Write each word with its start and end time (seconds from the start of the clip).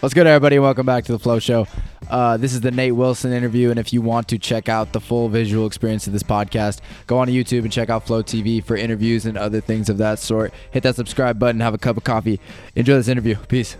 What's 0.00 0.14
good, 0.14 0.26
everybody? 0.26 0.58
Welcome 0.58 0.86
back 0.86 1.04
to 1.04 1.12
the 1.12 1.18
Flow 1.18 1.38
Show. 1.38 1.66
Uh, 2.08 2.38
this 2.38 2.54
is 2.54 2.62
the 2.62 2.70
Nate 2.70 2.94
Wilson 2.94 3.34
interview, 3.34 3.68
and 3.68 3.78
if 3.78 3.92
you 3.92 4.00
want 4.00 4.28
to 4.28 4.38
check 4.38 4.70
out 4.70 4.94
the 4.94 5.00
full 5.00 5.28
visual 5.28 5.66
experience 5.66 6.06
of 6.06 6.14
this 6.14 6.22
podcast, 6.22 6.80
go 7.06 7.18
on 7.18 7.28
YouTube 7.28 7.64
and 7.64 7.72
check 7.72 7.90
out 7.90 8.06
Flow 8.06 8.22
TV 8.22 8.64
for 8.64 8.74
interviews 8.74 9.26
and 9.26 9.36
other 9.36 9.60
things 9.60 9.90
of 9.90 9.98
that 9.98 10.18
sort. 10.18 10.54
Hit 10.70 10.82
that 10.84 10.96
subscribe 10.96 11.38
button, 11.38 11.60
have 11.60 11.74
a 11.74 11.78
cup 11.78 11.98
of 11.98 12.04
coffee. 12.04 12.40
Enjoy 12.74 12.94
this 12.94 13.08
interview. 13.08 13.36
Peace. 13.48 13.76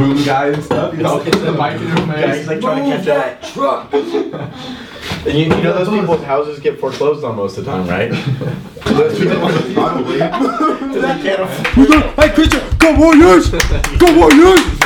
Boom 0.00 0.24
guy 0.24 0.48
and 0.48 0.64
stuff. 0.64 0.94
You 0.96 1.02
know, 1.02 1.18
hitting 1.18 1.44
the 1.44 1.52
mic 1.52 1.80
in 1.80 1.88
your 1.88 2.18
Yeah, 2.18 2.34
he's 2.34 2.46
like 2.46 2.60
trying 2.60 2.90
to 2.90 2.96
catch 2.96 3.04
that 3.06 3.42
truck. 3.42 3.92
and 3.92 5.38
you, 5.38 5.44
you 5.44 5.48
know 5.48 5.84
those 5.84 5.88
people's 5.88 6.22
houses 6.22 6.58
get 6.58 6.80
foreclosed 6.80 7.22
on 7.22 7.36
most 7.36 7.58
of 7.58 7.64
the 7.64 7.70
time, 7.70 7.86
right? 7.86 8.10
those 8.84 9.18
people 9.18 9.38
probably. 9.74 10.18
they 10.18 11.22
can't 11.22 11.42
afford. 11.42 12.02
Hey, 12.18 12.34
Christian, 12.34 12.78
go 12.78 12.98
Warriors! 12.98 13.50
Go 13.50 14.18
Warriors! 14.18 14.78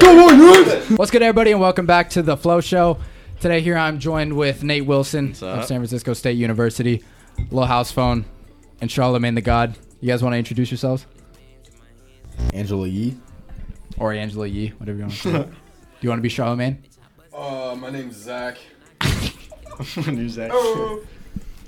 Go 0.00 0.16
Warriors! 0.16 0.90
What's 0.90 1.10
good, 1.10 1.22
everybody, 1.22 1.52
and 1.52 1.60
welcome 1.60 1.86
back 1.86 2.10
to 2.10 2.22
the 2.22 2.36
Flow 2.36 2.60
Show. 2.60 2.98
Today, 3.40 3.60
here 3.60 3.76
I'm 3.76 3.98
joined 3.98 4.36
with 4.36 4.62
Nate 4.62 4.86
Wilson 4.86 5.30
of? 5.42 5.66
San 5.66 5.78
Francisco 5.80 6.14
State 6.14 6.38
University, 6.38 7.02
Little 7.50 7.66
House 7.66 7.92
Phone, 7.92 8.24
and 8.80 8.90
Charlemagne 8.90 9.34
the 9.34 9.42
God. 9.42 9.76
You 10.00 10.08
guys 10.08 10.22
want 10.22 10.32
to 10.32 10.38
introduce 10.38 10.70
yourselves? 10.70 11.06
Angela 12.54 12.88
Yee. 12.88 13.16
Or 14.02 14.12
Angela 14.12 14.48
Yee, 14.48 14.70
whatever 14.78 14.98
you 14.98 15.04
want 15.04 15.14
to 15.14 15.18
say. 15.20 15.30
Do 15.32 15.48
you 16.00 16.08
want 16.08 16.18
to 16.18 16.22
be 16.22 16.28
Charlemagne? 16.28 16.82
Uh, 17.32 17.76
my 17.78 17.88
name's 17.88 18.16
Zach. 18.16 18.58
Who's 19.00 20.34
that? 20.34 20.50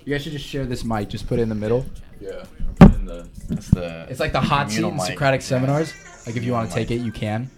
You 0.04 0.12
guys 0.12 0.24
should 0.24 0.32
just 0.32 0.44
share 0.44 0.66
this 0.66 0.82
mic. 0.84 1.08
Just 1.10 1.28
put 1.28 1.38
it 1.38 1.42
in 1.42 1.48
the 1.48 1.54
middle. 1.54 1.86
Yeah. 2.20 2.42
In 2.80 3.06
the, 3.06 3.28
that's 3.48 3.68
the. 3.68 4.08
It's 4.10 4.18
like 4.18 4.32
the 4.32 4.40
hot 4.40 4.68
seat 4.68 4.78
Communal 4.80 4.90
in 4.90 4.96
mic. 4.96 5.06
Socratic 5.12 5.42
Yeah. 5.42 5.46
seminars. 5.46 5.94
Like 6.26 6.34
if 6.34 6.42
you 6.42 6.50
want 6.50 6.68
to 6.70 6.74
take 6.74 6.90
it, 6.90 7.02
you 7.02 7.12
can. 7.12 7.48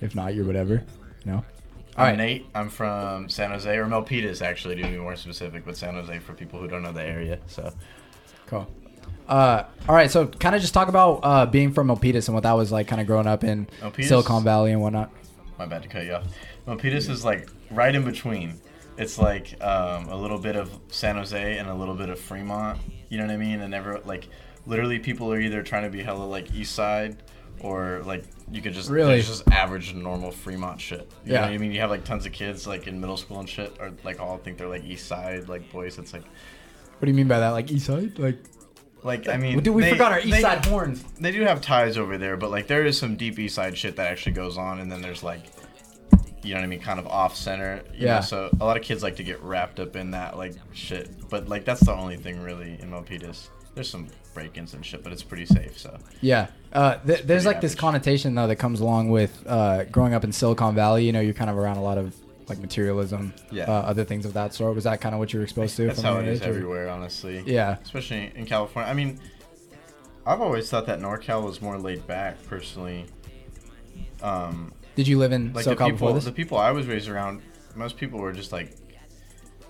If 0.00 0.14
not, 0.14 0.32
you're 0.32 0.44
whatever. 0.44 0.84
No. 1.24 1.44
I'm 1.96 2.00
Alright. 2.04 2.18
Nate. 2.18 2.46
I'm 2.54 2.68
from 2.70 3.28
San 3.28 3.50
Jose, 3.50 3.76
or 3.76 3.86
Milpitas, 3.86 4.42
actually, 4.42 4.76
to 4.76 4.82
be 4.84 4.96
more 4.96 5.16
specific, 5.16 5.64
but 5.64 5.76
San 5.76 5.94
Jose 5.94 6.16
for 6.20 6.34
people 6.34 6.60
who 6.60 6.68
don't 6.68 6.84
know 6.84 6.92
the 6.92 7.02
area. 7.02 7.40
So, 7.48 7.72
Cool. 8.46 8.68
Uh, 9.28 9.64
all 9.88 9.94
right, 9.94 10.10
so 10.10 10.26
kind 10.26 10.54
of 10.54 10.60
just 10.60 10.72
talk 10.74 10.88
about 10.88 11.20
uh, 11.22 11.46
being 11.46 11.72
from 11.72 11.88
Milpitas 11.88 12.28
and 12.28 12.34
what 12.34 12.44
that 12.44 12.52
was 12.52 12.72
like, 12.72 12.88
kind 12.88 13.00
of 13.00 13.06
growing 13.06 13.26
up 13.26 13.44
in 13.44 13.66
Milpitas? 13.80 14.04
Silicon 14.06 14.42
Valley 14.44 14.72
and 14.72 14.80
whatnot. 14.80 15.10
my 15.58 15.66
bad 15.66 15.82
to 15.82 15.88
cut 15.88 16.04
you 16.04 16.14
off. 16.14 16.24
Milpitas 16.66 17.08
is 17.10 17.24
like 17.24 17.48
right 17.70 17.94
in 17.94 18.04
between. 18.04 18.54
It's 18.96 19.18
like 19.18 19.54
um, 19.62 20.08
a 20.08 20.16
little 20.16 20.38
bit 20.38 20.56
of 20.56 20.70
San 20.88 21.16
Jose 21.16 21.58
and 21.58 21.68
a 21.68 21.74
little 21.74 21.94
bit 21.94 22.08
of 22.08 22.18
Fremont. 22.18 22.78
You 23.10 23.18
know 23.18 23.24
what 23.26 23.32
I 23.32 23.36
mean? 23.36 23.60
And 23.60 23.70
never 23.70 24.00
like 24.00 24.28
literally 24.66 24.98
people 24.98 25.32
are 25.32 25.40
either 25.40 25.62
trying 25.62 25.84
to 25.84 25.90
be 25.90 26.02
hella 26.02 26.24
like 26.24 26.52
East 26.54 26.74
Side 26.74 27.22
or 27.60 28.02
like 28.04 28.24
you 28.50 28.60
could 28.60 28.72
just 28.72 28.90
Really? 28.90 29.20
just 29.22 29.48
average 29.50 29.94
normal 29.94 30.30
Fremont 30.32 30.80
shit. 30.80 31.10
You 31.24 31.32
Yeah. 31.34 31.40
know 31.42 31.46
what 31.46 31.52
I 31.54 31.58
mean? 31.58 31.72
You 31.72 31.80
have 31.80 31.90
like 31.90 32.04
tons 32.04 32.26
of 32.26 32.32
kids 32.32 32.66
like 32.66 32.86
in 32.86 33.00
middle 33.00 33.16
school 33.16 33.38
and 33.40 33.48
shit 33.48 33.76
or 33.78 33.92
like 34.04 34.20
all 34.20 34.36
think 34.38 34.58
they're 34.58 34.68
like 34.68 34.84
East 34.84 35.06
Side 35.06 35.48
like 35.48 35.70
boys. 35.70 35.98
It's 35.98 36.12
like 36.12 36.22
What 36.24 37.06
do 37.06 37.08
you 37.08 37.14
mean 37.16 37.28
by 37.28 37.38
that? 37.38 37.50
Like 37.50 37.70
East 37.70 37.86
Side? 37.86 38.18
Like, 38.18 38.38
like 39.02 39.28
I 39.28 39.36
mean 39.36 39.60
dude, 39.62 39.74
we 39.74 39.82
they- 39.82 39.90
forgot 39.90 40.12
our 40.12 40.20
East 40.20 40.30
they- 40.30 40.40
Side 40.42 40.64
horns. 40.66 41.04
they 41.20 41.30
do 41.32 41.42
have 41.42 41.60
ties 41.60 41.96
over 41.98 42.18
there, 42.18 42.36
but 42.36 42.50
like 42.50 42.66
there 42.66 42.84
is 42.84 42.98
some 42.98 43.16
deep 43.16 43.38
east 43.38 43.54
side 43.54 43.76
shit 43.76 43.96
that 43.96 44.06
actually 44.10 44.32
goes 44.32 44.58
on, 44.58 44.80
and 44.80 44.90
then 44.90 45.00
there's 45.02 45.22
like, 45.22 45.42
you 46.42 46.54
know 46.54 46.60
what 46.60 46.64
I 46.64 46.68
mean, 46.68 46.80
kind 46.80 46.98
of 46.98 47.06
off 47.06 47.36
center. 47.36 47.82
You 47.94 48.06
Yeah. 48.06 48.14
Know? 48.16 48.20
So 48.22 48.50
a 48.60 48.64
lot 48.64 48.76
of 48.76 48.82
kids 48.82 49.02
like 49.02 49.16
to 49.16 49.24
get 49.24 49.42
wrapped 49.42 49.80
up 49.80 49.96
in 49.96 50.10
that 50.12 50.36
like 50.36 50.54
shit, 50.72 51.08
but 51.28 51.48
like 51.48 51.64
that's 51.64 51.80
the 51.84 51.92
only 51.94 52.16
thing 52.16 52.40
really 52.42 52.78
in 52.80 52.90
Milpitas. 52.90 53.48
There's 53.74 53.88
some 53.90 54.08
break-ins 54.34 54.74
and 54.74 54.84
shit, 54.84 55.02
but 55.04 55.12
it's 55.12 55.22
pretty 55.22 55.46
safe. 55.46 55.78
So 55.78 55.96
Yeah. 56.20 56.48
Uh, 56.72 56.96
th- 57.06 57.22
there's 57.22 57.46
like 57.46 57.60
this 57.60 57.74
connotation 57.74 58.34
though 58.34 58.46
that 58.48 58.56
comes 58.56 58.80
along 58.80 59.10
with 59.10 59.42
uh, 59.46 59.84
growing 59.84 60.14
up 60.14 60.24
in 60.24 60.32
Silicon 60.32 60.74
Valley. 60.74 61.04
You 61.04 61.12
know, 61.12 61.20
you're 61.20 61.34
kind 61.34 61.50
of 61.50 61.56
around 61.56 61.76
a 61.76 61.82
lot 61.82 61.98
of 61.98 62.14
like 62.48 62.58
materialism, 62.58 63.32
Yeah. 63.50 63.64
uh, 63.64 63.72
other 63.82 64.04
things 64.04 64.24
of 64.24 64.32
that 64.34 64.54
sort. 64.54 64.74
Was 64.74 64.84
that 64.84 65.00
kind 65.00 65.14
of 65.14 65.18
what 65.18 65.32
you 65.32 65.38
were 65.40 65.44
exposed 65.44 65.76
to? 65.76 65.86
that's 65.86 66.00
from 66.00 66.14
how 66.14 66.20
it 66.20 66.28
is 66.28 66.42
everywhere, 66.42 66.88
honestly. 66.88 67.42
Yeah. 67.46 67.76
Especially 67.82 68.32
in 68.34 68.46
California. 68.46 68.90
I 68.90 68.94
mean, 68.94 69.20
I've 70.26 70.40
always 70.40 70.68
thought 70.70 70.86
that 70.86 71.00
NorCal 71.00 71.42
was 71.44 71.60
more 71.62 71.78
laid 71.78 72.06
back, 72.06 72.42
personally. 72.46 73.06
Um, 74.22 74.72
Did 74.96 75.08
you 75.08 75.18
live 75.18 75.32
in 75.32 75.52
like 75.52 75.64
the 75.64 75.72
SoCal 75.72 75.76
before 75.76 75.90
people, 75.90 76.12
this? 76.14 76.24
the 76.24 76.32
people 76.32 76.58
I 76.58 76.70
was 76.72 76.86
raised 76.86 77.08
around, 77.08 77.42
most 77.74 77.96
people 77.96 78.18
were 78.18 78.32
just 78.32 78.52
like, 78.52 78.74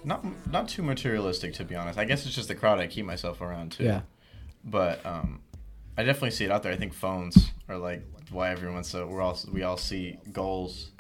not 0.05 0.25
not 0.51 0.69
too 0.69 0.83
materialistic 0.83 1.55
to 1.55 1.65
be 1.65 1.75
honest. 1.75 1.99
I 1.99 2.05
guess 2.05 2.25
it's 2.25 2.35
just 2.35 2.49
the 2.49 2.55
crowd 2.55 2.79
I 2.79 2.87
keep 2.87 3.05
myself 3.05 3.41
around 3.41 3.73
too. 3.73 3.85
Yeah. 3.85 4.03
But 4.65 5.05
um, 5.05 5.41
I 5.97 6.05
definitely 6.05 6.31
see 6.31 6.45
it 6.45 6.51
out 6.51 6.63
there. 6.63 6.73
I 6.73 6.77
think 6.77 6.95
phones 6.95 7.51
are 7.69 7.77
like 7.77 8.03
why 8.31 8.51
everyone's 8.51 8.89
so 8.89 9.07
we're 9.07 9.21
all 9.21 9.37
we 9.53 9.63
all 9.65 9.77
see 9.77 10.19
goals, 10.33 10.93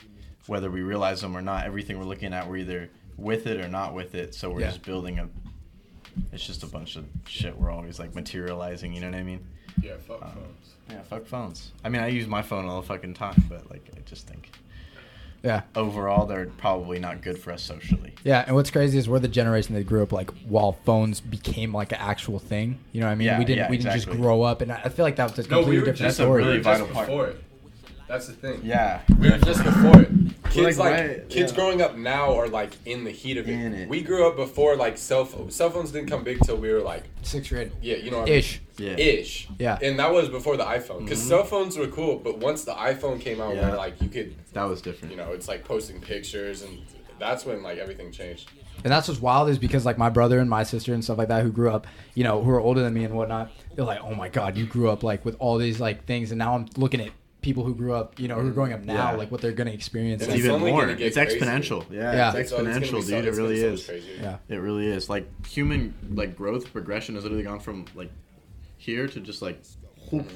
whether 0.48 0.70
we 0.70 0.82
realize 0.82 1.20
them 1.20 1.36
or 1.36 1.42
not. 1.42 1.66
Everything 1.66 1.98
we're 1.98 2.04
looking 2.04 2.32
at, 2.32 2.48
we're 2.48 2.56
either 2.58 2.90
with 3.16 3.46
it 3.46 3.60
or 3.60 3.68
not 3.68 3.94
with 3.94 4.14
it. 4.14 4.34
So 4.34 4.50
we're 4.50 4.60
Yeah. 4.60 4.68
just 4.68 4.82
building 4.82 5.18
a. 5.18 5.28
It's 6.32 6.44
just 6.44 6.62
a 6.64 6.66
bunch 6.66 6.96
of 6.96 7.04
shit. 7.26 7.56
We're 7.56 7.70
always 7.70 7.98
like 7.98 8.14
materializing. 8.14 8.92
You 8.92 9.00
know 9.00 9.10
what 9.10 9.18
I 9.18 9.22
mean? 9.22 9.40
Yeah, 9.80 9.92
fuck 10.06 10.22
Um, 10.22 10.32
phones. 10.32 10.74
Yeah, 10.90 11.02
fuck 11.02 11.26
phones. 11.26 11.72
I 11.84 11.88
mean, 11.90 12.02
I 12.02 12.08
use 12.08 12.26
my 12.26 12.42
phone 12.42 12.64
all 12.66 12.80
the 12.80 12.86
fucking 12.86 13.14
time, 13.14 13.44
but 13.48 13.70
like, 13.70 13.86
I 13.96 14.00
just 14.06 14.26
think 14.26 14.50
Yeah. 15.44 15.62
overall 15.76 16.26
they're 16.26 16.46
probably 16.46 16.98
not 16.98 17.22
good 17.22 17.38
for 17.38 17.52
us 17.52 17.62
socially. 17.62 18.14
Yeah, 18.24 18.42
and 18.46 18.56
what's 18.56 18.70
crazy 18.72 18.98
is 18.98 19.08
we're 19.08 19.20
the 19.20 19.28
generation 19.28 19.74
that 19.76 19.84
grew 19.84 20.02
up 20.02 20.10
like 20.12 20.30
while 20.48 20.72
phones 20.72 21.20
became 21.20 21.72
like 21.72 21.92
an 21.92 21.98
actual 22.00 22.38
thing. 22.40 22.78
You 22.92 23.00
know 23.00 23.06
what 23.06 23.12
I 23.12 23.16
mean? 23.16 23.26
Yeah, 23.26 23.38
we 23.38 23.44
didn't 23.44 23.58
yeah, 23.58 23.70
we 23.70 23.76
didn't 23.76 23.92
exactly. 23.92 24.14
just 24.14 24.22
grow 24.22 24.42
up, 24.42 24.60
and 24.62 24.72
I 24.72 24.80
I 24.84 24.88
feel 24.88 25.04
like 25.04 25.16
that 25.16 25.30
was 25.36 25.38
a 25.38 25.42
No, 25.48 25.58
completely 25.58 25.70
we 25.70 25.78
were 25.78 25.84
different 25.84 25.98
just 25.98 26.18
That's 26.18 26.18
a 26.18 26.22
story. 26.22 26.42
really 26.42 26.52
we 26.54 26.58
were 26.58 26.64
just 26.64 26.80
vital 26.80 26.94
part. 26.94 27.06
before 27.06 27.26
it. 27.28 27.44
That's 28.08 28.26
the 28.26 28.32
thing. 28.32 28.60
Yeah. 28.64 29.02
We 29.20 29.30
were 29.30 29.38
just 29.38 29.62
before 29.62 30.00
it. 30.00 30.08
Kids 30.50 30.78
like, 30.78 30.92
like, 30.92 31.08
right, 31.08 31.28
kids 31.28 31.52
yeah. 31.52 31.56
growing 31.56 31.82
up 31.82 31.96
now 31.96 32.34
are 32.34 32.48
like 32.48 32.72
in 32.86 33.04
the 33.04 33.10
heat 33.10 33.36
of 33.36 33.46
it. 33.46 33.52
It. 33.52 33.88
We 33.88 34.00
grew 34.00 34.26
up 34.26 34.36
before 34.36 34.76
like 34.76 34.96
cell 34.96 35.26
phones. 35.26 35.54
Cell 35.54 35.68
phones 35.68 35.92
didn't 35.92 36.08
come 36.08 36.24
big 36.24 36.40
till 36.40 36.56
we 36.56 36.72
were 36.72 36.80
like 36.80 37.04
Sixth 37.22 37.50
grade, 37.50 37.70
yeah, 37.82 37.96
you 37.96 38.10
know 38.10 38.20
what 38.20 38.28
I 38.28 38.30
mean? 38.30 38.38
ish. 38.38 38.60
Yeah. 38.78 38.92
Ish. 38.96 39.48
Yeah. 39.58 39.74
Mm-hmm. 39.76 39.84
And 39.84 39.98
that 39.98 40.10
was 40.10 40.30
before 40.30 40.56
the 40.56 40.64
iPhone. 40.64 41.00
Because 41.04 41.20
cell 41.22 41.44
phones 41.44 41.76
were 41.76 41.88
cool, 41.88 42.16
but 42.18 42.38
once 42.38 42.64
the 42.64 42.72
iPhone 42.72 43.20
came 43.20 43.42
out, 43.42 43.54
Yeah. 43.54 43.68
where 43.68 43.76
like 43.76 44.00
you 44.00 44.08
could, 44.08 44.34
That 44.54 44.64
was 44.64 44.80
different. 44.80 45.12
you 45.12 45.18
know, 45.18 45.32
it's 45.32 45.46
like 45.48 45.64
posting 45.64 46.00
pictures, 46.00 46.62
and 46.62 46.78
that's 47.18 47.44
when 47.44 47.62
like 47.62 47.76
everything 47.76 48.10
changed. 48.10 48.50
And 48.84 48.92
that's 48.92 49.08
what's 49.08 49.20
wild 49.20 49.50
is 49.50 49.58
because 49.58 49.84
like 49.84 49.98
my 49.98 50.08
brother 50.08 50.38
and 50.38 50.48
my 50.48 50.62
sister 50.62 50.94
and 50.94 51.04
stuff 51.04 51.18
like 51.18 51.28
that 51.28 51.42
who 51.42 51.50
grew 51.50 51.70
up, 51.70 51.86
you 52.14 52.24
know, 52.24 52.42
who 52.42 52.50
are 52.52 52.60
older 52.60 52.80
than 52.80 52.94
me 52.94 53.04
and 53.04 53.12
whatnot, 53.14 53.50
they're 53.74 53.84
like, 53.84 54.00
oh 54.02 54.14
my 54.14 54.30
god, 54.30 54.56
you 54.56 54.64
grew 54.64 54.88
up 54.88 55.02
like 55.02 55.26
with 55.26 55.36
all 55.40 55.58
these 55.58 55.78
like 55.78 56.06
things, 56.06 56.30
and 56.30 56.38
now 56.38 56.54
I'm 56.54 56.66
looking 56.76 57.00
at 57.02 57.10
people 57.48 57.64
who 57.64 57.74
grew 57.74 57.94
up, 57.94 58.20
you 58.20 58.28
know, 58.28 58.34
who 58.34 58.46
are 58.46 58.50
mm. 58.50 58.54
growing 58.54 58.74
up 58.74 58.84
now, 58.84 59.12
Yeah. 59.12 59.16
like 59.16 59.30
what 59.30 59.40
they're 59.40 59.52
gonna 59.52 59.70
experience. 59.70 60.20
It's 60.20 60.30
like- 60.30 60.38
even 60.40 60.60
more. 60.60 60.86
It's 60.86 61.16
crazier. 61.16 61.24
exponential. 61.40 61.82
Yeah, 61.90 62.12
Yeah. 62.12 62.28
it's 62.36 62.52
it's 62.52 62.52
exponential, 62.52 63.02
so- 63.02 63.08
dude. 63.08 63.24
it's 63.24 63.38
It 63.38 63.40
really 63.40 63.54
be 63.54 63.60
so 63.62 63.66
is. 63.68 63.86
crazier. 63.86 64.16
yeah. 64.20 64.36
It 64.50 64.56
really 64.56 64.86
is. 64.86 65.08
Like 65.08 65.46
human 65.46 65.94
like 66.12 66.36
growth 66.36 66.70
progression 66.74 67.14
has 67.14 67.24
literally 67.24 67.44
gone 67.44 67.60
from 67.60 67.86
like 67.94 68.10
here 68.76 69.08
to 69.08 69.18
just 69.20 69.40
like 69.40 69.58
whoop. 70.10 70.26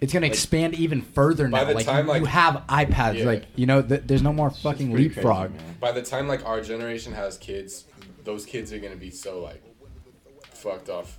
It's 0.00 0.14
gonna 0.14 0.26
expand 0.26 0.72
even 0.74 1.02
further 1.02 1.46
By 1.46 1.58
now. 1.60 1.64
the 1.68 1.74
like, 1.74 1.84
time, 1.84 2.08
you, 2.08 2.14
you 2.14 2.24
have 2.24 2.64
iPads, 2.70 3.18
Yeah. 3.18 3.24
like 3.26 3.44
you 3.54 3.66
know, 3.66 3.82
th- 3.82 4.04
there's 4.06 4.22
no 4.22 4.32
more 4.32 4.48
fucking 4.48 4.90
pretty 4.90 5.10
crazy, 5.10 5.20
leapfrog. 5.20 5.52
By 5.78 5.92
the 5.92 6.02
time 6.02 6.26
like 6.26 6.42
our 6.46 6.62
generation 6.62 7.12
has 7.12 7.36
kids, 7.36 7.84
those 8.24 8.46
kids 8.46 8.72
are 8.72 8.78
gonna 8.78 8.96
be 8.96 9.10
so 9.10 9.40
like 9.40 9.62
fucked 10.54 10.88
off. 10.88 11.18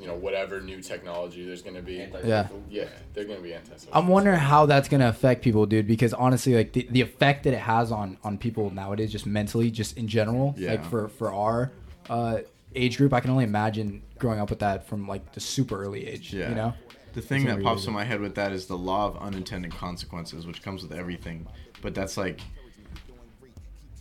You 0.00 0.06
know, 0.06 0.14
whatever 0.14 0.60
new 0.60 0.80
technology 0.80 1.44
there's 1.44 1.62
gonna 1.62 1.82
be. 1.82 2.06
Yeah. 2.24 2.48
Yeah, 2.68 2.84
they're 3.14 3.24
gonna 3.24 3.40
be 3.40 3.54
anti 3.54 3.74
I'm 3.92 4.08
wondering 4.08 4.38
how 4.38 4.66
that's 4.66 4.88
gonna 4.88 5.08
affect 5.08 5.42
people, 5.42 5.66
dude. 5.66 5.86
Because 5.86 6.12
honestly, 6.14 6.54
like 6.54 6.72
the, 6.72 6.86
the 6.90 7.00
effect 7.00 7.44
that 7.44 7.54
it 7.54 7.60
has 7.60 7.90
on 7.92 8.18
on 8.24 8.38
people 8.38 8.70
nowadays, 8.70 9.10
just 9.12 9.26
mentally, 9.26 9.70
just 9.70 9.96
in 9.96 10.08
general, 10.08 10.54
Yeah. 10.56 10.72
like 10.72 10.84
for 10.84 11.08
for 11.08 11.32
our 11.32 11.72
uh, 12.08 12.38
age 12.74 12.96
group, 12.98 13.12
I 13.12 13.20
can 13.20 13.30
only 13.30 13.44
imagine 13.44 14.02
growing 14.18 14.40
up 14.40 14.50
with 14.50 14.60
that 14.60 14.86
from 14.86 15.08
like 15.08 15.32
the 15.32 15.40
super 15.40 15.82
early 15.82 16.06
age. 16.06 16.32
Yeah. 16.32 16.48
You 16.50 16.54
know. 16.54 16.74
The 17.12 17.20
thing 17.20 17.38
It's 17.42 17.46
that 17.46 17.52
gonna 17.56 17.64
pops 17.64 17.86
in 17.86 17.92
my 17.92 18.04
head 18.04 18.20
with 18.20 18.36
that 18.36 18.52
is 18.52 18.66
the 18.66 18.78
law 18.78 19.06
of 19.08 19.16
unintended 19.18 19.72
consequences, 19.72 20.46
which 20.46 20.62
comes 20.62 20.82
with 20.82 20.92
everything. 20.92 21.46
But 21.82 21.94
that's 21.94 22.16
like 22.16 22.40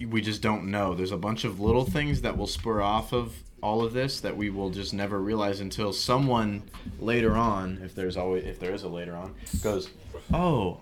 we 0.07 0.21
just 0.21 0.41
don't 0.41 0.69
know. 0.71 0.93
There's 0.93 1.11
a 1.11 1.17
bunch 1.17 1.43
of 1.43 1.59
little 1.59 1.85
things 1.85 2.21
that 2.21 2.37
will 2.37 2.47
spur 2.47 2.81
off 2.81 3.11
of 3.13 3.33
all 3.61 3.83
of 3.83 3.91
this 3.93 4.21
that 4.21 4.37
we 4.37 4.49
will 4.49 4.69
just 4.69 4.93
never 4.93 5.19
realize 5.19 5.59
until 5.59 5.91
someone 5.91 6.63
later 6.99 7.35
on, 7.35 7.81
if 7.83 7.93
there's 7.95 8.15
always 8.15 8.45
if 8.45 8.59
there 8.59 8.73
is 8.73 8.83
a 8.83 8.87
later 8.89 9.15
on, 9.15 9.35
goes, 9.61 9.89
"Oh, 10.33 10.79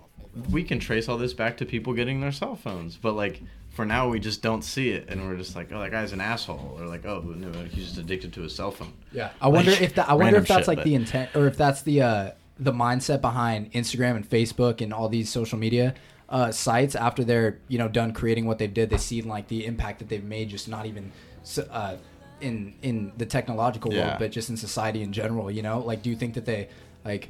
we 0.50 0.62
can 0.62 0.78
trace 0.78 1.08
all 1.08 1.18
this 1.18 1.34
back 1.34 1.56
to 1.56 1.66
people 1.66 1.92
getting 1.92 2.20
their 2.20 2.30
cell 2.32 2.54
phones." 2.54 2.96
But 2.96 3.14
like 3.14 3.42
for 3.70 3.84
now 3.84 4.08
we 4.08 4.18
just 4.20 4.42
don't 4.42 4.62
see 4.62 4.90
it 4.90 5.06
and 5.08 5.26
we're 5.28 5.36
just 5.36 5.56
like, 5.56 5.72
"Oh, 5.72 5.80
that 5.80 5.90
guy's 5.90 6.12
an 6.12 6.20
asshole." 6.20 6.76
Or 6.80 6.86
like, 6.86 7.04
"Oh, 7.04 7.20
no, 7.36 7.50
he's 7.64 7.86
just 7.86 7.98
addicted 7.98 8.32
to 8.34 8.42
his 8.42 8.54
cell 8.54 8.70
phone." 8.70 8.92
Yeah. 9.12 9.30
I 9.40 9.48
wonder 9.48 9.72
Like, 9.72 9.82
if 9.82 9.94
that. 9.96 10.08
I 10.08 10.14
wonder 10.14 10.38
if 10.38 10.46
that's 10.46 10.60
shit, 10.60 10.68
like 10.68 10.78
but- 10.78 10.84
the 10.84 10.94
intent, 10.94 11.30
or 11.34 11.46
if 11.48 11.56
that's 11.56 11.82
the 11.82 12.02
uh, 12.02 12.30
the 12.60 12.72
mindset 12.72 13.20
behind 13.20 13.72
Instagram 13.72 14.14
and 14.16 14.28
Facebook 14.28 14.80
and 14.80 14.92
all 14.92 15.08
these 15.08 15.28
social 15.28 15.58
media 15.58 15.94
uh, 16.28 16.50
sites 16.52 16.94
after 16.94 17.24
they're 17.24 17.58
you 17.68 17.78
know 17.78 17.88
done 17.88 18.12
creating 18.12 18.46
what 18.46 18.58
they've 18.58 18.72
did, 18.74 18.90
they 18.90 18.98
see 18.98 19.22
like 19.22 19.48
the 19.48 19.64
impact 19.66 19.98
that 20.00 20.08
they've 20.08 20.24
made, 20.24 20.48
just 20.50 20.68
not 20.68 20.84
even 20.86 21.10
s- 21.42 21.58
uh, 21.58 21.96
in 22.40 22.74
in 22.82 23.12
the 23.16 23.26
technological 23.26 23.92
Yeah. 23.92 24.06
world, 24.08 24.16
but 24.18 24.30
just 24.32 24.50
in 24.50 24.56
society 24.56 25.02
in 25.02 25.12
general. 25.12 25.50
You 25.50 25.62
know, 25.62 25.78
like 25.80 26.02
do 26.02 26.10
you 26.10 26.16
think 26.16 26.34
that 26.34 26.44
they 26.44 26.68
like 27.04 27.28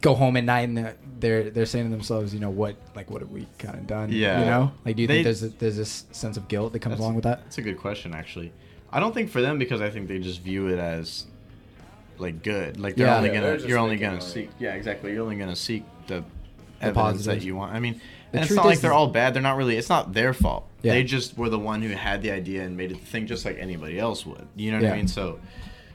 go 0.00 0.14
home 0.14 0.36
at 0.36 0.44
night 0.44 0.62
and 0.68 0.76
they're 0.76 0.96
they're, 1.20 1.50
they're 1.50 1.66
saying 1.66 1.84
to 1.86 1.90
themselves, 1.90 2.32
you 2.34 2.40
know, 2.40 2.50
what 2.50 2.74
like 2.96 3.10
what 3.10 3.20
have 3.20 3.30
we 3.30 3.46
kind 3.58 3.76
of 3.76 3.86
done? 3.86 4.10
Yeah. 4.10 4.40
you 4.40 4.46
know, 4.46 4.72
like 4.84 4.96
do 4.96 5.02
you 5.02 5.08
They- 5.08 5.22
think 5.22 5.24
there's 5.24 5.42
a, 5.42 5.48
there's 5.50 5.76
this 5.76 6.04
sense 6.10 6.36
of 6.36 6.48
guilt 6.48 6.72
that 6.72 6.80
comes 6.80 6.98
along 6.98 7.14
with 7.14 7.24
that? 7.24 7.44
That's 7.44 7.58
a 7.58 7.62
good 7.62 7.78
question, 7.78 8.14
actually. 8.14 8.52
I 8.92 8.98
don't 8.98 9.14
think 9.14 9.30
for 9.30 9.40
them 9.40 9.58
because 9.58 9.80
I 9.80 9.88
think 9.90 10.08
they 10.08 10.18
just 10.18 10.40
view 10.42 10.66
it 10.68 10.78
as 10.80 11.26
like 12.18 12.42
good. 12.42 12.80
Like 12.80 12.96
they're 12.96 13.06
Yeah. 13.06 13.16
only 13.18 13.28
Yeah, 13.28 13.34
gonna 13.36 13.46
they're 13.58 13.68
you're 13.68 13.78
only 13.78 13.96
gonna 13.96 14.16
money. 14.18 14.24
seek 14.26 14.50
yeah 14.58 14.74
exactly 14.74 15.12
you're 15.12 15.22
only 15.22 15.36
gonna 15.36 15.54
seek 15.56 15.84
the, 16.08 16.16
The 16.16 16.24
evidence 16.80 17.24
that 17.26 17.42
you 17.42 17.56
want. 17.56 17.74
I 17.74 17.80
mean, 17.80 18.00
and 18.32 18.42
it's 18.44 18.52
not 18.52 18.64
like 18.64 18.80
they're 18.80 18.92
all 18.92 19.08
bad. 19.08 19.34
They're 19.34 19.42
not 19.42 19.56
really. 19.56 19.76
It's 19.76 19.88
not 19.88 20.12
their 20.12 20.32
fault. 20.32 20.66
Yeah. 20.82 20.92
They 20.92 21.04
just 21.04 21.36
were 21.36 21.48
the 21.48 21.58
one 21.58 21.82
who 21.82 21.90
had 21.90 22.22
the 22.22 22.30
idea 22.30 22.62
and 22.64 22.76
made 22.76 22.90
it 22.92 23.00
the 23.00 23.06
thing, 23.06 23.26
just 23.26 23.44
like 23.44 23.58
anybody 23.58 23.98
else 23.98 24.24
would. 24.24 24.46
You 24.56 24.70
know 24.70 24.78
what 24.78 24.84
Yeah. 24.84 24.92
I 24.92 24.96
mean? 24.96 25.08
So 25.08 25.38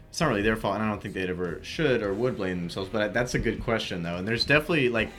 it's 0.10 0.20
not 0.20 0.28
really 0.30 0.42
their 0.42 0.56
fault, 0.56 0.76
and 0.76 0.84
I 0.84 0.90
don't 0.90 1.02
think 1.02 1.14
they'd 1.14 1.30
ever 1.30 1.60
should 1.64 2.02
or 2.04 2.14
would 2.14 2.38
blame 2.38 2.60
themselves. 2.60 2.90
But 2.92 3.14
that's 3.14 3.34
a 3.36 3.40
good 3.40 3.64
question 3.64 4.04
though, 4.04 4.18
and 4.18 4.28
there's 4.28 4.46
definitely 4.46 4.90
like 4.90 5.10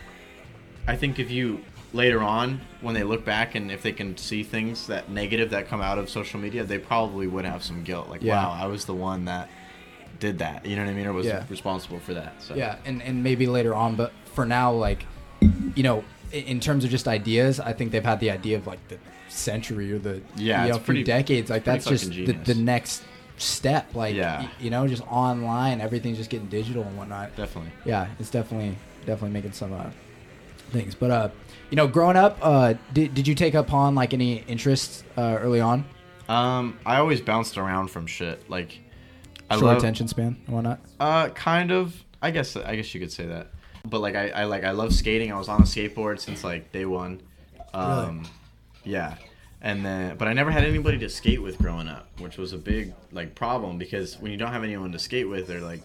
I 0.87 0.95
think 0.97 1.19
if 1.19 1.31
you 1.31 1.61
later 1.93 2.23
on 2.23 2.61
when 2.81 2.95
they 2.95 3.03
look 3.03 3.25
back 3.25 3.55
and 3.55 3.71
if 3.71 3.83
they 3.83 3.93
can 3.93 4.17
see 4.17 4.43
things 4.43 4.87
that 4.89 5.09
negative 5.11 5.51
that 5.51 5.67
come 5.69 5.81
out 5.81 5.99
of 5.99 6.11
social 6.11 6.39
media, 6.39 6.62
they 6.62 6.79
probably 6.79 7.27
would 7.27 7.45
have 7.45 7.62
some 7.62 7.83
guilt. 7.83 8.09
Like, 8.09 8.23
Yeah. 8.23 8.45
wow, 8.45 8.53
I 8.53 8.67
was 8.67 8.85
the 8.85 8.95
one 8.95 9.25
that 9.25 9.49
did 10.21 10.39
that. 10.41 10.67
You 10.67 10.77
know 10.77 10.85
what 10.85 10.91
I 10.91 10.95
mean? 10.95 11.07
Or 11.07 11.12
was 11.12 11.27
responsible 11.49 11.99
for 12.01 12.12
that. 12.15 12.35
So 12.43 12.55
Yeah, 12.55 12.77
and, 12.85 13.03
and 13.03 13.23
maybe 13.25 13.47
later 13.47 13.75
on, 13.75 13.97
but 13.97 14.12
for 14.35 14.45
now, 14.45 14.73
like, 14.73 15.07
you 15.76 15.84
know, 15.84 16.02
in, 16.32 16.58
terms 16.58 16.84
of 16.84 16.90
just 16.90 17.06
ideas, 17.06 17.61
I 17.61 17.73
think 17.73 17.93
they've 17.93 18.05
had 18.05 18.19
the 18.19 18.31
idea 18.32 18.56
of 18.56 18.67
like 18.67 18.81
the 18.88 18.99
century 19.28 19.93
or 19.93 19.99
the 19.99 20.20
Yeah, 20.37 20.64
you 20.64 20.70
know, 20.70 20.76
it's 20.76 20.84
few 20.87 21.05
decades. 21.05 21.50
Like 21.50 21.62
that's 21.64 21.87
just 21.87 22.11
the, 22.11 22.32
the 22.32 22.55
next 22.55 23.05
step. 23.37 23.94
Like, 23.94 24.14
Yeah. 24.17 24.43
y- 24.43 24.50
you 24.58 24.70
know, 24.70 24.88
just 24.88 25.06
online, 25.06 25.81
everything's 25.81 26.19
just 26.19 26.31
getting 26.31 26.49
digital 26.49 26.82
and 26.82 26.96
whatnot. 26.99 27.37
definitely. 27.37 27.70
Yeah, 27.84 28.08
it's 28.19 28.31
definitely 28.31 28.76
definitely 29.05 29.31
making 29.34 29.52
some 29.52 29.73
uh, 29.73 29.90
things. 30.70 30.94
But 30.96 31.11
uh, 31.11 31.28
you 31.70 31.76
know, 31.76 31.87
growing 31.87 32.17
up, 32.17 32.38
uh, 32.43 32.75
did 32.93 33.14
did 33.14 33.28
you 33.28 33.34
take 33.34 33.55
upon 33.55 33.94
like 33.94 34.12
any 34.14 34.38
interests 34.49 35.05
uh, 35.17 35.38
early 35.40 35.61
on? 35.61 35.84
Um, 36.28 36.78
I 36.84 36.96
always 36.96 37.20
bounced 37.20 37.56
around 37.56 37.88
from 37.88 38.06
shit. 38.08 38.50
Like, 38.50 38.81
I 39.49 39.55
Short 39.55 39.67
love, 39.67 39.76
attention 39.78 40.08
span 40.08 40.37
and 40.46 40.55
whatnot. 40.55 40.81
Uh, 40.99 41.28
kind 41.28 41.70
of. 41.70 42.02
I 42.20 42.31
guess 42.32 42.56
I 42.56 42.75
guess 42.76 42.93
you 42.94 43.00
could 43.00 43.12
say 43.12 43.26
that. 43.26 43.50
But 43.88 44.00
like 44.00 44.15
I, 44.17 44.29
I 44.31 44.44
like 44.44 44.65
I 44.65 44.71
love 44.73 44.94
skating. 44.94 45.33
I 45.33 45.38
was 45.38 45.49
on 45.49 45.61
a 45.61 45.65
skateboard 45.65 46.21
since 46.21 46.43
like 46.44 46.73
day 46.73 46.85
one. 46.85 47.21
Um, 47.75 48.25
yeah. 48.85 49.17
And 49.62 49.85
then, 49.85 50.17
but 50.17 50.29
I 50.29 50.33
never 50.33 50.50
had 50.50 50.65
anybody 50.65 50.99
to 50.99 51.09
skate 51.09 51.43
with 51.43 51.59
growing 51.59 51.88
up, 51.88 52.09
which 52.21 52.37
was 52.37 52.53
a 52.53 52.59
big 52.59 52.93
like 53.12 53.35
problem 53.35 53.79
because 53.79 54.19
when 54.21 54.31
you 54.31 54.37
don't 54.38 54.53
have 54.53 54.62
anyone 54.65 54.93
to 54.93 54.99
skate 54.99 55.29
with 55.29 55.50
or 55.50 55.61
like 55.61 55.81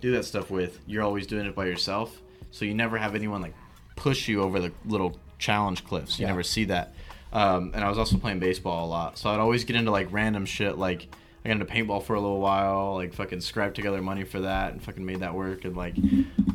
do 0.00 0.12
that 0.12 0.24
stuff 0.24 0.50
with, 0.50 0.78
you're 0.86 1.02
always 1.02 1.26
doing 1.26 1.46
it 1.46 1.54
by 1.54 1.66
yourself. 1.66 2.18
So 2.50 2.64
you 2.64 2.74
never 2.74 2.96
have 2.98 3.14
anyone 3.14 3.40
like 3.42 3.54
push 3.96 4.26
you 4.26 4.42
over 4.42 4.58
the 4.58 4.72
little 4.86 5.16
challenge 5.38 5.84
cliffs. 5.84 6.18
You 6.18 6.24
Yeah. 6.24 6.28
never 6.30 6.42
see 6.42 6.64
that. 6.66 6.94
Um, 7.32 7.70
and 7.74 7.84
I 7.84 7.88
was 7.88 7.98
also 7.98 8.16
playing 8.18 8.40
baseball 8.40 8.86
a 8.86 8.88
lot, 8.88 9.16
so 9.18 9.30
I'd 9.30 9.38
always 9.38 9.62
get 9.64 9.76
into 9.76 9.90
like 9.92 10.08
random 10.10 10.46
shit. 10.46 10.76
Like 10.78 11.06
I 11.44 11.48
got 11.48 11.52
into 11.52 11.64
paintball 11.64 12.04
for 12.04 12.14
a 12.14 12.20
little 12.20 12.40
while, 12.40 12.94
like 12.94 13.14
fucking 13.14 13.40
scraped 13.40 13.74
together 13.74 14.02
money 14.02 14.24
for 14.24 14.40
that, 14.40 14.72
and 14.72 14.82
fucking 14.82 15.04
made 15.04 15.20
that 15.20 15.34
work. 15.34 15.64
And 15.64 15.74
like, 15.74 15.96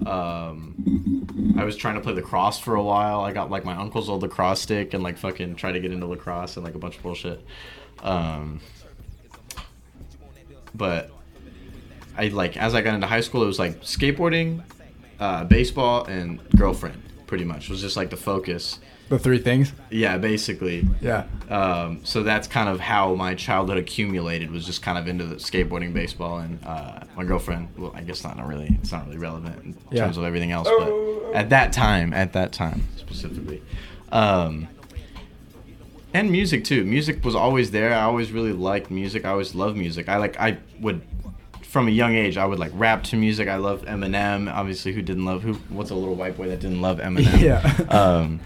um, 0.05 1.55
I 1.57 1.63
was 1.63 1.75
trying 1.75 1.95
to 1.95 2.01
play 2.01 2.13
lacrosse 2.13 2.59
for 2.59 2.75
a 2.75 2.83
while. 2.83 3.21
I 3.21 3.31
got 3.31 3.49
like 3.49 3.65
my 3.65 3.75
uncle's 3.75 4.09
old 4.09 4.21
lacrosse 4.21 4.61
stick 4.61 4.93
and 4.93 5.01
like 5.01 5.17
fucking 5.17 5.55
tried 5.55 5.71
to 5.71 5.79
get 5.79 5.91
into 5.91 6.05
lacrosse 6.05 6.55
and 6.57 6.63
like 6.63 6.75
a 6.75 6.77
bunch 6.77 6.97
of 6.97 7.03
bullshit. 7.03 7.43
Um, 8.03 8.61
but 10.75 11.09
I 12.15 12.27
like 12.27 12.55
as 12.55 12.75
I 12.75 12.81
got 12.81 12.93
into 12.93 13.07
high 13.07 13.21
school, 13.21 13.41
it 13.41 13.47
was 13.47 13.57
like 13.57 13.81
skateboarding, 13.81 14.61
uh, 15.19 15.45
baseball, 15.45 16.05
and 16.05 16.47
girlfriend. 16.55 17.01
Pretty 17.25 17.43
much 17.43 17.69
was 17.69 17.81
just 17.81 17.97
like 17.97 18.11
the 18.11 18.17
focus. 18.17 18.79
The 19.09 19.19
three 19.19 19.37
things. 19.37 19.71
Yeah, 19.91 20.17
basically. 20.17 20.87
Yeah. 20.99 21.25
Um, 21.49 21.99
so 22.03 22.23
that's 22.23 22.47
kind 22.47 22.67
of 22.67 22.79
how 22.79 23.13
my 23.13 23.35
childhood 23.35 23.77
accumulated. 23.77 24.49
Was 24.49 24.65
just 24.65 24.81
kind 24.81 24.97
of 24.97 25.07
into 25.07 25.25
the 25.25 25.35
skateboarding, 25.35 25.93
baseball, 25.93 26.39
and 26.39 26.57
uh, 26.65 27.01
my 27.15 27.23
girlfriend. 27.23 27.69
Well, 27.77 27.93
I 27.95 28.01
guess 28.01 28.23
not 28.23 28.43
really. 28.47 28.75
It's 28.81 28.91
not 28.91 29.05
really 29.05 29.19
relevant 29.19 29.63
in 29.63 29.77
Yeah. 29.91 30.05
terms 30.05 30.17
of 30.17 30.23
everything 30.23 30.51
else. 30.51 30.67
But 30.67 31.33
at 31.35 31.49
that 31.51 31.71
time, 31.71 32.13
at 32.13 32.33
that 32.33 32.51
time 32.51 32.81
specifically, 32.97 33.61
um, 34.11 34.67
and 36.13 36.31
music 36.31 36.63
too. 36.63 36.83
Music 36.83 37.23
was 37.23 37.35
always 37.35 37.71
there. 37.71 37.93
I 37.93 38.01
always 38.03 38.31
really 38.31 38.53
liked 38.53 38.89
music. 38.89 39.25
I 39.25 39.29
always 39.29 39.53
loved 39.53 39.77
music. 39.77 40.09
I 40.09 40.17
like. 40.17 40.39
I 40.39 40.57
would. 40.79 41.01
From 41.61 41.89
a 41.89 41.91
young 41.91 42.15
age, 42.15 42.37
I 42.37 42.45
would 42.45 42.57
like 42.57 42.71
rap 42.73 43.03
to 43.05 43.17
music. 43.17 43.49
I 43.49 43.57
loved 43.57 43.85
Eminem. 43.85 44.51
Obviously, 44.51 44.93
who 44.93 45.01
didn't 45.01 45.25
love 45.25 45.43
who? 45.43 45.53
What's 45.69 45.89
a 45.91 45.95
little 45.95 46.15
white 46.15 46.37
boy 46.37 46.47
that 46.47 46.61
didn't 46.61 46.81
love 46.81 46.97
Eminem? 46.99 47.39
Yeah. 47.41 47.59
um, 47.95 48.39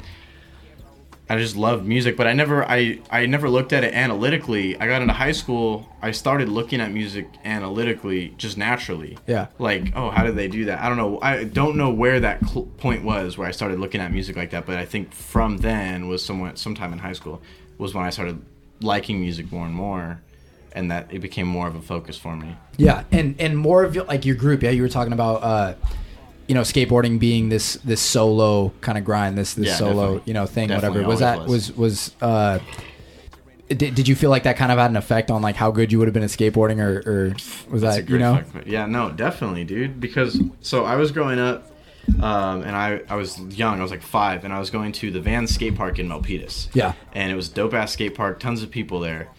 I 1.31 1.38
just 1.38 1.56
loved 1.56 1.86
music, 1.86 2.18
but 2.18 2.26
I 2.26 2.34
never 2.34 2.66
I 2.66 3.00
I 3.12 3.28
never 3.28 3.50
looked 3.50 3.72
at 3.72 3.84
it 3.84 3.94
analytically. 3.94 4.80
I 4.80 4.88
got 4.88 5.04
into 5.04 5.14
high 5.14 5.31
school, 5.31 5.88
I 6.02 6.10
started 6.10 6.50
looking 6.50 6.81
at 6.81 6.92
music 6.92 7.28
analytically 7.46 8.34
just 8.38 8.58
naturally. 8.58 9.18
Yeah. 9.28 9.48
Like, 9.60 9.96
oh, 9.96 10.10
how 10.10 10.24
did 10.24 10.36
they 10.36 10.48
do 10.48 10.66
that? 10.66 10.80
I 10.80 10.90
don't 10.90 10.98
know. 10.98 11.20
I 11.22 11.44
don't 11.44 11.78
know 11.78 11.92
where 11.92 12.20
that 12.20 12.44
cl- 12.48 12.66
point 12.78 13.04
was 13.04 13.38
where 13.38 13.48
I 13.48 13.52
started 13.52 13.80
looking 13.80 14.02
at 14.02 14.12
music 14.12 14.36
like 14.36 14.50
that, 14.52 14.66
but 14.66 14.78
I 14.78 14.86
think 14.86 15.14
from 15.14 15.58
then 15.58 16.08
was 16.08 16.26
somewhat 16.26 16.58
sometime 16.58 16.94
in 16.94 17.00
high 17.00 17.14
school 17.14 17.42
was 17.78 17.94
when 17.94 18.06
I 18.06 18.10
started 18.10 18.42
liking 18.82 19.22
music 19.22 19.52
more 19.52 19.66
and 19.68 19.75
more 19.75 20.22
and 20.74 20.90
that 20.92 21.08
it 21.12 21.20
became 21.20 21.48
more 21.48 21.68
of 21.68 21.75
a 21.75 21.82
focus 21.82 22.18
for 22.18 22.36
me. 22.36 22.56
Yeah, 22.78 23.04
and 23.12 23.36
and 23.40 23.58
more 23.58 23.84
of 23.84 23.96
like 23.96 24.25
your 24.25 24.36
group. 24.36 24.64
Yeah, 24.64 24.72
you 24.72 24.82
were 24.82 24.90
talking 24.90 25.14
about 25.14 25.44
uh, 25.44 25.74
you 26.50 26.56
know 26.56 26.62
skateboarding 26.62 27.19
being 27.19 27.48
this 27.50 27.75
this 27.86 28.01
solo 28.01 28.74
kind 28.81 28.98
of 28.98 29.06
grind, 29.06 29.38
this 29.38 29.54
this 29.54 29.68
Yeah, 29.68 29.75
solo 29.75 30.01
definitely. 30.01 30.22
you 30.25 30.34
know 30.34 30.46
thing, 30.48 30.68
Definitely 30.68 30.90
whatever. 31.04 31.10
Was 31.10 31.19
that 31.19 31.40
always 31.40 31.72
was 31.72 31.78
was 31.78 32.16
uh, 32.22 32.60
did, 33.69 33.94
did 33.94 34.07
you 34.07 34.16
feel 34.16 34.31
like 34.31 34.44
that 34.44 34.57
kind 34.57 34.72
of 34.72 34.80
had 34.80 34.90
an 34.90 34.98
effect 34.98 35.30
on 35.30 35.44
like 35.44 35.56
how 35.56 35.69
good 35.69 35.92
you 35.92 36.00
would 36.00 36.07
have 36.07 36.13
been 36.13 36.24
at 36.24 36.31
skateboarding, 36.31 36.80
or, 36.84 37.07
or 37.07 37.30
was 37.72 37.84
That's 37.84 37.98
that 37.98 38.10
you 38.10 38.18
know? 38.18 38.44
yeah, 38.66 38.88
no, 38.88 39.12
definitely, 39.12 39.63
dude. 39.63 40.00
Because 40.00 40.42
so 40.62 40.86
I 40.86 40.96
was 40.96 41.12
growing 41.12 41.38
up, 41.38 41.72
um, 42.19 42.63
and 42.63 42.75
I 42.75 43.01
I 43.07 43.16
was 43.16 43.40
young. 43.40 43.80
I 43.80 43.84
was 43.84 43.92
like 43.92 44.01
five, 44.01 44.44
and 44.44 44.51
I 44.51 44.57
was 44.57 44.72
going 44.72 44.92
to 44.94 45.12
the 45.12 45.22
Van 45.22 45.46
Skate 45.46 45.75
Park 45.75 46.00
in 46.00 46.10
Milpitas. 46.10 46.68
Yeah. 46.74 46.94
And 47.13 47.32
it 47.32 47.36
was 47.36 47.48
dope 47.48 47.75
ass 47.75 47.94
skate 47.94 48.15
park, 48.15 48.39
tons 48.39 48.63
of 48.63 48.72
people 48.72 49.00
there, 49.00 49.29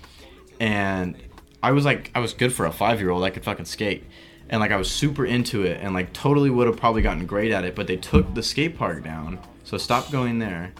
and 0.60 1.16
I 1.62 1.72
was 1.72 1.84
like, 1.84 2.12
I 2.14 2.20
was 2.20 2.32
good 2.32 2.52
for 2.52 2.66
a 2.66 2.72
five 2.72 3.00
year 3.00 3.10
old. 3.10 3.24
I 3.24 3.30
could 3.30 3.44
fucking 3.44 3.64
skate. 3.64 4.04
And 4.50 4.60
like 4.60 4.72
I 4.72 4.76
was 4.76 4.90
super 4.90 5.24
into 5.24 5.62
it, 5.62 5.78
and 5.80 5.94
like 5.94 6.12
totally 6.12 6.50
would 6.50 6.66
have 6.66 6.76
probably 6.76 7.02
gotten 7.02 7.24
great 7.24 7.52
at 7.52 7.64
it, 7.64 7.74
but 7.74 7.86
they 7.86 7.96
took 7.96 8.34
the 8.34 8.42
skate 8.42 8.76
park 8.76 9.02
down, 9.04 9.38
so 9.64 9.78
stopped 9.78 10.10
going 10.12 10.38
there. 10.40 10.72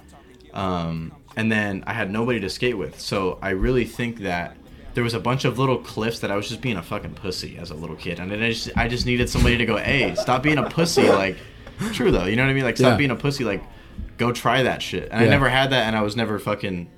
Um, 0.53 1.13
and 1.37 1.51
then 1.51 1.85
I 1.87 1.93
had 1.93 2.11
nobody 2.11 2.41
to 2.41 2.51
skate 2.51 2.77
with, 2.77 3.01
so 3.01 3.39
I 3.41 3.51
really 3.51 3.85
think 3.85 4.19
that 4.19 4.57
there 4.95 5.05
was 5.05 5.15
a 5.15 5.21
bunch 5.21 5.45
of 5.45 5.57
little 5.59 5.79
cliffs 5.79 6.19
that 6.19 6.33
I 6.33 6.37
was 6.37 6.49
just 6.49 6.61
being 6.61 6.77
a 6.77 6.83
fucking 6.83 7.15
pussy 7.15 7.57
as 7.59 7.71
a 7.71 7.75
little 7.75 7.95
kid, 7.97 8.19
and 8.19 8.31
then 8.31 8.43
I 8.43 8.51
just 8.51 8.77
I 8.77 8.89
just 8.89 9.07
needed 9.07 9.31
somebody 9.31 9.57
to 9.57 9.65
go, 9.65 9.77
hey, 9.77 10.15
stop 10.17 10.43
being 10.43 10.59
a 10.59 10.69
pussy, 10.69 11.09
like 11.09 11.37
true 11.93 12.11
though, 12.11 12.25
you 12.27 12.35
know 12.37 12.43
what 12.43 12.51
I 12.51 12.55
mean? 12.55 12.65
Like 12.65 12.77
stop 12.77 12.91
Yeah. 12.93 12.97
being 12.97 13.11
a 13.13 13.17
pussy, 13.17 13.45
like 13.45 13.63
go 14.19 14.33
try 14.33 14.65
that 14.65 14.83
shit. 14.83 15.09
And 15.13 15.23
I 15.23 15.29
never 15.29 15.49
had 15.49 15.71
that, 15.71 15.87
and 15.87 15.95
I 15.97 16.03
was 16.03 16.17
never 16.17 16.41
fucking 16.41 16.91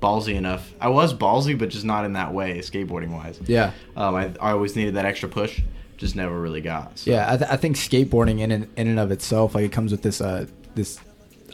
ballsy 0.00 0.34
enough. 0.36 0.72
I 0.80 0.88
was 0.88 1.12
ballsy, 1.12 1.56
but 1.58 1.68
just 1.68 1.84
not 1.84 2.06
in 2.06 2.14
that 2.14 2.32
way, 2.32 2.58
skateboarding 2.60 3.10
wise. 3.10 3.38
Yeah. 3.46 3.72
Um, 3.94 4.14
I, 4.14 4.32
I 4.40 4.52
always 4.52 4.74
needed 4.74 4.94
that 4.94 5.04
extra 5.04 5.28
push, 5.28 5.60
just 5.96 6.16
never 6.16 6.38
really 6.40 6.60
got. 6.60 6.98
So. 6.98 7.10
Yeah, 7.10 7.32
I, 7.32 7.36
th- 7.36 7.50
I 7.50 7.56
think 7.56 7.76
skateboarding 7.76 8.40
in 8.40 8.50
and, 8.52 8.68
in 8.76 8.88
and 8.88 8.98
of 8.98 9.10
itself, 9.10 9.54
like 9.54 9.64
it 9.64 9.72
comes 9.72 9.92
with 9.92 10.02
this 10.02 10.20
uh 10.20 10.46
this. 10.74 10.98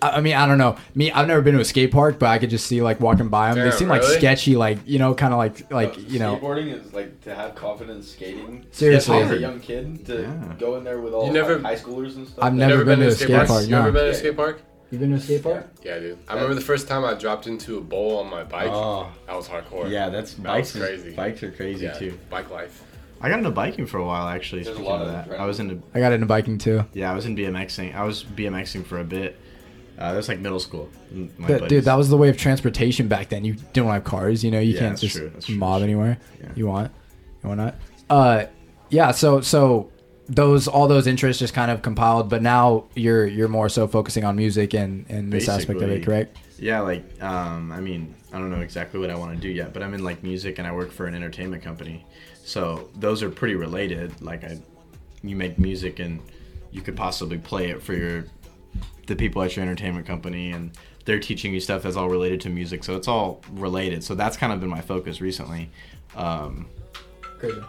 I 0.03 0.13
I 0.13 0.21
mean, 0.23 0.35
I 0.35 0.47
don't 0.47 0.57
know. 0.59 0.77
Me, 0.95 1.11
I've 1.13 1.27
never 1.29 1.43
been 1.43 1.55
to 1.55 1.61
a 1.61 1.65
skate 1.65 1.93
park, 1.93 2.19
but 2.19 2.31
I 2.31 2.39
could 2.39 2.49
just 2.51 2.67
see 2.67 2.81
like 2.81 3.01
walking 3.01 3.29
by 3.29 3.49
them. 3.51 3.59
they 3.59 3.69
Damn, 3.71 3.79
seem 3.79 3.89
like 3.89 4.03
sketchy, 4.03 4.57
like 4.57 4.79
you 4.87 4.99
know, 4.99 5.15
kind 5.15 5.33
of 5.35 5.39
like 5.39 5.71
like 5.71 5.97
you 6.11 6.19
know. 6.19 6.37
skateboarding 6.37 6.73
is 6.73 6.93
like 6.95 7.21
to 7.23 7.35
have 7.35 7.55
confidence 7.55 8.11
skating. 8.13 8.65
Seriously. 8.71 9.19
as 9.19 9.31
a 9.31 9.39
young 9.39 9.61
kid 9.61 10.07
to 10.07 10.23
Yeah. 10.23 10.55
go 10.59 10.77
in 10.77 10.85
there 10.85 11.01
with 11.01 11.13
all 11.13 11.27
You 11.27 11.33
never- 11.33 11.59
like, 11.59 11.79
high 11.79 11.85
schoolers 11.85 12.17
and 12.17 12.27
stuff. 12.27 12.43
I've 12.45 12.55
You 12.55 12.59
never 12.61 12.85
been 12.85 13.01
to 13.01 13.09
a 13.09 13.11
skate 13.11 13.25
skate 13.29 13.37
park? 13.37 13.49
park, 13.49 13.69
You 13.69 13.77
ever 13.77 13.87
no. 13.89 13.93
been 13.93 14.05
to 14.05 14.11
a 14.11 14.15
skate 14.15 14.37
park? 14.37 14.63
You 14.91 14.99
been 14.99 15.11
to 15.11 15.17
a 15.17 15.21
skate 15.21 15.43
park? 15.43 15.67
Yeah, 15.85 15.99
dude. 16.01 16.19
I 16.29 16.33
remember 16.35 16.55
the 16.55 16.61
first 16.63 16.89
time 16.89 17.05
I 17.05 17.15
dropped 17.15 17.47
into 17.47 17.77
a 17.79 17.81
bowl 17.81 18.19
on 18.19 18.31
my 18.31 18.43
bike. 18.43 18.71
Oh. 18.73 19.07
That 19.27 19.37
was 19.37 19.47
hardcore. 19.49 19.89
Yeah, 19.91 20.09
that's 20.09 20.33
That 20.35 20.43
bikes. 20.45 20.73
crazy. 20.75 21.11
Bikes 21.15 21.43
are 21.43 21.53
crazy 21.53 21.85
Yeah, 21.85 21.93
too. 21.93 22.19
bike 22.31 22.51
life. 22.51 22.83
I 23.21 23.29
got 23.29 23.39
into 23.39 23.51
biking 23.51 23.87
for 23.87 23.99
a 23.99 24.05
while 24.05 24.29
actually. 24.29 24.63
There's 24.63 24.77
a 24.77 24.79
Speaking 24.79 24.91
lot 24.93 25.03
of 25.03 25.31
of 25.33 25.41
I 25.41 25.45
was 25.45 25.61
into 25.61 25.83
I 25.95 26.01
got 26.01 26.13
into 26.13 26.27
biking 26.27 26.59
too. 26.59 26.85
yeah, 26.95 27.11
I 27.13 27.15
was 27.15 27.27
in 27.27 27.37
BMXing. 27.37 27.95
I 27.95 28.05
was 28.05 28.25
BMXing 28.25 28.85
for 28.87 28.99
a 29.01 29.05
bit. 29.05 29.39
Uh, 29.99 30.13
that 30.13 30.17
was 30.17 30.29
like 30.29 30.39
middle 30.39 30.61
school. 30.61 30.89
M- 31.13 31.31
But, 31.39 31.69
dude, 31.69 31.85
that 31.85 31.95
was 31.95 32.09
the 32.09 32.17
way 32.17 32.31
of 32.31 32.39
transportation 32.39 33.07
back 33.09 33.29
then. 33.29 33.45
You 33.45 33.53
didn't 33.75 33.91
have 33.91 34.05
cars, 34.05 34.43
you 34.43 34.51
know. 34.51 34.59
You 34.61 34.73
Yeah, 34.73 34.79
can't 34.81 34.99
just 34.99 35.15
true, 35.17 35.31
true, 35.41 35.55
mob 35.57 35.81
true. 35.81 35.85
anywhere 35.85 36.19
Yeah. 36.41 36.49
you 36.55 36.67
want. 36.69 36.91
You 37.43 37.49
want 37.51 37.61
not? 37.61 37.75
Uh, 38.09 38.45
yeah. 38.89 39.11
So 39.11 39.43
so 39.43 39.91
those 40.27 40.69
all 40.69 40.89
those 40.89 41.07
interests 41.07 41.41
just 41.41 41.53
kind 41.53 41.71
of 41.71 41.83
compiled, 41.83 42.31
but 42.31 42.41
now 42.41 42.85
you're 42.95 43.27
you're 43.27 43.49
more 43.49 43.69
so 43.69 43.87
focusing 43.87 44.25
on 44.25 44.37
music 44.37 44.73
and 44.75 45.05
and 45.11 45.31
this 45.31 45.49
aspect 45.49 45.83
of 45.83 45.91
it, 45.91 46.03
correct? 46.05 46.39
Yeah, 46.59 46.81
like 46.81 47.05
um, 47.23 47.71
I 47.73 47.81
mean, 47.81 48.15
I 48.33 48.39
don't 48.39 48.49
know 48.51 48.61
exactly 48.61 48.99
what 49.01 49.11
I 49.11 49.17
want 49.17 49.35
to 49.35 49.41
do 49.41 49.49
yet, 49.49 49.75
but 49.75 49.83
I'm 49.83 49.93
in 49.93 50.03
like 50.03 50.23
music 50.23 50.59
and 50.59 50.67
I 50.67 50.73
work 50.73 50.93
for 50.93 51.07
an 51.07 51.15
entertainment 51.15 51.63
company, 51.63 52.07
so 52.51 52.89
those 52.97 53.23
are 53.23 53.31
pretty 53.31 53.55
related. 53.55 54.21
Like 54.21 54.43
I, 54.43 54.59
you 55.23 55.37
make 55.37 55.57
music 55.59 56.01
and 56.01 56.21
you 56.73 56.83
could 56.83 56.97
possibly 56.97 57.39
play 57.39 57.71
it 57.71 57.81
for 57.81 57.95
your 57.95 58.25
the 59.07 59.15
people 59.15 59.41
at 59.43 59.55
your 59.55 59.65
entertainment 59.65 60.05
company, 60.05 60.51
and 60.51 60.77
they're 61.05 61.21
teaching 61.21 61.55
you 61.55 61.61
stuff 61.61 61.83
that's 61.83 61.97
all 61.97 62.09
related 62.09 62.41
to 62.43 62.49
music, 62.49 62.83
so 62.83 62.97
it's 62.97 63.07
all 63.07 63.41
related. 63.53 64.03
So 64.03 64.17
that's 64.17 64.37
kind 64.37 64.53
of 64.53 64.59
been 64.61 64.69
my 64.69 64.81
focus 64.81 65.21
recently. 65.21 65.71
Um, 66.17 66.69
Crazy. 67.39 67.61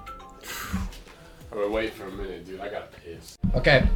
I'm 1.52 1.58
gonna 1.58 1.70
wait 1.70 1.94
for 1.94 2.08
a 2.08 2.12
minute, 2.12 2.46
dude. 2.46 2.60
I 2.60 2.70
got 2.70 2.92
pissed. 2.92 3.38
Okay, 3.54 3.88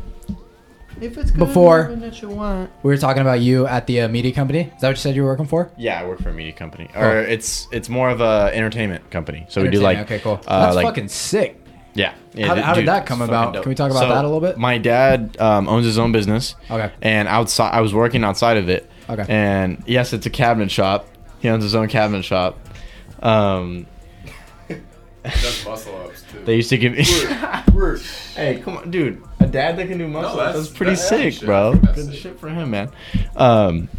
if 1.02 1.18
it's 1.18 1.32
Before- 1.32 1.94
that 1.96 2.22
you 2.22 2.30
want. 2.30 2.70
we 2.84 2.92
were 2.94 2.98
talking 2.98 3.22
about 3.22 3.40
you 3.42 3.68
at 3.68 3.88
the 3.88 4.02
uh, 4.02 4.08
media 4.08 4.32
company. 4.32 4.72
Is 4.76 4.82
that 4.82 4.88
what 4.88 4.92
you 4.92 4.96
said 4.96 5.16
you 5.16 5.24
were 5.24 5.30
working 5.30 5.48
for? 5.48 5.72
Yeah, 5.78 6.02
I 6.02 6.06
work 6.08 6.22
for 6.22 6.30
a 6.30 6.34
media 6.34 6.54
company, 6.54 6.90
or 6.96 7.20
it's 7.20 7.68
it's 7.72 7.90
more 7.90 8.10
of 8.10 8.22
a 8.22 8.52
entertainment 8.54 9.10
company. 9.12 9.46
So 9.50 9.62
we 9.62 9.70
do 9.70 9.80
like 9.80 9.98
Entertainment, 9.98 10.26
okay, 10.26 10.44
cool. 10.44 10.52
uh, 10.54 10.66
That's 10.66 10.76
like 10.76 10.86
fucking 10.86 11.08
sick. 11.10 11.62
Yeah. 11.94 12.14
yeah 12.34 12.48
How- 12.48 12.56
dude, 12.56 12.64
how 12.64 12.74
did 12.74 12.88
that 12.88 13.06
come 13.06 13.22
it's 13.22 13.30
about? 13.30 13.54
dope. 13.54 13.64
Can 13.64 13.70
we 13.70 13.76
talk 13.76 13.90
about 13.92 14.10
that 14.10 14.24
a 14.24 14.28
little 14.28 14.42
bit? 14.42 14.58
My 14.58 14.78
dad 14.78 15.38
um, 15.40 15.68
owns 15.70 15.86
his 15.86 15.98
own 15.98 16.12
business. 16.12 16.56
Okay. 16.70 16.92
And 17.02 17.28
outside, 17.28 17.72
I 17.72 17.80
was 17.82 17.94
working 17.94 18.24
outside 18.24 18.58
of 18.58 18.68
it. 18.70 18.90
Okay. 19.10 19.26
And 19.30 19.82
yes, 19.88 20.12
it's 20.14 20.26
a 20.26 20.30
cabinet 20.30 20.72
shop. 20.72 21.08
He 21.40 21.48
owns 21.50 21.64
his 21.64 21.74
own 21.76 21.88
cabinet 21.88 22.24
shop. 22.26 22.60
Um, 23.22 23.86
That's 25.24 25.66
muscle 25.66 25.96
ups 26.06 26.24
too. 26.32 26.44
they 26.44 26.56
used 26.58 26.70
to 26.70 26.78
give 26.78 26.94
me. 26.94 27.06
We're- 27.74 28.00
hey, 28.36 28.60
come 28.62 28.78
on, 28.78 28.92
dude! 28.92 29.22
A 29.40 29.48
dad 29.48 29.78
that 29.78 29.88
can 29.88 29.98
do 29.98 30.08
muscle. 30.08 30.38
that's- 30.38 30.56
that's, 30.56 30.70
pretty 30.70 30.96
sick, 30.96 31.34
shit. 31.34 31.46
bro. 31.46 31.74
That's 31.76 31.96
Good 31.96 32.12
sick. 32.14 32.16
shit 32.22 32.40
for 32.40 32.50
him, 32.50 32.72
man. 32.72 32.92
Um, 33.36 33.90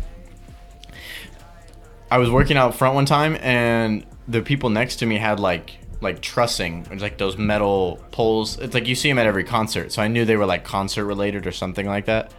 I 2.11 2.19
was 2.19 2.31
working 2.31 2.57
out 2.57 2.75
front 2.75 2.95
one 2.95 3.07
time, 3.07 3.37
and 3.41 4.05
the 4.29 4.43
people 4.43 4.71
next 4.71 4.97
to 4.97 5.07
me 5.07 5.17
had 5.19 5.41
like 5.41 5.79
like 6.03 6.21
trussing, 6.21 6.87
it's 6.91 7.03
like 7.03 7.17
those 7.19 7.37
metal 7.39 7.99
poles. 8.13 8.59
It's 8.59 8.75
like 8.75 8.87
you 8.87 8.95
see 8.95 9.09
them 9.09 9.19
at 9.19 9.27
every 9.27 9.45
concert. 9.45 9.93
So 9.93 10.03
I 10.03 10.09
knew 10.09 10.25
they 10.25 10.37
were 10.37 10.47
like 10.47 10.63
concert 10.63 11.05
related 11.07 11.47
or 11.47 11.53
something 11.53 11.87
like 11.87 12.05
that. 12.05 12.33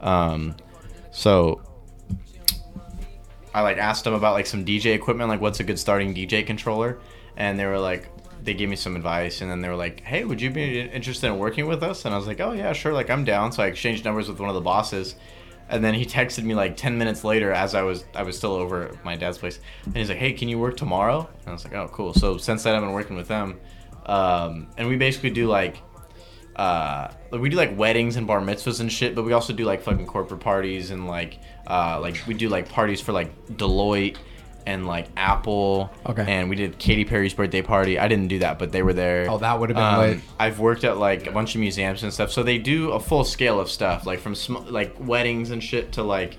Um, 0.00 0.56
so 1.12 1.60
I 3.54 3.60
like 3.60 3.76
asked 3.78 4.04
them 4.04 4.14
about 4.14 4.32
like 4.32 4.46
some 4.46 4.64
DJ 4.64 4.94
equipment, 4.94 5.28
like 5.28 5.40
what's 5.40 5.60
a 5.60 5.64
good 5.64 5.78
starting 5.78 6.14
DJ 6.14 6.46
controller, 6.46 6.98
and 7.36 7.58
they 7.58 7.66
were 7.66 7.78
like, 7.78 8.08
they 8.44 8.54
gave 8.54 8.68
me 8.68 8.76
some 8.76 8.94
advice, 8.94 9.40
and 9.40 9.50
then 9.50 9.60
they 9.62 9.68
were 9.68 9.76
like, 9.76 10.00
hey, 10.00 10.24
would 10.24 10.40
you 10.40 10.50
be 10.50 10.80
interested 10.80 11.26
in 11.26 11.38
working 11.38 11.66
with 11.66 11.82
us? 11.82 12.04
And 12.04 12.14
I 12.14 12.18
was 12.18 12.26
like, 12.26 12.40
oh 12.40 12.52
yeah, 12.52 12.72
sure, 12.72 12.92
like 12.92 13.10
I'm 13.10 13.24
down. 13.24 13.52
So 13.52 13.62
I 13.62 13.66
exchanged 13.66 14.04
numbers 14.04 14.28
with 14.28 14.38
one 14.38 14.48
of 14.48 14.54
the 14.54 14.60
bosses, 14.60 15.16
and 15.68 15.82
then 15.82 15.94
he 15.94 16.04
texted 16.04 16.44
me 16.44 16.54
like 16.54 16.76
ten 16.76 16.98
minutes 16.98 17.24
later 17.24 17.52
as 17.52 17.74
I 17.74 17.82
was 17.82 18.04
I 18.14 18.22
was 18.22 18.36
still 18.36 18.52
over 18.52 18.88
at 18.88 19.04
my 19.04 19.16
dad's 19.16 19.38
place, 19.38 19.58
and 19.86 19.96
he's 19.96 20.08
like, 20.08 20.18
hey, 20.18 20.32
can 20.34 20.48
you 20.48 20.58
work 20.58 20.76
tomorrow? 20.76 21.28
And 21.40 21.48
I 21.48 21.52
was 21.52 21.64
like, 21.64 21.74
oh 21.74 21.88
cool. 21.88 22.12
So 22.14 22.36
since 22.36 22.62
then 22.62 22.74
I've 22.74 22.82
been 22.82 22.92
working 22.92 23.16
with 23.16 23.28
them, 23.28 23.58
um, 24.06 24.68
and 24.76 24.88
we 24.88 24.96
basically 24.96 25.30
do 25.30 25.46
like 25.46 25.78
uh 26.56 27.10
we 27.32 27.48
do 27.48 27.56
like 27.56 27.76
weddings 27.76 28.14
and 28.14 28.28
bar 28.28 28.40
mitzvahs 28.40 28.78
and 28.78 28.92
shit 28.92 29.16
but 29.16 29.24
we 29.24 29.32
also 29.32 29.52
do 29.52 29.64
like 29.64 29.82
fucking 29.82 30.06
corporate 30.06 30.38
parties 30.38 30.92
and 30.92 31.08
like 31.08 31.40
uh 31.66 31.98
like 32.00 32.16
we 32.28 32.34
do 32.34 32.48
like 32.48 32.68
parties 32.68 33.00
for 33.00 33.10
like 33.10 33.46
deloitte 33.56 34.16
and 34.66 34.86
like 34.86 35.06
apple 35.16 35.90
Okay. 36.06 36.24
and 36.26 36.48
we 36.48 36.56
did 36.56 36.78
Katy 36.78 37.04
Perry's 37.04 37.34
birthday 37.34 37.62
party 37.62 37.98
i 37.98 38.08
didn't 38.08 38.28
do 38.28 38.38
that 38.40 38.58
but 38.58 38.72
they 38.72 38.82
were 38.82 38.92
there 38.94 39.26
Oh, 39.30 39.38
that 39.38 39.60
would've 39.60 39.76
been 39.76 39.84
Um, 39.84 39.98
lit. 40.00 40.20
i've 40.40 40.58
worked 40.58 40.84
at 40.84 40.96
like 40.98 41.26
a 41.26 41.32
bunch 41.32 41.54
of 41.54 41.60
museums 41.60 42.02
and 42.02 42.12
stuff 42.12 42.30
so 42.32 42.42
they 42.42 42.58
do 42.58 42.92
a 42.92 43.00
full 43.00 43.24
scale 43.24 43.60
of 43.60 43.70
stuff 43.70 44.06
like 44.06 44.20
from 44.20 44.34
sm- 44.34 44.66
like 44.68 44.94
weddings 44.98 45.50
and 45.50 45.62
shit 45.62 45.92
to 45.92 46.02
like 46.02 46.38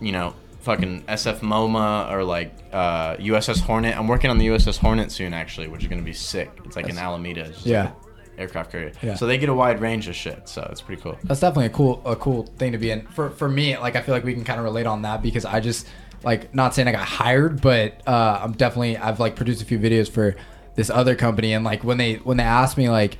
you 0.00 0.12
know 0.12 0.34
fucking 0.60 1.02
sf 1.04 1.38
moma 1.40 2.10
or 2.10 2.24
like 2.24 2.52
uh 2.72 3.14
uss 3.16 3.60
hornet 3.60 3.96
i'm 3.96 4.08
working 4.08 4.30
on 4.30 4.38
the 4.38 4.48
uss 4.48 4.76
hornet 4.78 5.10
soon 5.12 5.32
actually 5.32 5.68
which 5.68 5.82
is 5.82 5.88
gonna 5.88 6.02
be 6.02 6.12
sick 6.12 6.50
it's 6.64 6.76
like 6.76 6.88
in 6.88 6.98
alameda 6.98 7.40
It's 7.42 7.50
just 7.62 7.66
like 7.66 7.72
Yeah. 7.72 7.90
a 8.36 8.40
aircraft 8.40 8.70
carrier. 8.70 8.92
Yeah. 9.02 9.14
So 9.16 9.26
they 9.26 9.36
get 9.36 9.48
a 9.48 9.54
wide 9.54 9.80
range 9.80 10.06
of 10.06 10.14
shit. 10.14 10.48
So 10.48 10.64
it's 10.70 10.80
pretty 10.80 11.02
cool. 11.02 11.18
That's 11.24 11.40
definitely 11.40 11.66
a 11.66 11.70
cool 11.70 12.00
a 12.04 12.14
cool 12.14 12.44
thing 12.56 12.70
to 12.70 12.78
be 12.78 12.92
in. 12.92 13.02
For 13.08 13.30
for 13.30 13.48
me, 13.48 13.76
like 13.76 13.96
I 13.96 14.00
feel 14.00 14.14
like 14.14 14.22
we 14.22 14.32
can 14.32 14.44
kind 14.44 14.60
of 14.60 14.64
relate 14.64 14.86
on 14.86 15.02
that 15.02 15.22
because 15.22 15.44
I 15.44 15.58
just 15.58 15.88
like 16.24 16.54
not 16.54 16.74
saying 16.74 16.88
I 16.88 16.92
got 16.92 17.06
hired, 17.06 17.60
but 17.60 18.02
uh, 18.06 18.40
I'm 18.42 18.52
definitely 18.52 18.96
I've 18.96 19.20
like 19.20 19.36
produced 19.36 19.62
a 19.62 19.64
few 19.64 19.78
videos 19.78 20.10
for 20.10 20.36
this 20.74 20.90
other 20.90 21.14
company 21.16 21.52
and 21.54 21.64
like 21.64 21.82
when 21.84 21.98
they 21.98 22.14
when 22.16 22.36
they 22.36 22.44
asked 22.44 22.76
me 22.76 22.88
like, 22.88 23.18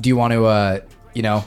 do 0.00 0.08
you 0.08 0.16
want 0.16 0.32
to 0.32 0.44
uh 0.46 0.80
you 1.14 1.22
know, 1.22 1.44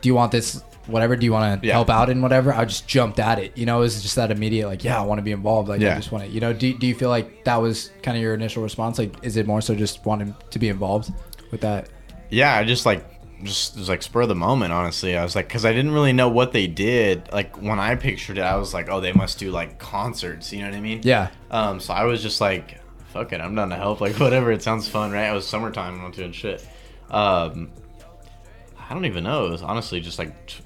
do 0.00 0.08
you 0.08 0.14
want 0.14 0.32
this 0.32 0.62
whatever? 0.86 1.16
Do 1.16 1.24
you 1.24 1.32
want 1.32 1.62
to 1.62 1.66
Yeah. 1.66 1.74
help 1.74 1.88
out 1.88 2.10
in 2.10 2.20
whatever? 2.20 2.52
I 2.52 2.64
just 2.66 2.86
jumped 2.86 3.18
at 3.18 3.38
it. 3.38 3.56
You 3.56 3.64
know, 3.66 3.78
it 3.78 3.80
was 3.80 4.02
just 4.02 4.16
that 4.16 4.30
immediate 4.30 4.66
like 4.66 4.84
yeah 4.84 4.98
I 5.00 5.04
want 5.04 5.18
to 5.18 5.22
be 5.22 5.32
involved. 5.32 5.68
Like 5.68 5.80
I 5.80 5.84
Yeah. 5.84 5.94
just 5.96 6.12
want 6.12 6.24
to 6.24 6.30
you 6.30 6.40
know. 6.40 6.52
Do 6.52 6.76
do 6.76 6.86
you 6.86 6.94
feel 6.94 7.08
like 7.10 7.44
that 7.44 7.56
was 7.56 7.90
kind 8.02 8.16
of 8.16 8.22
your 8.22 8.34
initial 8.34 8.62
response? 8.62 8.98
Like 8.98 9.14
is 9.22 9.36
it 9.36 9.46
more 9.46 9.60
so 9.60 9.74
just 9.74 10.04
wanting 10.04 10.34
to 10.50 10.58
be 10.58 10.68
involved 10.68 11.12
with 11.50 11.60
that? 11.62 11.88
Yeah, 12.30 12.54
I 12.56 12.64
just 12.64 12.84
like 12.86 13.13
just 13.44 13.76
it 13.76 13.78
was 13.80 13.88
like 13.88 14.02
spur 14.02 14.22
of 14.22 14.28
the 14.28 14.34
moment. 14.34 14.72
Honestly, 14.72 15.16
I 15.16 15.22
was 15.22 15.34
like, 15.36 15.46
because 15.48 15.64
I 15.64 15.72
didn't 15.72 15.92
really 15.92 16.12
know 16.12 16.28
what 16.28 16.52
they 16.52 16.66
did. 16.66 17.30
Like 17.32 17.60
when 17.60 17.78
I 17.78 17.94
pictured 17.94 18.38
it, 18.38 18.42
I 18.42 18.56
was 18.56 18.74
like, 18.74 18.88
oh, 18.88 19.00
they 19.00 19.12
must 19.12 19.38
do 19.38 19.50
like 19.50 19.78
concerts. 19.78 20.52
You 20.52 20.60
know 20.62 20.70
what 20.70 20.76
I 20.76 20.80
mean? 20.80 21.00
Yeah. 21.04 21.28
Um. 21.50 21.80
So 21.80 21.94
I 21.94 22.04
was 22.04 22.22
just 22.22 22.40
like, 22.40 22.80
fuck 23.12 23.32
it, 23.32 23.40
I'm 23.40 23.54
down 23.54 23.70
to 23.70 23.76
help. 23.76 24.00
Like 24.00 24.16
whatever. 24.18 24.50
It 24.52 24.62
sounds 24.62 24.88
fun, 24.88 25.12
right? 25.12 25.28
It 25.30 25.34
was 25.34 25.46
summertime. 25.46 25.94
I'm 25.94 26.02
not 26.02 26.12
doing 26.14 26.32
shit. 26.32 26.66
Um. 27.10 27.70
I 28.88 28.92
don't 28.92 29.06
even 29.06 29.24
know. 29.24 29.46
It 29.46 29.50
was 29.50 29.62
honestly 29.62 30.00
just 30.00 30.18
like, 30.18 30.46
t- 30.46 30.62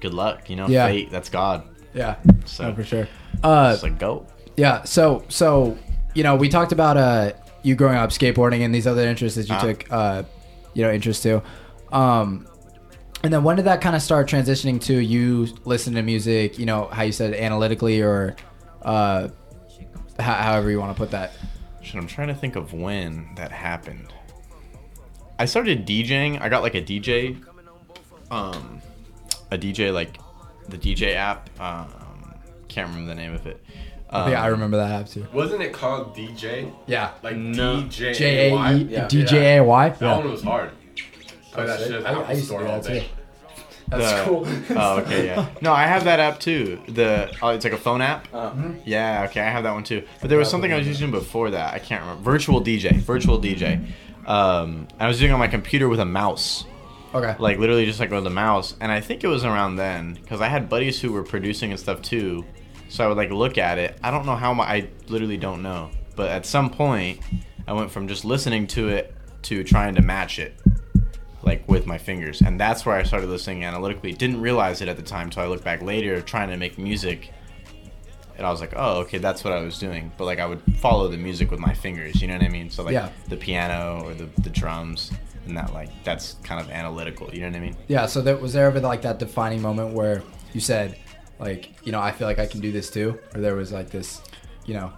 good 0.00 0.12
luck. 0.14 0.50
You 0.50 0.56
know, 0.56 0.68
Yeah. 0.68 0.86
fate. 0.88 1.10
That's 1.10 1.28
God. 1.30 1.62
Yeah. 1.94 2.16
So 2.44 2.68
No, 2.68 2.74
for 2.74 2.84
sure. 2.84 3.08
Uh, 3.42 3.72
Just 3.72 3.82
like 3.82 3.98
go. 3.98 4.26
Yeah. 4.56 4.82
So 4.84 5.24
so 5.28 5.78
you 6.14 6.22
know 6.22 6.36
we 6.36 6.48
talked 6.48 6.72
about 6.72 6.96
uh 6.96 7.32
you 7.62 7.74
growing 7.74 7.96
up 7.96 8.10
skateboarding 8.10 8.60
and 8.64 8.74
these 8.74 8.86
other 8.86 9.02
interests 9.06 9.36
that 9.36 9.48
you 9.48 9.54
Uh-huh. 9.54 9.66
took 9.68 9.92
uh 9.92 10.22
you 10.74 10.82
know 10.84 10.92
interest 10.92 11.22
to, 11.24 11.42
um, 11.92 12.46
and 13.22 13.32
then 13.32 13.42
when 13.44 13.56
did 13.56 13.66
that 13.66 13.80
kind 13.80 13.94
of 13.94 14.02
start 14.02 14.28
transitioning 14.28 14.80
to 14.82 14.94
you 14.98 15.48
listening 15.64 15.96
to 15.96 16.02
music? 16.02 16.58
You 16.58 16.66
know 16.66 16.86
how 16.86 17.02
you 17.02 17.12
said 17.12 17.34
analytically 17.34 18.00
or 18.00 18.34
uh, 18.82 19.28
ho- 20.18 20.22
however 20.22 20.70
you 20.70 20.80
want 20.80 20.94
to 20.96 20.98
put 20.98 21.10
that. 21.10 21.32
Shit, 21.82 21.96
I'm 21.96 22.06
trying 22.06 22.28
to 22.28 22.34
think 22.34 22.56
of 22.56 22.72
when 22.72 23.28
that 23.36 23.52
happened. 23.52 24.12
I 25.38 25.44
started 25.46 25.86
DJing. 25.86 26.40
I 26.40 26.48
got 26.48 26.62
like 26.62 26.74
a 26.74 26.82
DJ, 26.82 27.42
um, 28.30 28.80
a 29.50 29.56
DJ 29.58 29.92
like 29.92 30.18
the 30.68 30.76
DJ 30.78 31.14
app. 31.14 31.48
Um, 31.60 31.88
can't 32.68 32.88
remember 32.88 33.08
the 33.08 33.14
name 33.14 33.34
of 33.34 33.46
it. 33.46 33.62
Um, 34.10 34.30
yeah, 34.32 34.42
I 34.42 34.48
remember 34.48 34.76
that 34.76 34.90
app 34.90 35.06
too. 35.08 35.26
Wasn't 35.32 35.62
it 35.62 35.72
called 35.72 36.16
DJ? 36.16 36.72
Yeah. 36.86 37.12
Like 37.22 37.36
No. 37.36 37.82
DJ. 37.82 38.14
J 38.14 38.50
A 38.52 38.72
E 38.72 38.82
Yeah. 38.84 39.06
D 39.08 39.24
J 39.24 39.56
A 39.58 39.64
Y. 39.64 39.88
That 39.90 40.16
one 40.18 40.30
was 40.30 40.42
hard. 40.42 40.70
Play 41.64 41.76
that 41.78 41.86
shit 41.86 42.04
I, 42.06 42.10
I 42.12 42.20
Apple 42.20 42.34
used 42.34 42.40
to 42.40 42.46
store 42.46 42.60
do 42.62 42.66
all 42.68 42.80
that 42.80 42.86
too. 42.86 42.94
day. 43.00 43.08
That's 43.88 44.12
the- 44.12 44.24
cool. 44.24 44.46
oh, 44.78 45.00
okay, 45.00 45.26
yeah. 45.26 45.48
No, 45.60 45.72
I 45.72 45.82
have 45.86 46.04
that 46.04 46.20
app 46.20 46.38
too. 46.38 46.80
The 46.88 47.34
oh, 47.42 47.48
it's 47.48 47.64
like 47.64 47.72
a 47.72 47.78
phone 47.78 48.00
app. 48.02 48.28
Uh, 48.32 48.52
Yeah, 48.84 49.24
okay, 49.28 49.40
I 49.40 49.50
have 49.50 49.64
that 49.64 49.72
one 49.72 49.82
too. 49.84 50.04
But 50.20 50.30
there 50.30 50.38
was 50.38 50.48
something 50.48 50.72
I 50.72 50.78
was 50.78 50.86
using 50.86 51.10
before 51.10 51.50
that. 51.50 51.74
I 51.74 51.78
can't 51.80 52.00
remember. 52.02 52.22
Virtual 52.22 52.62
DJ. 52.62 52.96
Virtual 52.98 53.40
DJ. 53.40 53.84
Um, 54.26 54.86
I 55.00 55.08
was 55.08 55.18
doing 55.18 55.30
it 55.30 55.34
on 55.34 55.40
my 55.40 55.48
computer 55.48 55.88
with 55.88 55.98
a 56.00 56.04
mouse. 56.04 56.64
Okay. 57.12 57.34
like 57.40 57.58
literally 57.58 57.86
just 57.86 57.98
like 57.98 58.12
with 58.12 58.24
a 58.24 58.30
mouse 58.30 58.76
and 58.80 58.92
i 58.92 59.00
think 59.00 59.24
it 59.24 59.26
was 59.26 59.44
around 59.44 59.74
then 59.74 60.14
because 60.14 60.40
i 60.40 60.46
had 60.46 60.68
buddies 60.68 61.00
who 61.00 61.10
were 61.12 61.24
producing 61.24 61.72
and 61.72 61.80
stuff 61.80 62.00
too 62.02 62.44
so 62.88 63.04
i 63.04 63.08
would 63.08 63.16
like 63.16 63.30
look 63.30 63.58
at 63.58 63.78
it 63.78 63.98
i 64.04 64.12
don't 64.12 64.26
know 64.26 64.36
how 64.36 64.54
much 64.54 64.68
i 64.68 64.88
literally 65.08 65.36
don't 65.36 65.60
know 65.60 65.90
but 66.14 66.30
at 66.30 66.46
some 66.46 66.70
point 66.70 67.18
i 67.66 67.72
went 67.72 67.90
from 67.90 68.06
just 68.06 68.24
listening 68.24 68.64
to 68.64 68.88
it 68.90 69.12
to 69.42 69.64
trying 69.64 69.96
to 69.96 70.02
match 70.02 70.38
it 70.38 70.54
like 71.50 71.68
with 71.68 71.84
my 71.86 71.98
fingers 71.98 72.40
and 72.42 72.58
that's 72.64 72.86
where 72.86 72.94
i 72.96 73.02
started 73.02 73.28
listening 73.28 73.64
analytically 73.64 74.12
didn't 74.12 74.40
realize 74.40 74.80
it 74.82 74.88
at 74.88 74.96
the 74.96 75.02
time 75.02 75.30
so 75.32 75.40
i 75.42 75.46
look 75.46 75.62
back 75.64 75.82
later 75.82 76.20
trying 76.20 76.48
to 76.48 76.56
make 76.56 76.78
music 76.78 77.32
and 78.36 78.46
i 78.46 78.50
was 78.50 78.60
like 78.60 78.72
oh 78.76 79.00
okay 79.00 79.18
that's 79.18 79.42
what 79.44 79.52
i 79.52 79.60
was 79.60 79.78
doing 79.78 80.12
but 80.16 80.24
like 80.26 80.38
i 80.38 80.46
would 80.46 80.62
follow 80.78 81.08
the 81.08 81.16
music 81.16 81.50
with 81.50 81.58
my 81.60 81.74
fingers 81.74 82.20
you 82.22 82.28
know 82.28 82.34
what 82.34 82.44
i 82.44 82.48
mean 82.48 82.70
so 82.70 82.82
like 82.84 82.92
Yeah. 82.92 83.10
the 83.28 83.36
piano 83.36 84.02
or 84.04 84.14
the, 84.14 84.26
the 84.42 84.50
drums 84.50 85.10
and 85.46 85.56
that 85.56 85.72
like 85.74 85.90
that's 86.04 86.36
kind 86.44 86.60
of 86.60 86.70
analytical 86.70 87.28
you 87.34 87.40
know 87.40 87.48
what 87.48 87.56
i 87.56 87.60
mean 87.60 87.76
Yeah. 87.88 88.06
So 88.06 88.20
there 88.20 88.36
was 88.36 88.52
there 88.52 88.66
ever 88.66 88.80
like 88.80 89.02
that 89.02 89.18
defining 89.18 89.60
moment 89.62 89.94
where 89.94 90.22
you 90.52 90.60
said, 90.60 90.98
like, 91.38 91.62
you 91.84 91.92
know, 91.92 92.00
I 92.00 92.10
feel 92.12 92.26
like 92.28 92.38
I 92.38 92.46
can 92.46 92.60
do 92.60 92.70
this 92.72 92.90
too, 92.90 93.18
or 93.34 93.40
there 93.40 93.54
was 93.54 93.70
like 93.72 93.88
this, 93.90 94.20
you 94.66 94.74
know, 94.74 94.92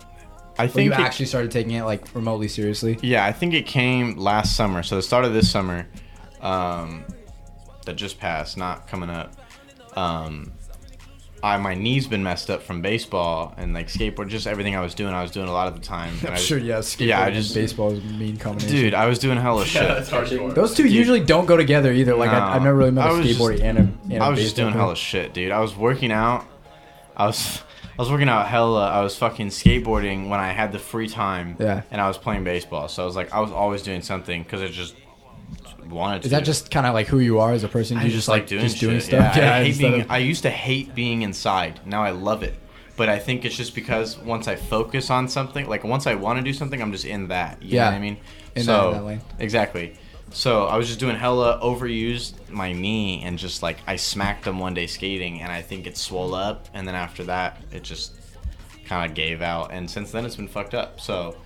I 0.58 0.66
think 0.66 0.86
you 0.86 0.92
it- 0.92 0.98
actually 0.98 1.26
started 1.26 1.50
taking 1.50 1.72
it 1.72 1.84
like 1.84 2.02
remotely 2.14 2.48
seriously. 2.48 2.98
yeah, 3.02 3.24
I 3.24 3.32
think 3.32 3.54
it 3.54 3.66
came 3.66 4.16
last 4.16 4.56
summer. 4.56 4.82
So 4.82 4.96
the 4.96 5.02
start 5.02 5.24
of 5.24 5.32
this 5.34 5.48
summer, 5.50 5.86
um, 6.42 7.04
that 7.86 7.94
just 7.96 8.18
passed, 8.18 8.56
not 8.56 8.86
coming 8.88 9.10
up. 9.10 9.32
Um, 9.96 10.52
I 11.44 11.56
my 11.56 11.74
knees 11.74 12.06
been 12.06 12.22
messed 12.22 12.50
up 12.50 12.62
from 12.62 12.82
baseball 12.82 13.52
and 13.56 13.74
like 13.74 13.88
skateboard, 13.88 14.28
just 14.28 14.46
everything 14.46 14.76
I 14.76 14.80
was 14.80 14.94
doing. 14.94 15.12
I 15.12 15.22
was 15.22 15.32
doing 15.32 15.48
a 15.48 15.52
lot 15.52 15.66
at 15.66 15.74
the 15.74 15.80
time. 15.80 16.14
and 16.20 16.28
I 16.28 16.30
I'm 16.30 16.36
just- 16.36 16.46
sure, 16.46 16.58
yeah. 16.58 16.78
Skateboard 16.78 17.06
Yeah, 17.06 17.20
I 17.20 17.26
and 17.26 17.34
just 17.34 17.54
baseball 17.54 17.90
is 17.90 17.98
a 17.98 18.02
mean 18.02 18.36
combination. 18.36 18.76
dude, 18.76 18.94
I 18.94 19.06
was 19.06 19.18
doing 19.18 19.38
hella 19.38 19.64
shit. 19.66 19.82
Yeah, 19.82 19.94
that's 19.94 20.10
those 20.10 20.74
two 20.74 20.84
Dude. 20.84 20.92
usually 20.92 21.20
don't 21.20 21.46
go 21.46 21.56
together 21.56 21.92
either. 21.92 22.14
Like 22.14 22.30
No. 22.30 22.38
I, 22.38 22.54
I've 22.54 22.62
never 22.62 22.76
really 22.76 22.92
met 22.92 23.06
a 23.06 23.08
I 23.08 23.12
was 23.18 23.26
just- 23.26 23.40
and 23.40 23.78
a, 23.78 23.80
and 23.80 24.12
a 24.12 24.16
I 24.18 24.28
was 24.28 24.38
just 24.38 24.54
baseball 24.54 24.64
doing 24.66 24.72
player. 24.72 24.82
hella 24.84 24.96
shit, 24.96 25.34
dude. 25.34 25.50
I 25.50 25.58
was 25.60 25.74
working 25.76 26.12
out. 26.12 26.46
I 27.16 27.26
was 27.26 27.60
I 27.98 28.02
was 28.02 28.10
working 28.10 28.28
out 28.28 28.46
hella. 28.46 28.88
I 28.88 29.02
was 29.02 29.16
fucking 29.16 29.48
skateboarding 29.48 30.28
when 30.28 30.38
I 30.38 30.52
had 30.52 30.70
the 30.70 30.78
free 30.78 31.08
time. 31.08 31.56
Yeah. 31.58 31.82
And 31.90 32.00
I 32.00 32.06
was 32.06 32.18
playing 32.18 32.44
baseball, 32.44 32.86
so 32.88 33.02
I 33.02 33.06
was 33.06 33.16
like, 33.16 33.34
I 33.34 33.40
was 33.40 33.50
always 33.50 33.82
doing 33.82 34.00
something 34.02 34.44
because 34.44 34.62
I 34.62 34.68
just 34.68 34.94
wanted 35.88 36.22
to. 36.22 36.26
Is 36.26 36.30
that 36.32 36.44
just 36.44 36.70
kind 36.70 36.86
of 36.86 36.94
like 36.94 37.06
who 37.06 37.18
you 37.18 37.40
are 37.40 37.52
as 37.52 37.64
a 37.64 37.68
person? 37.68 37.96
I 37.98 38.04
You 38.04 38.10
just 38.10 38.28
like 38.28 38.46
doing 38.46 38.62
just 38.62 38.80
doing 38.80 39.00
stuff. 39.00 39.36
Yeah, 39.36 39.54
I 39.56 39.64
hate 39.64 39.78
being. 39.78 40.00
of- 40.02 40.10
I 40.10 40.18
used 40.18 40.42
to 40.42 40.50
hate 40.50 40.94
being 40.94 41.22
inside. 41.22 41.80
Now 41.86 42.02
I 42.02 42.10
love 42.10 42.42
it. 42.42 42.54
But 42.96 43.08
I 43.08 43.18
think 43.18 43.44
it's 43.44 43.56
just 43.56 43.74
because 43.74 44.18
once 44.18 44.46
I 44.48 44.56
focus 44.56 45.08
on 45.10 45.26
something, 45.28 45.66
like 45.68 45.82
once 45.82 46.06
I 46.06 46.14
want 46.14 46.38
to 46.38 46.44
do 46.44 46.52
something, 46.52 46.80
I'm 46.82 46.92
just 46.92 47.04
in 47.06 47.28
that. 47.28 47.62
You 47.62 47.76
Yeah. 47.76 47.84
know 47.84 47.90
what 47.92 47.96
I 47.96 48.00
mean? 48.00 48.16
In 48.54 48.66
that- 48.66 48.72
so 48.82 48.92
in 48.92 49.06
that 49.06 49.20
exactly. 49.38 49.94
So 50.34 50.64
I 50.66 50.76
was 50.76 50.86
just 50.88 50.98
doing 51.00 51.16
hella 51.16 51.58
overused 51.62 52.34
my 52.48 52.72
knee 52.72 53.22
and 53.24 53.38
just 53.38 53.62
like 53.62 53.78
I 53.86 53.96
smacked 53.96 54.44
them 54.44 54.58
one 54.58 54.72
day 54.74 54.86
skating 54.86 55.40
and 55.42 55.50
I 55.52 55.60
think 55.62 55.86
it 55.86 55.96
swelled 55.96 56.34
up 56.34 56.68
and 56.74 56.86
then 56.88 56.94
after 56.94 57.24
that 57.24 57.60
it 57.70 57.82
just 57.82 58.12
kind 58.86 59.08
of 59.10 59.14
gave 59.14 59.42
out 59.42 59.72
and 59.72 59.90
since 59.90 60.10
then 60.10 60.24
it's 60.24 60.36
been 60.36 60.48
fucked 60.48 60.74
up. 60.74 61.00
So 61.00 61.36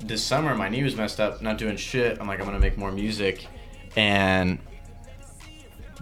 this 0.00 0.22
summer 0.24 0.54
my 0.54 0.68
knee 0.68 0.82
was 0.82 0.96
messed 0.96 1.20
up, 1.20 1.42
not 1.42 1.58
doing 1.58 1.76
shit. 1.76 2.18
I'm 2.20 2.26
like 2.28 2.38
I'm 2.40 2.46
gonna 2.46 2.58
make 2.60 2.78
more 2.78 2.92
music, 2.92 3.46
and 3.96 4.58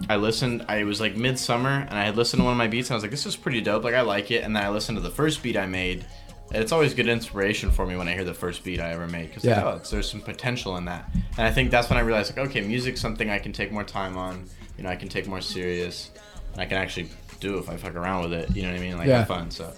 I 0.09 0.17
listened. 0.17 0.65
I 0.67 0.83
was 0.83 1.01
like 1.01 1.15
midsummer, 1.15 1.85
and 1.89 1.97
I 1.97 2.03
had 2.05 2.15
listened 2.15 2.41
to 2.41 2.43
one 2.43 2.53
of 2.53 2.57
my 2.57 2.67
beats, 2.67 2.89
and 2.89 2.93
I 2.93 2.97
was 2.97 3.03
like, 3.03 3.11
"This 3.11 3.25
is 3.25 3.35
pretty 3.35 3.61
dope. 3.61 3.83
Like 3.83 3.95
I 3.95 4.01
like 4.01 4.29
it." 4.31 4.43
And 4.43 4.55
then 4.55 4.63
I 4.63 4.69
listened 4.69 4.97
to 4.97 5.01
the 5.01 5.09
first 5.09 5.41
beat 5.41 5.57
I 5.57 5.65
made. 5.65 6.05
And 6.53 6.63
it's 6.63 6.71
always 6.71 6.93
good 6.93 7.09
inspiration 7.09 7.71
for 7.71 7.85
me 7.85 7.97
when 7.97 8.07
I 8.07 8.13
hear 8.13 8.23
the 8.23 8.33
first 8.33 8.63
beat 8.63 8.79
I 8.79 8.91
ever 8.93 9.05
made 9.05 9.27
because 9.27 9.43
Yeah. 9.43 9.65
like, 9.65 9.81
oh, 9.85 9.89
there's 9.91 10.09
some 10.09 10.21
potential 10.21 10.77
in 10.77 10.85
that. 10.85 11.09
And 11.37 11.45
I 11.45 11.51
think 11.51 11.71
that's 11.71 11.89
when 11.89 11.97
I 11.97 12.01
realized 12.03 12.37
like, 12.37 12.47
okay, 12.47 12.61
music's 12.61 13.01
something 13.01 13.29
I 13.29 13.37
can 13.37 13.51
take 13.51 13.69
more 13.69 13.83
time 13.83 14.15
on. 14.15 14.45
You 14.77 14.85
know, 14.85 14.89
I 14.89 14.95
can 14.95 15.09
take 15.09 15.27
more 15.27 15.41
serious. 15.41 16.09
And 16.53 16.61
I 16.61 16.65
can 16.65 16.77
actually 16.77 17.09
do 17.39 17.57
if 17.57 17.69
I 17.69 17.77
fuck 17.77 17.95
around 17.95 18.23
with 18.29 18.33
it. 18.33 18.55
You 18.55 18.63
know 18.63 18.71
what 18.71 18.77
I 18.77 18.81
mean? 18.81 18.97
Like 18.97 19.07
Yeah. 19.07 19.19
have 19.19 19.27
fun. 19.27 19.51
So 19.51 19.71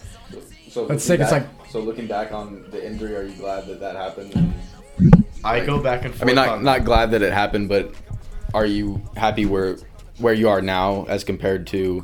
So 0.70 0.84
Let's 0.86 1.08
looking 1.10 1.18
take- 1.18 1.20
it's 1.22 1.32
like 1.32 1.48
So 1.72 1.80
looking 1.80 2.08
back 2.08 2.32
on 2.32 2.66
the 2.72 2.86
injury, 2.86 3.16
are 3.16 3.24
you 3.24 3.34
glad 3.36 3.68
that 3.68 3.80
that 3.80 3.96
happened? 3.96 4.54
I 5.44 5.62
go 5.66 5.80
back 5.82 6.04
and 6.06 6.14
forth. 6.14 6.24
I 6.24 6.26
mean, 6.26 6.36
not 6.36 6.50
on- 6.50 6.64
not 6.64 6.84
glad 6.86 7.12
that 7.12 7.22
it 7.22 7.34
happened, 7.34 7.70
but 7.70 7.94
are 8.54 8.66
you 8.66 9.02
happy 9.16 9.46
where 9.46 9.78
where 10.18 10.34
you 10.34 10.50
are 10.50 10.62
now 10.62 11.06
as 11.08 11.24
compared 11.24 11.66
to 11.68 12.04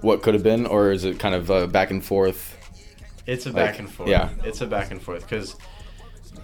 what 0.00 0.22
could 0.22 0.34
have 0.34 0.42
been, 0.42 0.64
or 0.66 0.92
is 0.92 1.04
it 1.04 1.18
kind 1.18 1.34
of 1.34 1.50
uh, 1.50 1.66
back 1.66 1.90
and 1.90 2.04
forth? 2.04 2.56
It's 3.26 3.46
a 3.46 3.48
Like, 3.50 3.56
back 3.56 3.78
and 3.78 3.90
forth. 3.90 4.08
yeah. 4.08 4.30
It's 4.44 4.60
a 4.60 4.66
back 4.66 4.90
and 4.90 5.00
forth 5.02 5.22
because 5.28 5.56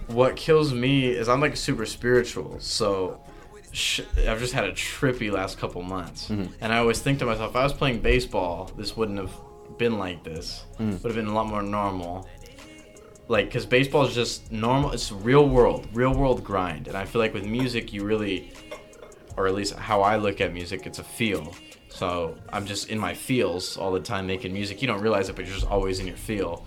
what 0.07 0.35
kills 0.35 0.73
me 0.73 1.07
is 1.07 1.27
I'm 1.29 1.41
like 1.41 1.55
super 1.55 1.85
spiritual. 1.85 2.57
So 2.59 3.21
sh- 3.71 4.01
I've 4.27 4.39
just 4.39 4.53
had 4.53 4.65
a 4.65 4.71
trippy 4.71 5.31
last 5.31 5.57
couple 5.59 5.81
months. 5.81 6.29
Mm-hmm. 6.29 6.53
And 6.61 6.73
I 6.73 6.77
always 6.77 6.99
think 6.99 7.19
to 7.19 7.25
myself, 7.25 7.51
if 7.51 7.55
I 7.55 7.63
was 7.63 7.73
playing 7.73 7.99
baseball, 8.01 8.71
this 8.77 8.95
wouldn't 8.97 9.17
have 9.19 9.31
been 9.77 9.97
like 9.97 10.23
this. 10.23 10.63
Mm. 10.79 11.01
Would 11.03 11.09
have 11.11 11.15
been 11.15 11.27
a 11.27 11.33
lot 11.33 11.47
more 11.47 11.61
normal. 11.61 12.27
Like, 13.27 13.45
because 13.45 13.65
baseball 13.65 14.05
is 14.05 14.15
just 14.15 14.51
normal. 14.51 14.91
It's 14.91 15.11
real 15.11 15.47
world, 15.47 15.87
real 15.93 16.13
world 16.13 16.43
grind. 16.43 16.87
And 16.87 16.97
I 16.97 17.05
feel 17.05 17.21
like 17.21 17.33
with 17.33 17.45
music, 17.45 17.93
you 17.93 18.03
really, 18.03 18.51
or 19.37 19.47
at 19.47 19.53
least 19.53 19.75
how 19.75 20.01
I 20.01 20.15
look 20.17 20.41
at 20.41 20.51
music, 20.53 20.85
it's 20.87 20.99
a 20.99 21.03
feel. 21.03 21.53
So 21.89 22.35
I'm 22.51 22.65
just 22.65 22.89
in 22.89 22.97
my 22.99 23.13
feels 23.13 23.77
all 23.77 23.91
the 23.91 23.99
time 23.99 24.25
making 24.27 24.53
music. 24.53 24.81
You 24.81 24.87
don't 24.87 25.01
realize 25.01 25.29
it, 25.29 25.35
but 25.35 25.45
you're 25.45 25.53
just 25.55 25.67
always 25.67 25.99
in 25.99 26.07
your 26.07 26.17
feel. 26.17 26.65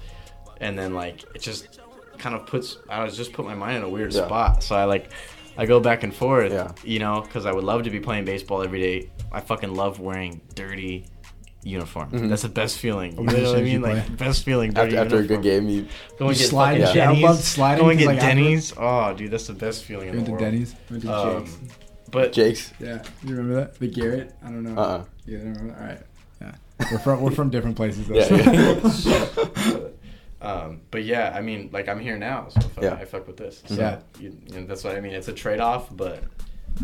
And 0.60 0.78
then 0.78 0.94
like 0.94 1.24
it 1.34 1.42
just 1.42 1.80
kind 2.18 2.36
of 2.36 2.46
puts 2.46 2.76
I 2.88 3.02
was 3.02 3.16
just 3.16 3.32
put 3.32 3.44
my 3.44 3.54
mind 3.54 3.78
in 3.78 3.82
a 3.82 3.88
weird 3.88 4.12
Yeah. 4.12 4.26
spot. 4.26 4.62
So 4.62 4.76
I 4.76 4.84
like 4.84 5.10
I 5.56 5.66
go 5.66 5.80
back 5.80 6.02
and 6.02 6.14
forth, 6.14 6.52
Yeah. 6.52 6.72
you 6.84 6.98
know, 6.98 7.20
because 7.20 7.46
I 7.46 7.52
would 7.52 7.64
love 7.64 7.82
to 7.84 7.90
be 7.90 8.00
playing 8.00 8.24
baseball 8.24 8.62
every 8.62 8.80
day. 8.80 9.10
I 9.30 9.40
fucking 9.40 9.74
love 9.74 10.00
wearing 10.00 10.40
dirty 10.54 11.06
uniform. 11.62 12.10
Mm-hmm. 12.10 12.28
That's 12.28 12.42
the 12.42 12.48
best 12.48 12.78
feeling. 12.78 13.16
You 13.16 13.22
many 13.24 13.42
know 13.42 13.48
what 13.50 13.56
I 13.56 13.60
shoes 13.60 13.68
mean? 13.72 13.82
Like 13.82 14.06
play? 14.06 14.14
best 14.16 14.44
feeling. 14.44 14.72
Dirty 14.72 14.96
After, 14.96 15.16
after 15.16 15.24
a 15.24 15.26
good 15.26 15.42
game, 15.42 15.68
you 15.68 15.86
Go 16.18 16.28
and 16.28 16.36
You 16.36 16.42
get 16.42 16.48
slide 16.50 16.80
fucking 16.80 16.82
and 16.82 16.92
shit. 17.16 17.24
I 17.26 17.28
love 17.28 17.38
sliding 17.38 17.84
Go 17.84 17.90
and 17.90 17.98
'cause, 17.98 18.06
get 18.06 18.14
like, 18.14 18.22
after- 18.22 18.28
Denny's. 18.28 18.72
Oh, 18.76 19.14
dude, 19.14 19.30
that's 19.30 19.46
the 19.46 19.52
best 19.52 19.84
feeling 19.84 20.08
in 20.08 20.14
We 20.14 20.18
the 20.20 20.24
to 20.26 20.30
world. 20.32 20.42
Denny's. 20.44 20.74
We 20.90 20.94
went 20.98 21.02
to 21.04 21.14
Um, 21.14 21.44
Jake's. 21.44 21.58
but 22.10 22.32
Jake's. 22.32 22.72
Yeah, 22.80 23.02
you 23.24 23.36
remember 23.36 23.54
that? 23.60 23.78
The 23.78 23.88
Garrett. 23.88 24.32
I 24.42 24.46
don't 24.46 24.62
know. 24.64 24.80
Uh-uh. 24.80 25.04
Yeah, 25.26 25.38
I 25.38 25.40
don't 25.42 25.52
remember. 25.54 25.80
All 25.80 25.86
right. 25.86 25.98
Yeah, 26.40 26.52
we're 26.90 26.98
from 26.98 27.20
we're 27.22 27.30
from 27.30 27.50
different 27.50 27.76
places. 27.76 28.08
Though, 28.08 28.14
Yeah, 28.16 28.88
so- 28.90 29.10
yeah. 29.10 29.76
Um, 30.42 30.80
but 30.90 31.04
yeah, 31.04 31.32
I 31.34 31.40
mean, 31.40 31.70
like 31.72 31.88
I'm 31.88 32.00
here 32.00 32.18
now, 32.18 32.48
so 32.48 32.60
fuck, 32.60 32.82
Yeah. 32.84 32.94
I 32.94 33.04
fuck 33.04 33.26
with 33.26 33.36
this. 33.36 33.62
So 33.66 33.74
Yeah. 33.74 34.00
you, 34.20 34.36
you 34.48 34.60
know, 34.60 34.66
that's 34.66 34.82
what 34.84 34.96
I 34.96 35.00
mean. 35.00 35.12
It's 35.14 35.28
a 35.28 35.32
trade 35.32 35.60
off, 35.60 35.94
but 35.96 36.24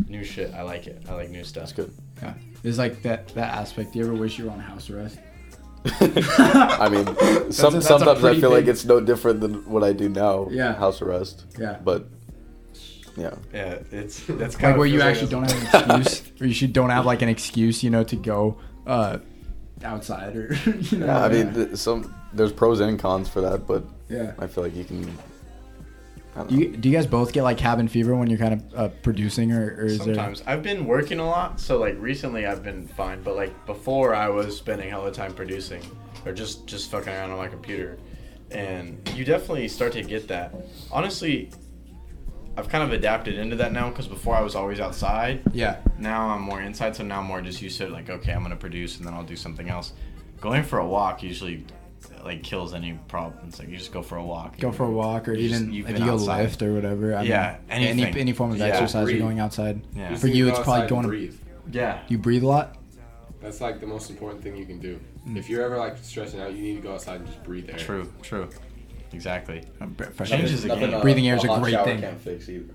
new 0.09 0.23
shit. 0.25 0.55
I 0.55 0.62
like 0.62 0.87
it. 0.87 1.03
I 1.09 1.14
like 1.14 1.31
new 1.31 1.42
stuff. 1.44 1.62
That's 1.64 1.73
good. 1.73 1.92
yeah, 2.23 2.35
there's 2.62 2.79
like 2.79 3.03
that 3.03 3.29
that 3.35 3.53
aspect. 3.55 3.92
Do 3.92 3.99
you 3.99 4.05
ever 4.05 4.14
wish 4.14 4.38
you 4.38 4.44
were 4.47 4.53
on 4.53 4.61
house 4.61 4.88
arrest? 4.90 5.18
I 6.01 6.88
mean, 6.88 7.07
some, 7.53 7.75
a 7.75 7.83
sometimes 7.83 8.18
I 8.18 8.21
pretty 8.21 8.40
feel 8.40 8.51
like 8.51 8.66
it's 8.66 8.85
no 8.85 9.01
different 9.01 9.40
than 9.40 9.55
what 9.71 9.83
I 9.85 9.92
do 9.92 10.09
now. 10.09 10.49
Yeah. 10.51 10.75
House 10.75 11.03
arrest. 11.03 11.47
Yeah. 11.59 11.79
But 11.83 12.07
yeah. 13.16 13.35
Yeah, 13.53 13.79
it's 13.90 14.25
that's 14.27 14.55
kind 14.55 14.64
Like 14.64 14.73
of 14.75 14.79
where 14.79 14.87
you 14.87 15.01
actually 15.03 15.31
don't 15.31 15.51
have 15.51 15.90
an 15.90 16.01
excuse, 16.03 16.40
or 16.40 16.47
you 16.47 16.55
should 16.55 16.73
don't 16.73 16.90
have 16.90 17.07
like 17.07 17.23
an 17.23 17.29
excuse, 17.29 17.83
you 17.83 17.90
know, 17.90 18.05
to 18.05 18.16
go 18.16 18.59
uh, 18.87 19.18
outside 19.83 20.37
or 20.37 20.55
you 20.66 20.99
know. 20.99 21.07
Yeah, 21.07 21.25
I 21.25 21.29
mean, 21.29 21.55
th- 21.55 21.77
some 21.77 22.14
there's 22.33 22.53
pros 22.53 22.81
and 22.81 22.99
cons 22.99 23.29
for 23.29 23.41
that, 23.41 23.67
but 23.67 23.85
yeah. 24.09 24.33
I 24.38 24.47
feel 24.47 24.64
like 24.64 24.75
you 24.75 24.85
can. 24.85 25.19
I 26.35 26.41
don't 26.41 26.51
know. 26.51 26.59
you, 26.59 26.77
do 26.77 26.88
you 26.88 26.95
guys 26.95 27.07
both 27.07 27.33
get 27.33 27.43
like 27.43 27.59
cabin 27.59 27.88
fever 27.88 28.14
when 28.14 28.29
you're 28.29 28.38
kind 28.38 28.55
of 28.55 28.75
uh, 28.75 28.88
producing, 29.03 29.53
or, 29.53 29.77
or 29.77 29.87
is 29.87 29.99
Sometimes 29.99 30.43
I've 30.47 30.62
been 30.62 30.87
working 30.87 31.19
a 31.19 31.27
lot, 31.27 31.59
so 31.61 31.79
like 31.79 31.97
recently 31.99 32.47
I've 32.47 32.62
been 32.62 32.87
fine. 32.87 33.23
But 33.23 33.37
like 33.37 33.67
before, 33.67 34.14
I 34.14 34.29
was 34.29 34.57
spending 34.57 34.91
hella 34.91 35.12
time 35.12 35.33
producing 35.35 35.83
or 36.27 36.33
just 36.33 36.67
just 36.67 36.91
fucking 36.91 37.12
around 37.12 37.31
on 37.31 37.38
my 37.38 37.49
computer, 37.49 37.99
and 38.51 39.09
you 39.14 39.25
definitely 39.25 39.69
start 39.69 39.93
to 39.93 40.03
get 40.03 40.29
that. 40.29 40.55
Honestly, 40.93 41.51
I've 42.57 42.69
kind 42.69 42.85
of 42.85 42.93
adapted 42.93 43.38
into 43.38 43.57
that 43.57 43.73
now 43.73 43.88
because 43.88 44.09
before 44.09 44.35
I 44.35 44.41
was 44.41 44.55
always 44.55 44.81
outside. 44.81 45.43
Yeah. 45.53 45.77
Now 45.99 46.29
I'm 46.29 46.43
more 46.43 46.61
inside, 46.61 46.95
so 46.95 47.05
now 47.05 47.21
I'm 47.21 47.27
more 47.27 47.41
just 47.41 47.62
used 47.62 47.79
to 47.79 47.87
it. 47.87 47.93
Like, 47.93 48.11
okay, 48.11 48.33
I'm 48.33 48.43
gonna 48.43 48.57
produce, 48.57 48.99
and 48.99 49.07
then 49.07 49.14
I'll 49.14 49.25
do 49.25 49.37
something 49.37 49.69
else. 49.69 49.93
Going 50.41 50.62
for 50.62 50.79
a 50.79 50.87
walk 50.87 51.23
usually 51.23 51.64
like 52.24 52.42
kills 52.42 52.74
any 52.74 52.92
problems. 53.09 53.59
Like 53.59 53.68
you 53.68 53.76
just 53.76 53.92
go 53.92 54.02
for 54.02 54.16
a 54.16 54.24
walk. 54.24 54.59
Go 54.59 54.72
for 54.72 54.85
a 54.85 54.90
walk, 54.90 55.28
or 55.28 55.35
You 55.35 55.48
just- 55.48 55.62
even 55.62 55.72
you've 55.74 55.88
if 55.90 55.98
you 55.98 56.04
go 56.04 56.14
outside. 56.14 56.42
lift 56.42 56.62
or 56.62 56.72
whatever. 56.74 57.14
I 57.14 57.22
Yeah, 57.22 57.57
mean, 57.68 57.70
any 57.70 57.88
anything. 57.88 58.16
any 58.16 58.33
form 58.33 58.50
of 58.52 58.59
Yeah, 58.59 58.66
exercise, 58.66 59.04
breathe. 59.04 59.16
you're 59.16 59.26
going 59.26 59.38
outside. 59.40 59.81
Yeah. 59.96 60.14
For 60.16 60.26
you, 60.28 60.48
it's 60.48 60.59
probably 60.61 60.88
going 60.88 61.04
and 61.04 61.12
to. 61.12 61.18
breathe. 61.18 61.35
Yeah. 61.72 61.98
You 62.09 62.18
breathe 62.18 62.42
a 62.42 62.46
lot. 62.48 62.76
That's 63.40 63.61
like 63.61 63.81
the 63.81 63.87
most 63.87 64.11
important 64.11 64.42
thing 64.42 64.57
you 64.57 64.66
can 64.66 64.81
do. 64.81 64.98
Mm. 65.26 65.37
If 65.37 65.48
you're 65.48 65.62
ever 65.62 65.76
like 65.78 65.96
stressing 66.02 66.40
out, 66.40 66.52
you 66.54 66.62
need 66.62 66.74
to 66.76 66.81
go 66.83 66.94
outside 66.94 67.20
and 67.20 67.26
just 67.26 67.42
breathe 67.44 67.68
air. 67.70 67.76
True. 67.78 68.11
True. 68.22 68.48
Exactly. 69.12 69.62
Bre- 69.81 70.04
fresh 70.04 70.31
Changes 70.31 70.64
air. 70.66 70.76
the 70.76 70.87
game. 70.87 71.00
Breathing 71.00 71.28
air 71.28 71.37
is 71.37 71.44
a 71.44 71.48
hot 71.48 71.62
great 71.62 71.83
thing. 71.85 72.00
Can't 72.00 72.20
fix 72.20 72.48
either. 72.48 72.74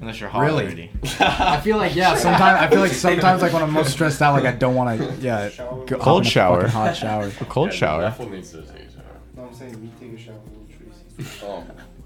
Unless 0.00 0.20
you're 0.20 0.28
hot 0.28 0.40
Really? 0.40 0.64
already. 0.64 0.90
I 1.20 1.60
feel 1.60 1.76
like 1.78 1.94
yeah. 1.94 2.14
Sometimes 2.16 2.60
I 2.60 2.68
feel 2.68 2.80
like 2.80 2.92
sometimes 2.92 3.40
like 3.42 3.52
when 3.52 3.62
I'm 3.62 3.72
most 3.72 3.92
stressed 3.92 4.20
out, 4.22 4.34
like 4.34 4.44
I 4.44 4.56
don't 4.56 4.74
want 4.74 4.98
to 5.00 5.14
yeah. 5.20 5.48
Go, 5.56 5.84
Cold 5.98 6.22
in 6.22 6.26
a 6.26 6.30
shower. 6.30 6.66
Hot 6.68 6.94
shower. 6.96 7.26
A 7.40 7.44
cold 7.46 7.70
Yeah, 7.70 7.76
shower. 7.76 8.02
Raffle 8.02 8.28
needs 8.28 8.50
to 8.52 8.62
take 8.62 8.70
a 8.82 8.92
shower. 8.92 9.02
No, 9.36 9.44
I'm 9.46 9.54
saying 9.54 9.80
we 9.80 10.06
take 10.08 10.18
a 10.18 10.22
shower 10.22 10.34
with 10.36 10.68
Tracy. 11.16 11.44
Oh, 11.44 11.64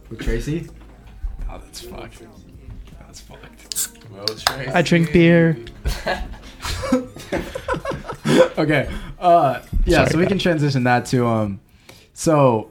With 0.08 0.20
Tracy. 0.20 0.68
Oh, 1.50 1.58
that's 1.58 1.80
fucked. 1.80 2.22
That's 3.00 3.20
fucked. 3.20 3.98
Well, 4.12 4.24
Tracy. 4.26 4.70
I 4.70 4.82
drink 4.82 5.12
beer. 5.12 5.58
okay. 8.58 8.88
Uh, 9.18 9.60
yeah. 9.84 9.96
Sorry, 9.98 10.10
so 10.10 10.18
we 10.18 10.24
guys. 10.24 10.28
can 10.28 10.38
transition 10.38 10.84
that 10.84 11.06
to 11.06 11.26
um. 11.26 11.60
So 12.14 12.70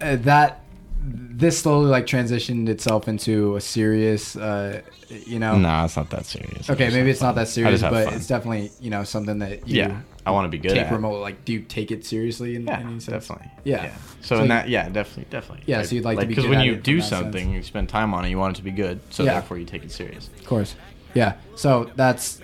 uh, 0.00 0.16
that 0.16 0.60
this 1.08 1.58
slowly 1.60 1.86
like 1.86 2.06
transitioned 2.06 2.68
itself 2.68 3.06
into 3.06 3.54
a 3.56 3.60
serious 3.60 4.34
uh, 4.36 4.80
you 5.08 5.38
know. 5.38 5.56
Nah, 5.58 5.84
it's 5.84 5.96
not 5.96 6.10
that 6.10 6.26
serious. 6.26 6.68
Okay, 6.68 6.90
maybe 6.90 7.10
it's 7.10 7.20
not 7.20 7.34
that 7.36 7.48
serious, 7.48 7.80
but 7.80 8.06
fun. 8.06 8.14
it's 8.14 8.26
definitely 8.26 8.70
you 8.80 8.90
know 8.90 9.04
something 9.04 9.38
that 9.38 9.68
you 9.68 9.82
Yeah, 9.82 10.00
I 10.24 10.30
want 10.32 10.46
to 10.46 10.48
be 10.50 10.58
good 10.58 10.72
take 10.74 10.86
at. 10.86 10.92
remote. 10.92 11.20
Like, 11.20 11.44
do 11.44 11.52
you 11.52 11.60
take 11.60 11.90
it 11.92 12.04
seriously? 12.04 12.56
In, 12.56 12.66
Yeah, 12.66 12.80
in 12.80 12.86
any 12.88 13.00
sense? 13.00 13.28
definitely. 13.28 13.50
Yeah. 13.64 13.94
So, 14.22 14.36
So 14.36 14.42
in 14.42 14.48
that, 14.48 14.68
yeah, 14.68 14.88
definitely, 14.88 15.26
definitely. 15.30 15.64
Yeah, 15.66 15.82
so 15.82 15.94
you'd 15.94 16.04
like 16.04 16.18
to 16.18 16.26
be 16.26 16.34
because 16.34 16.48
when 16.48 16.60
you 16.60 16.74
do 16.76 17.00
something, 17.00 17.44
sense. 17.44 17.54
you 17.54 17.62
spend 17.62 17.88
time 17.88 18.12
on 18.14 18.24
it, 18.24 18.30
you 18.30 18.38
want 18.38 18.56
it 18.56 18.58
to 18.58 18.64
be 18.64 18.72
good. 18.72 19.00
So 19.10 19.22
Yeah. 19.22 19.34
therefore, 19.34 19.58
you 19.58 19.64
take 19.66 19.84
it 19.84 19.92
serious. 19.92 20.28
Of 20.40 20.46
course. 20.46 20.74
Yeah. 21.14 21.34
So 21.54 21.90
that's 21.94 22.40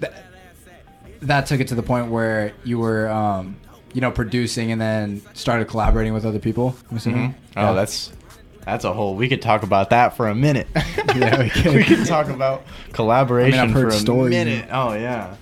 th- 0.00 0.12
that 1.22 1.44
took 1.46 1.60
it 1.60 1.68
to 1.68 1.74
the 1.74 1.82
point 1.82 2.10
where 2.10 2.52
you 2.64 2.78
were, 2.78 3.10
um, 3.10 3.56
you 3.92 4.00
know, 4.00 4.10
producing 4.10 4.72
and 4.72 4.80
then 4.80 5.22
started 5.34 5.66
collaborating 5.68 6.12
with 6.14 6.24
other 6.24 6.38
people. 6.38 6.70
Mm-hmm. 6.72 6.86
I'm 6.90 6.96
assuming. 6.96 7.34
Oh, 7.56 7.74
that's 7.74 8.12
that's 8.64 8.84
a 8.84 8.92
whole. 8.92 9.14
We 9.16 9.28
could 9.28 9.42
talk 9.42 9.62
about 9.62 9.90
that 9.90 10.16
for 10.16 10.28
a 10.28 10.34
minute. 10.34 10.68
Yeah, 11.16 11.40
we 11.42 11.50
could. 11.50 11.74
we 11.74 11.82
could 11.82 12.06
talk 12.06 12.28
about 12.28 12.62
collaboration 12.92 13.58
I 13.58 13.62
mean, 13.66 13.70
I've 13.70 13.74
heard 13.82 13.90
for 13.90 13.96
a 13.96 14.00
stories. 14.00 14.30
minute. 14.30 14.68
Oh 14.70 14.92
yeah. 14.92 15.34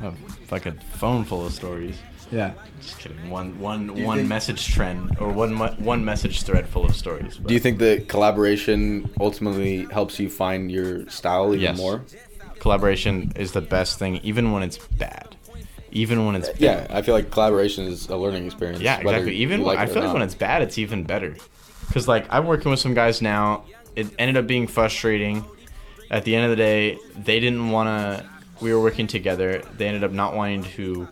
Oh, 0.00 0.12
fucking 0.46 0.78
phone 0.94 1.24
full 1.24 1.44
of 1.44 1.52
stories. 1.52 1.98
Yeah. 2.30 2.52
Just 2.80 2.98
kidding. 3.00 3.28
One 3.28 3.58
one 3.58 3.96
you 3.96 4.04
one 4.04 4.18
think- 4.18 4.28
message 4.28 4.68
trend 4.72 5.16
or 5.18 5.32
one 5.32 5.56
one 5.58 6.04
message 6.04 6.42
thread 6.44 6.68
full 6.68 6.84
of 6.84 6.94
stories. 6.94 7.36
Do 7.38 7.52
you 7.52 7.58
think 7.58 7.78
that 7.78 8.06
collaboration 8.08 9.10
ultimately 9.20 9.86
helps 9.90 10.20
you 10.20 10.30
find 10.30 10.70
your 10.70 11.08
style 11.10 11.48
even 11.48 11.60
Yes. 11.62 11.76
more? 11.78 12.04
collaboration 12.60 13.32
is 13.36 13.52
the 13.52 13.60
best 13.60 13.98
thing, 13.98 14.16
even 14.22 14.52
when 14.52 14.62
it's 14.62 14.78
bad, 14.78 15.27
even 15.90 16.26
when 16.26 16.36
it's 16.36 16.50
Yeah, 16.58 16.86
I 16.90 17.02
feel 17.02 17.14
like 17.14 17.30
collaboration 17.30 17.84
is 17.84 18.08
a 18.08 18.16
learning 18.16 18.46
experience. 18.46 18.80
Yeah, 18.80 18.98
exactly. 18.98 19.36
Even 19.36 19.62
like 19.62 19.78
I 19.78 19.86
feel 19.86 20.02
like 20.02 20.12
when 20.12 20.22
it's 20.22 20.34
bad, 20.34 20.62
it's 20.62 20.78
even 20.78 21.04
better. 21.04 21.36
Cause 21.92 22.06
like 22.06 22.26
I'm 22.30 22.46
working 22.46 22.70
with 22.70 22.80
some 22.80 22.94
guys 22.94 23.22
now. 23.22 23.64
It 23.96 24.08
ended 24.18 24.36
up 24.36 24.46
being 24.46 24.66
frustrating. 24.66 25.44
At 26.10 26.24
the 26.24 26.34
end 26.34 26.44
of 26.44 26.50
the 26.50 26.56
day, 26.56 26.98
they 27.16 27.40
didn't 27.40 27.70
want 27.70 27.88
to. 27.88 28.26
We 28.60 28.72
were 28.72 28.80
working 28.80 29.06
together. 29.06 29.62
They 29.76 29.86
ended 29.86 30.04
up 30.04 30.10
not 30.10 30.34
wanting 30.34 30.64
to 30.64 31.08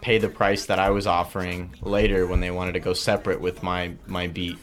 pay 0.00 0.18
the 0.18 0.28
price 0.28 0.66
that 0.66 0.78
I 0.78 0.90
was 0.90 1.06
offering 1.06 1.74
later 1.80 2.26
when 2.26 2.40
they 2.40 2.50
wanted 2.50 2.72
to 2.72 2.80
go 2.80 2.92
separate 2.92 3.40
with 3.40 3.62
my 3.62 3.94
my 4.06 4.26
beat. 4.26 4.58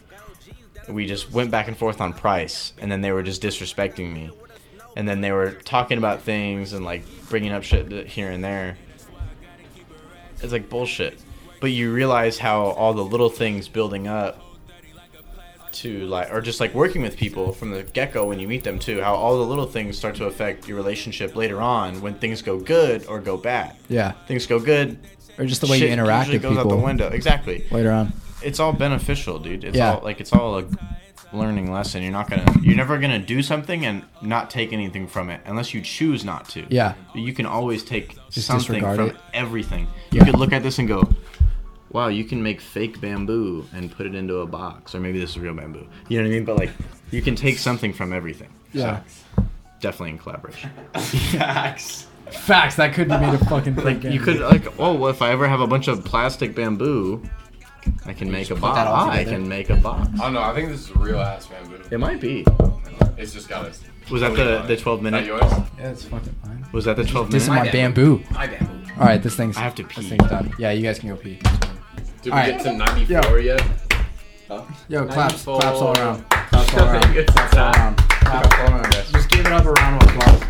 We 0.87 1.05
just 1.05 1.31
went 1.31 1.51
back 1.51 1.67
and 1.67 1.77
forth 1.77 1.99
on 2.01 2.13
price, 2.13 2.73
and 2.79 2.91
then 2.91 3.01
they 3.01 3.11
were 3.11 3.23
just 3.23 3.41
disrespecting 3.41 4.13
me. 4.13 4.31
And 4.95 5.07
then 5.07 5.21
they 5.21 5.31
were 5.31 5.51
talking 5.51 5.97
about 5.97 6.21
things 6.21 6.73
and 6.73 6.83
like 6.85 7.03
bringing 7.29 7.51
up 7.51 7.63
shit 7.63 8.07
here 8.07 8.29
and 8.29 8.43
there. 8.43 8.77
It's 10.43 10.51
like 10.51 10.69
bullshit. 10.69 11.19
But 11.59 11.71
you 11.71 11.93
realize 11.93 12.37
how 12.39 12.61
all 12.63 12.93
the 12.93 13.03
little 13.03 13.29
things 13.29 13.67
building 13.67 14.07
up 14.07 14.41
to 15.73 16.05
like, 16.07 16.31
or 16.33 16.41
just 16.41 16.59
like 16.59 16.73
working 16.73 17.01
with 17.01 17.15
people 17.15 17.53
from 17.53 17.71
the 17.71 17.83
get 17.83 18.11
go 18.13 18.25
when 18.27 18.39
you 18.39 18.47
meet 18.47 18.63
them 18.63 18.77
too, 18.79 19.01
how 19.01 19.15
all 19.15 19.37
the 19.37 19.45
little 19.45 19.65
things 19.65 19.97
start 19.97 20.15
to 20.15 20.25
affect 20.25 20.67
your 20.67 20.75
relationship 20.77 21.35
later 21.35 21.61
on 21.61 22.01
when 22.01 22.15
things 22.15 22.41
go 22.41 22.59
good 22.59 23.05
or 23.07 23.19
go 23.21 23.37
bad. 23.37 23.75
Yeah. 23.87 24.11
Things 24.27 24.45
go 24.47 24.59
good. 24.59 24.97
Or 25.37 25.45
just 25.45 25.61
the 25.61 25.67
way 25.67 25.77
you 25.77 25.87
interact 25.87 26.29
with 26.29 26.41
goes 26.41 26.57
out 26.57 26.67
the 26.67 26.75
window. 26.75 27.07
Exactly. 27.09 27.65
later 27.71 27.91
on. 27.91 28.11
It's 28.43 28.59
all 28.59 28.73
beneficial, 28.73 29.39
dude. 29.39 29.63
It's 29.63 29.77
Yeah. 29.77 29.93
all 29.95 30.01
like 30.03 30.19
it's 30.19 30.33
all 30.33 30.57
a 30.57 30.65
learning 31.33 31.71
lesson. 31.71 32.03
You're 32.03 32.11
not 32.11 32.29
gonna, 32.29 32.45
you're 32.61 32.75
never 32.75 32.97
gonna 32.97 33.19
do 33.19 33.41
something 33.41 33.85
and 33.85 34.03
not 34.21 34.49
take 34.49 34.73
anything 34.73 35.07
from 35.07 35.29
it 35.29 35.41
unless 35.45 35.73
you 35.73 35.81
choose 35.81 36.23
not 36.25 36.47
to. 36.49 36.65
Yeah. 36.69 36.93
You 37.15 37.33
can 37.33 37.45
always 37.45 37.83
take 37.83 38.15
Just 38.29 38.47
something 38.47 38.75
disregard 38.75 38.95
from 38.97 39.09
it. 39.09 39.15
everything. 39.33 39.87
Yeah. 40.11 40.19
You 40.25 40.31
could 40.31 40.39
look 40.39 40.53
at 40.53 40.63
this 40.63 40.79
and 40.79 40.87
go, 40.87 41.07
"Wow, 41.91 42.07
you 42.07 42.23
can 42.23 42.41
make 42.43 42.59
fake 42.61 42.99
bamboo 43.01 43.65
and 43.73 43.91
put 43.91 44.05
it 44.05 44.15
into 44.15 44.37
a 44.37 44.45
box, 44.47 44.93
or 44.95 44.99
maybe 44.99 45.19
this 45.19 45.31
is 45.31 45.39
real 45.39 45.53
bamboo." 45.53 45.87
You 46.09 46.17
know 46.17 46.23
what 46.25 46.31
I 46.31 46.35
mean? 46.35 46.45
But 46.45 46.57
like, 46.57 46.71
you 47.11 47.21
can 47.21 47.35
take 47.35 47.57
something 47.57 47.93
from 47.93 48.13
everything. 48.13 48.49
Yeah. 48.73 49.01
So, 49.35 49.43
definitely 49.79 50.11
in 50.11 50.17
collaboration. 50.19 50.69
Facts. 51.31 52.07
Facts. 52.31 52.75
That 52.75 52.93
couldn't 52.93 53.11
have 53.11 53.21
made 53.21 53.41
a 53.41 53.45
fucking 53.45 53.75
Like 53.75 54.03
you 54.03 54.19
could 54.19 54.39
like, 54.39 54.67
oh, 54.79 54.93
well, 54.95 55.09
if 55.09 55.21
I 55.21 55.31
ever 55.31 55.47
have 55.47 55.59
a 55.59 55.67
bunch 55.67 55.87
of 55.87 56.05
plastic 56.05 56.55
bamboo, 56.55 57.21
I 58.05 58.13
can 58.13 58.31
make 58.31 58.49
a 58.49 58.55
box. 58.55 58.75
that 58.77 58.87
all 58.87 59.09
I 59.09 59.19
together. 59.19 59.37
can 59.37 59.47
make 59.49 59.69
a 59.69 59.75
box. 59.75 60.07
I 60.15 60.17
don't 60.23 60.33
know. 60.33 60.41
I 60.41 60.53
think 60.53 60.69
this 60.69 60.81
is 60.81 60.95
real 60.95 61.19
ass 61.19 61.47
bamboo. 61.47 61.81
It 61.91 61.99
might 61.99 62.19
be. 62.19 62.45
It's 63.17 63.33
just 63.33 63.47
got 63.49 63.65
a. 63.65 63.73
Was 64.11 64.21
that 64.21 64.35
the 64.35 64.63
the 64.67 64.75
12 64.77 64.77
Is 64.77 64.83
that 64.83 65.01
minute? 65.03 65.25
yours? 65.25 65.43
Yeah, 65.77 65.89
it's 65.91 66.03
fucking 66.05 66.35
fine. 66.43 66.65
Was 66.73 66.85
that 66.85 66.95
the 66.97 67.03
12 67.03 67.31
This 67.31 67.43
is 67.43 67.49
minute? 67.49 67.65
my 67.65 67.71
bamboo. 67.71 68.23
My 68.31 68.47
bamboo. 68.47 68.91
All 68.99 69.05
right, 69.05 69.21
this 69.21 69.35
thing's. 69.35 69.57
I 69.57 69.61
have 69.61 69.75
to 69.75 69.83
This 69.83 69.95
pee. 69.95 70.09
thing's 70.09 70.27
done. 70.29 70.53
Yeah, 70.57 70.71
you 70.71 70.81
guys 70.81 70.99
can 70.99 71.09
go 71.09 71.15
pee. 71.15 71.35
Did 71.35 72.25
we 72.25 72.31
Alright. 72.31 72.57
get 72.57 72.63
to 72.63 72.73
94 72.73 73.39
yet? 73.39 73.61
Yo, 74.89 75.05
claps, 75.07 75.45
94. 75.47 75.59
claps 75.61 75.79
all 75.81 75.93
around. 75.97 76.25
Claps 76.29 76.73
all 76.73 76.83
around. 76.89 77.15
It's 77.17 77.31
Claps 77.33 77.55
all 77.57 77.63
time. 77.73 77.95
around. 77.95 78.83
Claps. 78.91 79.11
Just 79.13 79.29
give 79.29 79.45
it 79.45 79.51
up 79.53 79.63
a 79.65 79.71
round 79.71 80.03
of 80.03 80.09
applause. 80.09 80.41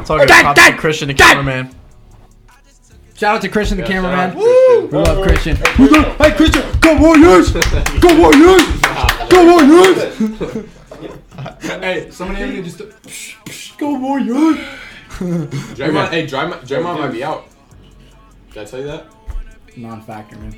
It's 0.00 0.10
all 0.10 0.18
good. 0.18 0.28
Props 0.28 0.66
to 0.66 0.76
Christian, 0.76 1.08
the 1.08 1.14
cameraman. 1.14 1.70
Shout 3.24 3.36
out 3.36 3.40
to 3.40 3.48
Christian, 3.48 3.78
the 3.78 3.84
Yeah, 3.84 4.02
shout 4.02 4.36
cameraman. 4.36 4.36
out 4.36 5.22
Christian. 5.22 5.56
We 5.78 5.88
love 5.88 6.06
Christian. 6.06 6.16
Hey, 6.18 6.32
Christian, 6.36 6.80
go 6.80 7.00
Warriors! 7.00 7.52
Go 7.98 8.20
Warriors! 8.20 8.62
Go 9.30 9.38
Warriors! 9.50 10.66
hey, 11.62 12.10
somebody 12.10 12.40
have 12.40 12.50
me 12.54 12.62
just 12.62 12.76
psh, 12.80 13.34
psh, 13.46 13.78
go 13.78 13.98
Warriors! 13.98 14.58
Draymond, 15.78 16.08
hey, 16.10 16.26
Draymond, 16.26 16.66
Draymond 16.66 16.98
might 16.98 17.12
be 17.12 17.24
out. 17.24 17.46
Did 18.52 18.58
I 18.62 18.64
tell 18.66 18.80
you 18.80 18.86
that? 18.88 19.06
Non-factor, 19.74 20.36
man. 20.36 20.54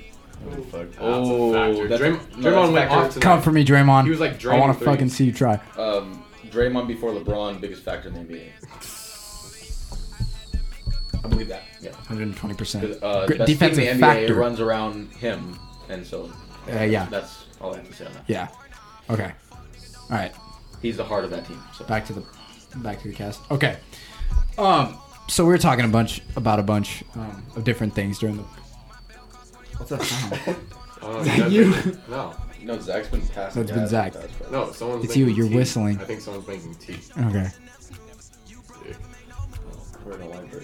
Oh, 0.98 1.52
that's- 1.52 1.88
that's 1.88 2.02
Draymond, 2.02 2.36
no, 2.36 2.36
Draymond 2.36 2.42
that's 2.42 2.72
went 2.72 2.74
factor. 2.74 2.94
off 2.96 3.10
tonight. 3.14 3.22
Come 3.22 3.42
for 3.42 3.52
me, 3.52 3.64
Draymond. 3.64 4.04
He 4.04 4.10
was 4.10 4.18
like 4.18 4.44
I 4.44 4.58
want 4.58 4.72
to 4.76 4.78
threes. 4.84 4.92
fucking 4.92 5.08
see 5.10 5.26
you 5.26 5.32
try. 5.32 5.60
Um, 5.78 6.24
Draymond 6.50 6.88
before 6.88 7.12
LeBron, 7.12 7.60
biggest 7.60 7.84
factor 7.84 8.08
in 8.08 8.14
the 8.14 8.20
NBA. 8.34 8.48
I 11.26 11.28
believe 11.28 11.48
that. 11.48 11.62
Yeah. 11.80 11.90
120%. 11.90 13.02
Uh, 13.02 13.26
Gr- 13.26 13.34
the 13.34 13.44
defensive 13.46 13.82
team 13.84 13.92
in 13.94 14.00
the 14.00 14.06
NBA 14.06 14.18
factor. 14.20 14.34
runs 14.34 14.60
around 14.60 15.10
him, 15.12 15.58
and 15.88 16.06
so. 16.06 16.30
Uh, 16.72 16.82
yeah. 16.82 17.06
That's 17.10 17.46
all 17.60 17.74
I 17.74 17.78
have 17.78 17.88
to 17.88 17.92
say 17.94 18.06
on 18.06 18.12
that. 18.14 18.24
Yeah. 18.28 18.48
Okay. 19.10 19.32
All 19.54 20.16
right. 20.16 20.32
He's 20.82 20.96
the 20.96 21.04
heart 21.04 21.24
of 21.24 21.30
that 21.30 21.46
team. 21.46 21.60
So. 21.76 21.84
back 21.84 22.04
to 22.06 22.12
the 22.12 22.24
back 22.76 23.00
to 23.02 23.08
the 23.08 23.14
cast. 23.14 23.40
Okay. 23.50 23.76
Um. 24.58 24.98
So 25.28 25.44
we 25.44 25.50
were 25.50 25.58
talking 25.58 25.84
a 25.84 25.88
bunch 25.88 26.22
about 26.36 26.60
a 26.60 26.62
bunch 26.62 27.02
um, 27.16 27.42
of 27.56 27.64
different 27.64 27.94
things 27.94 28.18
during 28.18 28.36
the. 28.36 28.42
What's 29.76 29.90
that 29.90 30.02
sound? 30.02 30.56
Oh, 31.02 31.22
that 31.22 31.36
that's- 31.36 31.52
you? 31.52 31.98
No, 32.08 32.34
No, 32.62 32.78
Zach's 32.80 33.08
been 33.08 33.20
passing. 33.28 33.62
That's 33.62 33.70
been 33.78 33.86
Zach. 33.86 34.14
with 34.14 34.22
that, 34.22 34.38
but- 34.38 34.50
no, 34.52 34.72
someone's. 34.72 35.04
It's 35.04 35.16
you, 35.16 35.26
making 35.26 35.38
you're 35.38 35.48
tea. 35.50 35.56
whistling. 35.56 36.00
I 36.00 36.04
think 36.04 36.20
someone's 36.22 36.48
making 36.48 36.74
tea. 36.76 36.96
okay. 37.28 37.48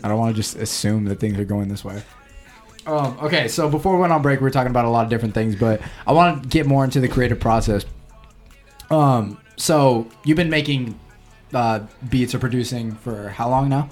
I 0.04 0.08
don't 0.08 0.18
want 0.18 0.34
to 0.34 0.40
just 0.42 0.56
assume 0.56 1.04
that 1.06 1.20
things 1.20 1.38
are 1.38 1.44
going 1.44 1.68
this 1.68 1.84
way. 1.84 2.02
Um. 2.86 3.16
Okay. 3.22 3.46
So 3.48 3.68
before 3.68 3.94
we 3.94 4.00
went 4.00 4.12
on 4.12 4.22
break, 4.22 4.40
we 4.40 4.44
were 4.44 4.50
talking 4.50 4.70
about 4.70 4.84
a 4.84 4.88
lot 4.90 5.04
of 5.04 5.10
different 5.10 5.34
things, 5.34 5.54
but 5.54 5.80
I 6.06 6.12
want 6.12 6.42
to 6.42 6.48
get 6.48 6.66
more 6.66 6.82
into 6.84 7.00
the 7.00 7.08
creative 7.08 7.38
process. 7.40 7.84
Um. 8.90 9.38
So 9.56 10.08
you've 10.24 10.36
been 10.36 10.50
making 10.50 10.98
uh, 11.54 11.80
beats 12.10 12.34
or 12.34 12.38
producing 12.38 12.92
for 12.92 13.28
how 13.28 13.48
long 13.48 13.68
now? 13.68 13.88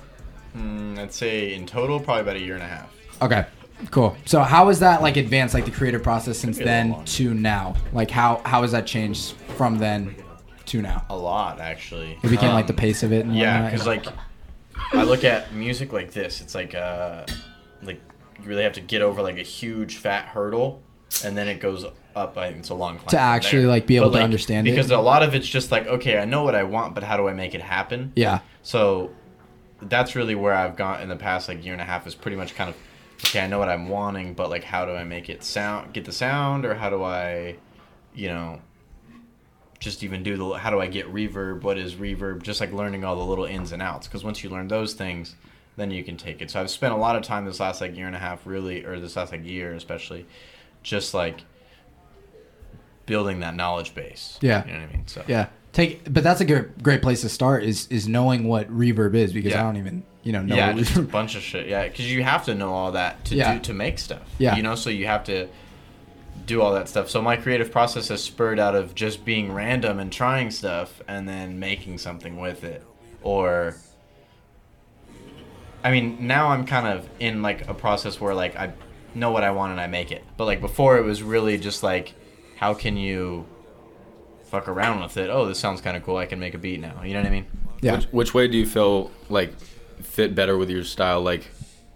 Mm, 0.56 0.98
I'd 0.98 1.12
say 1.12 1.54
in 1.54 1.66
total, 1.66 2.00
probably 2.00 2.22
about 2.22 2.36
a 2.36 2.40
year 2.40 2.54
and 2.54 2.62
a 2.62 2.66
half. 2.66 2.92
Okay, 3.22 3.46
cool. 3.90 4.16
So 4.24 4.40
how 4.40 4.66
has 4.68 4.80
that 4.80 5.02
like 5.02 5.16
advanced 5.16 5.54
like 5.54 5.66
the 5.66 5.70
creative 5.70 6.02
process 6.02 6.38
since 6.38 6.58
Maybe 6.58 6.70
a 6.70 6.82
little 6.84 6.96
then 6.96 7.04
to 7.04 7.34
now? 7.34 7.76
Like 7.92 8.10
how 8.10 8.40
how 8.44 8.62
has 8.62 8.72
that 8.72 8.86
changed 8.86 9.34
from 9.56 9.78
then 9.78 10.16
to 10.66 10.82
now? 10.82 11.04
A 11.10 11.16
lot, 11.16 11.60
actually. 11.60 12.18
It 12.22 12.30
became 12.30 12.52
like 12.54 12.64
Um, 12.64 12.68
the 12.68 12.74
pace 12.74 13.02
of 13.04 13.12
it. 13.12 13.24
And 13.26 13.36
Yeah, 13.36 13.62
whatnot? 13.62 13.70
because 13.72 13.86
like 13.86 14.06
I 14.92 15.02
look 15.04 15.24
at 15.24 15.52
music 15.54 15.92
like 15.92 16.12
this. 16.12 16.40
It's 16.40 16.54
like 16.54 16.74
uh, 16.74 17.24
like 17.82 18.00
you 18.42 18.48
really 18.48 18.62
have 18.62 18.72
to 18.74 18.80
get 18.80 19.02
over 19.02 19.22
like 19.22 19.38
a 19.38 19.42
huge 19.42 19.96
fat 19.96 20.26
hurdle, 20.26 20.82
and 21.24 21.36
then 21.36 21.48
it 21.48 21.60
goes 21.60 21.84
up. 22.14 22.36
I 22.36 22.46
it's 22.48 22.70
a 22.70 22.74
long 22.74 22.96
climb 22.98 23.08
To 23.10 23.18
actually, 23.18 23.60
there. 23.62 23.68
like, 23.70 23.86
be 23.86 23.96
able 23.96 24.10
But, 24.10 24.18
to 24.18 24.24
understand 24.24 24.66
it? 24.66 24.72
Because 24.72 24.90
a 24.90 24.98
lot 24.98 25.22
of 25.22 25.34
it's 25.34 25.46
just 25.48 25.70
like 25.70 25.86
okay, 25.86 26.18
I 26.18 26.24
know 26.24 26.42
what 26.42 26.54
I 26.54 26.64
want, 26.64 26.94
but 26.94 27.04
how 27.04 27.16
do 27.16 27.28
I 27.28 27.32
make 27.32 27.54
it 27.54 27.62
happen? 27.62 28.12
yeah, 28.16 28.40
So 28.62 29.10
that's 29.82 30.14
really 30.14 30.34
where 30.34 30.52
I've 30.54 30.76
gone 30.76 31.00
in 31.00 31.08
the 31.08 31.16
past 31.16 31.48
like 31.48 31.64
year 31.64 31.72
and 31.72 31.80
a 31.80 31.84
half 31.86 32.06
is 32.06 32.14
pretty 32.14 32.36
much 32.36 32.54
kind 32.54 32.68
of 32.68 32.76
okay, 33.24 33.40
I 33.40 33.46
know 33.46 33.58
what 33.58 33.68
I'm 33.68 33.88
wanting, 33.88 34.34
but 34.34 34.50
like 34.50 34.64
how 34.64 34.84
do 34.84 34.92
I 34.92 35.04
make 35.04 35.28
it 35.30 35.42
sound 35.44 35.92
get 35.92 36.04
the 36.04 36.12
sound 36.12 36.64
or 36.66 36.74
how 36.74 36.90
do 36.90 37.02
I 37.02 37.56
you 38.14 38.28
know 38.28 38.60
just 39.80 40.04
even 40.04 40.22
do 40.22 40.36
the 40.36 40.50
how 40.58 40.70
do 40.70 40.78
I 40.80 40.86
get 40.86 41.12
reverb, 41.12 41.62
what 41.62 41.76
is 41.78 41.94
reverb, 41.96 42.42
just 42.42 42.60
like 42.60 42.72
learning 42.72 43.02
all 43.02 43.16
the 43.16 43.24
little 43.24 43.46
ins 43.46 43.72
and 43.72 43.82
outs 43.82 44.06
because 44.06 44.22
once 44.22 44.44
you 44.44 44.50
learn 44.50 44.68
those 44.68 44.92
things, 44.94 45.34
then 45.76 45.90
you 45.90 46.04
can 46.04 46.16
take 46.16 46.40
it. 46.42 46.50
So 46.50 46.60
I've 46.60 46.70
spent 46.70 46.92
a 46.92 46.96
lot 46.96 47.16
of 47.16 47.22
time 47.22 47.46
this 47.46 47.58
last 47.58 47.80
like 47.80 47.96
year 47.96 48.06
and 48.06 48.14
a 48.14 48.18
half 48.18 48.46
really 48.46 48.84
or 48.84 49.00
this 49.00 49.16
last 49.16 49.32
like 49.32 49.44
year 49.44 49.72
especially 49.74 50.26
just 50.82 51.14
like 51.14 51.40
building 53.06 53.40
that 53.40 53.54
knowledge 53.56 53.94
base. 53.94 54.38
Yeah. 54.40 54.64
You 54.66 54.72
know 54.74 54.80
what 54.80 54.88
I 54.90 54.92
mean? 54.92 55.06
So 55.06 55.24
yeah. 55.26 55.46
Take, 55.72 56.12
but 56.12 56.24
that's 56.24 56.40
a 56.40 56.44
great 56.44 56.82
great 56.82 57.00
place 57.00 57.20
to 57.20 57.28
start 57.28 57.62
is 57.62 57.86
is 57.88 58.08
knowing 58.08 58.44
what 58.44 58.68
reverb 58.76 59.14
is 59.14 59.32
because 59.32 59.54
I 59.54 59.62
don't 59.62 59.76
even 59.76 60.02
you 60.24 60.32
know 60.32 60.42
know. 60.42 60.54
yeah, 60.56 60.74
what 60.74 60.78
just 60.78 60.96
a 60.96 61.02
bunch 61.02 61.36
of 61.36 61.42
shit. 61.42 61.68
Yeah, 61.68 61.86
because 61.86 62.10
you 62.10 62.24
have 62.24 62.44
to 62.46 62.54
know 62.56 62.74
all 62.74 62.92
that 62.92 63.24
to 63.26 63.36
Yeah. 63.36 63.54
do 63.54 63.60
to 63.60 63.72
make 63.72 63.98
stuff. 64.00 64.22
Yeah. 64.38 64.56
you 64.56 64.62
know, 64.64 64.74
so 64.74 64.90
you 64.90 65.06
have 65.06 65.24
to 65.24 65.48
do 66.50 66.60
all 66.60 66.72
that 66.74 66.88
stuff. 66.88 67.08
So 67.08 67.22
my 67.22 67.36
creative 67.36 67.70
process 67.70 68.08
has 68.08 68.22
spurred 68.22 68.58
out 68.58 68.74
of 68.74 68.94
just 68.94 69.24
being 69.24 69.52
random 69.52 69.98
and 69.98 70.12
trying 70.12 70.50
stuff 70.50 71.00
and 71.08 71.28
then 71.28 71.58
making 71.58 71.98
something 71.98 72.38
with 72.38 72.64
it, 72.64 72.84
or. 73.22 73.76
I 75.82 75.90
mean, 75.90 76.26
now 76.26 76.48
I'm 76.48 76.66
kind 76.66 76.86
of 76.86 77.08
in 77.20 77.40
like 77.40 77.66
a 77.66 77.72
process 77.72 78.20
where 78.20 78.34
like 78.34 78.54
I 78.54 78.74
know 79.14 79.30
what 79.30 79.42
I 79.42 79.50
want 79.50 79.72
and 79.72 79.80
I 79.80 79.86
make 79.86 80.12
it. 80.12 80.22
But 80.36 80.44
like 80.44 80.60
before, 80.60 80.98
it 80.98 81.04
was 81.04 81.22
really 81.22 81.56
just 81.56 81.82
like, 81.82 82.14
how 82.56 82.74
can 82.74 82.96
you 82.98 83.46
fuck 84.44 84.68
around 84.68 85.00
with 85.00 85.16
it? 85.16 85.30
Oh, 85.30 85.46
this 85.46 85.58
sounds 85.58 85.80
kind 85.80 85.96
of 85.96 86.02
cool. 86.02 86.18
I 86.18 86.26
can 86.26 86.38
make 86.38 86.54
a 86.54 86.58
beat 86.58 86.80
now. 86.80 87.02
You 87.02 87.14
know 87.14 87.20
what 87.20 87.28
I 87.28 87.30
mean? 87.30 87.46
yeah. 87.80 87.96
Which, 87.96 88.04
which 88.06 88.34
way 88.34 88.48
do 88.48 88.58
you 88.58 88.66
feel 88.66 89.10
like 89.28 89.58
fit 90.02 90.34
better 90.34 90.58
with 90.58 90.68
your 90.68 90.84
style? 90.84 91.22
Like 91.22 91.48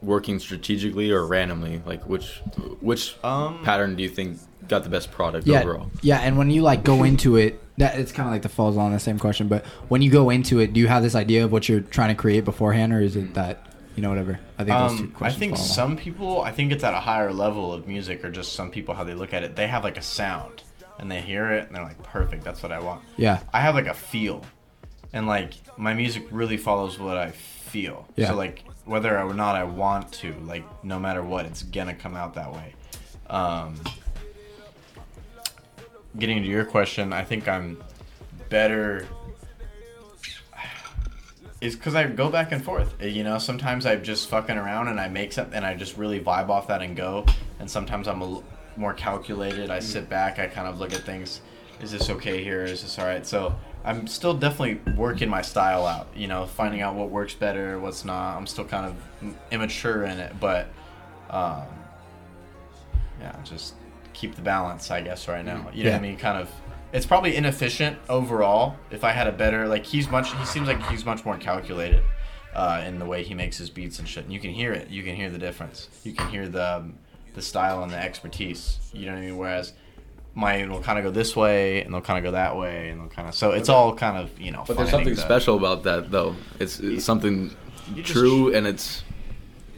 working 0.04 0.38
strategically 0.38 1.10
or 1.10 1.26
randomly? 1.26 1.82
Like 1.86 2.06
which 2.08 2.40
which 2.80 3.16
Um, 3.24 3.62
pattern 3.64 3.96
do 3.96 4.02
you 4.02 4.08
think 4.08 4.38
got 4.68 4.82
the 4.82 4.90
best 4.90 5.10
product 5.10 5.46
yeah, 5.46 5.60
overall? 5.60 5.90
yeah, 6.02 6.18
and 6.18 6.38
when 6.38 6.50
you 6.50 6.62
like 6.62 6.84
go 6.84 7.04
into 7.04 7.36
it, 7.36 7.60
that 7.78 7.98
it's 7.98 8.12
kind 8.12 8.28
of 8.28 8.32
like 8.32 8.42
the 8.42 8.48
falls 8.48 8.76
on 8.76 8.92
the 8.92 9.00
same 9.00 9.18
question. 9.18 9.48
But 9.48 9.64
when 9.88 10.02
you 10.02 10.10
go 10.10 10.30
into 10.30 10.60
it, 10.60 10.72
do 10.72 10.80
you 10.80 10.88
have 10.88 11.02
this 11.02 11.14
idea 11.14 11.44
of 11.44 11.52
what 11.52 11.68
you're 11.68 11.80
trying 11.80 12.08
to 12.08 12.14
create 12.14 12.44
beforehand, 12.44 12.92
or 12.92 13.00
is 13.00 13.16
it 13.16 13.34
that 13.34 13.66
you 13.96 14.02
know 14.02 14.08
whatever. 14.08 14.40
I 14.58 14.64
think 14.64 14.76
those 14.78 14.98
two 14.98 15.08
questions. 15.08 15.36
I 15.36 15.38
think 15.38 15.52
follow 15.52 15.64
along. 15.64 15.74
some 15.74 15.96
people, 15.96 16.42
I 16.42 16.50
think 16.50 16.72
it's 16.72 16.82
at 16.84 16.94
a 16.94 17.00
higher 17.00 17.32
level 17.32 17.72
of 17.72 17.86
music, 17.86 18.24
or 18.24 18.30
just 18.30 18.52
some 18.52 18.70
people 18.70 18.94
how 18.94 19.04
they 19.04 19.14
look 19.14 19.32
at 19.32 19.42
it. 19.44 19.56
They 19.56 19.66
have 19.68 19.84
like 19.84 19.96
a 19.96 20.02
sound, 20.02 20.62
and 20.98 21.10
they 21.10 21.20
hear 21.20 21.50
it, 21.52 21.66
and 21.66 21.76
they're 21.76 21.84
like, 21.84 22.02
"Perfect, 22.02 22.44
that's 22.44 22.62
what 22.62 22.72
I 22.72 22.80
want." 22.80 23.02
Yeah. 23.16 23.40
I 23.52 23.60
have 23.60 23.74
like 23.74 23.86
a 23.86 23.94
feel, 23.94 24.44
and 25.12 25.26
like 25.26 25.52
my 25.76 25.94
music 25.94 26.26
really 26.30 26.56
follows 26.56 26.98
what 26.98 27.16
I 27.16 27.30
feel. 27.30 27.53
Yeah. 28.16 28.28
So 28.28 28.36
like 28.36 28.64
whether 28.84 29.18
or 29.18 29.34
not 29.34 29.56
I 29.56 29.64
want 29.64 30.12
to, 30.14 30.32
like 30.44 30.64
no 30.84 30.98
matter 30.98 31.22
what, 31.22 31.46
it's 31.46 31.62
gonna 31.62 31.94
come 31.94 32.14
out 32.16 32.34
that 32.34 32.52
way. 32.52 32.74
Um, 33.28 33.74
getting 36.18 36.42
to 36.42 36.48
your 36.48 36.64
question, 36.64 37.12
I 37.12 37.24
think 37.24 37.48
I'm 37.48 37.82
better. 38.48 39.06
Is 41.60 41.76
because 41.76 41.94
I 41.94 42.06
go 42.06 42.28
back 42.28 42.52
and 42.52 42.62
forth. 42.62 42.94
Uh, 43.02 43.06
You 43.06 43.24
know, 43.24 43.38
sometimes 43.38 43.86
I'm 43.86 44.02
just 44.02 44.28
fucking 44.28 44.56
around 44.56 44.88
and 44.88 45.00
I 45.00 45.08
make 45.08 45.32
something 45.32 45.54
and 45.54 45.64
I 45.64 45.74
just 45.74 45.96
really 45.96 46.20
vibe 46.20 46.48
off 46.50 46.68
that 46.68 46.82
and 46.82 46.94
go. 46.96 47.24
And 47.58 47.70
sometimes 47.70 48.06
I'm 48.06 48.20
a 48.22 48.42
more 48.76 48.92
calculated. 48.92 49.70
I 49.70 49.78
sit 49.78 50.08
back, 50.08 50.38
I 50.38 50.46
kind 50.46 50.68
of 50.68 50.78
look 50.78 50.92
at 50.92 51.00
things. 51.00 51.40
Is 51.80 51.90
this 51.90 52.10
okay 52.10 52.42
here? 52.44 52.64
Is 52.64 52.82
this 52.82 52.98
all 52.98 53.06
right? 53.06 53.26
So 53.26 53.54
I'm 53.84 54.06
still 54.06 54.34
definitely 54.34 54.92
working 54.94 55.28
my 55.28 55.42
style 55.42 55.86
out. 55.86 56.08
You 56.16 56.26
know, 56.26 56.46
finding 56.46 56.80
out 56.80 56.94
what 56.94 57.10
works 57.10 57.34
better, 57.34 57.78
what's 57.78 58.04
not. 58.04 58.36
I'm 58.36 58.46
still 58.46 58.64
kind 58.64 58.86
of 58.86 59.34
immature 59.50 60.04
in 60.04 60.18
it, 60.18 60.38
but 60.40 60.68
um, 61.30 61.64
yeah, 63.20 63.36
just 63.44 63.74
keep 64.12 64.34
the 64.34 64.42
balance, 64.42 64.90
I 64.90 65.02
guess, 65.02 65.28
right 65.28 65.44
now. 65.44 65.68
You 65.72 65.84
know 65.84 65.90
what 65.90 65.98
I 65.98 66.02
mean? 66.02 66.16
Kind 66.16 66.38
of. 66.38 66.50
It's 66.92 67.06
probably 67.06 67.36
inefficient 67.36 67.98
overall. 68.08 68.76
If 68.90 69.02
I 69.02 69.10
had 69.10 69.26
a 69.26 69.32
better, 69.32 69.66
like, 69.66 69.84
he's 69.84 70.08
much. 70.08 70.32
He 70.34 70.44
seems 70.46 70.68
like 70.68 70.80
he's 70.86 71.04
much 71.04 71.24
more 71.24 71.36
calculated 71.36 72.02
uh, 72.54 72.84
in 72.86 72.98
the 72.98 73.04
way 73.04 73.24
he 73.24 73.34
makes 73.34 73.58
his 73.58 73.68
beats 73.68 73.98
and 73.98 74.08
shit. 74.08 74.24
And 74.24 74.32
you 74.32 74.40
can 74.40 74.50
hear 74.50 74.72
it. 74.72 74.88
You 74.88 75.02
can 75.02 75.16
hear 75.16 75.28
the 75.28 75.38
difference. 75.38 75.88
You 76.04 76.12
can 76.12 76.28
hear 76.30 76.48
the 76.48 76.76
um, 76.76 76.94
the 77.34 77.42
style 77.42 77.82
and 77.82 77.92
the 77.92 77.98
expertise. 77.98 78.78
You 78.92 79.06
know 79.06 79.12
what 79.12 79.18
I 79.18 79.26
mean? 79.26 79.36
Whereas 79.36 79.72
mine 80.34 80.70
will 80.70 80.80
kind 80.80 80.98
of 80.98 81.04
go 81.04 81.10
this 81.10 81.34
way, 81.36 81.82
and 81.82 81.92
they'll 81.94 82.00
kind 82.00 82.18
of 82.18 82.24
go 82.24 82.32
that 82.32 82.56
way, 82.56 82.88
and 82.90 83.00
they'll 83.00 83.08
kind 83.08 83.28
of. 83.28 83.34
So 83.34 83.52
it's 83.52 83.68
all 83.68 83.94
kind 83.94 84.16
of 84.16 84.38
you 84.40 84.50
know. 84.50 84.64
But 84.66 84.76
there's 84.76 84.90
something 84.90 85.14
the- 85.14 85.20
special 85.20 85.56
about 85.56 85.82
that, 85.84 86.10
though. 86.10 86.34
It's, 86.58 86.80
it's 86.80 87.04
something 87.04 87.54
You 87.94 88.02
just- 88.02 88.12
true, 88.12 88.54
and 88.54 88.66
it's. 88.66 89.02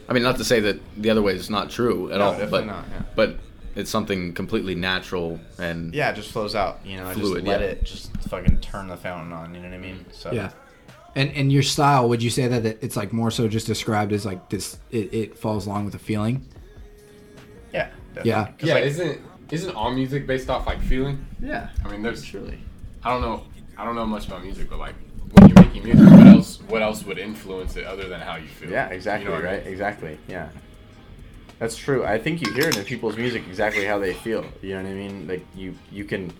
I 0.09 0.13
mean, 0.13 0.23
not 0.23 0.37
to 0.37 0.45
say 0.45 0.61
that 0.61 0.79
the 0.95 1.09
other 1.09 1.21
way 1.21 1.33
is 1.35 1.49
not 1.49 1.69
true 1.69 2.09
at 2.11 2.19
No, 2.19 2.25
all, 2.31 2.45
but 2.47 2.65
not, 2.65 2.85
yeah. 2.91 3.01
but 3.15 3.39
it's 3.75 3.91
something 3.91 4.33
completely 4.33 4.73
natural 4.73 5.37
and 5.59 5.93
Yeah, 5.93 6.11
it 6.11 6.15
just 6.15 6.31
flows 6.31 6.55
out. 6.55 6.79
You 6.85 6.95
know, 6.97 7.11
Fluid, 7.11 7.43
just 7.43 7.45
let 7.47 7.59
yeah. 7.59 7.67
it 7.67 7.83
just 7.83 8.15
fucking 8.29 8.61
turn 8.61 8.87
the 8.87 8.95
fountain 8.95 9.33
on. 9.33 9.53
You 9.53 9.59
know 9.61 9.67
what 9.67 9.75
I 9.75 9.79
mean? 9.79 10.05
So 10.13 10.31
Yeah. 10.31 10.51
And 11.15 11.29
and 11.31 11.51
your 11.51 11.61
style, 11.61 12.07
would 12.07 12.23
you 12.23 12.29
say 12.29 12.47
that 12.47 12.65
it- 12.65 12.79
it's 12.81 12.95
like 12.95 13.11
more 13.11 13.29
so 13.31 13.49
just 13.49 13.67
described 13.67 14.13
as 14.13 14.25
like 14.25 14.47
this? 14.49 14.77
It, 14.91 15.13
it 15.13 15.37
falls 15.37 15.67
along 15.67 15.83
with 15.83 15.91
the 15.93 15.99
feeling. 15.99 16.45
Yeah. 17.73 17.89
Yeah. 18.23 18.51
Yeah, 18.61 18.73
like- 18.75 18.83
isn't 18.85 19.19
isn't 19.51 19.75
all 19.75 19.91
music 19.91 20.27
based 20.27 20.49
off 20.49 20.65
like 20.67 20.81
feeling? 20.81 21.25
yeah. 21.41 21.69
I 21.85 21.89
mean, 21.89 22.01
there's 22.01 22.23
Surely. 22.23 22.59
I 23.03 23.11
don't 23.11 23.21
know 23.21 23.43
I 23.77 23.85
don't 23.85 23.95
know 23.95 24.05
much 24.05 24.27
about 24.27 24.43
music, 24.43 24.69
but 24.69 24.79
like 24.79 24.95
when 25.33 25.49
you're 25.49 25.63
making 25.63 25.83
music, 25.83 26.09
what 26.09 26.27
else 26.27 26.59
what 26.67 26.81
else 26.81 27.03
would 27.05 27.17
influence 27.19 27.75
it 27.75 27.85
other 27.85 28.07
than 28.07 28.19
how 28.21 28.35
you 28.37 28.47
feel? 28.47 28.69
Yeah, 28.71 28.87
exactly, 28.89 29.25
You 29.25 29.29
know 29.31 29.35
what 29.37 29.47
I 29.47 29.53
right? 29.55 29.63
mean? 29.63 29.71
Exactly. 29.73 30.17
Yeah. 30.27 30.49
That's 31.59 31.75
true. 31.75 32.05
I 32.05 32.19
think 32.19 32.41
you 32.41 32.53
hear 32.53 32.69
it 32.69 32.77
in 32.77 32.83
people's 32.85 33.17
music 33.17 33.43
exactly 33.47 33.85
how 33.85 33.97
they 33.97 34.13
feel. 34.13 34.45
You 34.61 34.75
know 34.75 34.83
what 34.83 34.89
I 34.89 34.93
mean? 34.93 35.27
Like 35.27 35.45
you 35.55 35.75
you 35.91 36.05
can 36.05 36.31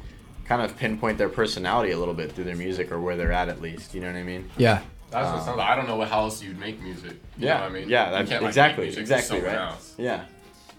kind 0.46 0.62
of 0.62 0.78
pinpoint 0.78 1.18
their 1.18 1.30
personality 1.30 1.92
a 1.92 1.98
little 1.98 2.14
bit 2.14 2.32
through 2.32 2.46
their 2.46 2.56
music 2.56 2.92
or 2.92 3.00
where 3.00 3.16
they're 3.18 3.32
at 3.34 3.50
at 3.50 3.62
least. 3.62 3.94
You 3.94 4.02
know 4.02 4.08
what 4.08 4.16
I 4.18 4.24
mean? 4.24 4.50
Yeah. 4.58 4.82
That's 5.10 5.26
what 5.28 5.36
it 5.36 5.40
um, 5.40 5.46
sounds 5.46 5.58
like. 5.58 5.70
I 5.70 5.76
don't 5.76 5.88
know 5.88 5.96
what 5.96 6.08
how 6.10 6.22
else 6.22 6.42
you'd 6.44 6.60
make 6.60 6.82
music. 6.82 7.14
You 7.38 7.46
know 7.48 7.54
what 7.56 7.64
I 7.64 7.70
mean? 7.70 7.90
Yeah, 7.90 8.06
You 8.10 8.12
that's 8.18 8.30
can't, 8.30 8.42
like, 8.44 8.50
exactly 8.50 8.86
make 8.86 8.96
music 8.98 9.02
exactly 9.02 9.40
right. 9.42 9.56
else. 9.56 9.96
Yeah, 9.98 10.26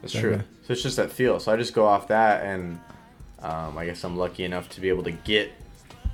that's 0.02 0.14
Okay. 0.14 0.20
true. 0.22 0.34
Uh-huh. 0.34 0.42
So 0.68 0.72
it's 0.72 0.83
just 0.83 0.98
that 0.98 1.11
feel. 1.11 1.40
So 1.40 1.50
I 1.50 1.57
just 1.57 1.72
go 1.72 1.87
off 1.87 2.09
that, 2.09 2.44
and 2.44 2.78
um, 3.40 3.78
I 3.78 3.87
guess 3.87 4.04
I'm 4.04 4.18
lucky 4.18 4.44
enough 4.44 4.68
to 4.70 4.83
be 4.83 4.90
able 4.90 5.02
to 5.04 5.12
get 5.12 5.50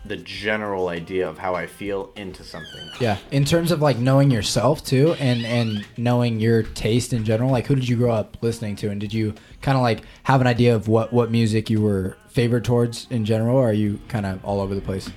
the 0.05 0.17
general 0.17 0.91
idea 0.91 1.29
of 1.29 1.39
how 1.39 1.57
I 1.57 1.67
feel 1.67 2.13
into 2.15 2.45
something. 2.45 2.89
Yeah. 3.01 3.19
In 3.33 3.45
terms 3.45 3.73
of 3.73 3.83
like 3.83 3.99
knowing 3.99 4.31
yourself 4.31 4.85
too, 4.85 5.15
and 5.15 5.45
and 5.45 5.85
knowing 5.97 6.39
your 6.39 6.63
taste 6.63 7.13
in 7.13 7.25
general, 7.25 7.51
like 7.51 7.67
who 7.67 7.75
did 7.75 7.89
you 7.89 7.97
grow 7.97 8.13
up 8.13 8.37
listening 8.43 8.77
to, 8.77 8.91
and 8.91 9.01
did 9.01 9.13
you 9.13 9.35
kind 9.61 9.77
of 9.77 9.83
like 9.83 10.05
have 10.23 10.41
an 10.41 10.47
idea 10.47 10.77
of 10.77 10.87
what 10.87 11.13
what 11.13 11.33
music 11.33 11.69
you 11.69 11.81
were 11.81 12.17
favored 12.29 12.65
towards 12.65 13.09
in 13.11 13.25
general, 13.25 13.57
or 13.57 13.71
are 13.71 13.73
you 13.73 13.99
kind 14.07 14.25
of 14.25 14.45
all 14.45 14.61
over 14.61 14.77
the 14.77 14.81
place? 14.81 15.11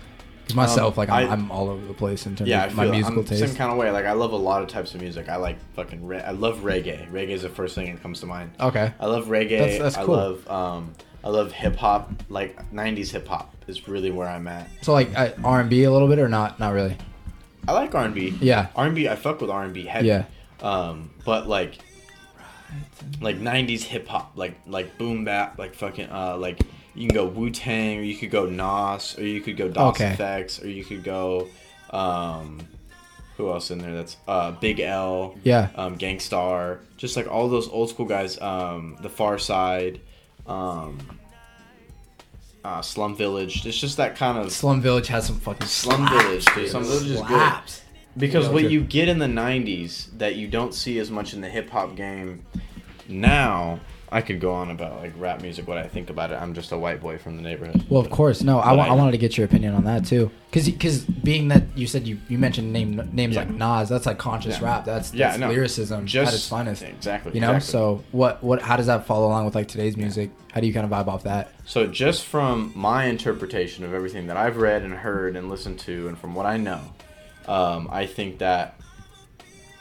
'Cause 0.47 0.55
myself, 0.55 0.97
like 0.97 1.09
I'm, 1.09 1.25
Um, 1.25 1.29
I- 1.29 1.33
I'm 1.33 1.51
all 1.51 1.69
over 1.69 1.85
the 1.85 1.93
place 1.93 2.25
in 2.25 2.35
terms 2.35 2.49
Yeah, 2.49 2.65
of 2.65 2.75
my 2.75 2.85
musical 2.85 3.19
I'm 3.19 3.25
taste. 3.25 3.45
same 3.45 3.55
kind 3.55 3.71
of 3.71 3.77
way. 3.77 3.91
Like 3.91 4.05
I 4.05 4.13
love 4.13 4.31
a 4.31 4.37
lot 4.37 4.61
of 4.63 4.69
types 4.69 4.95
of 4.95 5.01
music. 5.01 5.27
I 5.29 5.35
like 5.35 5.57
fucking. 5.75 6.05
Re- 6.05 6.21
I 6.21 6.31
love 6.31 6.59
reggae. 6.59 7.11
Reggae 7.11 7.29
is 7.31 7.41
the 7.41 7.49
first 7.49 7.75
thing 7.75 7.93
that 7.93 8.01
comes 8.01 8.21
to 8.21 8.25
mind. 8.27 8.51
Okay. 8.59 8.91
I 8.99 9.05
love 9.07 9.25
reggae. 9.25 9.59
That's- 9.59 9.79
that's 9.79 9.97
cool. 9.97 10.15
I 10.15 10.17
love 10.17 10.49
um. 10.49 10.91
I 11.23 11.29
love 11.29 11.51
hip 11.51 11.75
hop. 11.75 12.11
Like 12.29 12.71
'90s 12.71 13.11
hip 13.11 13.27
hop 13.27 13.53
is 13.67 13.87
really 13.89 14.09
where 14.11 14.27
I'm 14.29 14.47
at. 14.47 14.69
So 14.81 14.93
like 14.93 15.09
uh, 15.17 15.29
R 15.43 15.59
and 15.59 15.69
B 15.69 15.83
a 15.83 15.91
little 15.91 16.07
bit, 16.07 16.19
or 16.19 16.29
not? 16.29 16.59
Not 16.59 16.73
really. 16.73 16.95
I 17.67 17.73
like 17.73 17.93
R&B. 17.93 18.35
Yeah. 18.39 18.67
R&B. 18.77 19.09
I 19.09 19.15
fuck 19.17 19.41
with 19.41 19.49
R&B 19.49 19.83
heavy. 19.87 20.07
Yeah. 20.07 20.23
Um, 20.61 21.09
but 21.25 21.49
like, 21.49 21.79
like 23.19 23.37
'90s 23.41 23.83
hip 23.83 24.07
hop, 24.07 24.31
like 24.35 24.57
like 24.65 24.97
boom 24.97 25.25
bap, 25.25 25.59
like 25.59 25.75
fucking 25.75 26.07
uh, 26.09 26.37
like 26.37 26.59
you 26.97 27.07
can 27.07 27.15
go 27.15 27.25
Wu 27.25 27.49
Tang, 27.51 27.99
or 27.99 28.01
you 28.01 28.15
could 28.15 28.31
go 28.31 28.45
Nas, 28.47 29.17
or 29.17 29.23
you 29.25 29.39
could 29.41 29.55
go 29.55 29.69
Das 29.69 29.95
Okay. 30.01 30.15
EFX, 30.17 30.63
or 30.63 30.67
you 30.67 30.83
could 30.83 31.03
go, 31.03 31.47
um, 31.91 32.59
who 33.37 33.49
else 33.51 33.69
in 33.71 33.77
there? 33.77 33.93
That's 33.93 34.17
uh, 34.27 34.51
Big 34.51 34.79
L. 34.79 35.35
Yeah. 35.43 35.69
Um, 35.75 35.95
Gang 35.95 36.19
Starr, 36.19 36.79
just 36.97 37.15
like 37.15 37.27
all 37.31 37.47
those 37.49 37.69
old 37.69 37.89
school 37.89 38.05
guys. 38.07 38.41
Um, 38.41 38.97
The 39.01 39.09
Pharcyde, 39.09 39.99
um, 40.47 40.97
uh, 42.65 42.81
Slum 42.81 43.15
Village. 43.15 43.65
It's 43.65 43.77
just 43.79 43.97
that 43.97 44.15
kind 44.15 44.37
of 44.37 44.51
Slum 44.51 44.81
Village 44.81 45.07
has 45.07 45.27
some 45.27 45.39
fucking 45.39 45.67
Slum 45.67 46.09
Village. 46.09 46.45
Dude. 46.55 46.67
Slum 46.69 46.83
Village 46.83 47.11
is 47.11 47.21
good. 47.21 47.53
Because 48.17 48.47
Yeah, 48.47 48.53
what 48.53 48.71
you 48.71 48.81
get 48.81 49.07
in 49.07 49.19
the 49.19 49.27
'90s 49.27 50.17
that 50.17 50.35
you 50.35 50.47
don't 50.47 50.73
see 50.73 50.97
as 50.97 51.11
much 51.11 51.35
in 51.35 51.41
the 51.41 51.49
hip 51.49 51.69
hop 51.69 51.95
game 51.95 52.43
now, 53.07 53.79
I 54.09 54.21
could 54.21 54.39
go 54.39 54.53
on 54.53 54.71
about 54.71 55.01
like 55.01 55.11
rap 55.17 55.41
music, 55.41 55.67
what 55.67 55.77
I 55.77 55.85
think 55.87 56.09
about 56.09 56.31
it. 56.31 56.35
I'm 56.41 56.53
just 56.53 56.71
a 56.71 56.77
white 56.77 57.01
boy 57.01 57.17
from 57.17 57.35
the 57.35 57.41
neighborhood. 57.41 57.85
Well, 57.89 57.99
of 57.99 58.09
course. 58.09 58.41
No, 58.41 58.59
I, 58.59 58.73
I- 58.73 58.87
I 58.87 58.93
wanted 58.93 59.11
to 59.11 59.17
get 59.17 59.37
your 59.37 59.43
opinion 59.45 59.73
on 59.75 59.83
that 59.83 60.05
too, 60.05 60.31
because 60.49 60.69
because 60.69 61.01
being 61.01 61.49
that 61.49 61.63
you 61.75 61.87
said 61.87 62.07
you, 62.07 62.17
you 62.29 62.37
mentioned 62.37 62.71
name 62.71 62.95
names 63.11 63.35
Yeah. 63.35 63.41
like 63.41 63.49
Nas, 63.49 63.89
that's 63.89 64.05
like 64.05 64.17
conscious 64.17 64.59
Yeah. 64.59 64.65
rap. 64.65 64.85
That's, 64.85 65.13
Yeah, 65.13 65.27
that's 65.27 65.39
no, 65.39 65.49
lyricism 65.49 66.05
just- 66.05 66.29
at 66.29 66.33
its 66.35 66.47
finest. 66.47 66.83
exactly, 66.83 67.33
You 67.33 67.41
know. 67.41 67.55
exactly. 67.55 67.71
So 67.71 68.03
what 68.11 68.41
what 68.41 68.61
how 68.61 68.77
does 68.77 68.85
that 68.85 69.05
follow 69.05 69.27
along 69.27 69.43
with 69.45 69.55
like 69.55 69.67
today's 69.67 69.97
music? 69.97 70.29
How 70.53 70.61
do 70.61 70.67
you 70.67 70.73
kind 70.73 70.85
of 70.85 70.91
vibe 70.91 71.07
off 71.11 71.23
that? 71.23 71.51
So 71.65 71.85
just 71.85 72.23
from 72.25 72.71
my 72.75 73.05
interpretation 73.05 73.83
of 73.83 73.93
everything 73.93 74.27
that 74.27 74.37
I've 74.37 74.55
read 74.57 74.83
and 74.83 74.93
heard 74.93 75.35
and 75.35 75.49
listened 75.49 75.79
to, 75.79 76.07
and 76.07 76.17
from 76.17 76.33
what 76.33 76.45
I 76.45 76.55
know, 76.55 76.79
um, 77.47 77.89
I 77.91 78.05
think 78.05 78.37
that 78.39 78.79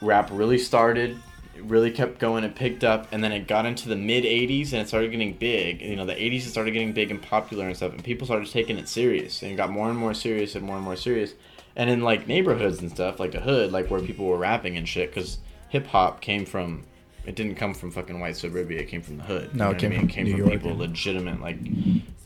rap 0.03 0.29
really 0.33 0.59
started, 0.59 1.17
it 1.57 1.65
really 1.65 1.91
kept 1.91 2.19
going 2.19 2.45
and 2.45 2.55
picked 2.55 2.85
up, 2.85 3.09
and 3.13 3.25
then 3.25 3.33
it 3.33 3.47
got 3.49 3.67
into 3.67 3.89
the 3.89 3.97
mid 3.97 4.25
'80s 4.25 4.73
and 4.73 4.83
it 4.83 4.89
started 4.89 5.11
getting 5.11 5.33
big. 5.33 5.81
You 5.81 5.97
know, 5.97 6.05
the 6.05 6.15
'80s 6.15 6.47
it 6.47 6.51
started 6.51 6.73
getting 6.73 6.93
big 6.93 7.11
and 7.11 7.23
popular 7.23 7.67
and 7.67 7.77
stuff, 7.77 7.93
and 7.93 8.05
people 8.05 8.27
started 8.27 8.49
taking 8.51 8.79
it 8.79 8.89
serious, 8.89 9.43
and 9.43 9.53
it 9.53 9.57
got 9.57 9.71
more 9.71 9.89
and 9.89 9.99
more 9.99 10.15
serious 10.15 10.55
and 10.55 10.65
more 10.65 10.77
and 10.77 10.85
more 10.85 10.97
serious. 10.97 11.35
And 11.75 11.91
in 11.91 12.03
like 12.03 12.27
neighborhoods 12.27 12.81
and 12.81 12.91
stuff, 12.91 13.19
like 13.21 13.33
the 13.33 13.41
hood, 13.41 13.73
like 13.73 13.91
where 13.91 14.01
people 14.01 14.27
were 14.27 14.37
rapping 14.39 14.77
and 14.77 14.89
shit, 14.89 15.11
because 15.15 15.39
hip 15.69 15.87
hop 15.87 16.21
came 16.21 16.45
from. 16.45 16.85
It 17.25 17.35
didn't 17.35 17.57
come 17.57 17.75
from 17.75 17.91
fucking 17.91 18.21
white 18.21 18.37
suburbia. 18.37 18.81
It 18.81 18.89
came 18.89 19.03
from 19.03 19.17
the 19.17 19.25
hood. 19.25 19.53
No, 19.53 19.65
it 19.65 19.69
what 19.69 19.77
I 19.77 19.79
came 19.81 19.91
mean? 19.91 20.01
from 20.01 20.09
it 20.09 20.13
came 20.13 20.25
New 20.27 20.31
from 20.33 20.41
York, 20.41 20.53
people, 20.53 20.71
yeah. 20.71 20.77
legitimate, 20.79 21.41
like 21.41 21.59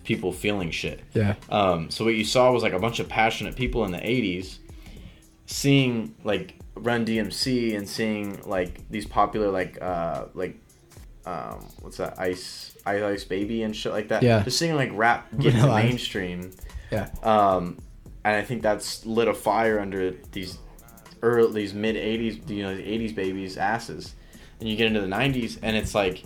people 0.04 0.32
feeling 0.32 0.70
shit. 0.70 1.00
Yeah. 1.14 1.36
Um, 1.48 1.90
so 1.90 2.04
what 2.04 2.14
you 2.14 2.24
saw 2.24 2.52
was 2.52 2.62
like 2.62 2.74
a 2.74 2.78
bunch 2.78 3.00
of 3.00 3.08
passionate 3.08 3.56
people 3.56 3.84
in 3.86 3.92
the 3.92 3.98
'80s, 3.98 4.58
seeing 5.46 6.14
like 6.22 6.59
Run 6.82 7.04
DMC 7.04 7.76
and 7.76 7.88
seeing 7.88 8.40
like 8.42 8.88
these 8.90 9.06
popular 9.06 9.50
like 9.50 9.80
uh 9.80 10.26
like 10.34 10.56
um 11.26 11.66
what's 11.80 11.98
that 11.98 12.18
Ice 12.18 12.76
Ice 12.86 13.02
Ice 13.02 13.24
Baby 13.24 13.62
and 13.62 13.74
shit 13.74 13.92
like 13.92 14.08
that. 14.08 14.22
Yeah. 14.22 14.42
Just 14.42 14.58
seeing 14.58 14.74
like 14.74 14.90
rap 14.92 15.28
get 15.38 15.52
to 15.52 15.66
mainstream. 15.66 16.52
Yeah. 16.90 17.08
Um, 17.22 17.78
and 18.24 18.36
I 18.36 18.42
think 18.42 18.62
that's 18.62 19.06
lit 19.06 19.28
a 19.28 19.34
fire 19.34 19.78
under 19.78 20.12
these 20.32 20.58
early 21.22 21.62
these 21.62 21.74
mid 21.74 21.96
'80s 21.96 22.48
you 22.48 22.62
know 22.62 22.74
the 22.74 22.82
'80s 22.82 23.14
babies 23.14 23.56
asses, 23.56 24.14
and 24.58 24.68
you 24.68 24.76
get 24.76 24.86
into 24.86 25.00
the 25.00 25.06
'90s 25.06 25.58
and 25.62 25.76
it's 25.76 25.94
like 25.94 26.24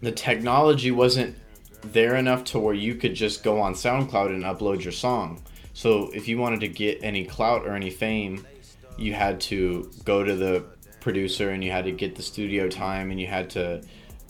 the 0.00 0.12
technology 0.12 0.90
wasn't 0.90 1.36
there 1.82 2.16
enough 2.16 2.44
to 2.44 2.58
where 2.58 2.74
you 2.74 2.94
could 2.94 3.14
just 3.14 3.42
go 3.42 3.60
on 3.60 3.74
SoundCloud 3.74 4.28
and 4.28 4.44
upload 4.44 4.82
your 4.82 4.92
song. 4.92 5.42
So 5.72 6.10
if 6.14 6.28
you 6.28 6.38
wanted 6.38 6.60
to 6.60 6.68
get 6.68 7.00
any 7.02 7.24
clout 7.24 7.66
or 7.66 7.74
any 7.74 7.90
fame, 7.90 8.46
you 8.96 9.14
had 9.14 9.40
to 9.42 9.90
go 10.04 10.22
to 10.22 10.34
the 10.34 10.64
producer 11.00 11.50
and 11.50 11.62
you 11.62 11.70
had 11.70 11.84
to 11.84 11.92
get 11.92 12.16
the 12.16 12.22
studio 12.22 12.68
time 12.68 13.10
and 13.10 13.20
you 13.20 13.26
had 13.26 13.50
to 13.50 13.82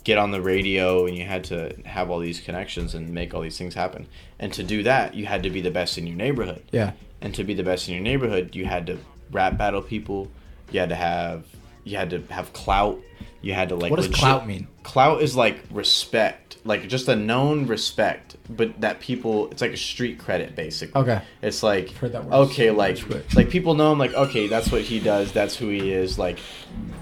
get 0.03 0.19
on 0.19 0.31
the 0.31 0.41
radio 0.41 1.07
and 1.07 1.17
you 1.17 1.25
had 1.25 1.45
to 1.45 1.75
have 1.85 2.11
all 2.11 2.19
these 2.19 2.41
connections 2.41 2.95
and 2.95 3.09
make 3.11 3.33
all 3.33 3.41
these 3.41 3.57
things 3.57 3.75
happen. 3.75 4.07
And 4.39 4.53
to 4.55 4.63
do 4.63 4.83
that, 4.83 5.15
you 5.15 5.27
had 5.27 5.43
to 5.45 5.51
be 5.51 5.61
the 5.61 5.71
best 5.71 5.97
in 5.99 6.07
your 6.07 6.17
neighborhood. 6.17 6.63
Yeah. 6.73 6.93
And 7.21 7.35
to 7.37 7.45
be 7.45 7.55
the 7.55 7.63
best 7.63 7.89
in 7.89 7.95
your 7.95 8.03
neighborhood, 8.03 8.55
you 8.55 8.67
had 8.67 8.87
to 8.89 8.99
rap 9.31 9.57
battle 9.57 9.81
people. 9.81 10.31
You 10.71 10.81
had 10.81 10.91
to 10.91 10.95
have 10.95 11.47
you 11.85 11.97
had 11.97 12.11
to 12.11 12.23
have 12.31 12.53
clout. 12.53 13.01
You 13.41 13.55
had 13.55 13.69
to 13.69 13.77
like. 13.77 13.91
What 13.91 13.97
does 13.97 14.09
legit- 14.09 14.21
clout 14.21 14.47
mean? 14.47 14.67
Clout 14.83 15.23
is 15.23 15.37
like 15.37 15.61
respect, 15.71 16.59
like 16.65 16.89
just 16.89 17.09
a 17.09 17.17
known 17.17 17.67
respect, 17.67 18.34
but 18.49 18.81
that 18.83 19.01
people. 19.01 19.51
It's 19.51 19.63
like 19.63 19.73
a 19.73 19.77
street 19.77 20.19
credit, 20.19 20.55
basically. 20.55 21.01
Okay. 21.01 21.23
It's 21.43 21.63
like 21.63 21.91
heard 21.93 22.13
that 22.13 22.25
word 22.25 22.35
okay, 22.51 22.71
like 22.71 22.99
like 23.35 23.49
people 23.49 23.75
know 23.75 23.93
him. 23.93 23.99
Like 23.99 24.13
okay, 24.15 24.47
that's 24.49 24.71
what 24.71 24.83
he 24.83 25.01
does. 25.01 25.33
That's 25.33 25.57
who 25.57 25.69
he 25.71 25.91
is. 25.93 26.19
Like 26.19 26.39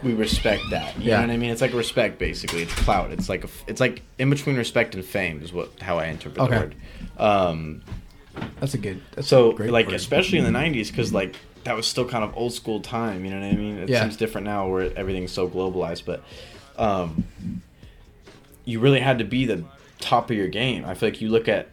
we 0.04 0.14
respect 0.14 0.62
that. 0.70 0.96
You 0.98 1.10
Yeah. 1.10 1.16
know 1.20 1.28
what 1.28 1.34
I 1.34 1.36
mean? 1.38 1.50
It's 1.50 1.60
like 1.60 1.72
respect, 1.74 2.18
basically. 2.18 2.62
It's 2.62 2.74
clout. 2.74 3.10
It's 3.10 3.28
like 3.28 3.44
a, 3.44 3.48
it's 3.66 3.80
like 3.80 4.02
in 4.18 4.30
between 4.30 4.56
respect 4.56 4.94
and 4.94 5.04
fame 5.04 5.42
is 5.42 5.52
what 5.52 5.80
how 5.80 5.98
I 5.98 6.06
interpret 6.06 6.42
Okay. 6.44 6.54
the 6.54 6.60
word. 6.60 6.74
Um, 7.18 7.82
That's 8.60 8.74
a 8.74 8.78
good. 8.78 9.00
That's 9.16 9.26
so 9.28 9.50
a 9.50 9.54
great 9.54 9.70
like 9.72 9.86
word. 9.88 9.96
especially 9.96 10.38
in 10.38 10.44
the 10.44 10.50
'90s, 10.56 10.88
because 10.90 11.12
like 11.12 11.34
that 11.64 11.74
was 11.76 11.86
still 11.86 12.08
kind 12.08 12.22
of 12.24 12.36
old 12.36 12.52
school 12.52 12.80
time. 12.80 13.24
You 13.24 13.32
know 13.32 13.40
what 13.40 13.46
I 13.52 13.56
mean? 13.56 13.78
It 13.78 13.88
Yeah. 13.88 14.02
seems 14.02 14.16
different 14.16 14.44
now 14.46 14.68
where 14.68 14.96
everything's 14.96 15.32
so 15.32 15.48
globalized, 15.48 16.04
but 16.06 16.22
um, 16.78 17.24
you 18.64 18.78
really 18.80 19.00
had 19.00 19.18
to 19.18 19.24
be 19.24 19.44
the 19.44 19.64
top 20.02 20.30
of 20.30 20.36
your 20.36 20.48
game. 20.48 20.84
I 20.84 20.94
feel 20.94 21.08
like 21.08 21.20
you 21.20 21.28
look 21.30 21.48
at 21.48 21.68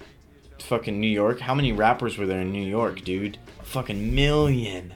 fucking 0.59 0.99
New 0.99 1.07
York. 1.07 1.39
How 1.39 1.53
many 1.55 1.71
rappers 1.73 2.17
were 2.17 2.25
there 2.25 2.39
in 2.39 2.51
New 2.51 2.65
York, 2.65 3.03
dude? 3.03 3.37
A 3.59 3.63
fucking 3.63 4.15
million. 4.15 4.93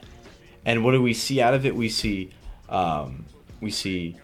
And 0.64 0.84
what 0.84 0.92
do 0.92 1.02
we 1.02 1.12
see 1.12 1.42
out 1.42 1.52
of 1.52 1.66
it? 1.66 1.74
We 1.76 1.88
see, 1.88 2.30
um, 2.68 3.26
we 3.60 3.70
see, 3.70 4.16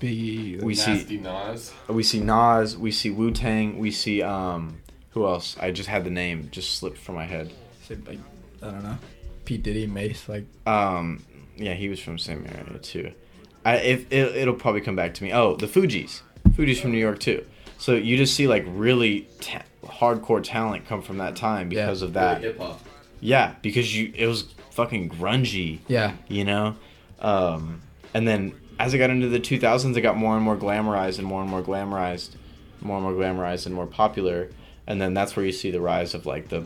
Biggie. 0.00 0.62
we 0.62 0.74
see, 0.74 1.18
Nas. 1.18 1.72
we 1.88 2.02
see 2.02 2.20
Nas. 2.20 2.76
We 2.76 2.90
see 2.90 3.10
Wu 3.10 3.30
Tang. 3.30 3.78
We 3.78 3.90
see 3.90 4.20
um, 4.22 4.80
who 5.10 5.26
else? 5.26 5.56
I 5.58 5.70
just 5.70 5.88
had 5.88 6.04
the 6.04 6.10
name 6.10 6.48
just 6.50 6.76
slipped 6.78 6.98
from 6.98 7.14
my 7.14 7.24
head. 7.24 7.52
Said, 7.86 8.06
like 8.06 8.18
I 8.62 8.66
don't 8.66 8.82
know. 8.82 8.98
P 9.46 9.56
Diddy, 9.56 9.86
Mase, 9.86 10.28
like 10.28 10.44
Um, 10.66 11.24
yeah, 11.56 11.74
he 11.74 11.88
was 11.88 12.00
from 12.00 12.14
the 12.14 12.22
same 12.22 12.44
area 12.46 12.78
too. 12.80 13.12
I 13.64 13.76
if 13.76 14.12
it, 14.12 14.36
it'll 14.36 14.54
probably 14.54 14.82
come 14.82 14.96
back 14.96 15.14
to 15.14 15.24
me. 15.24 15.32
Oh, 15.32 15.56
the 15.56 15.66
Fugees. 15.66 16.20
Fugees 16.50 16.80
from 16.80 16.92
New 16.92 16.98
York 16.98 17.18
too. 17.18 17.46
So 17.78 17.94
you 17.94 18.16
just 18.16 18.34
see 18.34 18.46
like 18.48 18.64
really 18.66 19.28
ta- 19.40 19.62
hardcore 19.84 20.42
talent 20.42 20.86
come 20.86 21.02
from 21.02 21.18
that 21.18 21.36
time 21.36 21.70
Yeah. 21.72 21.86
because 21.86 22.02
of 22.02 22.12
that. 22.14 22.42
Hip 22.42 22.58
hop. 22.58 22.80
Yeah, 23.20 23.54
because 23.62 23.94
you 23.96 24.12
it 24.14 24.26
was 24.26 24.44
fucking 24.70 25.08
grungy. 25.10 25.78
yeah, 25.88 26.12
You 26.28 26.44
know, 26.44 26.76
um, 27.20 27.80
and 28.14 28.26
then 28.28 28.54
as 28.78 28.92
it 28.92 28.98
got 28.98 29.08
into 29.10 29.28
the 29.28 29.40
2000s, 29.40 29.96
it 29.96 30.02
got 30.02 30.16
more 30.18 30.34
and 30.36 30.44
more 30.44 30.56
glamorized 30.56 31.18
and 31.18 31.26
more 31.26 31.40
and 31.40 31.50
more 31.50 31.62
glamorized, 31.62 32.30
more 32.82 32.96
and 32.98 33.04
more 33.04 33.14
glamorized 33.14 33.64
and 33.66 33.74
more 33.74 33.86
popular. 33.86 34.50
And 34.86 35.00
then 35.00 35.14
that's 35.14 35.34
where 35.34 35.44
you 35.46 35.52
see 35.52 35.70
the 35.70 35.80
rise 35.80 36.14
of 36.14 36.26
like 36.26 36.48
the 36.48 36.64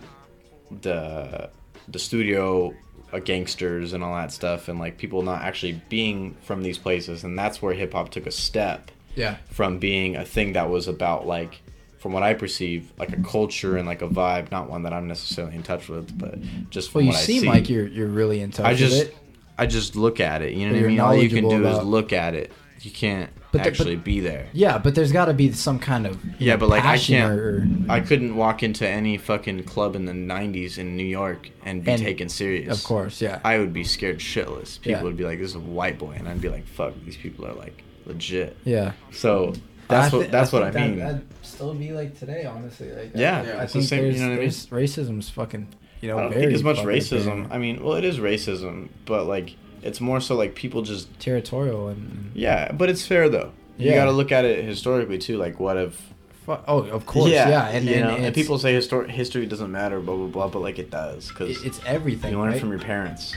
the 0.83 1.51
the 1.89 1.99
studio 1.99 2.75
uh, 3.13 3.19
gangsters 3.19 3.93
and 3.93 4.05
all 4.05 4.15
that 4.15 4.33
stuff, 4.33 4.69
and 4.69 4.79
like 4.79 4.99
people 4.99 5.23
not 5.23 5.43
actually 5.43 5.81
being 5.89 6.37
from 6.43 6.63
these 6.63 6.79
places. 6.79 7.25
And 7.25 7.39
that's 7.39 7.61
where 7.63 7.73
hip 7.75 7.93
hop 7.93 8.11
took 8.11 8.27
a 8.27 8.31
step 8.31 8.91
yeah, 9.17 9.37
from 9.51 9.79
being 9.79 10.17
a 10.17 10.25
thing 10.25 10.53
that 10.55 10.69
was 10.71 10.89
about 10.89 11.27
like 11.27 11.61
from 11.99 12.13
what 12.13 12.23
I 12.23 12.33
perceive 12.35 12.93
like 12.99 13.13
a 13.13 13.21
culture 13.23 13.77
and 13.77 13.87
like 13.87 14.01
a 14.03 14.09
vibe 14.09 14.51
not 14.51 14.71
one 14.71 14.85
that 14.85 14.93
I'm 14.93 15.07
necessarily 15.07 15.55
in 15.55 15.63
touch 15.63 15.89
with 15.89 16.17
but 16.19 16.39
just 16.71 16.91
from 16.91 17.07
Well, 17.07 17.15
you 17.15 17.21
seem 17.21 17.43
see. 17.43 17.49
like 17.49 17.69
you're 17.69 17.87
you're 17.87 18.09
really 18.09 18.41
in 18.41 18.51
touch 18.53 18.65
I 18.67 18.75
just 18.75 18.99
with 18.99 19.09
it. 19.11 19.17
I 19.59 19.67
just 19.67 19.97
look 19.97 20.19
at 20.21 20.41
it 20.41 20.55
you 20.55 20.67
know 20.67 20.75
what 20.75 20.85
I 20.85 20.89
mean? 20.89 21.01
All 21.01 21.15
you 21.15 21.29
can 21.29 21.49
do 21.49 21.67
is 21.67 21.85
look 21.85 22.13
at 22.15 22.35
it. 22.35 22.53
You 22.81 22.91
can't 22.91 23.29
But 23.53 23.53
the- 23.53 23.59
but- 23.59 23.67
actually 23.67 23.97
be 23.97 24.21
there. 24.21 24.47
Yeah, 24.55 24.79
but 24.79 24.95
there's 24.95 25.13
got 25.13 25.27
to 25.27 25.35
be 25.35 25.53
some 25.53 25.79
kind 25.79 26.07
of 26.07 26.19
yeah 26.39 26.55
know, 26.55 26.61
but 26.61 26.69
like 26.71 26.85
I 26.87 26.97
can't 26.97 27.33
or- 27.39 27.69
I 27.91 28.01
couldn't 28.01 28.35
walk 28.35 28.63
into 28.63 28.89
any 28.89 29.19
fucking 29.19 29.65
club 29.65 29.95
in 29.95 30.07
the 30.07 30.15
90s 30.15 30.79
in 30.79 30.97
New 30.97 31.05
York 31.05 31.51
and 31.67 31.85
be 31.85 31.91
And- 31.91 32.01
taken 32.03 32.31
serious. 32.31 32.79
of 32.79 32.83
course, 32.83 33.21
yeah. 33.21 33.41
I 33.45 33.59
would 33.59 33.75
be 33.75 33.85
scared 33.85 34.21
shitless. 34.21 34.81
People 34.81 34.93
Yeah. 34.93 35.03
would 35.03 35.19
be 35.19 35.25
like 35.25 35.39
this 35.39 35.51
is 35.51 35.57
a 35.57 35.61
white 35.61 35.99
boy 35.99 36.15
and 36.17 36.27
I'd 36.27 36.41
be 36.41 36.49
like 36.49 36.67
fuck 36.67 36.95
these 37.05 37.19
people 37.19 37.47
are 37.47 37.53
like 37.53 37.83
legit 38.13 38.57
yeah. 38.65 38.93
so 39.11 39.53
that's 39.89 40.15
I 40.15 40.17
what 40.17 40.31
that's 40.31 40.53
what 40.53 40.63
I 40.63 40.71
mean 40.71 40.99
that, 40.99 41.13
That'd 41.13 41.27
still 41.43 41.75
be 41.75 41.93
like 41.93 42.19
today, 42.19 42.45
honestly. 42.47 42.93
Like, 42.93 43.11
Yeah, 43.15 43.57
I, 43.59 43.63
I 43.63 43.67
think 43.67 43.85
same- 43.85 44.05
you 44.05 44.11
there's, 44.13 44.21
know 44.21 44.29
what 44.29 44.33
I 44.33 44.37
mean? 44.37 44.39
there's 44.39 44.67
racism's 44.69 45.29
fucking, 45.31 45.69
you 46.01 46.09
know, 46.09 46.19
I 46.19 46.23
don't 46.23 46.33
think 46.33 46.53
as 46.53 46.63
much 46.63 46.79
racism. 46.79 47.49
I 47.51 47.59
mean, 47.59 47.83
well, 47.83 47.95
it 47.95 48.05
is 48.05 48.19
racism, 48.19 48.89
but 49.05 49.27
like 49.27 49.57
it's 49.83 50.01
more 50.01 50.21
so 50.21 50.37
like 50.37 50.55
people 50.55 50.83
just 50.83 51.19
territorial 51.21 51.89
and 51.89 52.31
yeah. 52.35 52.73
But 52.73 52.89
it's 52.89 53.07
fair 53.07 53.29
though. 53.29 53.53
You 53.77 53.93
got 53.93 54.05
to 54.07 54.13
look 54.13 54.31
at 54.31 54.45
it 54.45 54.65
historically 54.65 55.19
too. 55.19 55.39
Like 55.39 55.59
what 55.59 55.77
if 55.77 56.13
oh, 56.49 56.85
of 56.85 57.07
course, 57.07 57.31
yeah, 57.31 57.69
and, 57.69 57.85
you 57.85 57.95
and, 57.95 58.05
know, 58.05 58.17
and, 58.27 58.35
people 58.35 58.59
say 58.59 58.75
histor- 58.75 59.09
history 59.09 59.47
doesn't 59.47 59.71
matter, 59.71 60.01
blah 60.01 60.17
blah 60.17 60.27
blah, 60.27 60.49
but 60.49 60.61
like 60.61 60.79
it 60.79 60.91
does 60.91 61.29
because 61.29 61.63
it's 61.65 61.81
everything. 61.85 62.33
you 62.33 62.39
learn 62.39 62.53
right? 62.53 62.61
from 62.61 62.71
your 62.71 62.79
parents. 62.79 63.37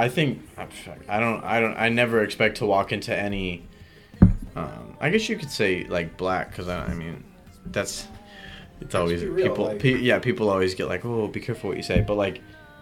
I 0.00 0.08
think 0.08 0.40
I 1.08 1.20
don't 1.20 1.44
I 1.44 1.60
don't 1.60 1.74
I 1.76 1.88
never 1.88 2.22
expect 2.22 2.56
to 2.58 2.66
walk 2.66 2.92
into 2.92 3.16
any. 3.16 3.66
Um, 4.56 4.96
I 5.00 5.10
guess 5.10 5.28
you 5.28 5.36
could 5.36 5.50
say 5.50 5.84
like 5.84 6.16
black 6.16 6.50
because 6.50 6.68
I, 6.68 6.86
I 6.86 6.94
mean 6.94 7.22
that's 7.66 8.06
it's 8.80 8.94
always 8.94 9.22
real, 9.24 9.48
people 9.48 9.64
like- 9.66 9.78
pe- 9.78 9.98
yeah 10.00 10.18
people 10.18 10.48
always 10.50 10.74
get 10.74 10.88
like 10.88 11.04
oh 11.04 11.28
be 11.28 11.40
careful 11.40 11.68
what 11.68 11.76
you 11.76 11.82
say 11.82 12.00
but 12.00 12.14
like 12.14 12.40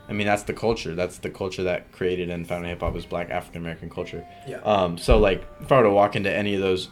I 0.08 0.12
mean 0.12 0.26
that's 0.26 0.44
the 0.44 0.54
culture 0.54 0.94
that's 0.94 1.18
the 1.18 1.28
culture 1.30 1.64
that 1.64 1.90
created 1.92 2.30
and 2.30 2.46
founded 2.48 2.70
hip 2.70 2.80
hop 2.80 2.96
is 2.96 3.04
black 3.04 3.30
African 3.30 3.60
American 3.62 3.90
culture 3.90 4.24
Yeah. 4.46 4.58
um 4.58 4.96
so 4.96 5.18
like 5.18 5.44
if 5.60 5.70
I 5.72 5.78
were 5.78 5.82
to 5.84 5.90
walk 5.90 6.16
into 6.16 6.32
any 6.32 6.54
of 6.54 6.60
those 6.60 6.88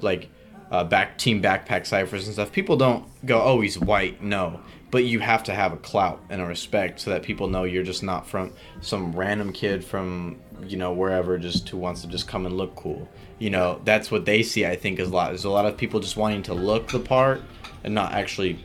like 0.00 0.28
uh, 0.70 0.82
back 0.84 1.16
team 1.18 1.40
backpack 1.40 1.86
ciphers 1.86 2.24
and 2.26 2.34
stuff 2.34 2.50
people 2.50 2.76
don't 2.76 3.04
go 3.24 3.40
oh 3.42 3.60
he's 3.60 3.78
white 3.78 4.20
no 4.22 4.60
but 4.90 5.04
you 5.04 5.18
have 5.20 5.42
to 5.44 5.52
have 5.54 5.72
a 5.72 5.76
clout 5.78 6.22
and 6.30 6.40
a 6.40 6.46
respect 6.46 7.00
so 7.00 7.10
that 7.10 7.22
people 7.22 7.48
know 7.48 7.64
you're 7.64 7.82
just 7.82 8.02
not 8.02 8.26
from 8.26 8.52
some 8.80 9.12
random 9.12 9.52
kid 9.52 9.84
from 9.84 10.38
you 10.66 10.76
know 10.76 10.92
wherever 10.92 11.36
just 11.38 11.68
who 11.68 11.76
wants 11.76 12.02
to 12.02 12.06
just 12.06 12.26
come 12.28 12.46
and 12.46 12.56
look 12.56 12.74
cool. 12.76 13.08
You 13.38 13.50
know 13.50 13.80
that's 13.84 14.10
what 14.10 14.24
they 14.24 14.42
see 14.42 14.64
i 14.64 14.76
think 14.76 14.98
is 14.98 15.08
a 15.10 15.12
lot. 15.12 15.28
There's 15.28 15.44
a 15.44 15.50
lot 15.50 15.66
of 15.66 15.76
people 15.76 16.00
just 16.00 16.16
wanting 16.16 16.42
to 16.44 16.54
look 16.54 16.88
the 16.88 17.00
part 17.00 17.42
and 17.84 17.94
not 17.94 18.12
actually 18.12 18.58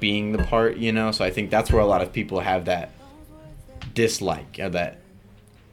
being 0.00 0.32
the 0.32 0.42
part 0.44 0.76
you 0.78 0.90
know? 0.92 1.12
So 1.12 1.24
i 1.24 1.30
think 1.30 1.50
that's 1.50 1.70
where 1.70 1.82
a 1.82 1.86
lot 1.86 2.00
of 2.02 2.12
people 2.12 2.40
have 2.40 2.64
that 2.64 2.90
dislike 3.94 4.58
of 4.58 4.72
that 4.72 4.98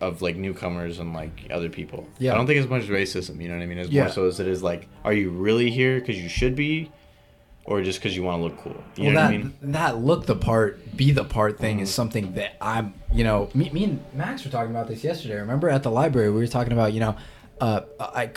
of 0.02 0.22
like 0.22 0.36
newcomers 0.36 1.00
and 1.00 1.14
like 1.14 1.48
other 1.52 1.70
people. 1.70 2.08
Yeah. 2.20 2.34
i 2.34 2.36
don't 2.36 2.46
think 2.48 2.58
it's 2.58 2.66
as 2.66 2.70
much 2.70 2.84
racism 2.84 3.42
you 3.42 3.48
know 3.50 3.56
what 3.56 3.64
i 3.64 3.66
mean? 3.66 3.78
It's 3.80 3.90
Yeah. 3.90 4.04
more 4.04 4.12
so 4.12 4.28
as 4.28 4.40
it 4.40 4.48
is 4.48 4.62
like 4.64 4.88
are 5.04 5.14
you 5.14 5.30
really 5.30 5.70
here 5.72 6.00
because 6.00 6.18
you 6.18 6.30
should 6.30 6.56
be 6.56 6.92
or 7.70 7.82
just 7.82 8.00
because 8.00 8.16
you 8.16 8.24
want 8.24 8.40
to 8.40 8.44
look 8.44 8.58
cool 8.58 8.76
you 8.98 9.06
well, 9.06 9.14
know 9.14 9.20
that 9.20 9.26
what 9.26 9.34
i 9.34 9.38
mean 9.38 9.54
that 9.62 9.98
look 10.00 10.26
the 10.26 10.36
part, 10.36 10.98
be 10.98 11.12
the 11.12 11.24
part 11.24 11.58
thing 11.58 11.80
is 11.80 11.90
Mhm. 11.90 11.94
something 11.94 12.34
that 12.34 12.58
I'm, 12.62 12.94
you 13.14 13.24
know, 13.24 13.50
me, 13.54 13.70
me 13.70 13.84
and 13.86 14.04
Max 14.14 14.44
were 14.44 14.52
talking 14.52 14.72
about 14.72 14.88
this 14.88 15.04
yesterday. 15.04 15.36
Remember 15.36 15.70
at 15.70 15.84
the 15.84 15.92
library 15.92 16.30
we 16.30 16.40
were 16.40 16.48
talking 16.48 16.74
about, 16.74 16.92
you 16.94 17.00
know, 17.00 17.16
uh, 17.62 17.82
I, 18.00 18.30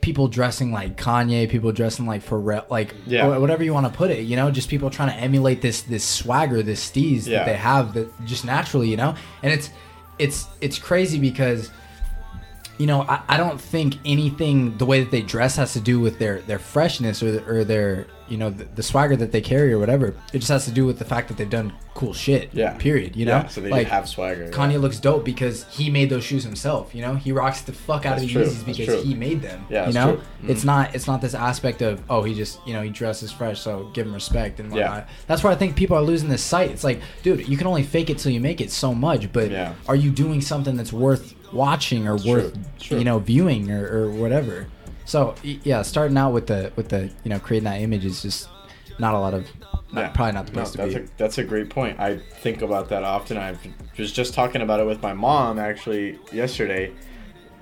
people 0.00 0.28
dressing 0.28 0.70
like 0.72 0.96
Kanye, 0.96 1.48
people 1.48 1.72
dressing 1.72 2.06
like 2.06 2.24
Pharrell, 2.24 2.68
like 2.70 2.94
Yeah. 3.06 3.26
wh- 3.26 3.40
whatever 3.40 3.62
you 3.64 3.72
want 3.74 3.86
to 3.86 3.92
put 3.92 4.10
it, 4.10 4.20
you 4.24 4.36
know, 4.36 4.50
just 4.50 4.68
people 4.68 4.88
trying 4.90 5.08
to 5.10 5.16
emulate 5.16 5.60
this 5.62 5.82
this 5.82 6.04
swagger, 6.04 6.62
this 6.62 6.80
steez 6.88 7.26
Yeah. 7.26 7.38
that 7.38 7.46
they 7.46 7.54
have 7.56 7.92
that 7.94 8.08
just 8.24 8.44
naturally, 8.44 8.88
you 8.88 8.96
know, 8.96 9.14
and 9.42 9.52
it's 9.52 9.70
it's 10.18 10.46
it's 10.60 10.78
crazy 10.78 11.18
because 11.18 11.70
you 12.78 12.86
know, 12.86 13.02
I, 13.02 13.20
I 13.30 13.36
don't 13.36 13.60
think 13.60 13.96
anything 14.04 14.76
the 14.78 14.86
way 14.86 15.00
that 15.00 15.10
they 15.10 15.22
dress 15.22 15.56
has 15.56 15.72
to 15.72 15.80
do 15.80 15.98
with 15.98 16.18
their 16.20 16.40
their 16.42 16.60
freshness 16.60 17.22
or 17.22 17.42
or 17.52 17.64
their 17.64 18.06
you 18.28 18.36
know 18.36 18.50
the, 18.50 18.64
the 18.64 18.82
swagger 18.82 19.16
that 19.16 19.32
they 19.32 19.40
carry 19.40 19.72
or 19.72 19.78
whatever. 19.78 20.14
It 20.32 20.38
just 20.38 20.48
has 20.50 20.64
to 20.66 20.70
do 20.70 20.84
with 20.84 20.98
the 20.98 21.04
fact 21.04 21.28
that 21.28 21.36
they've 21.36 21.48
done 21.48 21.72
cool 21.94 22.12
shit. 22.12 22.50
Yeah. 22.52 22.76
Period. 22.78 23.16
You 23.16 23.26
know. 23.26 23.38
Yeah, 23.38 23.46
so 23.48 23.60
they 23.60 23.70
like 23.70 23.88
have 23.88 24.08
swagger 24.08 24.50
Kanye 24.50 24.72
yeah. 24.72 24.78
looks 24.78 25.00
dope 25.00 25.24
because 25.24 25.64
he 25.70 25.90
made 25.90 26.10
those 26.10 26.24
shoes 26.24 26.44
himself. 26.44 26.94
You 26.94 27.02
know, 27.02 27.14
he 27.14 27.32
rocks 27.32 27.62
the 27.62 27.72
fuck 27.72 28.06
out 28.06 28.18
That's 28.18 28.22
of 28.24 28.28
the 28.32 28.40
Yeezys 28.40 28.64
because 28.64 28.86
true. 28.86 29.02
he 29.02 29.14
made 29.14 29.42
them. 29.42 29.66
Yeah, 29.68 29.86
you 29.88 29.92
know, 29.92 30.16
true. 30.16 30.24
Mhm. 30.44 30.50
it's 30.50 30.64
not 30.64 30.94
it's 30.94 31.06
not 31.06 31.20
this 31.20 31.34
aspect 31.34 31.82
of 31.82 32.02
oh 32.08 32.22
he 32.22 32.34
just 32.34 32.64
you 32.66 32.72
know 32.72 32.82
he 32.82 32.90
dresses 32.90 33.32
fresh 33.32 33.60
so 33.60 33.90
give 33.94 34.06
him 34.06 34.14
respect 34.14 34.60
and 34.60 34.74
Yeah. 34.74 35.06
That's 35.26 35.42
where 35.42 35.52
I 35.52 35.56
think 35.56 35.76
people 35.76 35.96
are 35.96 36.02
losing 36.02 36.28
this 36.28 36.42
sight. 36.42 36.70
It's 36.70 36.84
like, 36.84 37.00
dude, 37.22 37.48
you 37.48 37.56
can 37.56 37.66
only 37.66 37.82
fake 37.82 38.10
it 38.10 38.18
till 38.18 38.32
you 38.32 38.40
make 38.40 38.60
it 38.60 38.70
so 38.70 38.94
much, 38.94 39.32
but 39.32 39.50
Yeah. 39.50 39.74
are 39.86 39.96
you 39.96 40.10
doing 40.10 40.40
something 40.40 40.76
that's 40.76 40.92
worth 40.92 41.34
watching 41.52 42.06
or 42.06 42.16
worth 42.16 42.56
true. 42.78 42.98
you 42.98 43.04
know 43.04 43.18
viewing 43.18 43.70
or, 43.70 43.86
or 44.04 44.10
whatever? 44.10 44.66
So 45.08 45.34
yeah, 45.42 45.80
starting 45.80 46.18
out 46.18 46.34
with 46.34 46.48
the 46.48 46.70
with 46.76 46.90
the 46.90 47.10
you 47.24 47.30
know 47.30 47.38
creating 47.38 47.64
that 47.64 47.80
image 47.80 48.04
is 48.04 48.20
just 48.20 48.46
not 48.98 49.14
a 49.14 49.18
lot 49.18 49.32
of 49.32 49.48
not, 49.90 50.12
probably 50.12 50.32
not 50.32 50.46
the 50.48 50.52
No, 50.52 50.58
place 50.60 50.72
to 50.72 50.76
that's 50.76 50.94
be. 50.94 51.00
A, 51.00 51.06
that's 51.16 51.38
a 51.38 51.44
great 51.44 51.70
point. 51.70 51.98
I 51.98 52.18
think 52.18 52.60
about 52.60 52.90
that 52.90 53.04
often. 53.04 53.38
I 53.38 53.56
was 53.96 54.12
just 54.12 54.34
talking 54.34 54.60
about 54.60 54.80
it 54.80 54.86
with 54.86 55.00
my 55.02 55.14
mom 55.14 55.58
actually 55.58 56.18
yesterday. 56.30 56.92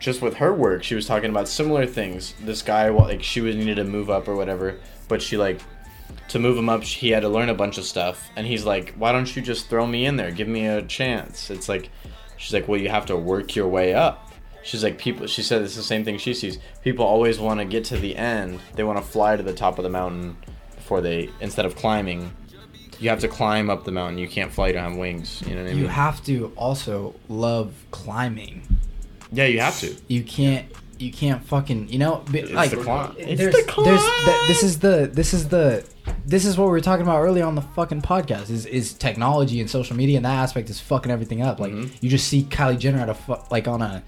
Just 0.01 0.23
with 0.23 0.35
her 0.35 0.53
work, 0.53 0.83
she 0.83 0.97
was 0.97 1.07
talking 1.07 1.31
about 1.31 1.47
similar 1.47 1.87
things. 1.87 2.35
This 2.43 2.63
guy, 2.63 2.89
like, 2.89 3.23
she 3.23 3.41
was 3.41 3.55
needed 3.55 3.77
to 3.77 3.85
move 3.85 4.11
up 4.11 4.27
or 4.27 4.35
whatever, 4.35 4.81
but 5.07 5.23
she 5.23 5.37
like 5.37 5.61
to 6.29 6.41
move 6.41 6.59
him 6.59 6.69
up. 6.69 6.83
He 6.83 7.11
had 7.11 7.21
to 7.21 7.29
learn 7.29 7.49
a 7.49 7.55
bunch 7.55 7.79
of 7.79 7.85
stuff, 7.85 8.29
and 8.35 8.45
he's 8.45 8.65
like, 8.65 8.93
"Why 8.97 9.13
don't 9.13 9.37
you 9.37 9.41
just 9.41 9.69
throw 9.69 9.87
me 9.87 10.05
in 10.05 10.17
there? 10.17 10.33
Give 10.33 10.49
me 10.49 10.67
a 10.67 10.83
chance." 10.83 11.49
It's 11.49 11.69
like, 11.69 11.91
she's 12.39 12.53
like, 12.53 12.67
"Well, 12.67 12.81
you 12.81 12.89
have 12.89 13.07
to 13.07 13.17
work 13.17 13.55
your 13.55 13.69
way 13.69 13.95
up." 13.95 14.26
She's 14.67 14.83
like, 14.83 14.99
people. 14.99 15.27
She 15.29 15.43
said 15.43 15.63
it's 15.63 15.77
the 15.77 15.83
same 15.83 16.05
thing 16.05 16.19
she 16.19 16.35
sees. 16.35 16.59
People 16.83 17.07
always 17.07 17.39
want 17.39 17.61
to 17.61 17.65
get 17.65 17.85
to 17.87 17.97
the 17.97 18.17
end. 18.17 18.59
They 18.75 18.83
want 18.85 18.99
to 18.99 19.05
fly 19.05 19.37
to 19.37 19.43
the 19.43 19.53
top 19.55 19.79
of 19.79 19.85
the 19.85 19.91
mountain 19.91 20.37
before 20.75 21.01
they, 21.01 21.31
instead 21.41 21.65
of 21.67 21.77
climbing 21.77 22.33
you 22.99 23.11
have 23.11 23.21
to 23.21 23.29
climb 23.29 23.69
up 23.69 23.85
the 23.85 23.93
mountain. 23.93 24.17
You 24.17 24.27
can't 24.27 24.51
fly. 24.51 24.69
You 24.69 24.73
don't 24.73 24.85
have 24.93 24.97
wings. 24.97 25.43
You 25.47 25.55
know 25.55 25.63
what 25.65 25.69
I 25.71 25.75
mean? 25.75 25.83
You 25.83 25.89
have 25.89 26.25
to 26.25 26.51
also 26.57 27.15
love 27.29 27.75
climbing. 27.91 28.63
yeah, 29.31 29.45
you 29.45 29.61
have 29.61 29.79
to. 29.81 29.95
You 30.09 30.23
can't. 30.23 30.67
You 30.99 31.13
can't 31.13 31.45
fucking. 31.45 31.91
You 31.91 31.99
know, 31.99 32.25
be, 32.33 32.41
like 32.47 32.71
the 32.71 32.79
climb. 32.79 33.15
It's 33.19 33.39
there's, 33.39 33.53
the 33.55 33.83
there's 33.85 34.01
th- 34.03 34.49
this 34.49 34.63
is 34.63 34.79
the 34.79 35.11
this 35.13 35.35
is 35.35 35.49
the 35.51 35.87
this 36.25 36.47
is 36.47 36.57
what 36.57 36.65
we 36.65 36.71
were 36.71 36.81
talking 36.81 37.03
about 37.03 37.19
earlier 37.21 37.45
on 37.45 37.55
the 37.55 37.61
fucking 37.61 38.01
podcast 38.01 38.49
is 38.49 38.65
is 38.65 38.95
technology 38.95 39.61
and 39.61 39.69
social 39.69 39.95
media 39.95 40.17
and 40.17 40.25
that 40.25 40.37
aspect 40.37 40.71
is 40.71 40.81
fucking 40.81 41.13
everything 41.13 41.43
up. 41.43 41.61
Like 41.61 41.73
Mm-hmm. 41.73 41.97
you 42.01 42.09
just 42.09 42.29
see 42.29 42.45
Kylie 42.45 42.79
Jenner 42.79 43.01
at 43.01 43.11
a 43.11 43.15
fu- 43.15 43.37
like 43.51 43.69
on 43.69 43.83
a 43.83 44.03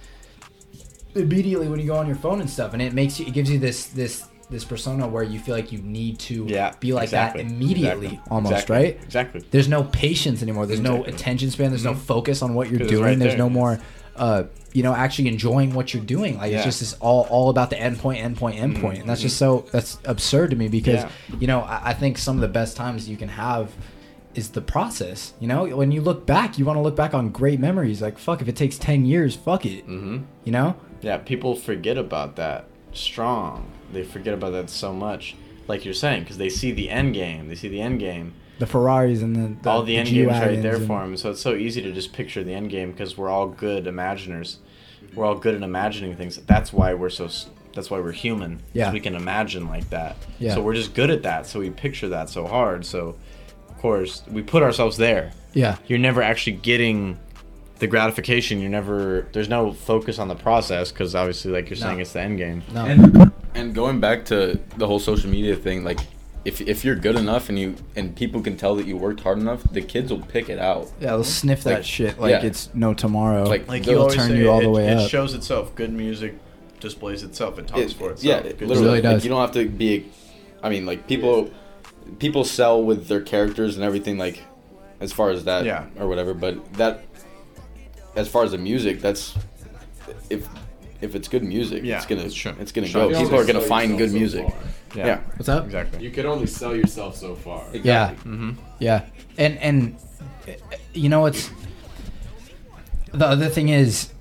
immediately 1.14 1.68
when 1.68 1.80
you 1.80 1.86
go 1.86 1.96
on 1.96 2.06
your 2.06 2.16
phone 2.16 2.40
and 2.40 2.48
stuff, 2.50 2.72
and 2.72 2.82
it 2.82 2.92
makes 2.92 3.18
you 3.18 3.26
it 3.26 3.32
gives 3.32 3.50
you 3.50 3.59
this 3.59 3.86
this 3.86 4.26
this 4.50 4.64
persona 4.64 5.06
where 5.06 5.22
you 5.22 5.38
feel 5.38 5.54
like 5.54 5.70
you 5.72 5.78
need 5.82 6.18
to 6.18 6.44
Yeah, 6.48 6.72
be 6.80 6.94
like 6.94 7.04
exactly. 7.04 7.42
that 7.42 7.50
immediately 7.52 8.06
Exactly. 8.06 8.30
almost 8.30 8.52
Exactly. 8.54 8.76
right. 8.76 9.00
Exactly. 9.04 9.44
There's 9.50 9.68
no 9.68 9.84
patience 9.84 10.40
anymore. 10.42 10.64
There's 10.64 10.80
no 10.80 11.04
attention 11.04 11.50
span. 11.50 11.68
There's 11.70 11.84
no 11.84 11.94
focus 11.94 12.40
on 12.40 12.54
what 12.54 12.70
you're 12.70 12.78
doing. 12.78 13.02
right 13.04 13.18
There's 13.18 13.32
there. 13.32 13.38
no 13.38 13.50
more, 13.50 13.78
uh, 14.16 14.44
you 14.72 14.82
know, 14.82 14.94
actually 14.94 15.28
enjoying 15.28 15.74
what 15.74 15.92
you're 15.92 16.02
doing. 16.02 16.38
Like 16.38 16.50
Yeah. 16.50 16.59
it's 16.59 16.64
just 16.64 16.80
this 16.80 16.94
all 16.94 17.26
all 17.28 17.50
about 17.50 17.68
the 17.68 17.78
end 17.78 17.98
point 17.98 18.20
endpoint, 18.24 18.54
endpoint, 18.59 18.76
endpoint, 18.80 19.00
and 19.00 19.09
that's 19.11 19.20
just 19.20 19.36
so 19.36 19.66
that's 19.70 19.98
absurd 20.06 20.48
to 20.52 20.56
me 20.56 20.68
because 20.68 21.02
Yeah. 21.04 21.11
you 21.38 21.46
know 21.46 21.61
I, 21.61 21.90
I 21.90 21.92
think 21.94 22.16
some 22.16 22.36
of 22.36 22.40
the 22.40 22.48
best 22.48 22.74
times 22.74 23.06
you 23.06 23.18
can 23.18 23.28
have 23.28 23.70
is 24.34 24.48
the 24.50 24.61
process. 24.62 25.34
You 25.40 25.48
know, 25.48 25.66
when 25.76 25.90
you 25.92 26.00
look 26.00 26.24
back, 26.24 26.59
you 26.59 26.64
want 26.64 26.76
to 26.78 26.82
look 26.82 26.96
back 26.96 27.12
on 27.12 27.28
great 27.30 27.61
memories. 27.61 28.00
Like 28.00 28.16
fuck, 28.18 28.40
if 28.40 28.48
it 28.48 28.56
takes 28.56 28.78
ten 28.78 29.04
years, 29.04 29.36
fuck 29.36 29.66
it. 29.66 29.86
Mm-hmm. 29.86 30.18
You 30.44 30.52
know, 30.52 30.76
Yeah, 31.01 31.18
people 31.18 31.55
forget 31.55 31.96
about 31.99 32.36
that 32.36 32.66
strong. 32.92 33.70
They 33.92 34.03
forget 34.03 34.34
about 34.34 34.51
that 34.53 34.70
so 34.70 34.92
much. 34.92 35.36
Like 35.66 35.84
you're 35.84 35.94
saying, 35.94 36.22
because 36.22 36.38
they 36.38 36.49
see 36.49 36.72
the 36.72 36.88
end 36.90 37.14
game. 37.14 37.49
They 37.49 37.55
see 37.55 37.68
the 37.68 37.80
end 37.80 38.01
game. 38.01 38.32
the 38.59 38.66
Ferraris 38.66 39.22
and 39.22 39.36
the, 39.36 39.62
the 39.62 39.70
all 39.70 39.82
the 39.82 39.96
end 39.96 40.09
game 40.09 40.28
is 40.30 40.38
right 40.38 40.61
there 40.62 40.76
and- 40.76 40.86
for 40.86 41.01
them. 41.01 41.16
So 41.16 41.30
it's 41.30 41.40
so 41.40 41.55
easy 41.55 41.82
to 41.82 41.92
just 41.92 42.12
picture 42.12 42.42
the 42.42 42.55
end 42.55 42.70
game 42.70 42.90
because 42.92 43.16
we're 43.16 43.28
all 43.28 43.49
good 43.49 43.84
imaginers. 43.86 44.57
We're 45.14 45.24
all 45.26 45.36
good 45.36 45.55
at 45.55 45.62
imagining 45.62 46.16
things. 46.16 46.36
That's 46.38 46.72
why 46.72 46.94
we're 46.94 47.11
so. 47.11 47.28
That's 47.74 47.90
why 47.90 48.01
we're 48.01 48.12
human. 48.12 48.61
Yeah. 48.72 48.92
we 48.92 48.99
can 48.99 49.14
imagine 49.14 49.68
like 49.68 49.88
that. 49.90 50.16
Yeah. 50.38 50.55
So 50.55 50.62
we're 50.62 50.74
just 50.74 50.94
good 50.94 51.11
at 51.11 51.22
that. 51.22 51.46
So 51.46 51.61
we 51.61 51.70
picture 51.70 52.09
that 52.09 52.28
so 52.28 52.46
hard. 52.46 52.84
So, 52.84 53.14
of 53.68 53.78
course, 53.78 54.22
we 54.28 54.42
put 54.42 54.62
ourselves 54.64 54.96
there. 54.96 55.32
Yeah, 55.53 55.76
You're 55.86 55.99
never 56.01 56.20
actually 56.22 56.57
getting 56.57 57.18
the 57.78 57.86
gratification. 57.86 58.60
You're 58.60 58.70
never. 58.70 59.26
There's 59.32 59.48
no 59.48 59.72
focus 59.72 60.18
on 60.18 60.28
the 60.28 60.34
process 60.34 60.90
because 60.92 61.14
obviously, 61.14 61.52
like 61.52 61.70
you're 61.70 61.78
No. 61.78 61.86
saying, 61.86 62.00
it's 62.00 62.12
the 62.12 62.20
end 62.20 62.38
game. 62.38 62.62
no, 62.72 62.84
And 62.84 63.32
and 63.54 63.74
going 63.74 64.00
back 64.00 64.24
to 64.26 64.58
the 64.76 64.86
whole 64.86 64.98
social 64.98 65.30
media 65.30 65.56
thing, 65.56 65.84
like 65.84 65.98
if 66.44 66.60
if 66.60 66.84
you're 66.84 66.96
good 66.96 67.16
enough 67.16 67.48
and 67.48 67.58
you 67.58 67.74
and 67.96 68.14
people 68.14 68.40
can 68.40 68.56
tell 68.56 68.74
that 68.76 68.86
you 68.86 68.96
worked 68.96 69.20
hard 69.20 69.38
enough, 69.38 69.62
the 69.72 69.82
kids 69.82 70.10
will 70.10 70.20
pick 70.20 70.48
it 70.48 70.58
out. 70.58 70.90
yeah, 71.00 71.08
they'll 71.08 71.24
sniff 71.24 71.64
that 71.64 71.74
Like, 71.74 71.84
shit 71.84 72.20
like 72.20 72.30
yeah. 72.30 72.44
it's 72.44 72.70
no 72.74 72.94
tomorrow. 72.94 73.44
Like- 73.44 73.68
Like 73.68 73.84
they'll 73.84 73.94
you 73.94 74.00
always 74.00 74.14
turn 74.16 74.28
say, 74.30 74.38
you 74.38 74.50
all 74.50 74.60
it, 74.60 74.62
the 74.62 74.70
way 74.70 74.88
it 74.88 74.96
up. 74.98 75.10
shows 75.10 75.34
itself. 75.34 75.74
Good 75.74 75.92
music 75.92 76.34
displays 76.80 77.22
itself. 77.24 77.58
It 77.58 77.66
talks 77.66 77.80
It- 77.82 77.92
for 77.94 78.12
itself. 78.12 78.22
yeah, 78.22 78.40
Good 78.42 78.62
it 78.62 78.68
literally 78.68 78.82
really 78.84 79.02
like, 79.02 79.02
does. 79.02 79.24
you 79.24 79.30
don't 79.30 79.40
have 79.40 79.52
to 79.52 79.66
be. 79.68 80.06
I 80.62 80.68
mean, 80.70 80.86
like 80.86 81.06
people 81.08 81.50
people 82.18 82.44
sell 82.44 82.82
with 82.82 83.08
their 83.08 83.20
characters 83.20 83.76
and 83.76 83.84
everything, 83.84 84.16
like 84.18 84.42
as 85.00 85.12
far 85.12 85.30
as 85.30 85.44
that, 85.44 85.64
Yeah. 85.64 85.84
or 85.98 86.08
whatever. 86.08 86.34
But 86.34 86.72
that, 86.74 87.02
as 88.18 88.28
far 88.28 88.42
as 88.44 88.50
the 88.50 88.58
music, 88.58 89.00
that's 89.00 89.34
if 90.30 90.46
if 91.00 91.14
it's 91.14 91.28
good 91.28 91.44
music, 91.44 91.84
Yeah, 91.84 91.96
it's 91.98 92.06
gonna 92.06 92.22
it's 92.22 92.34
it's 92.34 92.72
gonna 92.72 92.86
It's 92.86 92.94
go. 92.94 93.08
true. 93.10 93.18
People 93.22 93.38
are 93.38 93.44
gonna 93.46 93.60
find 93.60 93.96
good 93.96 94.10
so 94.10 94.16
music. 94.18 94.44
far. 94.48 94.56
Yeah. 94.96 95.20
What's 95.36 95.48
up? 95.48 95.64
Exactly. 95.64 96.02
You 96.04 96.10
can 96.10 96.26
only 96.26 96.46
sell 96.46 96.74
yourself 96.74 97.16
so 97.16 97.34
far. 97.36 97.62
Yeah. 97.72 98.10
Mm-hmm. 98.24 98.50
Yeah, 98.80 99.04
and 99.38 99.58
and 99.58 99.96
uh, 100.48 100.52
you 100.94 101.08
know 101.08 101.20
what's 101.20 101.50
the 103.12 103.26
other 103.26 103.48
thing 103.48 103.68
is 103.68 104.12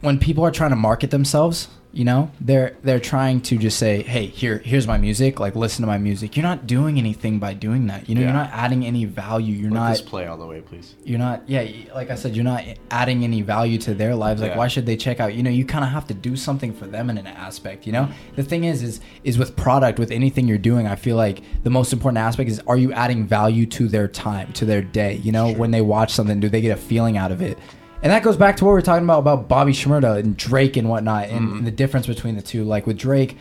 when 0.00 0.18
people 0.18 0.44
are 0.44 0.50
trying 0.50 0.70
to 0.70 0.76
market 0.76 1.10
themselves, 1.10 1.68
you 1.98 2.04
know, 2.04 2.30
they're 2.40 2.76
they're 2.82 3.00
trying 3.00 3.40
to 3.42 3.58
just 3.58 3.76
say, 3.78 4.02
"Hey, 4.02 4.26
here 4.26 4.58
here's 4.58 4.86
my 4.86 4.96
music. 4.98 5.40
Like 5.40 5.56
listen 5.56 5.82
to 5.82 5.86
my 5.86 5.98
music." 5.98 6.36
You're 6.36 6.44
not 6.44 6.66
doing 6.66 6.96
anything 6.98 7.38
by 7.40 7.54
doing 7.54 7.88
that. 7.88 8.08
You 8.08 8.14
know, 8.14 8.20
Yeah. 8.20 8.28
you're 8.28 8.36
not 8.36 8.50
adding 8.52 8.86
any 8.86 9.04
value. 9.04 9.54
You're 9.54 9.70
Let 9.72 9.80
not 9.80 9.90
this 9.90 10.00
play 10.00 10.26
all 10.26 10.38
the 10.38 10.46
way, 10.46 10.60
please. 10.60 10.94
you're 11.04 11.18
not 11.18 11.42
yeah 11.48 11.64
like 11.94 12.10
i 12.10 12.14
said 12.14 12.36
you're 12.36 12.44
not 12.44 12.62
adding 12.90 13.24
any 13.24 13.40
value 13.42 13.78
to 13.78 13.94
their 13.94 14.14
lives 14.14 14.40
like 14.42 14.50
Yeah. 14.52 14.58
why 14.58 14.68
should 14.68 14.86
they 14.86 14.96
check 14.96 15.20
out 15.20 15.34
you 15.34 15.42
know 15.42 15.50
you 15.50 15.64
kind 15.64 15.84
of 15.84 15.90
have 15.90 16.06
to 16.08 16.14
do 16.14 16.36
something 16.36 16.72
for 16.72 16.86
them 16.86 17.08
in 17.10 17.16
an 17.18 17.26
aspect 17.26 17.86
you 17.86 17.92
know 17.92 18.08
the 18.36 18.42
thing 18.42 18.64
is 18.64 18.82
is 18.82 19.00
is 19.24 19.38
with 19.38 19.56
product 19.56 19.98
with 19.98 20.10
anything 20.10 20.46
you're 20.46 20.58
doing 20.58 20.86
i 20.86 20.94
feel 20.96 21.16
like 21.16 21.40
the 21.62 21.70
most 21.70 21.92
important 21.92 22.18
aspect 22.18 22.50
is 22.50 22.60
are 22.66 22.76
you 22.76 22.92
adding 22.92 23.26
value 23.26 23.64
to 23.66 23.88
their 23.88 24.06
time 24.08 24.52
to 24.52 24.64
their 24.66 24.82
day 24.82 25.14
you 25.16 25.32
know 25.32 25.52
when 25.52 25.70
they 25.70 25.80
watch 25.80 26.12
something 26.12 26.38
do 26.40 26.48
they 26.48 26.60
get 26.60 26.72
a 26.76 26.80
feeling 26.80 27.16
out 27.16 27.32
of 27.32 27.40
it 27.40 27.58
and 28.02 28.12
that 28.12 28.22
goes 28.22 28.36
back 28.36 28.56
to 28.56 28.64
what 28.64 28.70
we 28.70 28.74
were 28.74 28.82
talking 28.82 29.04
about 29.04 29.18
about 29.20 29.48
bobby 29.48 29.72
shmurda 29.72 30.18
and 30.18 30.36
drake 30.36 30.76
and 30.76 30.88
whatnot 30.88 31.28
and, 31.28 31.46
Mm-hmm. 31.48 31.56
and 31.58 31.66
the 31.66 31.70
difference 31.72 32.06
between 32.06 32.36
the 32.36 32.42
two 32.42 32.64
like 32.64 32.86
with 32.86 32.96
drake 32.98 33.36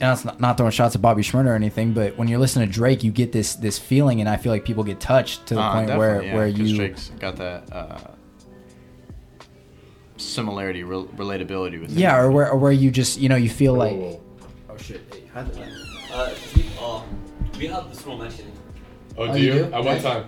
and 0.00 0.12
it's 0.12 0.24
not, 0.24 0.38
not 0.40 0.56
throwing 0.56 0.70
shots 0.70 0.94
at 0.94 1.02
Bobby 1.02 1.22
Shmurda 1.22 1.46
or 1.46 1.54
anything, 1.54 1.92
but 1.92 2.16
when 2.16 2.28
you're 2.28 2.38
listening 2.38 2.68
to 2.68 2.72
Drake, 2.72 3.02
you 3.02 3.10
get 3.10 3.32
this 3.32 3.56
this 3.56 3.80
feeling, 3.80 4.20
and 4.20 4.28
I 4.28 4.36
feel 4.36 4.52
like 4.52 4.64
people 4.64 4.84
get 4.84 5.00
touched 5.00 5.46
to 5.48 5.54
the 5.54 5.60
Uh, 5.60 5.72
point 5.72 5.88
where 5.98 6.20
definitely, 6.22 6.28
yeah, 6.28 6.34
where 6.36 6.50
'cause 6.52 6.60
you 6.60 6.76
Drake's 6.76 7.10
got 7.18 7.36
that 7.36 7.72
uh, 7.72 7.98
similarity, 10.16 10.84
rel- 10.84 11.06
relatability 11.16 11.80
with. 11.80 11.90
Yeah, 11.90 12.16
him. 12.16 12.26
or 12.26 12.30
where, 12.30 12.50
or 12.52 12.58
where 12.58 12.70
you 12.70 12.92
just 12.92 13.18
you 13.18 13.28
know 13.28 13.34
you 13.34 13.48
feel 13.48 13.74
like 13.74 13.92
Whoa, 13.96 14.20
oh 14.70 14.76
shit. 14.76 15.00
Uh, 15.34 15.44
we, 16.54 16.64
uh, 16.80 17.02
we 17.58 17.66
have 17.66 17.90
the 17.90 17.96
small 17.96 18.18
mansion. 18.18 18.52
Oh, 19.16 19.24
Oh, 19.24 19.32
do 19.32 19.40
you 19.40 19.46
you? 19.54 19.64
do? 19.64 19.72
At 19.72 19.82
what 19.84 20.00
time? 20.00 20.24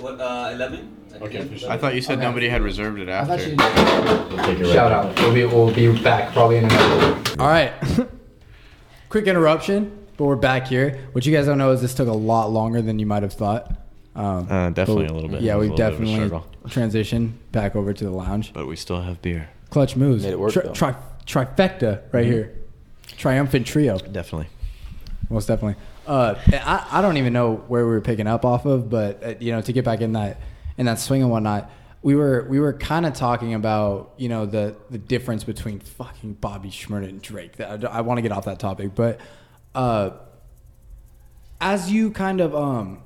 What, 0.00 0.20
uh, 0.20 0.50
11? 0.54 0.96
Okay, 1.20 1.44
for 1.44 1.58
sure. 1.58 1.70
I 1.70 1.76
thought 1.76 1.94
you 1.94 2.00
said 2.00 2.18
Okay. 2.18 2.26
nobody 2.26 2.48
had 2.48 2.62
reserved 2.62 2.98
it 3.00 3.08
I 3.08 3.24
thought 3.24 3.40
after. 3.40 4.52
you 4.52 4.66
shout 4.72 4.90
out. 4.92 5.14
We'll 5.20 5.34
be 5.34 5.44
we'll 5.44 5.72
be 5.74 6.02
back 6.02 6.32
probably 6.32 6.56
in 6.58 6.64
a 6.64 6.68
minute. 6.68 7.40
All 7.40 7.48
right. 7.48 7.72
Quick 9.08 9.26
interruption, 9.26 10.06
but 10.16 10.24
we're 10.24 10.36
back 10.36 10.66
here. 10.68 10.98
What 11.12 11.26
you 11.26 11.34
guys 11.34 11.46
don't 11.46 11.58
know 11.58 11.70
is 11.72 11.82
this 11.82 11.94
took 11.94 12.08
a 12.08 12.12
lot 12.12 12.50
longer 12.50 12.80
than 12.80 12.98
you 12.98 13.06
might 13.06 13.22
have 13.22 13.32
thought. 13.34 13.70
Um, 14.14 14.46
Uh, 14.50 14.70
definitely 14.70 15.04
but- 15.06 15.12
a 15.12 15.14
little 15.14 15.28
bit. 15.30 15.42
Yeah, 15.42 15.54
It 15.54 15.58
was 15.58 15.68
we've 15.70 15.78
a 15.78 15.82
little 15.82 15.90
bit 15.90 15.94
of 15.94 16.00
a 16.00 16.06
definitely 16.06 16.26
struggle. 16.26 16.46
transitioned 16.68 17.32
back 17.52 17.76
over 17.76 17.92
to 17.92 18.04
the 18.04 18.10
lounge. 18.10 18.52
But 18.52 18.66
we 18.66 18.76
still 18.76 19.00
have 19.02 19.20
beer. 19.22 19.48
Clutch 19.70 19.96
moves. 19.96 20.24
Made 20.24 20.32
it 20.32 20.38
work, 20.40 20.52
Tri- 20.52 20.62
though. 20.64 20.72
tri- 20.72 20.94
trifecta 21.26 22.00
right 22.12 22.24
here. 22.26 22.52
Triumphant 23.16 23.66
trio. 23.66 23.98
Definitely. 23.98 24.48
Most 25.30 25.46
definitely. 25.46 25.76
Uh, 26.06 26.34
I, 26.52 26.86
I 26.90 27.02
don't 27.02 27.16
even 27.16 27.32
know 27.32 27.56
where 27.68 27.84
we 27.86 27.92
were 27.92 28.00
picking 28.00 28.26
up 28.26 28.44
off 28.44 28.66
of, 28.66 28.90
but 28.90 29.22
uh, 29.24 29.34
you 29.38 29.52
know, 29.52 29.60
to 29.62 29.72
get 29.72 29.84
back 29.84 30.00
in 30.00 30.12
that 30.14 30.40
in 30.78 30.86
that 30.86 30.98
swing 30.98 31.22
and 31.22 31.30
whatnot, 31.30 31.70
we 32.02 32.14
were 32.16 32.46
we 32.48 32.58
were 32.60 32.72
kind 32.72 33.06
of 33.06 33.12
talking 33.14 33.54
about 33.54 34.12
you 34.16 34.28
know 34.28 34.46
the 34.46 34.74
the 34.90 34.98
difference 34.98 35.44
between 35.44 35.78
fucking 35.80 36.34
Bobby 36.34 36.70
Shmurda 36.70 37.08
and 37.08 37.22
Drake. 37.22 37.56
That- 37.56 37.84
I, 37.84 38.00
want 38.00 38.18
to 38.18 38.22
get 38.22 38.32
off 38.32 38.44
that 38.46 38.58
topic, 38.58 38.94
but 38.94 39.20
uh, 39.74 40.10
as 41.60 41.90
you 41.90 42.10
kind 42.10 42.40
of 42.40 42.54
um 42.54 42.98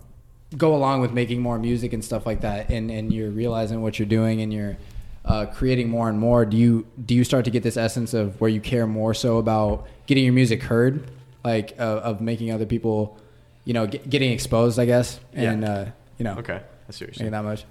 go 0.56 0.74
along 0.74 1.00
with 1.00 1.12
making 1.12 1.40
more 1.42 1.58
music 1.58 1.92
and 1.92 2.04
stuff 2.04 2.24
like 2.26 2.40
that, 2.42 2.70
and 2.70 2.90
and 2.90 3.12
you're 3.12 3.30
realizing 3.30 3.82
what 3.82 3.98
you're 3.98 4.06
doing 4.08 4.40
and 4.40 4.52
you're 4.52 4.76
uh, 5.24 5.44
creating 5.46 5.88
more 5.90 6.08
and 6.08 6.18
more, 6.18 6.46
do 6.46 6.56
you 6.56 6.86
do 7.04 7.14
you 7.14 7.24
start 7.24 7.44
to 7.44 7.50
get 7.50 7.62
this 7.62 7.76
essence 7.76 8.14
of 8.14 8.40
where 8.40 8.48
you 8.50 8.60
care 8.60 8.86
more 8.86 9.12
so 9.12 9.38
about 9.38 9.86
getting 10.06 10.24
your 10.24 10.32
music 10.32 10.62
heard, 10.62 11.10
like 11.44 11.74
uh, 11.78 11.82
of 11.82 12.20
making 12.20 12.52
other 12.52 12.64
people, 12.64 13.18
you 13.64 13.74
know, 13.74 13.86
get, 13.88 14.08
getting 14.08 14.30
exposed, 14.32 14.78
I 14.78 14.84
guess, 14.86 15.18
Yeah. 15.34 15.50
and 15.50 15.64
uh, 15.64 15.84
you 16.18 16.24
know, 16.24 16.36
Okay, 16.38 16.60
I 16.88 16.92
see 16.92 17.04
what 17.04 17.18
you're 17.18 17.24
making 17.26 17.32
saying. 17.32 17.32
that 17.32 17.44
much. 17.44 17.64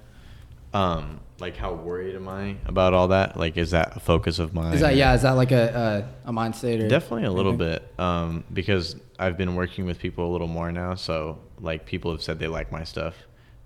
Um, 0.73 1.21
like 1.39 1.55
how 1.55 1.73
worried 1.73 2.15
am 2.15 2.27
I 2.27 2.57
about 2.65 2.93
all 2.93 3.07
that? 3.09 3.37
Like, 3.37 3.55
is 3.55 3.71
that 3.71 3.95
a 3.95 3.99
focus 3.99 4.39
of 4.39 4.53
mine? 4.53 4.73
Is 4.73 4.81
that 4.81 4.95
yeah? 4.95 5.13
Is 5.13 5.21
that 5.21 5.31
like 5.31 5.51
a 5.51 6.05
a, 6.25 6.29
a 6.29 6.33
mind 6.33 6.55
state 6.55 6.81
or 6.81 6.89
Definitely 6.89 7.25
a 7.25 7.31
little 7.31 7.53
anything? 7.53 7.79
bit, 7.79 7.99
um, 7.99 8.43
because 8.51 8.97
I've 9.17 9.37
been 9.37 9.55
working 9.55 9.85
with 9.85 9.99
people 9.99 10.29
a 10.29 10.31
little 10.31 10.47
more 10.47 10.71
now. 10.71 10.95
So 10.95 11.39
like 11.61 11.85
people 11.85 12.11
have 12.11 12.21
said 12.21 12.39
they 12.39 12.47
like 12.47 12.71
my 12.73 12.83
stuff, 12.83 13.15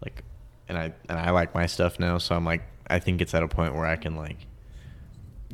like, 0.04 0.24
and 0.68 0.78
I 0.78 0.94
and 1.10 1.18
I 1.18 1.32
like 1.32 1.56
my 1.56 1.66
stuff 1.66 2.00
now. 2.00 2.20
So 2.20 2.36
I'm 2.36 2.46
like, 2.46 2.62
I 2.88 3.00
think 3.00 3.22
it's 3.22 3.34
at 3.34 3.42
a 3.42 3.48
point 3.48 3.74
where 3.74 3.88
I 3.88 3.96
can 3.96 4.16
like 4.16 4.46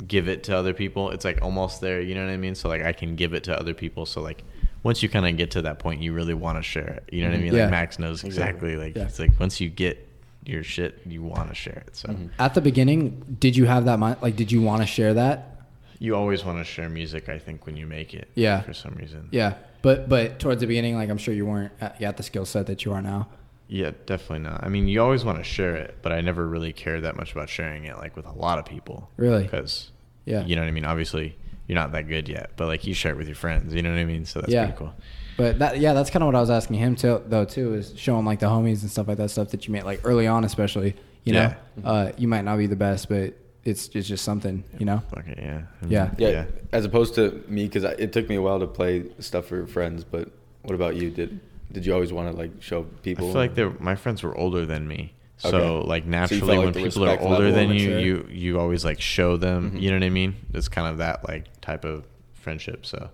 give 0.06 0.28
it 0.28 0.44
to 0.44 0.56
other 0.56 0.74
people. 0.74 1.10
It's 1.10 1.24
like 1.24 1.40
almost 1.40 1.80
there, 1.80 2.02
you 2.02 2.14
know 2.14 2.24
what 2.24 2.32
I 2.32 2.36
mean? 2.36 2.54
So 2.54 2.68
like 2.68 2.82
I 2.82 2.92
can 2.92 3.16
give 3.16 3.32
it 3.32 3.44
to 3.44 3.58
other 3.58 3.72
people. 3.72 4.04
So 4.04 4.20
like 4.20 4.44
once 4.86 5.02
you 5.02 5.08
kind 5.08 5.26
of 5.26 5.36
get 5.36 5.50
to 5.50 5.62
that 5.62 5.80
point, 5.80 6.00
you 6.00 6.12
really 6.12 6.32
want 6.32 6.56
to 6.58 6.62
share 6.62 6.86
it. 6.86 7.12
You 7.12 7.22
know 7.22 7.28
what 7.28 7.34
I 7.34 7.36
mm-hmm. 7.38 7.44
mean? 7.44 7.54
Yeah. 7.54 7.62
Like 7.62 7.70
Max 7.72 7.98
knows 7.98 8.22
exactly. 8.22 8.76
Like 8.76 8.96
Yeah. 8.96 9.02
it's 9.02 9.18
like 9.18 9.38
once 9.40 9.60
you 9.60 9.68
get 9.68 10.08
your 10.44 10.62
shit, 10.62 11.00
you 11.04 11.22
want 11.22 11.48
to 11.48 11.54
share 11.54 11.82
it. 11.86 11.96
So 11.96 12.08
mm-hmm. 12.08 12.28
At 12.38 12.54
the 12.54 12.60
beginning, 12.60 13.36
did 13.40 13.56
you 13.56 13.66
have 13.66 13.84
that 13.86 13.98
mind? 13.98 14.18
Like, 14.22 14.36
did 14.36 14.52
you 14.52 14.62
want 14.62 14.82
to 14.82 14.86
share 14.86 15.12
that? 15.14 15.56
you 15.98 16.14
always 16.14 16.44
want 16.44 16.58
to 16.58 16.64
share 16.64 16.88
music. 16.88 17.28
I 17.28 17.38
think 17.38 17.66
when 17.66 17.76
you 17.76 17.86
make 17.86 18.12
it, 18.14 18.28
Yeah. 18.34 18.60
for 18.60 18.74
some 18.74 18.94
reason, 18.94 19.28
Yeah, 19.30 19.54
but 19.82 20.08
but 20.08 20.38
towards 20.38 20.60
the 20.60 20.66
beginning, 20.66 20.94
like 20.94 21.08
I'm 21.08 21.18
sure 21.18 21.34
you 21.34 21.46
weren't 21.46 21.72
at, 21.80 22.00
at 22.02 22.16
the 22.16 22.22
skill 22.22 22.44
set 22.44 22.66
that 22.66 22.84
you 22.84 22.92
are 22.92 23.02
now. 23.02 23.28
Yeah, 23.68 23.92
definitely 24.04 24.40
not. 24.50 24.62
I 24.62 24.68
mean, 24.68 24.86
you 24.86 25.02
always 25.02 25.24
want 25.24 25.38
to 25.38 25.44
share 25.44 25.74
it, 25.74 25.96
but 26.02 26.12
I 26.12 26.20
never 26.20 26.46
really 26.46 26.72
cared 26.72 27.02
that 27.04 27.16
much 27.16 27.32
about 27.32 27.48
sharing 27.48 27.84
it, 27.84 27.96
like 27.96 28.14
with 28.14 28.26
a 28.26 28.32
lot 28.32 28.58
of 28.58 28.64
people. 28.64 29.10
Really? 29.16 29.42
Because, 29.42 29.90
Yeah. 30.24 30.44
you 30.44 30.54
know 30.54 30.62
what 30.62 30.68
I 30.68 30.72
mean. 30.72 30.84
Obviously, 30.84 31.36
you're 31.66 31.74
not 31.76 31.92
that 31.92 32.08
good 32.08 32.28
yet, 32.28 32.50
but 32.56 32.66
like 32.66 32.86
you 32.86 32.94
share 32.94 33.12
it 33.12 33.16
with 33.18 33.26
your 33.28 33.36
friends. 33.36 33.74
You 33.74 33.82
know 33.82 33.90
what 33.90 33.98
I 33.98 34.04
mean? 34.04 34.24
So 34.24 34.40
that's 34.40 34.52
Yeah. 34.52 34.64
pretty 34.66 34.78
cool. 34.78 34.94
But 35.36 35.58
that 35.58 35.78
yeah, 35.80 35.92
that's 35.92 36.08
kind 36.10 36.22
of 36.22 36.26
what 36.26 36.34
I 36.34 36.40
was 36.40 36.50
asking 36.50 36.76
him 36.76 36.96
too, 36.96 37.22
though 37.26 37.44
too, 37.44 37.74
is 37.74 37.92
showing 37.96 38.24
like 38.24 38.38
the 38.40 38.46
homies 38.46 38.82
and 38.82 38.90
stuff 38.90 39.06
like 39.08 39.18
that 39.18 39.30
stuff 39.30 39.50
that 39.50 39.66
you 39.66 39.72
made 39.72 39.82
like 39.84 40.00
early 40.04 40.26
on, 40.26 40.44
especially. 40.44 40.94
You 41.24 41.32
know, 41.34 41.52
Yeah. 41.82 41.88
uh, 41.90 42.12
you 42.16 42.28
might 42.28 42.44
not 42.44 42.56
be 42.56 42.66
the 42.66 42.76
best, 42.76 43.08
but 43.08 43.34
it's 43.64 43.88
it's 43.94 44.06
just 44.08 44.24
something. 44.24 44.62
You 44.78 44.86
know. 44.86 45.02
Fuck 45.14 45.26
it, 45.28 45.38
yeah. 45.38 45.62
Yeah. 45.88 46.10
Yeah, 46.16 46.44
as 46.72 46.84
opposed 46.84 47.14
to 47.16 47.42
me, 47.48 47.66
because 47.66 47.84
it 47.84 48.12
took 48.12 48.28
me 48.28 48.36
a 48.36 48.42
while 48.42 48.60
to 48.60 48.66
play 48.66 49.04
stuff 49.18 49.46
for 49.46 49.66
friends. 49.66 50.04
But 50.04 50.30
what 50.62 50.74
about 50.74 50.94
you? 50.96 51.10
Did 51.10 51.40
did 51.72 51.84
you 51.84 51.92
always 51.92 52.12
want 52.12 52.30
to 52.30 52.36
like 52.36 52.52
show 52.62 52.84
people? 53.02 53.36
I 53.36 53.48
people? 53.48 53.54
feel 53.56 53.68
like 53.70 53.80
my 53.80 53.96
friends 53.96 54.22
were 54.22 54.34
older 54.38 54.64
than 54.64 54.86
me. 54.88 55.12
So 55.38 55.48
Okay. 55.48 55.88
like 55.88 56.02
So 56.02 56.06
you 56.06 56.10
naturally 56.10 56.40
felt 56.40 56.50
like 56.50 56.58
when 56.64 56.72
the 56.72 56.82
people 56.90 57.08
are 57.08 57.20
older 57.20 57.52
than 57.52 57.70
you, 57.70 57.88
mature. 57.90 58.00
you 58.00 58.28
you 58.30 58.60
always 58.60 58.84
like 58.84 59.00
show 59.00 59.36
them, 59.36 59.72
Mhm. 59.72 59.80
you 59.82 59.90
know 59.90 59.96
what 59.96 60.04
I 60.04 60.10
mean? 60.10 60.34
It's 60.54 60.68
kind 60.68 60.88
of 60.88 60.98
that 60.98 61.28
like 61.28 61.44
type 61.60 61.84
of 61.84 62.04
friendship. 62.34 62.86
So 62.86 63.10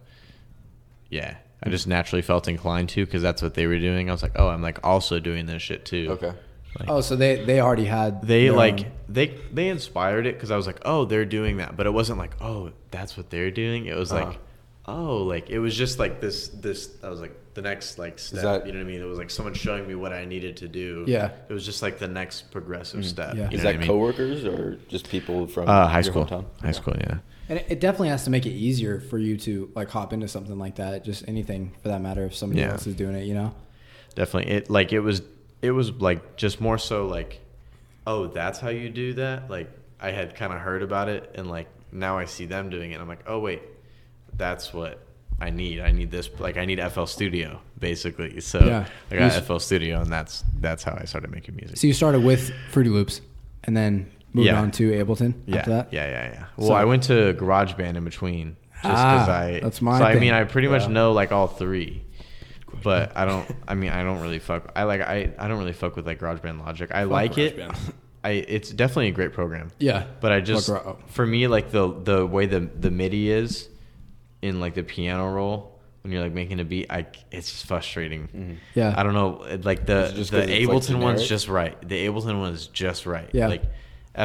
yeah. 1.11 1.37
I 1.65 1.69
just 1.71 1.87
naturally 1.87 2.23
felt 2.23 2.49
inclined 2.49 2.89
to 2.91 3.05
because 3.05 3.23
that's 3.23 3.41
what 3.41 3.55
they 3.55 3.67
were 3.69 3.79
doing. 3.79 4.09
I 4.09 4.13
was 4.13 4.23
like, 4.23 4.33
oh, 4.37 4.49
I'm 4.49 4.63
like 4.63 4.81
also 4.85 5.21
doing 5.21 5.47
this 5.47 5.63
shit 5.63 5.85
too. 5.85 6.09
okay. 6.13 6.33
Like, 6.79 6.89
Oh, 6.89 7.01
so 7.03 7.17
they 7.17 7.45
they 7.45 7.61
already 7.61 7.85
had 7.85 8.23
they 8.27 8.51
like 8.51 8.81
own- 8.81 8.93
they 9.09 9.39
they 9.53 9.69
inspired 9.69 10.27
it 10.27 10.35
because 10.35 10.51
I 10.51 10.57
was 10.57 10.67
like, 10.67 10.81
oh, 10.85 11.05
they're 11.05 11.25
doing 11.27 11.59
that, 11.59 11.77
but 11.77 11.87
it 11.87 11.91
wasn't 11.93 12.19
like, 12.19 12.35
oh, 12.41 12.71
that's 12.91 13.17
what 13.17 13.31
they're 13.31 13.51
doing. 13.51 13.87
It 13.87 13.97
was 13.97 14.11
Uh-huh. 14.11 14.25
like, 14.27 14.39
oh, 14.87 15.19
like 15.19 15.51
it 15.51 15.59
was 15.59 15.77
just 15.77 15.99
like 15.99 16.21
this 16.21 16.49
this. 16.49 16.89
I 17.05 17.11
was 17.11 17.21
like 17.21 17.37
the 17.55 17.63
next 17.63 17.99
like 17.99 18.19
step. 18.19 18.43
that- 18.43 18.67
you 18.67 18.73
know 18.73 18.79
what 18.79 18.85
I 18.87 18.91
mean? 18.91 19.01
It 19.01 19.05
was 19.05 19.19
like 19.19 19.31
someone 19.31 19.55
showing 19.55 19.87
me 19.87 19.95
what 19.95 20.13
I 20.13 20.25
needed 20.25 20.57
to 20.59 20.69
do. 20.69 21.05
Yeah. 21.07 21.31
it 21.49 21.53
was 21.53 21.65
just 21.67 21.83
like 21.83 21.99
the 21.99 22.09
next 22.09 22.51
progressive 22.51 23.05
step. 23.05 23.35
Yeah. 23.35 23.51
you 23.51 23.57
Is 23.59 23.59
know 23.59 23.65
that 23.65 23.65
what 23.65 23.75
I 23.75 23.79
mean? 23.79 23.89
coworkers 23.89 24.45
or 24.45 24.77
just 24.89 25.09
people 25.09 25.47
from 25.47 25.69
Uh, 25.69 25.87
high 25.89 26.01
school. 26.03 26.25
hometown? 26.25 26.45
High 26.63 26.73
school, 26.73 26.95
yeah. 26.99 27.19
And 27.49 27.59
it, 27.59 27.67
it 27.69 27.81
definitely 27.81 28.09
has 28.09 28.25
to 28.25 28.31
make 28.31 28.47
it 28.47 28.53
easier 28.53 29.01
for 29.01 29.19
you 29.19 29.37
to 29.39 29.71
like 29.75 29.91
hop 29.91 30.13
into 30.13 30.29
something 30.29 30.59
like 30.59 30.77
that. 30.77 31.05
Just 31.05 31.29
anything 31.29 31.73
for 31.83 31.89
that 31.89 32.01
matter. 32.01 32.25
If 32.25 32.35
somebody 32.35 32.63
Yeah. 32.63 32.73
else 32.73 32.87
is 32.87 32.95
doing 32.95 33.15
it, 33.17 33.25
you 33.25 33.35
know. 33.35 33.55
Definitely. 34.15 34.53
It 34.53 34.71
like 34.71 34.93
it 34.93 35.01
was 35.01 35.23
it 35.61 35.73
was 35.73 35.91
like 35.93 36.37
just 36.37 36.61
more 36.61 36.79
so 36.79 37.07
like, 37.07 37.41
oh, 38.07 38.27
that's 38.29 38.59
how 38.61 38.71
you 38.71 38.89
do 38.89 39.13
that. 39.15 39.51
Like 39.51 39.71
I 40.01 40.11
had 40.11 40.35
kind 40.35 40.53
of 40.53 40.61
heard 40.61 40.83
about 40.83 41.09
it, 41.09 41.31
and 41.35 41.51
like 41.51 41.69
now 41.93 42.17
I 42.19 42.25
see 42.25 42.47
them 42.47 42.71
doing 42.71 42.93
it. 42.93 43.01
I'm 43.01 43.09
like, 43.09 43.25
oh 43.27 43.39
wait, 43.41 43.63
that's 44.37 44.73
what 44.73 44.99
I 45.43 45.51
need. 45.51 45.81
I 45.81 45.91
need 45.93 46.11
this. 46.11 46.31
Like 46.39 46.57
I 46.57 46.65
need 46.65 46.81
FL 46.93 47.05
Studio 47.07 47.61
basically. 47.79 48.41
So 48.41 48.59
Yeah. 48.65 48.87
I 49.11 49.17
got 49.17 49.35
You 49.35 49.41
FL 49.41 49.59
Studio, 49.59 50.01
and 50.01 50.11
that's 50.13 50.45
that's 50.61 50.83
how 50.85 50.97
I 51.01 51.05
started 51.05 51.31
making 51.31 51.57
music. 51.57 51.77
So 51.77 51.87
you 51.87 51.93
started 51.93 52.23
with 52.23 52.53
Fruity 52.71 52.91
Loops, 52.91 53.21
and 53.65 53.77
then 53.77 54.11
moved 54.33 54.47
Yeah. 54.47 54.61
on 54.61 54.71
to 54.73 54.91
Ableton 54.93 55.35
yeah, 55.47 55.57
after 55.59 55.71
that. 55.71 55.93
yeah, 55.93 56.07
yeah, 56.09 56.33
yeah. 56.33 56.45
Well, 56.57 56.69
So- 56.69 56.75
I 56.75 56.85
went 56.85 57.03
to 57.05 57.35
GarageBand 57.35 57.97
in 57.97 58.05
between, 58.05 58.57
just 58.73 58.83
because 58.83 59.29
Ah, 59.29 59.39
I. 59.41 59.61
that's 59.63 59.83
my 59.83 59.99
So 59.99 60.05
I 60.05 60.15
mean, 60.19 60.33
I 60.33 60.45
pretty 60.45 60.69
much 60.69 60.89
know 60.89 61.13
like 61.13 61.33
all 61.33 61.49
three, 61.49 62.03
but 62.83 63.13
I 63.17 63.25
don't. 63.25 63.47
I 63.69 63.75
mean, 63.75 63.91
I 63.91 64.03
don't 64.05 64.21
really 64.21 64.39
fuck. 64.39 64.73
I 64.77 64.85
like. 64.85 65.01
I 65.01 65.33
I 65.39 65.49
don't 65.49 65.59
really 65.59 65.73
fuck 65.75 65.97
with 65.97 66.07
like 66.07 66.19
GarageBand 66.21 66.65
Logic. 66.65 66.91
I 66.93 67.05
like 67.05 67.37
it. 67.39 67.57
GarageBand. 67.59 67.93
I 68.25 68.31
it's 68.31 68.71
definitely 68.71 69.09
a 69.09 69.13
great 69.13 69.33
program. 69.33 69.73
Yeah. 69.81 70.05
But 70.21 70.31
I 70.31 70.41
just 70.41 70.71
for 71.09 71.27
me 71.27 71.49
like 71.49 71.71
the 71.73 71.93
the 72.05 72.25
way 72.25 72.47
the 72.47 72.61
the 72.61 72.91
MIDI 72.91 73.31
is 73.31 73.69
in 74.43 74.61
like 74.61 74.75
the 74.75 74.83
piano 74.83 75.31
roll 75.33 75.79
when 76.03 76.13
you're 76.13 76.23
like 76.23 76.33
making 76.33 76.59
a 76.61 76.65
beat, 76.65 76.87
I 76.91 77.07
it's 77.31 77.51
just 77.51 77.67
frustrating. 77.67 78.23
Mm-hmm. 78.29 78.53
Yeah. 78.75 78.93
I 78.97 79.03
don't 79.05 79.15
know, 79.15 79.47
like 79.63 79.87
the 79.87 80.07
Is 80.07 80.13
it 80.13 80.17
just 80.17 80.31
the 80.33 80.41
'cause 80.41 80.49
it's, 80.51 80.69
like, 80.69 80.77
Ableton 80.99 81.01
one's 81.01 81.29
just 81.29 81.49
right. 81.49 81.89
The 81.89 82.07
Ableton 82.07 82.41
one 82.41 82.53
is 82.53 82.67
just 82.67 83.07
right. 83.07 83.31
Yeah. 83.33 83.47
Like 83.47 83.63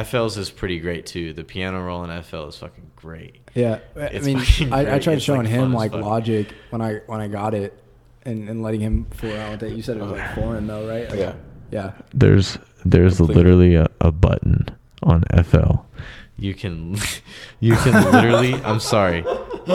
FL's 0.04 0.36
is 0.36 0.50
pretty 0.50 0.80
great 0.80 1.06
too. 1.06 1.32
The 1.32 1.44
piano 1.44 1.80
roll 1.82 2.04
in 2.04 2.22
FL 2.22 2.48
is 2.48 2.56
fucking 2.56 2.90
great. 2.96 3.36
Yeah, 3.54 3.78
I 3.96 4.18
mean, 4.18 4.36
I, 4.72 4.96
I 4.96 4.98
tried 4.98 5.14
It's, 5.14 5.24
showing 5.24 5.42
like, 5.44 5.48
him 5.50 5.72
like. 5.72 5.92
Logic 5.92 6.52
when 6.70 6.82
I 6.82 6.96
when 7.06 7.20
I 7.20 7.28
got 7.28 7.54
it, 7.54 7.78
and, 8.24 8.48
and 8.50 8.62
letting 8.62 8.80
him 8.80 9.06
fool 9.12 9.32
around 9.32 9.52
with 9.52 9.62
it. 9.62 9.72
You 9.76 9.82
said 9.82 9.96
it 9.96 10.02
was 10.02 10.12
like 10.12 10.34
foreign 10.34 10.66
though, 10.66 10.86
right? 10.86 11.08
Like, 11.08 11.18
Yeah. 11.18 11.34
yeah. 11.70 11.92
There's 12.12 12.58
there's 12.84 13.16
Completely. 13.16 13.42
literally 13.44 13.74
a, 13.76 13.86
a 14.00 14.12
button 14.12 14.66
on 15.04 15.22
FL. 15.44 15.76
You 16.36 16.54
can 16.54 16.96
you 17.60 17.74
can 17.76 17.94
literally 18.12 18.54
I'm 18.56 18.80
sorry. 18.80 19.24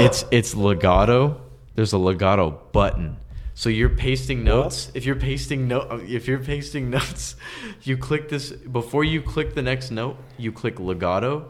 It's 0.02 0.26
it's 0.32 0.56
legato. 0.56 1.41
There's 1.76 1.94
a 1.94 1.98
legato 1.98 2.52
button. 2.72 3.18
So 3.56 3.70
you're 3.70 3.89
pasting 3.89 4.44
notes. 4.44 4.91
If 4.94 5.06
you're 5.06 5.16
pasting 5.16 5.68
note 5.68 6.04
if 6.08 6.28
you're 6.28 6.39
pasting 6.39 6.89
notes, 6.98 7.36
you 7.84 7.98
click 7.98 8.30
this 8.30 8.52
before 8.52 9.04
you 9.04 9.22
click 9.22 9.54
the 9.54 9.62
next 9.62 9.91
note, 9.91 10.18
you 10.38 10.52
click 10.52 10.80
legato 10.80 11.48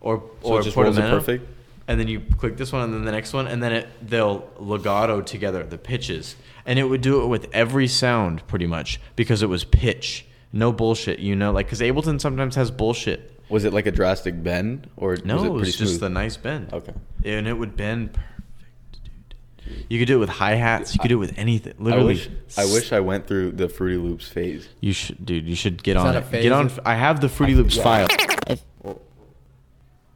or 0.00 0.22
So 0.42 0.48
or 0.48 0.62
portamento, 0.62 1.10
perfect? 1.10 1.48
And 1.88 1.98
then 1.98 2.06
you 2.06 2.20
click 2.38 2.56
this 2.56 2.72
one 2.72 2.82
and 2.82 2.94
then 2.94 3.04
the 3.04 3.12
next 3.12 3.32
one 3.32 3.48
and 3.48 3.62
then 3.62 3.72
it 3.72 3.88
they'll 4.08 4.48
legato 4.58 5.20
together 5.20 5.64
the 5.64 5.78
pitches. 5.78 6.36
And 6.64 6.78
it 6.78 6.84
would 6.84 7.00
do 7.00 7.22
it 7.22 7.26
with 7.26 7.48
every 7.52 7.88
sound 7.88 8.46
pretty 8.46 8.66
much 8.66 9.00
because 9.16 9.42
it 9.42 9.48
was 9.48 9.64
pitch. 9.64 10.26
No 10.52 10.72
bullshit, 10.72 11.18
you 11.18 11.34
know, 11.34 11.50
like 11.50 11.68
cuz 11.68 11.80
Ableton 11.80 12.20
sometimes 12.20 12.54
has 12.54 12.70
bullshit. 12.70 13.29
Was 13.50 13.64
it 13.64 13.72
like 13.72 13.86
a 13.86 13.90
drastic 13.90 14.40
bend 14.42 14.88
or 14.96 15.16
No, 15.24 15.34
was 15.36 15.42
it 15.42 15.46
it 15.46 15.50
pretty 15.50 15.60
was 15.66 15.76
just 15.76 16.02
a 16.02 16.08
nice 16.08 16.36
bend. 16.36 16.72
Okay. 16.72 16.92
And 17.24 17.48
it 17.48 17.54
would 17.54 17.76
bend 17.76 18.12
perfect, 18.12 19.34
dude. 19.64 19.84
You 19.88 19.98
could 19.98 20.06
do 20.06 20.16
it 20.16 20.20
with 20.20 20.28
hi 20.30 20.54
hats. 20.54 20.94
You 20.94 21.00
could 21.00 21.08
do 21.08 21.16
it 21.16 21.18
with 21.18 21.36
anything. 21.38 21.74
I 21.78 21.82
Literally. 21.82 22.14
wish 22.14 22.28
I 22.56 22.64
wish 22.66 22.92
I 22.92 23.00
went 23.00 23.26
through 23.26 23.52
the 23.52 23.68
Fruity 23.68 23.96
Loops 23.98 24.28
phase. 24.28 24.68
You 24.80 24.92
should, 24.92 25.24
dude. 25.26 25.46
You 25.48 25.56
should 25.56 25.82
get 25.82 25.96
Is 25.96 26.02
on 26.04 26.14
that 26.14 26.22
a 26.22 26.26
it. 26.26 26.30
phase? 26.30 26.42
Get 26.44 26.52
on. 26.52 26.70
I 26.86 26.94
have 26.94 27.20
the 27.20 27.28
Fruity 27.28 27.54
Loops 27.56 27.76
yeah. 27.76 27.82
file. 27.82 28.06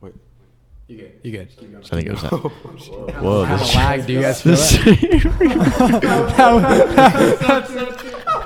Wait. 0.01 0.15
You 0.87 0.97
good? 0.99 1.13
You 1.23 1.33
good? 1.33 1.49
Keep. 1.57 1.77
I 1.77 1.81
think 1.83 2.07
it 2.07 2.13
was 2.13 2.23
that. 2.23 2.33
Oh, 2.33 2.37
Whoa, 2.39 3.21
Whoa, 3.47 3.57
this 3.57 3.75
lag. 3.75 4.07
Do 4.07 4.13
you 4.13 4.21
guys 4.21 4.43
feel 4.43 4.55
this- 4.55 4.75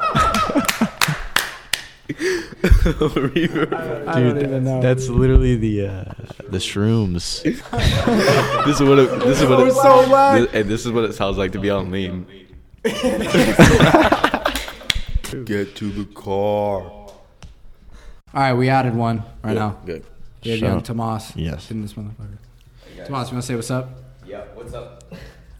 Reverb. 2.08 4.08
I 4.08 4.20
don't 4.20 4.38
even 4.38 4.64
know. 4.64 4.80
That's 4.80 5.08
literally 5.08 5.56
the 5.56 5.86
uh, 5.86 6.04
the 6.48 6.58
shrooms. 6.58 7.42
this 7.42 8.80
is 8.80 8.88
what 8.88 8.98
it, 8.98 9.20
this 9.20 9.40
is 9.42 9.48
what 9.48 9.56
That 9.56 9.62
it, 9.62 9.66
was 9.66 9.82
so 9.82 10.00
loud. 10.10 10.40
This, 10.40 10.54
and 10.54 10.68
this 10.70 10.86
is 10.86 10.92
what 10.92 11.04
it 11.04 11.12
sounds 11.14 11.36
like 11.36 11.52
to 11.52 11.60
be 11.60 11.70
on 11.70 11.90
lean. 11.90 12.26
Get 15.44 15.76
to 15.76 15.90
the 15.90 16.06
car. 16.14 16.80
All 16.80 17.14
right, 18.34 18.54
we 18.54 18.68
added 18.68 18.94
one 18.94 19.22
right 19.42 19.54
now. 19.54 19.78
Good. 19.84 20.04
We 20.44 20.50
have 20.52 20.60
Shout 20.60 20.68
young 20.68 20.78
out. 20.78 20.84
Tomas. 20.84 21.36
Yes. 21.36 21.70
In 21.70 21.82
this 21.82 21.92
motherfucker. 21.94 22.38
Tomas, 23.06 23.28
you 23.28 23.34
want 23.34 23.38
to 23.42 23.42
say 23.42 23.54
what's 23.54 23.70
up? 23.70 23.90
Yeah, 24.26 24.44
what's 24.54 24.72
up? 24.72 25.04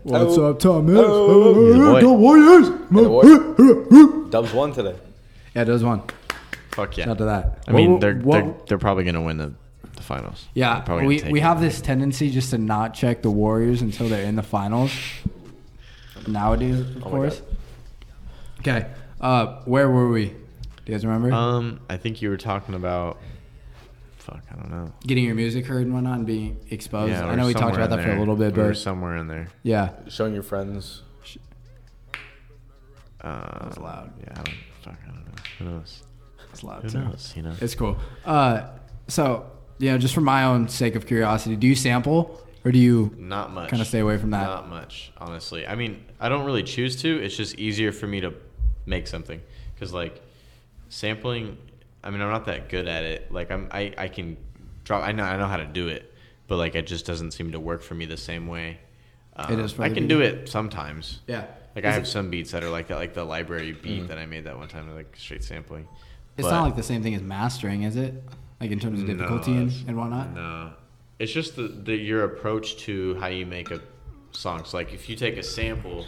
What's 0.03 0.39
up, 0.39 0.59
Thomas? 0.59 0.97
He's 0.97 1.05
a 1.05 1.79
boy. 1.79 2.01
The 2.01 2.13
Warriors. 2.13 2.71
Warriors. 2.91 4.31
Dubs 4.31 4.53
won 4.55 4.73
today. 4.73 4.97
Yeah, 5.55 5.65
there's 5.65 5.85
one. 5.85 6.03
Fuck 6.79 6.93
Shout 6.93 7.07
yeah. 7.07 7.11
out 7.11 7.19
to 7.19 7.25
that. 7.25 7.65
I 7.67 7.73
mean, 7.73 7.93
What- 7.93 8.01
they're 8.01 8.15
what- 8.17 8.45
they're, 8.45 8.55
they're 8.69 8.79
probably 8.79 9.03
gonna 9.03 9.21
win 9.23 9.37
the, 9.39 9.53
the 9.97 10.03
finals. 10.03 10.47
They're 10.55 10.61
Yeah, 10.65 10.81
probably 10.81 11.03
gonna 11.03 11.09
we, 11.09 11.19
take 11.19 11.33
we 11.33 11.41
it. 11.41 11.43
have 11.43 11.61
this 11.61 11.81
tendency 11.81 12.31
just 12.31 12.51
to 12.51 12.59
not 12.59 12.95
check 12.95 13.23
the 13.23 13.31
Warriors 13.33 13.83
until 13.83 14.09
they're 14.09 14.25
in 14.25 14.37
the 14.37 14.45
finals. 14.45 14.93
Nowadays, 16.29 16.79
of 16.81 16.97
Oh 16.99 17.01
my 17.07 17.11
course. 17.11 17.43
Okay, 18.61 18.87
uh, 19.21 19.61
where 19.65 19.91
were 19.91 20.09
we? 20.09 20.27
Do 20.27 20.35
you 20.87 20.93
guys 20.93 21.05
remember? 21.05 21.33
Um, 21.33 21.81
I 21.91 21.97
think 21.97 22.23
you 22.23 22.31
were 22.31 22.37
talking 22.37 22.75
about. 22.75 23.19
Fuck, 24.19 24.43
I 24.53 24.57
don't 24.57 24.71
know. 24.71 24.93
Getting 25.07 25.25
your 25.25 25.35
music 25.35 25.67
heard 25.67 25.85
and 25.87 25.95
whatnot 25.95 26.19
and 26.19 26.27
being 26.27 26.59
exposed. 26.71 27.13
Yeah, 27.13 27.27
I 27.27 27.35
know 27.35 27.47
we 27.47 27.55
talked 27.55 27.77
about 27.77 27.91
that 27.91 27.99
in 28.01 28.05
for 28.05 28.13
a 28.13 28.19
little 28.19 28.37
bit, 28.37 28.55
We 28.55 28.63
but 28.63 28.77
somewhere 28.77 29.17
in 29.17 29.27
there. 29.27 29.49
yeah, 29.63 29.91
Showing 30.09 30.35
your 30.35 30.43
friends. 30.43 31.03
Uh, 33.21 33.65
That's 33.65 33.79
loud. 33.79 34.13
Yeah, 34.21 34.33
I 34.33 34.35
don't. 34.43 34.49
Fuck, 34.83 34.99
I 35.03 35.07
don't 35.07 35.25
know. 35.27 35.43
Who 35.59 35.65
knows? 35.65 36.03
It's 36.59 36.65
loud. 36.65 36.83
Who 36.83 36.89
too. 36.91 36.99
knows? 37.01 37.33
You 37.37 37.43
know. 37.43 37.55
It's 37.61 37.75
cool. 37.75 37.97
Uh, 38.25 38.69
so 39.09 39.51
you 39.79 39.91
know, 39.91 39.99
just 39.99 40.15
for 40.15 40.21
my 40.21 40.45
own 40.45 40.69
sake 40.69 40.95
of 40.97 41.07
curiosity, 41.07 41.57
do 41.57 41.67
you 41.67 41.75
sample 41.75 42.41
or 42.65 42.73
do 42.73 42.79
you 42.79 43.15
Not 43.17 43.53
much. 43.53 43.71
kind 43.71 43.81
of 43.81 43.87
stay 43.89 44.01
away 44.01 44.19
from 44.19 44.31
that? 44.31 44.43
Not 44.45 44.69
much, 44.69 45.13
honestly. 45.19 45.67
I 45.67 45.75
mean, 45.77 46.05
I 46.21 46.29
don't 46.29 46.45
really 46.45 46.65
choose 46.65 46.97
to. 47.03 47.23
It's 47.23 47.37
just 47.37 47.57
easier 47.59 47.93
for 47.93 48.07
me 48.09 48.21
to 48.23 48.35
make 48.87 49.07
something 49.07 49.41
because, 49.75 49.93
like, 49.93 50.21
sampling. 50.89 51.57
I 52.03 52.11
mean, 52.11 52.21
I'm 52.21 52.31
not 52.31 52.47
that 52.47 52.69
good 52.69 52.89
at 52.89 53.05
it. 53.05 53.33
Like, 53.33 53.51
I'm. 53.51 53.69
I, 53.71 53.93
I 53.97 54.09
can 54.09 54.37
drop. 54.85 55.03
I 55.05 55.13
know. 55.13 55.25
I 55.25 55.37
know 55.37 55.47
how 55.47 55.57
to 55.57 55.67
do 55.67 55.89
it, 55.89 56.13
but 56.47 56.57
like, 56.57 56.75
it 56.75 56.87
just 56.87 57.07
doesn't 57.07 57.33
seem 57.33 57.53
to 57.53 57.61
work 57.61 57.83
for 57.83 57.95
me 57.95 58.07
the 58.07 58.17
same 58.17 58.47
way. 58.47 58.79
Um, 59.37 59.53
It 59.53 59.59
is 59.65 59.79
I 59.79 59.91
can 59.91 60.09
do 60.09 60.21
it 60.21 60.49
sometimes. 60.49 61.21
Yeah. 61.29 61.45
Like 61.77 61.85
I 61.85 61.93
have 61.93 62.03
it- 62.03 62.07
some 62.07 62.29
beats 62.31 62.51
that 62.51 62.65
are 62.65 62.71
like 62.71 62.89
that, 62.89 62.97
like 62.97 63.15
the 63.15 63.23
library 63.25 63.71
beat 63.73 63.99
Mm-hmm. 64.01 64.07
that 64.09 64.19
I 64.19 64.27
made 64.27 64.45
that 64.45 64.59
one 64.59 64.67
time, 64.69 64.93
like 64.97 65.15
straight 65.17 65.45
sampling. 65.45 65.87
It's 66.39 66.47
But- 66.47 66.53
not 66.53 66.63
like 66.63 66.77
the 66.77 66.83
same 66.83 67.03
thing 67.03 67.15
as 67.15 67.23
mastering, 67.23 67.83
is 67.83 67.97
it? 67.97 68.15
Like 68.61 68.71
in 68.71 68.79
terms 68.81 69.01
of 69.01 69.07
difficulty 69.07 69.53
No, 69.53 69.61
and, 69.63 69.73
and 69.89 69.97
whatnot. 69.97 70.35
No, 70.35 70.71
it's 71.19 71.33
just 71.33 71.57
the, 71.57 71.69
the 71.69 71.95
your 71.97 72.25
approach 72.25 72.77
to 72.87 73.17
how 73.21 73.27
you 73.27 73.45
make 73.45 73.71
a 73.71 73.81
song. 74.33 74.65
So 74.65 74.77
like 74.77 74.93
if 74.93 75.09
you 75.09 75.17
take 75.17 75.37
a 75.37 75.43
sample, 75.43 76.07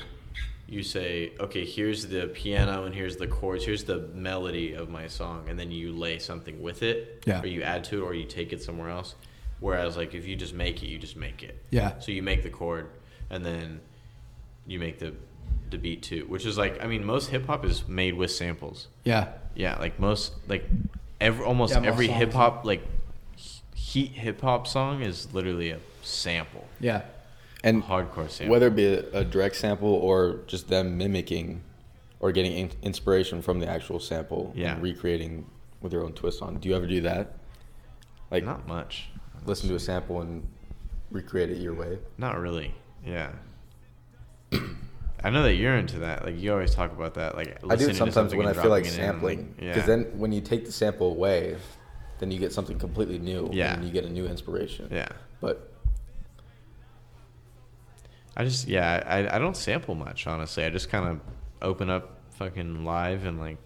you 0.68 0.82
say, 0.84 1.32
okay, 1.40 1.64
here's 1.64 2.06
the 2.06 2.28
piano 2.28 2.84
and 2.84 2.94
here's 2.94 3.16
the 3.16 3.26
chords, 3.26 3.64
here's 3.64 3.84
the 3.84 3.98
melody 4.14 4.72
of 4.74 4.88
my 4.88 5.08
song, 5.08 5.48
and 5.48 5.58
then 5.58 5.70
you 5.72 5.92
lay 5.92 6.18
something 6.20 6.62
with 6.62 6.82
it, 6.84 7.24
Yeah. 7.26 7.42
or 7.42 7.46
you 7.46 7.62
add 7.62 7.82
to 7.84 7.98
it, 7.98 8.06
or 8.06 8.14
you 8.14 8.24
take 8.24 8.52
it 8.52 8.62
somewhere 8.62 8.88
else. 8.88 9.16
Whereas 9.58 9.96
like 9.96 10.14
if 10.14 10.26
you 10.26 10.36
just 10.36 10.54
make 10.54 10.82
it, 10.82 10.86
you 10.86 10.98
just 10.98 11.16
make 11.16 11.42
it. 11.42 11.60
Yeah. 11.70 11.98
So 11.98 12.12
you 12.12 12.22
make 12.22 12.42
the 12.44 12.50
chord, 12.50 12.88
and 13.30 13.44
then 13.44 13.80
you 14.66 14.78
make 14.78 14.98
the 15.00 15.12
the 15.70 15.78
beat 15.78 16.02
too, 16.02 16.24
which 16.28 16.44
is 16.46 16.56
like 16.58 16.82
I 16.82 16.86
mean 16.86 17.04
most 17.04 17.30
hip 17.30 17.46
hop 17.46 17.64
is 17.64 17.86
made 17.88 18.14
with 18.14 18.30
samples. 18.30 18.88
Yeah. 19.04 19.28
Yeah, 19.54 19.76
like 19.78 19.98
most 19.98 20.32
like 20.48 20.64
every 21.20 21.44
almost 21.44 21.74
Yeah, 21.74 21.82
every 21.84 22.06
hip 22.08 22.32
hop 22.32 22.64
like 22.64 22.82
heat 23.74 24.12
hip 24.12 24.40
hop 24.40 24.66
song 24.66 25.02
is 25.02 25.32
literally 25.34 25.70
a 25.70 25.78
sample, 26.02 26.66
Yeah. 26.80 27.02
And 27.62 27.82
hardcore 27.82 28.30
sample. 28.30 28.52
whether 28.52 28.68
it 28.68 28.76
be 28.76 28.86
a, 28.86 29.04
a 29.12 29.24
direct 29.24 29.56
sample 29.56 29.92
or 29.92 30.40
just 30.46 30.68
them 30.68 30.96
mimicking 30.96 31.62
or 32.20 32.32
getting 32.32 32.52
in, 32.56 32.70
inspiration 32.82 33.42
from 33.42 33.58
the 33.60 33.68
actual 33.68 33.98
sample 34.00 34.52
Yeah. 34.56 34.74
and 34.74 34.82
recreating 34.82 35.46
with 35.82 35.92
their 35.92 36.02
own 36.02 36.12
twist 36.12 36.40
on. 36.42 36.56
Do 36.56 36.68
you 36.68 36.76
ever 36.76 36.86
do 36.86 37.00
that? 37.02 37.34
Like 38.30 38.44
not 38.44 38.66
much, 38.68 39.08
listen 39.44 39.68
to 39.68 39.74
a 39.74 39.80
sample 39.80 40.20
and 40.20 40.46
recreate 41.10 41.50
it 41.50 41.58
your 41.58 41.74
way? 41.74 41.98
not 42.16 42.38
really. 42.38 42.74
Yeah. 43.04 43.32
I 45.22 45.30
know 45.30 45.42
that 45.42 45.54
you're 45.54 45.76
into 45.76 46.00
that. 46.00 46.24
Like 46.24 46.40
you 46.40 46.52
always 46.52 46.74
talk 46.74 46.92
about 46.92 47.14
that. 47.14 47.36
Like 47.36 47.48
I 47.48 47.60
do 47.60 47.66
listening 47.66 47.88
to 47.88 47.94
sometimes 47.94 48.14
something 48.14 48.38
when 48.38 48.46
I 48.48 48.52
feel 48.52 48.70
like 48.70 48.84
dropping 48.84 49.00
it 49.00 49.04
in, 49.04 49.12
sampling. 49.12 49.54
yeah. 49.60 49.68
Because 49.68 49.86
then 49.86 50.04
when 50.18 50.32
you 50.32 50.40
take 50.40 50.64
the 50.64 50.72
sample 50.72 51.10
away, 51.10 51.56
then 52.18 52.30
you 52.30 52.38
get 52.38 52.52
something 52.52 52.78
completely 52.78 53.18
new. 53.18 53.50
Yeah. 53.52 53.74
And 53.74 53.84
you 53.84 53.90
get 53.90 54.04
a 54.04 54.10
new 54.10 54.26
inspiration. 54.26 54.88
yeah. 54.90 55.08
But 55.40 55.72
I 58.36 58.44
just 58.44 58.68
yeah, 58.68 59.02
I 59.06 59.36
I 59.36 59.38
don't 59.38 59.56
sample 59.56 59.94
much 59.94 60.26
honestly. 60.26 60.64
I 60.64 60.70
just 60.70 60.88
kind 60.88 61.06
of 61.06 61.20
open 61.60 61.90
up 61.90 62.20
fucking 62.30 62.84
live 62.84 63.26
and 63.26 63.38
like 63.38 63.58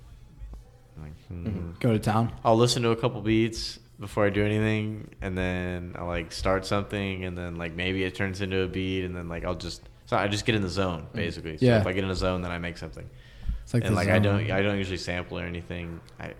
like 1.00 1.26
hmm. 1.28 1.72
Go 1.80 1.92
to 1.92 1.98
town. 1.98 2.32
I'll 2.44 2.56
listen 2.56 2.82
to 2.82 2.90
a 2.90 2.96
couple 2.96 3.20
beats 3.20 3.78
before 4.00 4.26
I 4.26 4.30
do 4.30 4.44
anything, 4.44 5.10
and 5.20 5.36
then 5.36 5.94
I 5.96 6.02
like 6.02 6.32
start 6.32 6.66
something, 6.66 7.24
and 7.24 7.36
then 7.36 7.56
like 7.56 7.74
maybe 7.74 8.04
it 8.04 8.14
turns 8.14 8.40
into 8.40 8.62
a 8.62 8.68
beat, 8.68 9.04
and 9.04 9.14
then 9.14 9.28
like 9.28 9.44
I'll 9.44 9.54
just 9.54 9.82
so 10.14 10.18
I 10.24 10.28
just 10.28 10.44
get 10.46 10.54
in 10.54 10.62
the 10.62 10.68
zone 10.68 11.06
basically. 11.12 11.58
So 11.58 11.66
Yeah. 11.66 11.80
if 11.80 11.86
I 11.86 11.92
get 11.92 12.04
in 12.04 12.10
a 12.10 12.14
zone, 12.14 12.42
then 12.42 12.50
I 12.52 12.58
make 12.58 12.78
something, 12.78 13.08
It's 13.62 13.74
like 13.74 13.84
and 13.84 13.94
like 13.94 14.08
I 14.08 14.18
don't 14.18 14.50
I 14.50 14.62
don't 14.62 14.78
usually 14.78 14.96
sample 14.98 15.38
or 15.38 15.42
anything. 15.44 16.00
I 16.20 16.34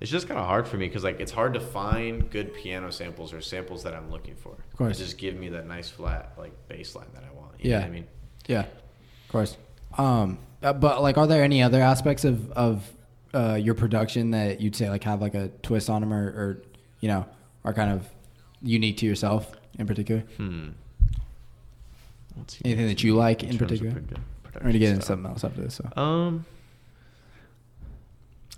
it's 0.00 0.10
just 0.10 0.28
kind 0.28 0.40
of 0.40 0.46
hard 0.46 0.66
for 0.66 0.76
me 0.78 0.86
because 0.86 1.04
like 1.04 1.20
it's 1.20 1.32
hard 1.32 1.52
to 1.54 1.60
find 1.60 2.30
good 2.30 2.54
piano 2.54 2.90
samples 2.90 3.32
or 3.32 3.40
samples 3.40 3.82
that 3.82 3.94
I'm 3.94 4.10
looking 4.10 4.34
for. 4.36 4.52
Of 4.52 4.76
course. 4.76 4.98
just 4.98 5.18
give 5.18 5.34
me 5.36 5.48
that 5.50 5.66
nice 5.66 5.90
flat 5.90 6.32
like 6.38 6.52
bass 6.68 6.94
line 6.94 7.08
that 7.14 7.24
I 7.24 7.32
want. 7.38 7.52
You 7.58 7.70
Yeah. 7.70 7.76
know 7.78 7.82
what 7.82 7.88
I 7.88 7.94
mean. 7.94 8.06
Yeah, 8.46 8.60
of 8.60 9.28
course. 9.28 9.56
Um, 9.98 10.38
uh, 10.62 10.72
but 10.72 11.02
like, 11.02 11.18
are 11.18 11.26
there 11.26 11.42
any 11.44 11.62
other 11.62 11.80
aspects 11.82 12.24
of 12.24 12.50
of 12.52 12.88
uh, 13.34 13.58
your 13.60 13.74
production 13.74 14.30
that 14.32 14.60
you'd 14.60 14.74
say 14.76 14.88
like 14.88 15.04
have 15.04 15.20
like 15.20 15.34
a 15.34 15.48
twist 15.62 15.88
on 15.90 16.00
them, 16.00 16.12
or, 16.12 16.24
or 16.28 16.62
you 17.00 17.08
know, 17.08 17.26
are 17.64 17.72
kind 17.74 17.90
of 17.92 18.08
unique 18.62 18.96
to 18.98 19.06
yourself 19.06 19.52
in 19.78 19.86
particular? 19.86 20.22
Hmm. 20.36 20.68
What's 22.34 22.58
Anything 22.64 22.86
that 22.88 23.02
you 23.02 23.14
like 23.16 23.42
in 23.42 23.50
terms 23.58 23.58
particular? 23.58 23.92
produ- 23.92 24.16
I'm 24.56 24.62
gonna 24.66 24.78
get 24.78 24.90
into 24.90 25.02
something 25.06 25.30
else 25.30 25.44
after 25.44 25.60
this. 25.60 25.74
So. 25.74 26.00
Um, 26.00 26.44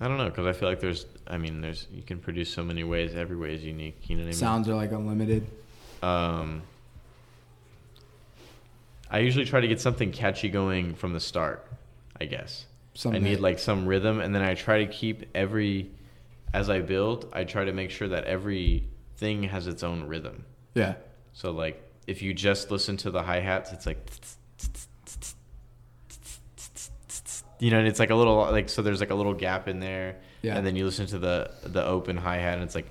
I 0.00 0.08
don't 0.08 0.16
know 0.18 0.28
because 0.28 0.46
I 0.46 0.52
feel 0.52 0.68
like 0.68 0.80
there's. 0.80 1.06
I 1.26 1.36
mean, 1.38 1.60
there's 1.60 1.86
you 1.92 2.02
can 2.02 2.18
produce 2.18 2.52
so 2.52 2.62
many 2.64 2.82
ways. 2.84 3.14
Every 3.14 3.36
way 3.36 3.54
is 3.54 3.62
unique. 3.62 4.08
You 4.08 4.16
know 4.16 4.22
what 4.22 4.26
I 4.26 4.30
mean? 4.30 4.34
Sounds 4.34 4.68
are 4.68 4.74
like 4.74 4.90
unlimited. 4.92 5.46
Um, 6.02 6.62
I 9.10 9.18
usually 9.20 9.44
try 9.44 9.60
to 9.60 9.68
get 9.68 9.80
something 9.80 10.10
catchy 10.10 10.48
going 10.48 10.94
from 10.94 11.12
the 11.12 11.20
start. 11.20 11.66
I 12.20 12.24
guess 12.24 12.66
Something 12.94 13.22
I 13.22 13.28
need 13.28 13.34
that- 13.36 13.42
like 13.42 13.58
some 13.58 13.86
rhythm, 13.86 14.20
and 14.20 14.34
then 14.34 14.42
I 14.42 14.54
try 14.54 14.84
to 14.84 14.92
keep 14.92 15.28
every. 15.34 15.90
As 16.54 16.68
I 16.68 16.80
build, 16.80 17.30
I 17.32 17.44
try 17.44 17.64
to 17.64 17.72
make 17.72 17.90
sure 17.90 18.08
that 18.08 18.24
every 18.24 18.84
thing 19.16 19.44
has 19.44 19.66
its 19.66 19.82
own 19.82 20.04
rhythm. 20.04 20.44
Yeah. 20.74 20.94
So 21.32 21.50
like, 21.50 21.82
if 22.06 22.22
you 22.22 22.34
just 22.34 22.70
listen 22.70 22.96
to 22.98 23.10
the 23.10 23.22
hi 23.22 23.40
hats, 23.40 23.72
it's 23.72 23.86
like. 23.86 23.98
You 27.58 27.70
know, 27.70 27.78
and 27.78 27.86
it's 27.86 28.00
like 28.00 28.10
a 28.10 28.14
little 28.16 28.36
like 28.50 28.68
so. 28.68 28.82
There's 28.82 28.98
like 29.00 29.10
a 29.10 29.14
little 29.14 29.34
gap 29.34 29.68
in 29.68 29.78
there, 29.78 30.16
Yeah. 30.42 30.56
and 30.56 30.66
then 30.66 30.74
you 30.74 30.84
listen 30.84 31.06
to 31.06 31.18
the 31.18 31.50
the 31.62 31.84
open 31.84 32.16
hi 32.16 32.36
hat, 32.38 32.54
and 32.54 32.62
it's 32.64 32.74
like. 32.74 32.90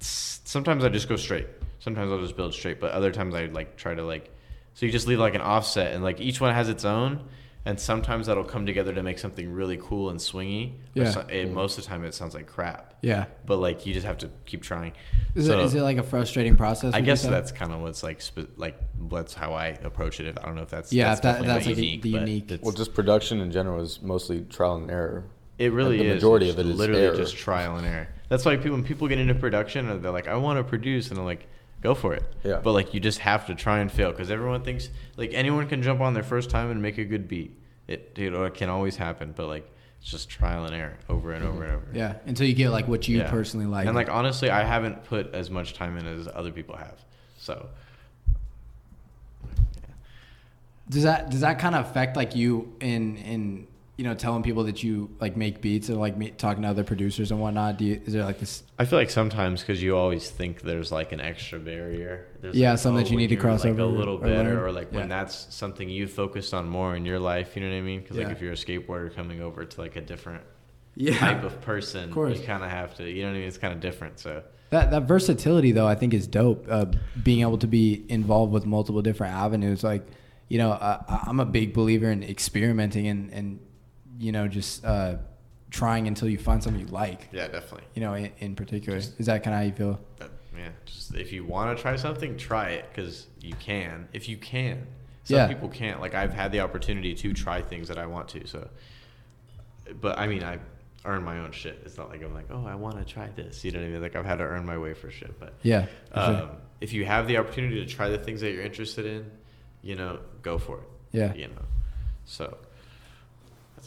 Sometimes 0.00 0.84
I 0.84 0.88
just 0.88 1.08
go 1.08 1.16
straight. 1.16 1.46
Sometimes 1.78 2.10
I'll 2.10 2.20
just 2.20 2.36
build 2.36 2.52
straight, 2.52 2.80
but 2.80 2.90
other 2.92 3.12
times 3.12 3.34
I 3.34 3.46
like 3.46 3.76
try 3.76 3.94
to 3.94 4.02
like. 4.02 4.30
So 4.74 4.84
you 4.86 4.92
just 4.92 5.06
leave 5.06 5.18
like 5.18 5.34
an 5.34 5.40
offset, 5.40 5.94
and 5.94 6.02
like 6.04 6.20
each 6.20 6.40
one 6.40 6.54
has 6.54 6.68
its 6.68 6.84
own, 6.84 7.24
and 7.66 7.78
sometimes 7.78 8.26
that'll 8.26 8.44
come 8.44 8.64
together 8.64 8.94
to 8.94 9.02
make 9.02 9.18
something 9.18 9.52
really 9.52 9.76
cool 9.76 10.10
and 10.10 10.18
swingy. 10.18 10.72
Yeah. 10.94 11.10
so- 11.10 11.26
it, 11.28 11.50
most 11.52 11.76
of 11.78 11.84
the 11.84 11.90
time, 11.90 12.04
it 12.04 12.14
sounds 12.14 12.34
like 12.34 12.46
crap. 12.46 12.94
Yeah. 13.02 13.26
But 13.46 13.56
like 13.58 13.84
you 13.86 13.92
just 13.94 14.06
have 14.06 14.18
to 14.18 14.30
keep 14.46 14.62
trying. 14.62 14.92
Is, 15.34 15.46
So- 15.46 15.58
it, 15.60 15.64
is 15.64 15.74
it 15.74 15.82
like 15.82 15.98
a 15.98 16.02
frustrating 16.02 16.56
process? 16.56 16.94
I 16.94 17.00
guess 17.02 17.22
that's 17.22 17.52
kind 17.52 17.72
of 17.72 17.80
what's 17.80 18.02
like, 18.02 18.20
spe- 18.22 18.56
like 18.56 18.78
that's 19.10 19.34
how 19.34 19.52
I 19.52 19.68
approach 19.84 20.20
it. 20.20 20.38
I 20.40 20.46
don't 20.46 20.54
know 20.54 20.62
if 20.62 20.70
that's 20.70 20.92
Yeah, 20.92 21.08
that's 21.08 21.20
that- 21.20 21.32
definitely 21.42 21.54
that's 21.54 21.66
like 21.66 21.76
the- 21.76 21.82
unique, 21.86 22.02
the 22.02 22.12
but 22.12 22.20
unique- 22.28 22.58
well, 22.62 22.72
just 22.72 22.94
production 22.94 23.40
in 23.40 23.50
general 23.52 23.80
is 23.82 24.00
mostly 24.02 24.40
trial 24.42 24.76
and 24.76 24.90
error. 24.90 25.24
it 25.58 25.72
really 25.72 25.98
the 25.98 26.04
is. 26.04 26.14
majority 26.14 26.46
It's 26.48 26.58
of 26.58 26.66
it 26.66 26.70
is 26.70 26.76
literally 26.78 27.02
error. 27.02 27.16
just 27.16 27.36
trial 27.36 27.76
and 27.76 27.86
error. 27.86 28.08
That's 28.30 28.44
why 28.46 28.56
people 28.56 28.72
when 28.72 28.84
people 28.84 29.08
get 29.08 29.18
into 29.18 29.34
production, 29.34 30.00
they're 30.00 30.10
like, 30.12 30.28
I 30.28 30.36
want 30.36 30.58
to 30.58 30.64
produce, 30.64 31.10
and 31.10 31.18
I'm 31.18 31.24
like, 31.26 31.46
go 31.80 31.94
for 31.94 32.14
it. 32.14 32.22
Yeah. 32.44 32.60
But 32.62 32.72
like 32.72 32.94
you 32.94 33.00
just 33.00 33.18
have 33.20 33.46
to 33.46 33.54
try 33.54 33.78
and 33.78 33.90
fail 33.90 34.10
because 34.10 34.30
everyone 34.30 34.62
thinks 34.62 34.88
like 35.16 35.32
anyone 35.34 35.68
can 35.68 35.82
jump 35.82 36.00
on 36.00 36.14
their 36.14 36.22
first 36.22 36.50
time 36.50 36.70
and 36.70 36.80
make 36.82 36.98
a 36.98 37.04
good 37.04 37.28
beat. 37.28 37.56
It 37.88 38.12
you 38.16 38.30
know, 38.30 38.44
it 38.44 38.54
can 38.54 38.68
always 38.68 38.96
happen, 38.96 39.32
but 39.36 39.46
like 39.46 39.68
it's 40.00 40.10
just 40.10 40.28
trial 40.30 40.64
and 40.64 40.74
error 40.74 40.96
over 41.08 41.32
and 41.32 41.44
over 41.44 41.64
and 41.64 41.72
over. 41.74 41.86
Yeah. 41.92 42.14
Until 42.26 42.46
you 42.46 42.54
get 42.54 42.70
like 42.70 42.88
what 42.88 43.06
you 43.08 43.18
Yeah. 43.18 43.30
personally 43.30 43.66
like. 43.66 43.86
And 43.86 43.94
like 43.94 44.08
honestly, 44.08 44.50
I 44.50 44.62
haven't 44.64 45.04
put 45.04 45.34
as 45.34 45.50
much 45.50 45.74
time 45.74 45.96
in 45.96 46.06
as 46.06 46.28
other 46.28 46.52
people 46.52 46.76
have. 46.76 46.98
So 47.38 47.68
Does 50.88 51.04
that 51.04 51.30
does 51.30 51.40
that 51.40 51.58
kind 51.58 51.74
of 51.74 51.86
affect 51.88 52.16
like 52.16 52.34
you 52.34 52.74
in 52.80 53.16
in 53.18 53.66
you 54.00 54.04
know 54.04 54.14
telling 54.14 54.42
people 54.42 54.64
that 54.64 54.82
you 54.82 55.14
like 55.20 55.36
make 55.36 55.60
beats 55.60 55.90
or 55.90 55.96
like 55.96 56.16
me, 56.16 56.30
talking 56.30 56.62
to 56.62 56.68
other 56.70 56.84
producers 56.84 57.30
and 57.32 57.38
whatnot? 57.38 57.76
Do 57.76 57.84
you 57.84 58.00
is 58.06 58.14
there 58.14 58.24
like 58.24 58.38
this? 58.40 58.62
I 58.78 58.86
feel 58.86 58.98
like 58.98 59.10
sometimes 59.10 59.60
because 59.60 59.82
you 59.82 59.94
always 59.94 60.30
think 60.30 60.62
there's 60.62 60.90
like 60.90 61.12
an 61.12 61.20
extra 61.20 61.58
barrier. 61.58 62.26
There's 62.40 62.56
Yeah, 62.56 62.70
like, 62.70 62.78
something 62.78 63.04
that 63.04 63.10
you 63.10 63.18
need 63.18 63.26
to 63.26 63.36
cross 63.36 63.62
like 63.62 63.72
over 63.72 63.82
a 63.82 63.86
little 63.86 64.16
or 64.16 64.20
better, 64.20 64.54
learn. 64.54 64.58
or 64.64 64.72
like 64.72 64.90
when 64.90 65.10
that's 65.10 65.54
something 65.54 65.86
you 65.90 66.06
focused 66.06 66.54
on 66.54 66.66
more 66.66 66.96
in 66.96 67.04
your 67.04 67.18
life. 67.18 67.54
You 67.56 67.60
know 67.62 67.68
what 67.68 67.76
I 67.76 67.82
mean? 67.82 68.00
Because 68.00 68.16
Yeah. 68.16 68.22
like 68.28 68.32
if 68.32 68.40
you're 68.40 68.52
a 68.52 68.56
skateboarder 68.56 69.14
coming 69.14 69.42
over 69.42 69.66
to 69.66 69.80
like 69.82 69.96
a 69.96 70.00
different 70.00 70.44
Yeah. 70.96 71.18
type 71.18 71.44
of 71.44 71.60
person, 71.60 72.10
Of 72.10 72.16
you 72.38 72.42
kind 72.46 72.64
of 72.64 72.70
have 72.70 72.94
to. 72.94 73.04
You 73.06 73.24
know 73.24 73.28
what 73.28 73.34
I 73.34 73.38
mean? 73.40 73.48
It's 73.48 73.58
kind 73.58 73.74
of 73.74 73.80
different. 73.80 74.18
So 74.18 74.42
That 74.70 74.90
that 74.92 75.02
versatility 75.02 75.72
though 75.72 75.86
I 75.86 75.94
think 75.94 76.14
is 76.14 76.26
dope. 76.26 76.64
Uh, 76.70 76.86
being 77.22 77.42
able 77.42 77.58
to 77.58 77.66
be 77.66 78.06
involved 78.08 78.50
with 78.50 78.64
multiple 78.64 79.02
different 79.02 79.34
avenues, 79.34 79.84
like 79.84 80.06
you 80.48 80.56
know, 80.56 80.70
uh, 80.70 81.20
I'm 81.26 81.38
a 81.38 81.44
big 81.44 81.74
believer 81.74 82.10
in 82.10 82.22
experimenting 82.22 83.06
and 83.06 83.30
and 83.32 83.58
you 84.20 84.30
know 84.32 84.46
just 84.46 84.84
uh, 84.84 85.16
trying 85.70 86.06
until 86.06 86.28
you 86.28 86.38
find 86.38 86.62
something 86.62 86.80
you 86.80 86.92
like. 86.92 87.28
yeah, 87.32 87.48
definitely. 87.48 87.86
You 87.94 88.02
know, 88.02 88.14
in, 88.14 88.30
in 88.38 88.54
particular, 88.54 88.98
is 88.98 89.26
that 89.26 89.42
kind 89.42 89.54
of 89.54 89.60
how 89.60 89.66
you 89.66 89.72
feel? 89.72 90.00
But 90.18 90.30
yeah, 90.56 90.68
just 90.84 91.14
if 91.14 91.32
you 91.32 91.44
want 91.44 91.76
to 91.76 91.82
try 91.82 91.96
something, 91.96 92.36
try 92.36 92.70
it 92.70 92.84
because 92.90 93.26
you 93.40 93.54
can. 93.58 94.08
If 94.12 94.28
you 94.28 94.36
can, 94.36 94.86
some 95.24 95.36
Yeah. 95.38 95.48
people 95.48 95.68
can't. 95.68 96.00
Like 96.00 96.14
I've 96.14 96.32
had 96.34 96.52
the 96.52 96.60
opportunity 96.60 97.14
to 97.14 97.32
try 97.32 97.62
things 97.62 97.88
that 97.88 97.98
I 97.98 98.06
want 98.06 98.28
to. 98.30 98.46
So, 98.46 98.68
but 100.00 100.18
I 100.18 100.26
mean, 100.26 100.42
I 100.44 100.58
earn 101.06 101.22
my 101.24 101.38
own 101.38 101.52
shit. 101.52 101.80
It's 101.86 101.96
not 101.96 102.10
like 102.10 102.22
I'm 102.22 102.34
like, 102.34 102.46
oh, 102.50 102.66
I 102.66 102.74
want 102.74 102.98
to 102.98 103.04
try 103.10 103.28
this. 103.34 103.64
You 103.64 103.70
know 103.72 103.78
what 103.80 103.86
I 103.86 103.90
mean? 103.90 104.02
Like 104.02 104.16
I've 104.16 104.26
had 104.26 104.36
to 104.36 104.44
earn 104.44 104.66
my 104.66 104.76
way 104.78 104.92
for 104.94 105.10
shit. 105.10 105.38
But 105.40 105.54
Yeah. 105.62 105.86
for 106.12 106.14
sure. 106.20 106.24
um, 106.42 106.50
if 106.80 106.92
you 106.92 107.04
have 107.06 107.26
the 107.26 107.36
opportunity 107.38 107.76
to 107.84 107.86
try 107.90 108.08
the 108.10 108.18
things 108.18 108.40
that 108.42 108.52
you're 108.52 108.62
interested 108.64 109.06
in, 109.06 109.30
you 109.82 109.94
know, 109.96 110.18
go 110.42 110.58
for 110.58 110.78
it. 110.78 110.88
Yeah. 111.12 111.32
You 111.34 111.48
know, 111.48 111.64
so 112.24 112.56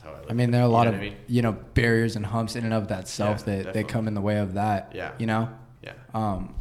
how 0.03 0.11
I. 0.11 0.19
Look 0.21 0.31
I 0.31 0.33
mean, 0.33 0.51
there 0.51 0.61
are 0.61 0.65
a 0.65 0.67
lot 0.67 0.83
You 0.83 0.89
of 0.89 0.95
know 0.95 0.99
what 1.01 1.05
I 1.07 1.09
mean? 1.09 1.17
you 1.27 1.41
know 1.41 1.51
barriers 1.73 2.15
and 2.15 2.25
humps 2.25 2.55
in 2.55 2.63
and 2.65 2.73
of 2.73 2.87
that 2.89 3.07
self 3.07 3.43
Yeah, 3.47 3.63
that, 3.63 3.73
that 3.73 3.87
come 3.87 4.07
in 4.07 4.13
the 4.13 4.21
way 4.21 4.37
of 4.37 4.53
that. 4.55 4.91
Yeah. 4.95 5.11
You 5.17 5.25
know, 5.27 5.49
Yeah. 5.83 5.93
um, 6.13 6.55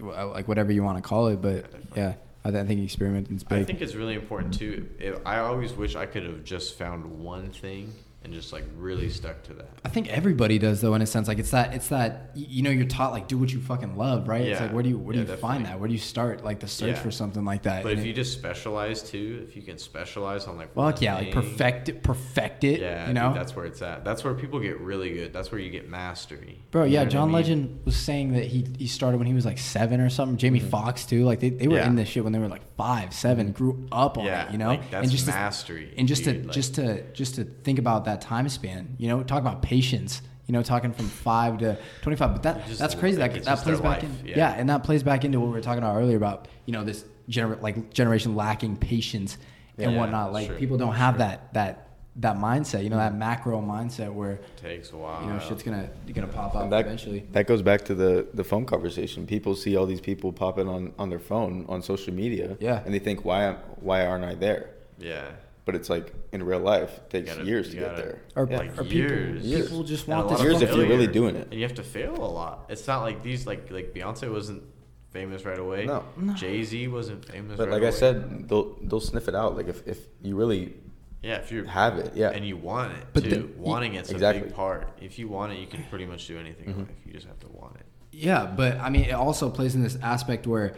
like 0.00 0.48
whatever 0.48 0.72
you 0.72 0.82
want 0.82 0.98
to 0.98 1.02
call 1.02 1.28
it, 1.28 1.40
but 1.40 1.62
definitely. 1.62 1.90
yeah, 2.02 2.14
I, 2.44 2.50
th- 2.50 2.64
I 2.64 2.66
think 2.66 2.82
experimenting 2.84 3.36
is 3.36 3.44
big. 3.44 3.60
I 3.60 3.64
think 3.64 3.80
it's 3.80 3.94
really 3.94 4.14
important 4.14 4.54
too. 4.54 4.88
If, 4.98 5.18
I 5.24 5.38
always 5.38 5.72
wish 5.72 5.94
I 5.96 6.06
could 6.06 6.24
have 6.24 6.42
just 6.44 6.76
found 6.76 7.04
one 7.20 7.50
thing 7.50 7.92
and 8.24 8.32
just 8.32 8.52
like 8.52 8.64
really 8.76 9.08
stuck 9.08 9.42
to 9.44 9.52
that. 9.54 9.68
I 9.84 9.88
think 9.88 10.08
everybody 10.08 10.58
does 10.58 10.80
though, 10.80 10.94
in 10.94 11.02
a 11.02 11.06
sense. 11.06 11.28
Like 11.28 11.38
it's 11.38 11.50
that, 11.50 11.74
it's 11.74 11.88
that 11.88 12.30
you 12.34 12.62
know, 12.62 12.70
you're 12.70 12.86
taught 12.86 13.12
like 13.12 13.28
do 13.28 13.36
what 13.38 13.52
you 13.52 13.60
fucking 13.60 13.96
love, 13.96 14.28
right? 14.28 14.44
Yeah. 14.44 14.52
It's 14.52 14.60
like 14.60 14.72
where 14.72 14.82
do 14.82 14.88
you 14.90 14.98
where 14.98 15.12
do 15.14 15.22
Yeah, 15.22 15.30
you 15.30 15.36
find 15.36 15.66
that? 15.66 15.78
Where 15.80 15.88
do 15.88 15.92
you 15.94 16.00
start? 16.00 16.44
Like 16.44 16.60
the 16.60 16.68
search 16.68 16.96
Yeah. 16.96 17.02
for 17.02 17.10
something 17.10 17.44
like 17.44 17.62
that. 17.62 17.82
But 17.82 17.92
And 17.92 18.00
if 18.00 18.04
it- 18.04 18.08
you 18.08 18.14
just 18.14 18.32
specialize 18.32 19.02
too, 19.02 19.44
if 19.48 19.56
you 19.56 19.62
can 19.62 19.78
specialize 19.78 20.46
on 20.46 20.56
like 20.56 20.74
fuck 20.74 21.02
yeah, 21.02 21.16
like 21.16 21.32
perfect 21.32 21.88
it, 21.88 22.02
perfect 22.02 22.64
it. 22.64 22.80
yeah, 22.80 23.08
you 23.08 23.14
know, 23.14 23.28
dude, 23.28 23.38
that's 23.38 23.56
where 23.56 23.66
it's 23.66 23.82
at. 23.82 24.04
That's 24.04 24.22
where 24.24 24.34
people 24.34 24.60
get 24.60 24.78
really 24.80 25.12
good. 25.12 25.32
That's 25.32 25.50
where 25.50 25.60
you 25.60 25.70
get 25.70 25.88
mastery. 25.88 26.62
Bro, 26.70 26.84
You 26.84 26.92
yeah, 26.94 27.00
what 27.00 27.06
I 27.08 27.10
John 27.10 27.28
mean? 27.28 27.34
Legend 27.34 27.80
was 27.84 27.96
saying 27.96 28.32
that 28.34 28.44
he 28.46 28.66
he 28.78 28.86
started 28.86 29.18
when 29.18 29.26
he 29.26 29.34
was 29.34 29.44
like 29.44 29.58
seven 29.58 30.00
or 30.00 30.08
something. 30.10 30.36
Jamie 30.38 30.60
Foxx 30.60 31.04
too, 31.06 31.24
like 31.24 31.40
they, 31.40 31.50
they 31.50 31.68
were 31.68 31.72
Mm-hmm. 31.82 31.88
In 31.90 31.96
this 31.96 32.08
shit 32.08 32.22
when 32.22 32.32
they 32.32 32.38
were 32.38 32.46
like 32.48 32.62
five, 32.76 33.12
seven, 33.12 33.50
grew 33.50 33.88
up 33.90 34.16
on 34.16 34.26
it, 34.26 34.52
you 34.52 34.58
know. 34.58 34.68
like, 34.68 34.88
that's 34.90 35.02
and 35.02 35.10
just 35.10 35.26
mastery, 35.26 35.86
To, 35.86 35.98
and 35.98 36.06
just 36.06 36.24
to 36.24 36.32
like- 36.34 36.50
just 36.52 36.74
to 36.76 37.02
just 37.12 37.34
to 37.36 37.44
think 37.44 37.78
about 37.80 38.04
that 38.04 38.11
time 38.20 38.48
span, 38.48 38.96
you 38.98 39.08
know, 39.08 39.22
talk 39.22 39.40
about 39.40 39.62
patience. 39.62 40.22
You 40.48 40.52
know, 40.54 40.62
talking 40.64 40.92
from 40.92 41.06
five 41.06 41.58
to 41.58 41.78
twenty-five. 42.02 42.32
But 42.32 42.42
that 42.42 42.66
Just 42.66 42.80
that's 42.80 42.96
crazy. 42.96 43.16
That 43.18 43.32
that 43.44 43.58
plays 43.58 43.80
back 43.80 44.02
life, 44.02 44.20
in. 44.20 44.26
yeah. 44.26 44.36
Yeah. 44.36 44.50
and 44.58 44.68
that 44.70 44.82
plays 44.82 45.02
back 45.04 45.24
into 45.24 45.38
what 45.38 45.46
we 45.46 45.52
were 45.52 45.60
talking 45.60 45.78
about 45.82 45.96
earlier 45.96 46.16
about 46.16 46.48
you 46.66 46.72
know 46.72 46.82
this 46.84 47.04
gener- 47.30 47.62
like 47.62 47.90
generation 47.92 48.34
lacking 48.34 48.76
patience 48.76 49.38
and 49.78 49.92
Yeah, 49.92 49.98
whatnot. 49.98 50.32
Like 50.32 50.48
sure, 50.48 50.56
people 50.56 50.76
don't 50.78 50.94
have 50.94 51.18
that 51.18 51.54
that 51.54 51.86
that 52.16 52.36
mindset. 52.36 52.82
You 52.82 52.90
know, 52.90 52.96
that 52.96 53.14
macro 53.14 53.62
mindset 53.62 54.12
where 54.12 54.32
it 54.32 54.56
takes 54.56 54.90
a 54.92 54.96
while. 54.96 55.22
you 55.22 55.28
know 55.32 55.38
shit's 55.38 55.62
gonna 55.62 55.88
gonna 56.12 56.26
pop 56.26 56.56
up 56.56 56.68
that, 56.70 56.86
eventually. 56.86 57.20
that 57.32 57.46
goes 57.46 57.62
back 57.62 57.84
to 57.86 57.94
the, 57.94 58.26
the 58.34 58.44
phone 58.44 58.66
conversation. 58.66 59.26
People 59.26 59.54
see 59.54 59.76
all 59.76 59.86
these 59.86 60.00
people 60.00 60.32
popping 60.32 60.68
on, 60.68 60.92
on 60.98 61.08
their 61.08 61.20
phone 61.20 61.64
on 61.68 61.82
social 61.82 62.12
media, 62.12 62.56
Yeah. 62.60 62.82
and 62.84 62.92
they 62.92 62.98
think, 62.98 63.24
why 63.24 63.44
am- 63.44 63.56
why 63.80 64.04
aren't 64.04 64.24
I 64.24 64.34
there? 64.34 64.70
yeah. 64.98 65.30
But 65.64 65.76
it's 65.76 65.88
like 65.88 66.12
in 66.32 66.42
real 66.42 66.58
life, 66.58 66.90
it 66.96 67.10
takes 67.10 67.30
gotta- 67.34 67.44
years 67.46 67.68
to 67.70 67.76
get 67.76 67.90
gotta- 67.90 68.02
there. 68.02 68.22
Or, 68.34 68.48
Yeah. 68.50 68.56
like 68.58 68.70
or 68.78 68.82
people, 68.82 68.96
years. 68.96 69.42
Years. 69.44 69.68
people 69.68 69.84
just 69.84 70.08
want 70.08 70.26
lot 70.26 70.30
this. 70.32 70.40
of 70.40 70.46
Years 70.46 70.62
if 70.62 70.74
you're 70.74 70.88
really 70.88 71.06
doing 71.06 71.36
it. 71.36 71.48
And 71.50 71.54
you 71.54 71.62
have 71.62 71.74
to 71.74 71.84
fail 71.84 72.16
a 72.16 72.26
lot. 72.40 72.66
It's 72.68 72.86
not 72.88 73.02
like 73.02 73.22
these 73.22 73.46
like 73.46 73.70
like 73.70 73.94
Beyonce 73.94 74.30
wasn't 74.32 74.64
famous 75.10 75.44
right 75.44 75.58
away. 75.58 75.84
No. 75.86 76.02
Jay 76.34 76.64
Z 76.64 76.88
wasn't 76.88 77.24
famous. 77.24 77.56
But 77.56 77.68
right 77.68 77.74
like 77.80 77.84
I 77.84 77.90
said, 77.90 78.48
they'll 78.48 78.76
they'll 78.82 78.98
sniff 79.00 79.28
it 79.28 79.34
out. 79.36 79.56
Like 79.56 79.68
if, 79.68 79.86
if 79.86 79.98
you 80.22 80.34
really 80.36 80.74
yeah, 81.22 81.36
if 81.36 81.52
you 81.52 81.62
have 81.64 81.98
it, 81.98 82.12
yeah. 82.16 82.30
and 82.30 82.44
you 82.44 82.56
want 82.56 82.92
it 82.94 83.04
But 83.12 83.22
too, 83.22 83.30
the- 83.30 83.48
wanting 83.56 83.94
it's 83.94 84.10
a 84.10 84.18
big 84.18 84.52
part. 84.54 84.88
If 85.00 85.16
you 85.20 85.28
want 85.28 85.52
it, 85.52 85.60
you 85.60 85.68
can 85.68 85.84
pretty 85.84 86.06
much 86.06 86.26
do 86.26 86.38
anything 86.40 86.70
Mm-hmm. 86.70 86.80
in 86.80 86.86
life. 86.86 86.96
You 87.06 87.12
just 87.12 87.26
have 87.28 87.38
to 87.40 87.48
want 87.48 87.76
it. 87.76 87.86
Yeah, 88.10 88.46
but 88.46 88.78
I 88.78 88.90
mean, 88.90 89.04
it 89.04 89.12
also 89.12 89.48
plays 89.48 89.76
in 89.76 89.82
this 89.84 89.96
aspect 90.02 90.46
where 90.48 90.74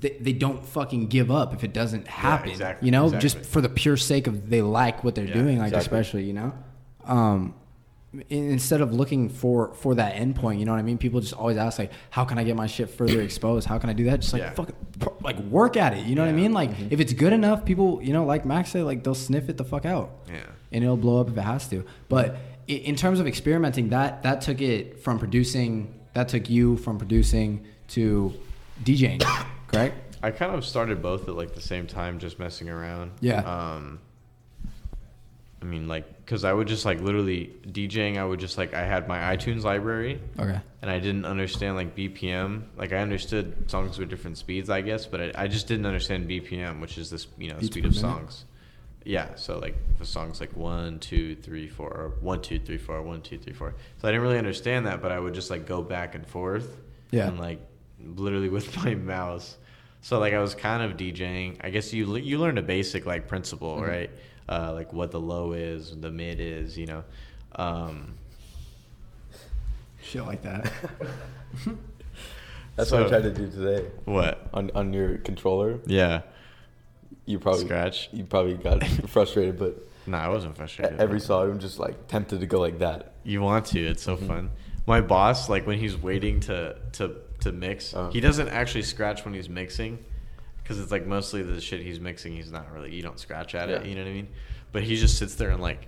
they, 0.00 0.16
they 0.20 0.32
don't 0.32 0.64
fucking 0.64 1.08
give 1.08 1.30
up 1.30 1.52
if 1.54 1.62
it 1.64 1.72
doesn't 1.74 2.06
happen. 2.08 2.48
exactly, 2.50 2.86
You 2.86 2.92
know, 2.92 3.04
exactly. 3.06 3.28
just 3.28 3.46
for 3.50 3.60
the 3.60 3.68
pure 3.68 3.96
sake 3.98 4.26
of 4.26 4.48
they 4.48 4.62
like 4.62 5.04
what 5.04 5.14
they're 5.14 5.26
Yeah, 5.26 5.34
doing, 5.34 5.58
like 5.58 5.68
exactly. 5.74 5.98
especially, 5.98 6.24
you 6.24 6.32
know. 6.32 6.52
Um, 7.04 7.54
instead 8.28 8.80
of 8.82 8.92
looking 8.92 9.28
for 9.30 9.72
for 9.74 9.94
that 9.94 10.14
endpoint, 10.16 10.58
you 10.58 10.64
know 10.66 10.72
what 10.72 10.78
I 10.78 10.82
mean? 10.82 10.98
People 10.98 11.20
just 11.20 11.32
always 11.32 11.56
ask 11.56 11.78
like, 11.78 11.92
how 12.10 12.24
can 12.24 12.38
I 12.38 12.44
get 12.44 12.56
my 12.56 12.66
shit 12.66 12.90
further 12.90 13.20
exposed? 13.28 13.66
How 13.66 13.78
can 13.78 13.88
I 13.90 13.94
do 13.94 14.04
that? 14.04 14.20
Just 14.20 14.32
like 14.32 14.42
Yeah. 14.42 14.50
fucking 14.50 14.76
pro- 14.98 15.16
like 15.22 15.38
work 15.40 15.76
at 15.76 15.94
it. 15.94 16.04
You 16.06 16.14
know 16.14 16.22
what 16.22 16.28
I 16.28 16.32
mean? 16.32 16.52
Like 16.52 16.70
Mm-hmm. 16.70 16.88
if 16.90 17.00
it's 17.00 17.12
good 17.14 17.32
enough, 17.32 17.64
people, 17.64 18.00
you 18.02 18.12
know, 18.12 18.24
like 18.24 18.44
Max 18.44 18.70
said, 18.70 18.84
like 18.84 19.02
they'll 19.02 19.14
sniff 19.14 19.48
it 19.48 19.56
the 19.56 19.64
fuck 19.64 19.86
out 19.86 20.10
Yeah. 20.28 20.40
and 20.70 20.84
it'll 20.84 20.96
blow 20.98 21.20
up 21.20 21.28
if 21.28 21.36
it 21.38 21.42
has 21.42 21.66
to. 21.68 21.84
But 22.08 22.36
in 22.68 22.96
terms 22.96 23.18
of 23.18 23.26
experimenting, 23.26 23.88
that 23.90 24.22
that 24.24 24.42
took 24.42 24.60
it 24.60 25.00
from 25.02 25.18
producing. 25.18 25.98
That 26.14 26.28
took 26.28 26.50
you 26.50 26.76
from 26.76 26.98
producing 26.98 27.64
to 27.88 28.34
DJing, 28.84 29.22
correct? 29.72 30.16
I 30.22 30.30
kind 30.30 30.54
of 30.54 30.64
started 30.64 31.02
both 31.02 31.28
at 31.28 31.34
like 31.34 31.54
the 31.54 31.60
same 31.60 31.86
time, 31.86 32.18
just 32.18 32.38
messing 32.38 32.68
around. 32.68 33.12
Yeah. 33.20 33.40
Um, 33.40 33.98
I 35.60 35.64
mean, 35.64 35.86
like, 35.86 36.26
cause 36.26 36.42
I 36.44 36.52
would 36.52 36.66
just 36.66 36.84
like 36.84 37.00
literally 37.00 37.52
DJing. 37.66 38.18
I 38.18 38.24
would 38.24 38.40
just 38.40 38.58
like 38.58 38.74
I 38.74 38.84
had 38.84 39.06
my 39.06 39.36
iTunes 39.36 39.62
library, 39.62 40.20
Okay. 40.38 40.60
and 40.82 40.90
I 40.90 40.98
didn't 40.98 41.24
understand 41.24 41.76
like 41.76 41.94
BPM. 41.94 42.64
Like 42.76 42.92
I 42.92 42.98
understood 42.98 43.70
songs 43.70 43.96
with 43.98 44.08
different 44.10 44.38
speeds, 44.38 44.70
I 44.70 44.80
guess, 44.80 45.06
but 45.06 45.20
I, 45.20 45.32
I 45.44 45.46
just 45.48 45.68
didn't 45.68 45.86
understand 45.86 46.28
BPM, 46.28 46.80
which 46.80 46.98
is 46.98 47.10
this 47.10 47.28
you 47.38 47.50
know 47.50 47.56
Beats 47.56 47.66
speed 47.68 47.84
of 47.84 47.92
minute? 47.92 48.00
songs. 48.00 48.44
Yeah, 49.04 49.34
so 49.36 49.58
like 49.58 49.76
the 49.98 50.04
songs 50.06 50.40
like 50.40 50.56
one, 50.56 50.98
two, 51.00 51.34
three, 51.36 51.68
four, 51.68 51.88
or 51.90 52.08
one, 52.20 52.40
two, 52.42 52.58
three, 52.58 52.78
four, 52.78 53.00
one, 53.02 53.20
two, 53.20 53.38
three, 53.38 53.52
four. 53.52 53.74
So 54.00 54.08
I 54.08 54.10
didn't 54.10 54.22
really 54.22 54.38
understand 54.38 54.86
that, 54.86 55.00
but 55.02 55.10
I 55.12 55.18
would 55.18 55.34
just 55.34 55.50
like 55.50 55.66
go 55.66 55.80
back 55.82 56.14
and 56.16 56.26
forth. 56.26 56.76
Yeah. 57.12 57.26
And 57.28 57.38
like 57.38 57.60
literally 58.04 58.48
with 58.48 58.76
my 58.84 58.94
mouse. 58.96 59.56
So 60.02 60.18
like 60.18 60.34
I 60.34 60.40
was 60.40 60.54
kind 60.54 60.82
of 60.82 60.96
DJing. 60.98 61.56
I 61.62 61.70
guess 61.70 61.92
you 61.94 62.16
you 62.16 62.38
learned 62.38 62.58
a 62.58 62.62
basic 62.62 63.06
like 63.06 63.26
principle, 63.28 63.76
Mm-hmm. 63.76 63.90
right? 63.90 64.10
Uh, 64.48 64.72
like 64.74 64.92
what 64.92 65.10
the 65.12 65.20
low 65.20 65.52
is, 65.52 65.96
the 65.98 66.10
mid 66.10 66.38
is, 66.40 66.76
you 66.76 66.86
know. 66.86 67.04
Um, 67.56 68.14
Shit 70.02 70.24
like 70.26 70.42
that. 70.42 70.70
That's 72.76 72.90
what 72.90 73.02
I 73.02 73.04
So- 73.04 73.08
tried 73.08 73.22
to 73.22 73.30
do 73.32 73.50
today 73.50 73.88
what? 74.04 74.48
on 74.52 74.70
on 74.74 74.92
your 74.92 75.18
controller. 75.18 75.78
Yeah. 75.86 76.22
You 77.24 77.38
probably 77.38 77.64
Scratch? 77.64 78.08
You 78.12 78.24
probably 78.24 78.54
got 78.54 78.84
frustrated, 79.08 79.58
but 79.58 79.76
No, 80.06 80.16
I 80.18 80.28
wasn't 80.28 80.56
frustrated. 80.56 81.00
every 81.00 81.20
song 81.20 81.50
I'm 81.52 81.58
just 81.60 81.78
like 81.78 82.08
tempted 82.08 82.40
to 82.40 82.46
go 82.46 82.58
like 82.58 82.80
that. 82.80 83.12
You 83.22 83.40
want 83.42 83.66
to? 83.66 83.78
It's 83.80 84.02
so 84.02 84.16
fun. 84.16 84.50
My 84.86 85.00
boss, 85.00 85.48
like 85.48 85.64
when 85.66 85.78
he's 85.78 85.96
waiting 85.96 86.40
to 86.40 86.76
to 86.94 87.14
to 87.42 87.52
mix, 87.52 87.94
Uh-huh. 87.94 88.10
he 88.10 88.20
doesn't 88.20 88.48
actually 88.48 88.82
scratch 88.82 89.24
when 89.24 89.34
he's 89.34 89.48
mixing, 89.48 89.98
because 90.62 90.80
it's 90.80 90.90
like 90.90 91.06
mostly 91.06 91.42
the 91.42 91.60
shit 91.60 91.80
he's 91.80 92.00
mixing. 92.00 92.32
He's 92.34 92.50
not 92.50 92.72
really. 92.72 92.94
You 92.94 93.02
don't 93.02 93.18
scratch 93.18 93.54
at 93.54 93.68
it. 93.68 93.82
Yeah. 93.82 93.88
You 93.88 93.94
know 93.96 94.02
what 94.02 94.10
I 94.10 94.14
mean? 94.14 94.28
But 94.72 94.82
he 94.84 94.96
just 94.96 95.18
sits 95.18 95.34
there 95.34 95.50
and 95.50 95.60
like, 95.60 95.86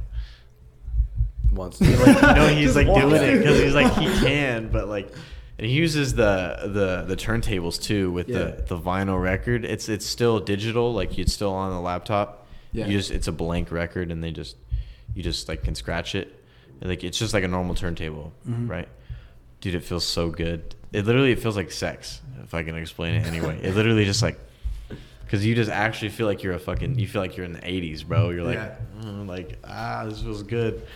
Once. 1.53 1.81
you 1.81 1.91
know, 1.91 2.47
he's 2.55 2.75
Just 2.75 2.77
like 2.77 2.87
doing 2.87 3.23
it 3.23 3.39
because 3.39 3.61
he's 3.61 3.75
like 3.75 3.93
he 3.95 4.07
can, 4.27 4.69
but 4.69 4.89
like. 4.89 5.13
And 5.57 5.69
he 5.69 5.73
uses 5.75 6.15
the 6.15 6.59
the 6.65 7.05
the 7.07 7.15
turntables 7.15 7.81
too 7.81 8.11
with 8.11 8.29
Yeah. 8.29 8.39
the 8.39 8.65
the 8.75 8.79
vinyl 8.79 9.23
record. 9.23 9.65
It's 9.65 9.89
it's 9.89 10.05
still 10.05 10.41
digital, 10.41 10.93
like 10.93 11.17
it's 11.17 11.33
still 11.33 11.53
on 11.53 11.71
the 11.73 11.81
laptop. 11.81 12.49
Yeah. 12.73 12.87
You 12.87 12.99
just 12.99 13.13
it's 13.13 13.29
a 13.29 13.33
blank 13.33 13.71
record, 13.71 14.11
and 14.11 14.23
they 14.23 14.33
just 14.33 14.57
you 15.15 15.23
just 15.23 15.49
like 15.49 15.63
can 15.63 15.77
scratch 15.77 16.17
it, 16.17 16.35
and 16.81 16.91
like 16.91 17.05
it's 17.05 17.17
just 17.17 17.33
like 17.35 17.45
a 17.45 17.49
normal 17.49 17.77
turntable, 17.77 18.33
Mm-hmm. 18.49 18.69
right? 18.69 18.89
Dude, 19.65 19.75
it 19.77 19.83
feels 19.83 20.05
so 20.05 20.29
good. 20.29 20.75
It 20.93 21.07
literally 21.07 21.33
it 21.33 21.39
feels 21.39 21.57
like 21.57 21.71
sex, 21.73 22.21
if 22.43 22.53
I 22.53 22.63
can 22.65 22.77
explain 22.77 23.15
it 23.15 23.27
anyway. 23.27 23.59
it 23.63 23.75
literally 23.75 24.05
just 24.05 24.21
like 24.21 24.39
because 25.25 25.47
you 25.47 25.55
just 25.55 25.71
actually 25.71 26.11
feel 26.11 26.27
like 26.27 26.43
you're 26.43 26.53
a 26.53 26.59
fucking 26.59 26.99
you 26.99 27.09
feel 27.09 27.23
like 27.23 27.35
you're 27.39 27.47
in 27.47 27.55
the 27.55 27.61
80s, 27.61 28.07
bro. 28.07 28.29
You're 28.29 28.45
like 28.45 28.57
Yeah. 28.57 28.75
"Mm, 29.01 29.27
like 29.27 29.59
ah, 29.65 30.05
this 30.05 30.21
feels 30.21 30.43
good. 30.43 30.87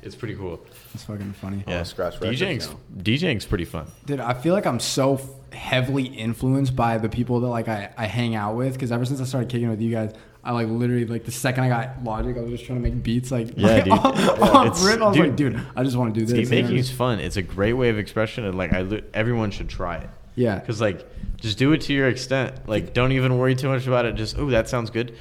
It's 0.00 0.14
pretty 0.14 0.36
cool. 0.36 0.64
It's 0.94 1.02
fucking 1.02 1.32
funny. 1.32 1.64
Yeah, 1.66 1.82
scratch 1.82 2.20
records 2.20 2.40
DJing's 2.40 2.68
now. 2.70 2.78
DJing's 2.98 3.46
pretty 3.46 3.64
fun. 3.64 3.88
Dude, 4.06 4.20
I 4.20 4.34
feel 4.34 4.54
like 4.54 4.64
I'm 4.66 4.78
so 4.78 5.20
heavily 5.52 6.04
influenced 6.04 6.76
by 6.76 6.98
the 6.98 7.08
people 7.08 7.40
that 7.40 7.48
like 7.48 7.66
I, 7.66 7.92
I 7.98 8.06
hang 8.06 8.36
out 8.36 8.54
with 8.54 8.74
because 8.74 8.92
ever 8.92 9.04
since 9.04 9.20
I 9.20 9.24
started 9.24 9.50
kicking 9.50 9.70
with 9.70 9.80
you 9.80 9.90
guys, 9.90 10.14
I 10.44 10.52
like 10.52 10.68
literally 10.68 11.06
like 11.06 11.24
the 11.24 11.32
second 11.32 11.64
I 11.64 11.68
got 11.68 12.04
Logic, 12.04 12.36
I 12.36 12.40
was 12.40 12.50
just 12.50 12.64
trying 12.66 12.82
to 12.82 12.88
make 12.90 13.02
beats 13.02 13.30
like 13.30 13.48
Yeah, 13.56 13.66
like, 13.68 13.84
dude. 13.84 13.92
off- 13.94 14.18
Yeah. 14.18 14.28
off 14.28 14.66
It's- 14.66 14.84
rip. 14.84 15.00
I 15.00 15.06
was 15.08 15.16
dude, 15.16 15.26
like, 15.26 15.36
dude, 15.36 15.60
I 15.74 15.82
just 15.84 15.96
want 15.96 16.14
to 16.14 16.20
do 16.20 16.26
this. 16.26 16.50
Know 16.50 16.56
making 16.56 16.76
is 16.76 16.90
fun. 16.90 17.18
It's 17.18 17.36
a 17.36 17.42
great 17.42 17.72
way 17.72 17.88
of 17.88 17.98
expression, 17.98 18.44
and 18.44 18.56
like 18.58 18.72
I, 18.72 19.02
everyone 19.14 19.50
should 19.50 19.68
try 19.68 19.96
it. 19.96 20.10
Yeah. 20.36 20.58
Because 20.58 20.80
like, 20.80 21.08
just 21.40 21.58
do 21.58 21.72
it 21.72 21.80
to 21.82 21.92
your 21.94 22.08
extent. 22.08 22.68
Like, 22.68 22.92
don't 22.92 23.12
even 23.12 23.38
worry 23.38 23.54
too 23.54 23.68
much 23.68 23.86
about 23.86 24.04
it. 24.04 24.16
Just 24.16 24.36
oh, 24.38 24.50
that 24.50 24.68
sounds 24.68 24.90
good. 24.90 25.14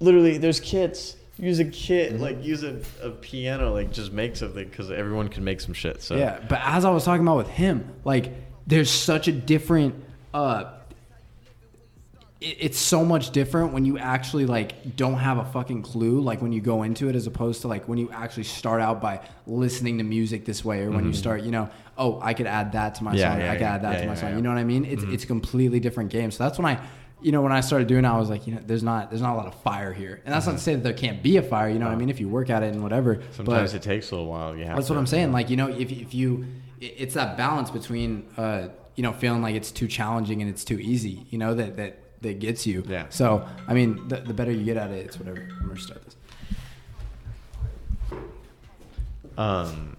Literally, 0.00 0.38
there's 0.38 0.60
kits. 0.60 1.16
Use 1.38 1.58
a 1.58 1.64
kit. 1.64 2.20
Like 2.20 2.44
use 2.44 2.62
a, 2.62 2.80
a 3.02 3.10
piano. 3.10 3.72
Like 3.72 3.90
just 3.92 4.12
make 4.12 4.36
something 4.36 4.68
because 4.68 4.90
everyone 4.90 5.28
can 5.28 5.42
make 5.42 5.60
some 5.60 5.74
shit. 5.74 6.00
So 6.02 6.16
Yeah, 6.16 6.38
but 6.48 6.60
as 6.62 6.84
I 6.84 6.90
was 6.90 7.04
talking 7.04 7.22
about 7.26 7.38
with 7.38 7.48
him, 7.48 7.88
like 8.04 8.32
there's 8.66 8.90
such 8.90 9.26
a 9.26 9.32
different 9.32 9.94
uh 10.32 10.72
it's 12.44 12.78
so 12.78 13.04
much 13.04 13.30
different 13.30 13.72
when 13.72 13.84
you 13.84 13.98
actually 13.98 14.44
like 14.44 14.96
don't 14.96 15.14
have 15.18 15.38
a 15.38 15.44
fucking 15.46 15.82
clue 15.82 16.20
like 16.20 16.42
when 16.42 16.52
you 16.52 16.60
go 16.60 16.82
into 16.82 17.08
it 17.08 17.16
as 17.16 17.26
opposed 17.26 17.62
to 17.62 17.68
like 17.68 17.88
when 17.88 17.98
you 17.98 18.10
actually 18.12 18.44
start 18.44 18.80
out 18.80 19.00
by 19.00 19.20
listening 19.46 19.98
to 19.98 20.04
music 20.04 20.44
this 20.44 20.64
way 20.64 20.82
or 20.82 20.90
when 20.90 21.04
you 21.06 21.12
start 21.12 21.42
you 21.42 21.50
know 21.50 21.68
oh 21.96 22.20
i 22.22 22.34
could 22.34 22.46
add 22.46 22.72
that 22.72 22.94
to 22.96 23.04
my 23.04 23.12
Mm-hmm. 23.12 23.18
Yeah, 23.18 23.30
song 23.30 23.40
yeah, 23.40 23.50
i 23.50 23.54
could 23.54 23.60
yeah. 23.62 23.74
add 23.74 23.82
that 23.82 24.00
to 24.00 24.06
my 24.06 24.14
song 24.14 24.36
you 24.36 24.42
know 24.42 24.50
what 24.50 24.58
i 24.58 24.64
mean 24.64 24.84
it's 24.84 25.02
it's 25.04 25.24
a 25.24 25.26
completely 25.26 25.80
different 25.80 26.10
game 26.10 26.30
so 26.30 26.44
that's 26.44 26.58
when 26.58 26.66
i 26.66 26.80
you 27.22 27.32
know 27.32 27.40
when 27.40 27.52
i 27.52 27.60
started 27.60 27.88
doing 27.88 28.04
it 28.04 28.08
i 28.08 28.18
was 28.18 28.28
like 28.28 28.46
you 28.46 28.54
know 28.54 28.60
there's 28.66 28.82
not 28.82 29.10
there's 29.10 29.22
not 29.22 29.34
a 29.34 29.36
lot 29.36 29.46
of 29.46 29.54
fire 29.62 29.92
here 29.92 30.20
and 30.24 30.34
that's 30.34 30.46
not 30.46 30.52
to 30.52 30.58
say 30.58 30.74
that 30.74 30.82
there 30.82 30.92
can't 30.92 31.22
be 31.22 31.36
a 31.38 31.42
fire 31.42 31.68
you 31.68 31.78
know 31.78 31.86
what 31.86 31.92
i 31.92 31.96
mean 31.96 32.10
if 32.10 32.20
you 32.20 32.28
work 32.28 32.50
at 32.50 32.62
it 32.62 32.74
and 32.74 32.82
whatever 32.82 33.22
sometimes 33.32 33.72
but, 33.72 33.80
it 33.80 33.82
takes 33.82 34.10
a 34.10 34.14
little 34.14 34.30
while. 34.30 34.56
yeah 34.56 34.74
that's 34.74 34.88
to, 34.88 34.92
what 34.92 34.98
I'm 34.98 35.06
saying. 35.06 35.32
Like 35.32 35.48
you 35.50 35.56
know, 35.56 35.68
if 35.68 35.90
if 35.92 36.12
you, 36.14 36.46
it's 36.80 37.14
that 37.14 37.36
balance 37.36 37.70
between 37.70 38.26
uh, 38.36 38.68
you 38.96 39.02
know, 39.02 39.12
feeling 39.12 39.42
like 39.42 39.54
it's 39.54 39.70
too 39.70 39.88
challenging 39.88 40.40
and 40.42 40.50
it's 40.50 40.64
too 40.64 40.78
easy. 40.78 41.26
You 41.30 41.38
know 41.38 41.54
that 41.54 41.76
that 41.76 41.98
that 42.24 42.40
gets 42.40 42.66
you. 42.66 42.82
Yeah. 42.86 43.06
So 43.10 43.46
I 43.68 43.72
mean, 43.74 44.08
the, 44.08 44.16
the 44.16 44.34
better 44.34 44.50
you 44.50 44.64
get 44.64 44.76
at 44.76 44.90
it, 44.90 45.06
it's 45.06 45.18
whatever. 45.18 45.40
I'm 45.60 45.68
gonna 45.68 45.80
start 45.80 46.02
this. 46.04 46.16
Um, 49.36 49.96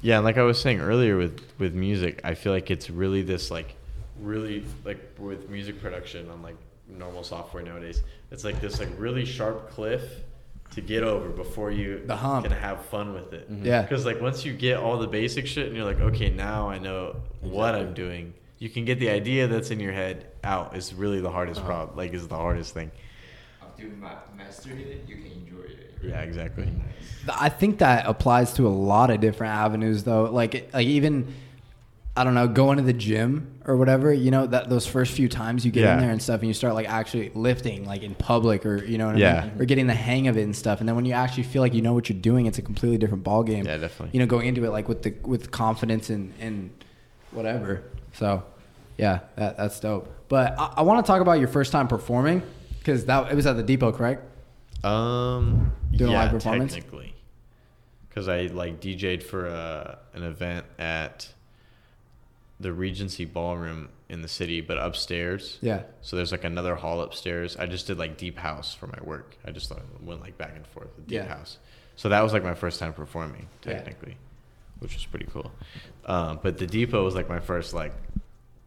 yeah, 0.00 0.16
and 0.16 0.24
like 0.24 0.38
I 0.38 0.42
was 0.42 0.60
saying 0.60 0.80
earlier 0.80 1.16
with 1.16 1.40
with 1.58 1.74
music, 1.74 2.20
I 2.24 2.34
feel 2.34 2.52
like 2.52 2.70
it's 2.70 2.88
really 2.90 3.22
this 3.22 3.50
like 3.50 3.74
really 4.20 4.64
like 4.84 4.98
with 5.18 5.48
music 5.50 5.80
production 5.80 6.30
on 6.30 6.42
like 6.42 6.56
normal 6.88 7.22
software 7.24 7.62
nowadays. 7.62 8.02
It's 8.30 8.44
like 8.44 8.60
this 8.60 8.78
like 8.78 8.88
really 8.98 9.24
sharp 9.24 9.70
cliff 9.70 10.02
to 10.72 10.80
get 10.80 11.02
over 11.02 11.28
before 11.28 11.70
you 11.70 12.02
The 12.06 12.16
hump. 12.16 12.44
can 12.46 12.52
have 12.56 12.84
fun 12.86 13.12
with 13.14 13.32
it. 13.32 13.48
Yeah. 13.62 13.82
Because 13.82 14.04
like 14.06 14.20
once 14.20 14.44
you 14.44 14.52
get 14.52 14.78
all 14.78 14.98
the 14.98 15.06
basic 15.06 15.46
shit 15.46 15.66
and 15.68 15.76
you're 15.76 15.84
like, 15.84 16.00
okay, 16.00 16.28
now 16.30 16.68
I 16.68 16.78
know 16.78 17.16
what 17.40 17.74
I'm 17.74 17.94
doing. 17.94 18.34
You 18.58 18.70
can 18.70 18.84
get 18.84 18.98
the 18.98 19.10
idea 19.10 19.46
that's 19.48 19.70
in 19.70 19.80
your 19.80 19.92
head 19.92 20.26
out. 20.42 20.76
Is 20.76 20.94
really 20.94 21.20
the 21.20 21.30
hardest 21.30 21.60
uh-huh. 21.60 21.68
problem. 21.68 21.96
Like 21.96 22.14
is 22.14 22.26
the 22.28 22.36
hardest 22.36 22.72
thing. 22.74 22.90
After 23.62 23.82
you 23.82 23.92
ma- 24.00 24.14
master 24.36 24.70
it, 24.70 25.04
you 25.06 25.16
can 25.16 25.26
enjoy 25.26 25.64
it. 25.64 25.98
Yeah, 26.02 26.20
exactly. 26.20 26.68
I 27.28 27.48
think 27.48 27.78
that 27.78 28.06
applies 28.06 28.54
to 28.54 28.66
a 28.66 28.70
lot 28.70 29.10
of 29.10 29.20
different 29.20 29.54
avenues, 29.54 30.04
though. 30.04 30.24
Like 30.24 30.70
like 30.72 30.86
even 30.86 31.34
I 32.18 32.24
don't 32.24 32.32
know, 32.32 32.48
going 32.48 32.78
to 32.78 32.82
the 32.82 32.94
gym 32.94 33.60
or 33.66 33.76
whatever, 33.76 34.10
you 34.10 34.30
know, 34.30 34.46
that 34.46 34.70
those 34.70 34.86
first 34.86 35.12
few 35.12 35.28
times 35.28 35.66
you 35.66 35.70
get 35.70 35.82
Yeah. 35.82 35.94
in 35.94 36.00
there 36.00 36.10
and 36.10 36.22
stuff 36.22 36.40
and 36.40 36.48
you 36.48 36.54
start 36.54 36.72
like 36.72 36.88
actually 36.88 37.30
lifting 37.34 37.84
like 37.84 38.02
in 38.02 38.14
public 38.14 38.64
or 38.64 38.82
you 38.82 38.96
know 38.96 39.08
what 39.08 39.16
I 39.16 39.18
Yeah. 39.18 39.40
mean? 39.42 39.60
Or 39.60 39.66
getting 39.66 39.86
the 39.86 39.94
hang 39.94 40.26
of 40.26 40.38
it 40.38 40.42
and 40.42 40.56
stuff. 40.56 40.80
And 40.80 40.88
then 40.88 40.96
when 40.96 41.04
you 41.04 41.12
actually 41.12 41.42
feel 41.42 41.60
like 41.60 41.74
you 41.74 41.82
know 41.82 41.92
what 41.92 42.08
you're 42.08 42.18
doing, 42.18 42.46
it's 42.46 42.56
a 42.56 42.62
completely 42.62 42.96
different 42.96 43.22
ball 43.22 43.42
game. 43.42 43.66
Yeah, 43.66 43.76
definitely. 43.76 44.10
You 44.14 44.20
know, 44.20 44.26
going 44.26 44.46
into 44.46 44.64
it 44.64 44.70
like 44.70 44.88
with 44.88 45.02
the 45.02 45.14
with 45.24 45.50
confidence 45.50 46.08
and 46.08 46.32
and 46.40 46.70
whatever. 47.32 47.82
So 48.18 48.42
yeah, 48.98 49.20
that, 49.36 49.56
that's 49.56 49.78
dope. 49.80 50.12
But 50.28 50.58
I, 50.58 50.74
I 50.78 50.82
want 50.82 51.04
to 51.04 51.10
talk 51.10 51.20
about 51.20 51.38
your 51.38 51.48
first 51.48 51.72
time 51.72 51.86
performing 51.88 52.42
because 52.78 53.04
that 53.06 53.30
it 53.30 53.34
was 53.34 53.46
at 53.46 53.56
the 53.56 53.62
depot, 53.62 53.92
correct? 53.92 54.22
Um, 54.84 55.72
Doing 55.94 56.12
yeah, 56.12 56.22
live 56.24 56.30
performance? 56.32 56.72
technically, 56.74 57.14
because 58.08 58.28
I 58.28 58.42
like 58.46 58.80
DJ'd 58.80 59.22
for 59.22 59.46
a, 59.46 59.98
an 60.14 60.22
event 60.22 60.66
at 60.78 61.28
the 62.60 62.72
Regency 62.72 63.24
Ballroom 63.24 63.88
in 64.08 64.22
the 64.22 64.28
city, 64.28 64.60
but 64.60 64.78
upstairs. 64.78 65.58
Yeah. 65.60 65.82
So 66.02 66.16
there's 66.16 66.32
like 66.32 66.44
another 66.44 66.76
hall 66.76 67.00
upstairs. 67.00 67.56
I 67.56 67.66
just 67.66 67.86
did 67.86 67.98
like 67.98 68.16
deep 68.16 68.38
house 68.38 68.72
for 68.72 68.86
my 68.86 68.98
work. 69.02 69.36
I 69.44 69.50
just 69.50 69.72
went 70.00 70.20
like 70.20 70.38
back 70.38 70.52
and 70.54 70.66
forth 70.66 70.88
with 70.96 71.06
deep 71.08 71.16
Yeah. 71.16 71.26
house. 71.28 71.58
So 71.96 72.08
that 72.10 72.22
was 72.22 72.32
like 72.32 72.44
my 72.44 72.54
first 72.54 72.78
time 72.78 72.92
performing, 72.92 73.48
technically, 73.62 74.16
which 74.80 74.94
was 74.94 75.04
pretty 75.06 75.26
cool. 75.32 75.50
Um, 76.04 76.38
but 76.42 76.58
the 76.58 76.66
depot 76.66 77.02
was 77.04 77.14
like 77.14 77.28
my 77.28 77.40
first 77.40 77.74
like, 77.74 77.92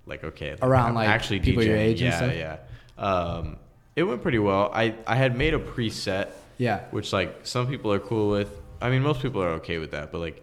like 0.05 0.23
okay, 0.23 0.55
Around, 0.61 0.89
I'm 0.89 0.95
like, 0.95 1.07
actually 1.09 1.39
people 1.39 1.63
your 1.63 1.77
DJing. 1.77 1.79
age 1.79 2.01
and 2.01 2.11
yeah, 2.11 2.17
stuff? 2.17 2.35
yeah. 2.35 3.03
Um, 3.03 3.57
it 3.95 4.03
went 4.03 4.21
pretty 4.21 4.39
well. 4.39 4.71
I 4.73 4.95
I 5.07 5.15
had 5.15 5.37
made 5.37 5.53
a 5.53 5.59
preset 5.59 6.29
Yeah. 6.57 6.81
which 6.91 7.13
like 7.13 7.39
some 7.43 7.67
people 7.67 7.91
are 7.93 7.99
cool 7.99 8.29
with. 8.29 8.49
I 8.81 8.89
mean, 8.89 9.01
most 9.03 9.21
people 9.21 9.41
are 9.43 9.53
okay 9.55 9.77
with 9.77 9.91
that, 9.91 10.11
but 10.11 10.19
like, 10.19 10.41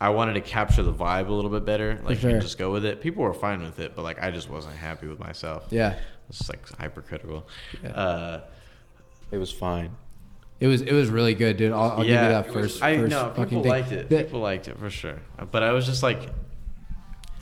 I 0.00 0.10
wanted 0.10 0.34
to 0.34 0.40
capture 0.40 0.82
the 0.82 0.92
vibe 0.92 1.28
a 1.28 1.32
little 1.32 1.50
bit 1.50 1.64
better, 1.64 2.00
like 2.04 2.18
sure. 2.18 2.30
and 2.30 2.40
just 2.42 2.58
go 2.58 2.72
with 2.72 2.84
it. 2.84 3.00
People 3.00 3.22
were 3.22 3.34
fine 3.34 3.62
with 3.62 3.78
it, 3.80 3.94
but 3.94 4.02
like 4.02 4.22
I 4.22 4.30
just 4.30 4.48
wasn't 4.50 4.74
happy 4.76 5.06
with 5.06 5.18
myself. 5.20 5.66
Yeah. 5.70 5.96
it's 6.28 6.48
like 6.48 6.66
hypercritical. 6.78 7.46
Yeah. 7.82 7.90
Uh, 7.90 8.40
It 9.30 9.38
was 9.38 9.50
fine. 9.52 9.90
It 10.62 10.68
was 10.68 10.80
it 10.82 10.92
was 10.92 11.08
really 11.08 11.34
good, 11.34 11.56
dude. 11.56 11.72
I'll, 11.72 11.90
I'll 11.90 12.04
yeah, 12.04 12.14
give 12.14 12.22
you 12.22 12.28
that 12.28 12.52
first. 12.52 12.82
I 12.82 12.96
first 12.96 13.10
know 13.10 13.28
fucking 13.30 13.44
people 13.46 13.62
thing. 13.64 13.70
liked 13.72 13.90
it. 13.90 14.08
The- 14.08 14.22
people 14.22 14.40
liked 14.40 14.68
it 14.68 14.78
for 14.78 14.90
sure, 14.90 15.18
but 15.50 15.64
I 15.64 15.72
was 15.72 15.86
just 15.86 16.04
like, 16.04 16.30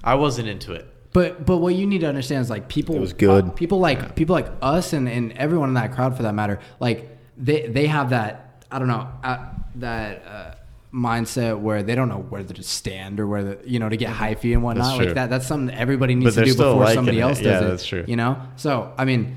I 0.03 0.15
wasn't 0.15 0.49
into 0.49 0.73
it. 0.73 0.87
But 1.13 1.45
but 1.45 1.59
what 1.59 1.75
you 1.75 1.87
need 1.87 2.01
to 2.01 2.09
understand 2.09 2.41
is 2.41 2.49
like 2.49 2.69
people. 2.69 2.95
It 2.97 3.01
was 3.01 3.13
good. 3.13 3.45
uh, 3.45 3.51
people 3.51 3.79
like 3.79 4.17
people 4.17 4.35
like 4.35 4.49
us 4.63 4.95
and, 4.95 5.07
and 5.07 5.33
everyone 5.33 5.69
in 5.69 5.75
that 5.75 5.93
crowd 5.93 6.17
for 6.17 6.23
that 6.23 6.35
matter. 6.35 6.61
Like 6.79 7.19
they 7.37 7.67
they 7.67 7.89
have 7.89 8.09
that 8.11 8.65
I 8.71 8.79
don't 8.79 8.89
know 8.89 9.07
uh, 9.23 9.47
that 9.75 10.25
uh, 10.27 10.55
mindset 10.95 11.61
where 11.61 11.83
they 11.83 11.95
don't 11.95 12.09
know 12.09 12.21
where 12.31 12.43
to 12.43 12.63
stand 12.63 13.21
or 13.21 13.27
where 13.27 13.45
the, 13.45 13.59
you 13.67 13.79
know 13.81 13.89
to 13.91 13.97
get 13.99 14.15
hyphy 14.15 14.55
and 14.55 14.63
whatnot. 14.63 14.97
That's 14.97 15.07
like 15.07 15.15
that 15.17 15.29
that's 15.31 15.47
something 15.47 15.67
that 15.67 15.79
everybody 15.79 16.15
needs 16.15 16.37
to 16.37 16.45
do 16.45 16.55
before 16.55 16.77
liking 16.77 16.95
somebody 16.95 17.19
it. 17.19 17.23
else 17.23 17.39
does 17.39 17.47
Yeah, 17.47 17.61
it. 17.61 17.69
that's 17.69 17.85
true. 17.85 18.05
You 18.09 18.17
know. 18.17 18.41
So 18.57 18.95
I 18.97 19.05
mean, 19.05 19.37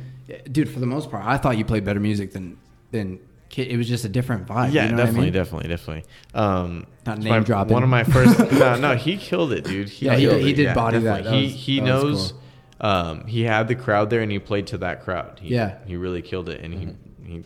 dude, 0.50 0.70
for 0.70 0.80
the 0.80 0.86
most 0.86 1.12
part, 1.12 1.26
I 1.26 1.38
thought 1.38 1.58
you 1.58 1.66
played 1.66 1.84
better 1.84 2.00
music 2.00 2.32
than 2.32 2.58
than. 2.92 3.20
It 3.58 3.78
was 3.78 3.88
just 3.88 4.06
a 4.06 4.10
different 4.10 4.48
vibe. 4.48 4.74
Yeah, 4.74 4.86
you 4.86 4.90
know 4.92 4.96
what 4.98 5.02
I 5.02 5.06
definitely, 5.06 5.22
mean? 5.26 5.34
definitely, 5.34 5.70
definitely. 5.70 6.04
Um, 6.34 6.86
Not 7.06 7.20
name 7.20 7.30
my- 7.30 7.40
dropping. 7.40 7.74
One 7.74 7.84
of 7.84 7.90
my 7.90 8.04
first. 8.04 8.40
no, 8.54 8.76
no, 8.78 8.96
he 8.96 9.18
killed 9.18 9.52
it, 9.54 9.64
dude. 9.66 9.92
Yeah, 10.02 10.16
he 10.16 10.26
did- 10.26 10.42
he 10.42 10.54
did 10.54 10.74
body 10.76 11.00
that. 11.00 11.24
definitely. 11.24 11.32
That 11.32 11.38
he 11.38 11.44
was- 11.54 11.66
he 11.66 11.80
that 11.80 12.04
was 12.04 12.04
knows. 12.04 12.34
Um, 12.82 13.28
he 13.28 13.44
had 13.44 13.68
the 13.68 13.76
crowd 13.76 14.10
there, 14.10 14.22
and 14.22 14.32
he 14.32 14.40
played 14.40 14.68
to 14.68 14.78
that 14.80 15.04
crowd. 15.04 15.40
He, 15.42 15.54
Yeah. 15.56 15.78
he 15.86 15.96
really 15.96 16.22
killed 16.22 16.50
it, 16.50 16.62
and 16.62 16.74
he 16.74 16.90
he. 17.26 17.44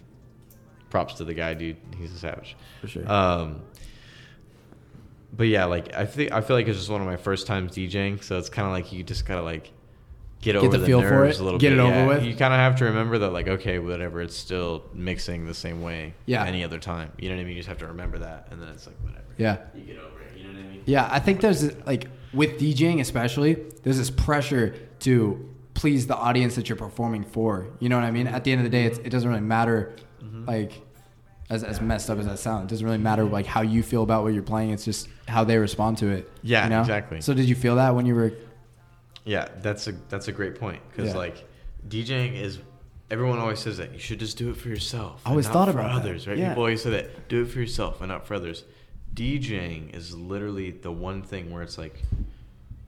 Props 0.90 1.16
to 1.16 1.26
the 1.26 1.34
guy, 1.34 1.54
dude. 1.54 1.76
He's 2.00 2.14
a 2.14 2.18
savage. 2.18 2.56
For 2.80 2.88
sure. 2.88 3.12
Um, 3.12 3.62
but 5.36 5.48
yeah, 5.48 5.66
like 5.66 5.94
I 5.94 6.06
think 6.06 6.32
I 6.32 6.42
feel 6.42 6.56
like 6.56 6.68
it's 6.68 6.78
just 6.78 6.90
one 6.90 7.02
of 7.02 7.08
my 7.08 7.18
first 7.18 7.46
times 7.46 7.74
DJing, 7.74 8.24
so 8.24 8.38
it's 8.38 8.50
kind 8.50 8.66
of 8.66 8.72
like 8.72 8.92
you 8.94 9.04
just 9.04 9.26
gotta 9.26 9.42
like 9.42 9.72
get, 10.42 10.54
Get 10.54 10.56
over 10.58 10.78
the 10.78 10.86
feel 10.86 11.02
for 11.02 11.10
nerves 11.10 11.38
it, 11.40 11.42
a 11.42 11.44
little 11.44 11.60
get 11.60 11.70
bit. 11.70 11.80
it 11.80 11.82
over 11.82 11.92
yeah. 11.96 12.08
with. 12.08 12.24
You 12.24 12.36
kind 12.36 12.54
of 12.54 12.60
have 12.60 12.76
to 12.78 12.86
remember 12.86 13.18
that, 13.20 13.32
like, 13.32 13.48
okay, 13.48 13.80
whatever, 13.80 14.22
it's 14.22 14.36
still 14.36 14.84
mixing 14.94 15.46
the 15.46 15.54
same 15.54 15.82
way. 15.82 16.14
Yeah. 16.26 16.46
Any 16.46 16.64
other 16.64 16.80
time, 16.80 17.12
you 17.20 17.30
know 17.30 17.36
what 17.36 17.42
I 17.42 17.44
mean? 17.46 17.54
You 17.56 17.60
just 17.60 17.70
have 17.70 17.80
to 17.80 17.88
remember 17.88 18.20
that, 18.20 18.48
and 18.52 18.62
then 18.62 18.70
it's 18.70 18.86
like 18.88 18.96
whatever. 19.04 19.24
Yeah. 19.38 19.58
You 19.76 19.82
get 19.82 19.98
over 19.98 20.22
it. 20.22 20.38
You 20.38 20.44
know 20.48 20.54
what 20.54 20.60
I 20.60 20.70
mean? 20.70 20.84
Yeah, 20.86 21.08
I 21.12 21.20
think 21.20 21.42
there's 21.42 21.76
like 21.86 22.08
with 22.34 22.60
DJing 22.60 23.00
especially, 23.00 23.56
there's 23.84 23.98
this 23.98 24.10
pressure 24.10 24.76
to 25.00 25.54
please 25.74 26.08
the 26.08 26.16
audience 26.16 26.56
that 26.56 26.70
you're 26.70 26.76
performing 26.76 27.24
for. 27.24 27.68
You 27.80 27.90
know 27.90 27.96
what 27.98 28.06
I 28.06 28.12
mean? 28.12 28.28
At 28.28 28.44
the 28.44 28.52
end 28.52 28.62
of 28.62 28.64
the 28.64 28.70
day, 28.72 28.86
it's, 28.86 28.98
it 29.00 29.10
doesn't 29.10 29.30
really 29.30 29.42
matter, 29.42 29.96
Mm-hmm. 30.24 30.46
like 30.46 30.82
as, 31.50 31.64
as 31.64 31.80
messed 31.80 32.10
up 32.10 32.18
as 32.18 32.26
that 32.26 32.40
sounds, 32.40 32.64
it 32.64 32.70
doesn't 32.70 32.86
really 32.86 32.98
matter 32.98 33.24
like 33.24 33.46
how 33.46 33.62
you 33.62 33.84
feel 33.84 34.02
about 34.04 34.24
what 34.24 34.34
you're 34.34 34.42
playing. 34.44 34.72
It's 34.72 34.84
just 34.84 35.08
how 35.28 35.44
they 35.44 35.58
respond 35.58 36.00
to 36.00 36.08
it. 36.08 36.30
Yeah, 36.42 36.64
you 36.64 36.70
know? 36.72 36.82
exactly. 36.82 37.22
So 37.22 37.34
did 37.36 37.48
you 37.48 37.56
feel 37.56 37.76
that 37.76 37.94
when 37.96 38.06
you 38.08 38.16
were? 38.16 38.34
Yeah, 39.28 39.48
that's 39.62 39.88
a 39.88 39.92
that's 40.10 40.28
a 40.28 40.32
great 40.32 40.56
point 40.60 40.82
because 40.90 41.10
Yeah. 41.12 41.18
like 41.18 41.46
DJing 41.88 42.34
is. 42.42 42.60
Everyone 43.10 43.40
always 43.40 43.60
says 43.60 43.78
that 43.78 43.94
you 43.94 44.00
should 44.00 44.20
just 44.20 44.38
do 44.38 44.50
it 44.50 44.58
for 44.58 44.68
yourself. 44.68 45.22
I 45.26 45.30
always 45.30 45.48
thought 45.48 45.70
about 45.70 45.84
that. 45.94 46.02
others, 46.02 46.28
right? 46.28 46.38
Yeah. 46.38 46.50
People 46.50 46.64
always 46.64 46.82
say 46.84 46.90
that 46.90 47.30
do 47.30 47.44
it 47.44 47.46
for 47.46 47.60
yourself 47.60 48.02
and 48.02 48.10
not 48.10 48.28
for 48.28 48.34
others. 48.34 48.66
DJing 49.14 49.96
is 49.96 50.14
literally 50.14 50.72
the 50.72 50.92
one 50.92 51.22
thing 51.24 51.50
where 51.52 51.64
it's 51.64 51.78
like 51.78 52.02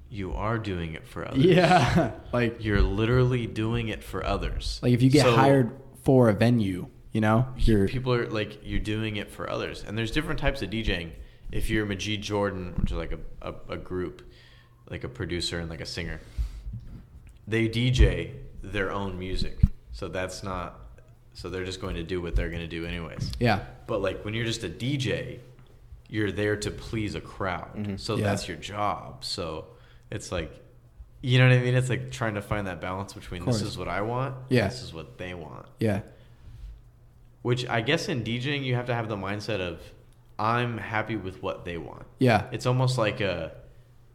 you 0.09 0.33
are 0.33 0.57
doing 0.57 0.93
it 0.93 1.07
for 1.07 1.25
others. 1.27 1.43
Yeah, 1.45 2.11
like 2.33 2.63
You're 2.63 2.81
literally 2.81 3.47
doing 3.47 3.87
it 3.87 4.03
for 4.03 4.25
others. 4.25 4.79
like 4.83 4.91
if 4.91 5.01
you 5.01 5.09
get 5.09 5.23
So, 5.25 5.35
hired 5.35 5.71
for 6.03 6.29
a 6.29 6.33
venue, 6.33 6.87
you 7.13 7.21
know, 7.21 7.47
you're 7.57 7.87
people 7.87 8.13
are 8.13 8.27
like 8.29 8.59
you're 8.63 8.79
doing 8.79 9.15
it 9.15 9.31
for 9.31 9.49
others 9.49 9.83
and 9.87 9.97
there's 9.97 10.11
different 10.11 10.39
types 10.39 10.61
of 10.61 10.69
djing 10.69 11.11
if 11.51 11.69
you're 11.69 11.85
majid 11.85 12.21
jordan 12.21 12.73
which 12.77 12.91
is 12.91 12.97
like 12.97 13.11
a, 13.11 13.19
a, 13.41 13.53
a 13.73 13.77
group 13.77 14.21
like 14.89 15.03
a 15.03 15.09
producer 15.09 15.59
and 15.59 15.69
like 15.69 15.81
a 15.81 15.85
singer. 15.85 16.19
They 17.47 17.67
dj 17.67 18.31
their 18.61 18.91
own 18.91 19.17
music. 19.17 19.59
So 19.91 20.07
that's 20.07 20.43
not 20.43 20.79
so 21.33 21.49
they're 21.49 21.65
just 21.65 21.79
going 21.81 21.95
to 21.95 22.03
do 22.03 22.21
what 22.21 22.35
they're 22.35 22.49
going 22.49 22.61
to 22.61 22.67
do 22.67 22.85
anyways. 22.85 23.31
Yeah, 23.39 23.63
but 23.87 24.01
like 24.01 24.23
when 24.25 24.33
you're 24.33 24.45
just 24.45 24.63
a 24.63 24.69
dj 24.69 25.39
you're 26.11 26.31
there 26.31 26.55
to 26.55 26.71
please 26.71 27.13
a 27.15 27.21
crowd. 27.21 27.75
Mm-hmm. 27.75 27.95
So 27.97 28.15
Yeah. 28.15 28.23
that's 28.25 28.47
your 28.47 28.57
job. 28.57 29.23
So 29.23 29.65
it's 30.11 30.31
like 30.31 30.51
you 31.21 31.37
know 31.37 31.47
what 31.49 31.57
i 31.57 31.61
mean? 31.61 31.75
It's 31.75 31.89
like 31.89 32.11
trying 32.11 32.35
to 32.35 32.41
find 32.41 32.65
that 32.67 32.79
balance 32.79 33.11
between 33.13 33.43
this 33.45 33.61
is 33.61 33.77
what 33.77 33.89
i 33.89 34.01
want 34.01 34.35
Yeah. 34.49 34.67
this 34.69 34.81
is 34.81 34.93
what 34.93 35.17
they 35.17 35.33
want. 35.33 35.65
Yeah, 35.79 36.01
which 37.41 37.67
I 37.67 37.81
guess 37.81 38.07
in 38.09 38.23
DJing 38.23 38.63
you 38.63 38.75
have 38.75 38.85
to 38.87 38.93
have 38.93 39.07
the 39.09 39.17
mindset 39.17 39.59
of 39.59 39.81
I'm 40.37 40.77
happy 40.77 41.17
with 41.17 41.43
what 41.43 41.65
they 41.65 41.77
want. 41.77 42.05
yeah, 42.19 42.47
It's 42.53 42.65
almost 42.65 42.97
like 42.97 43.19
a 43.19 43.51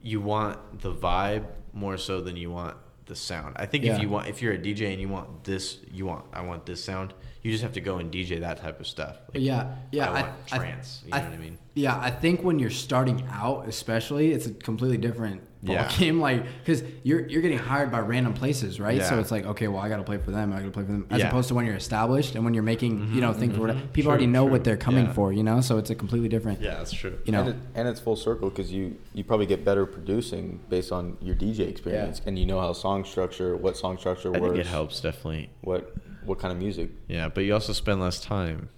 you 0.05 0.21
want 0.21 0.59
the 0.83 0.93
vibe 0.95 1.47
more 1.73 1.97
so 1.97 2.21
than 2.21 2.37
you 2.37 2.51
want 2.51 2.77
the 3.07 3.17
sound. 3.17 3.57
I 3.57 3.67
think 3.67 3.85
Yeah. 3.85 3.97
if 3.97 4.03
you 4.03 4.09
want 4.09 4.29
if 4.29 4.41
you're 4.41 4.53
a 4.53 4.59
DJ 4.59 4.93
and 4.93 5.01
you 5.01 5.09
want 5.09 5.45
this 5.45 5.79
you 5.91 6.07
want 6.07 6.25
I 6.33 6.43
want 6.43 6.65
this 6.67 6.83
sound, 6.85 7.13
you 7.43 7.51
just 7.51 7.63
have 7.63 7.73
to 7.73 7.81
go 7.81 7.99
and 7.99 8.13
DJ 8.13 8.41
that 8.41 8.59
type 8.59 8.79
of 8.81 8.87
stuff. 8.87 9.17
Like, 9.33 9.43
yeah, 9.43 9.75
yeah. 9.93 10.11
I 10.11 10.23
want 10.23 10.47
trance, 10.47 11.03
you 11.05 11.11
know 11.11 11.19
what 11.19 11.33
I 11.33 11.37
mean? 11.37 11.59
Yeah, 11.75 11.99
I 11.99 12.11
think 12.11 12.43
when 12.43 12.59
you're 12.59 12.71
starting 12.71 13.27
out, 13.31 13.67
especially, 13.69 14.33
it's 14.33 14.47
a 14.47 14.53
completely 14.55 14.97
different 14.99 15.41
ball 15.65 15.75
Yeah. 15.77 15.91
game. 15.99 16.21
Like, 16.21 16.45
because 16.65 16.83
you're 17.03 17.27
you're 17.29 17.43
getting 17.43 17.59
hired 17.59 17.91
by 17.91 18.01
random 18.01 18.35
places, 18.35 18.79
right? 18.79 19.03
So 19.03 19.19
it's 19.19 19.31
like, 19.31 19.45
okay, 19.47 19.69
well, 19.69 19.81
I 19.83 19.89
got 19.89 19.97
to 19.97 20.03
play 20.05 20.19
for 20.19 20.31
them. 20.31 20.53
I 20.53 20.57
got 20.61 20.67
to 20.67 20.71
play 20.71 20.85
for 20.85 20.93
them, 20.93 21.07
as 21.11 21.21
Yeah. 21.21 21.29
opposed 21.29 21.49
to 21.49 21.55
when 21.55 21.67
you're 21.67 21.75
established 21.77 22.35
and 22.35 22.45
when 22.45 22.55
you're 22.55 22.63
making, 22.63 23.13
you 23.15 23.21
know, 23.21 23.31
mm-hmm, 23.31 23.41
things 23.41 23.55
for 23.55 23.61
whatever. 23.63 23.81
People 23.93 24.03
True, 24.03 24.11
already 24.11 24.27
know 24.27 24.45
true. 24.45 24.53
what 24.53 24.65
they're 24.65 24.77
coming 24.77 25.07
Yeah. 25.07 25.13
for, 25.13 25.33
you 25.33 25.43
know. 25.43 25.61
So 25.61 25.79
it's 25.79 25.91
a 25.91 25.95
completely 25.95 26.29
different, 26.29 26.61
Yeah, 26.61 26.75
that's 26.77 26.93
true. 26.93 27.19
you 27.25 27.33
know. 27.33 27.41
and, 27.41 27.49
it, 27.51 27.57
and 27.75 27.89
it's 27.89 28.01
full 28.01 28.17
circle 28.17 28.51
because 28.51 28.73
you 28.73 28.97
you 29.15 29.25
probably 29.25 29.47
get 29.47 29.65
better 29.65 29.87
producing 29.87 30.61
based 30.69 30.93
on 30.93 31.17
your 31.21 31.35
DJ 31.35 31.61
experience, 31.69 32.21
and 32.27 32.39
you 32.39 32.47
know 32.47 32.61
how 32.61 32.73
song 32.73 33.05
structure, 33.05 33.57
what 33.57 33.77
song 33.77 33.97
structure 33.99 34.29
I 34.35 34.39
works, 34.41 34.55
think 34.55 34.67
it 34.67 34.69
helps 34.69 35.01
definitely. 35.01 35.51
what 35.63 35.93
what 36.25 36.39
kind 36.39 36.53
of 36.53 36.59
music. 36.59 36.91
Yeah, 37.09 37.29
but 37.29 37.45
you 37.45 37.53
also 37.53 37.73
spend 37.75 38.01
less 38.01 38.19
time 38.21 38.69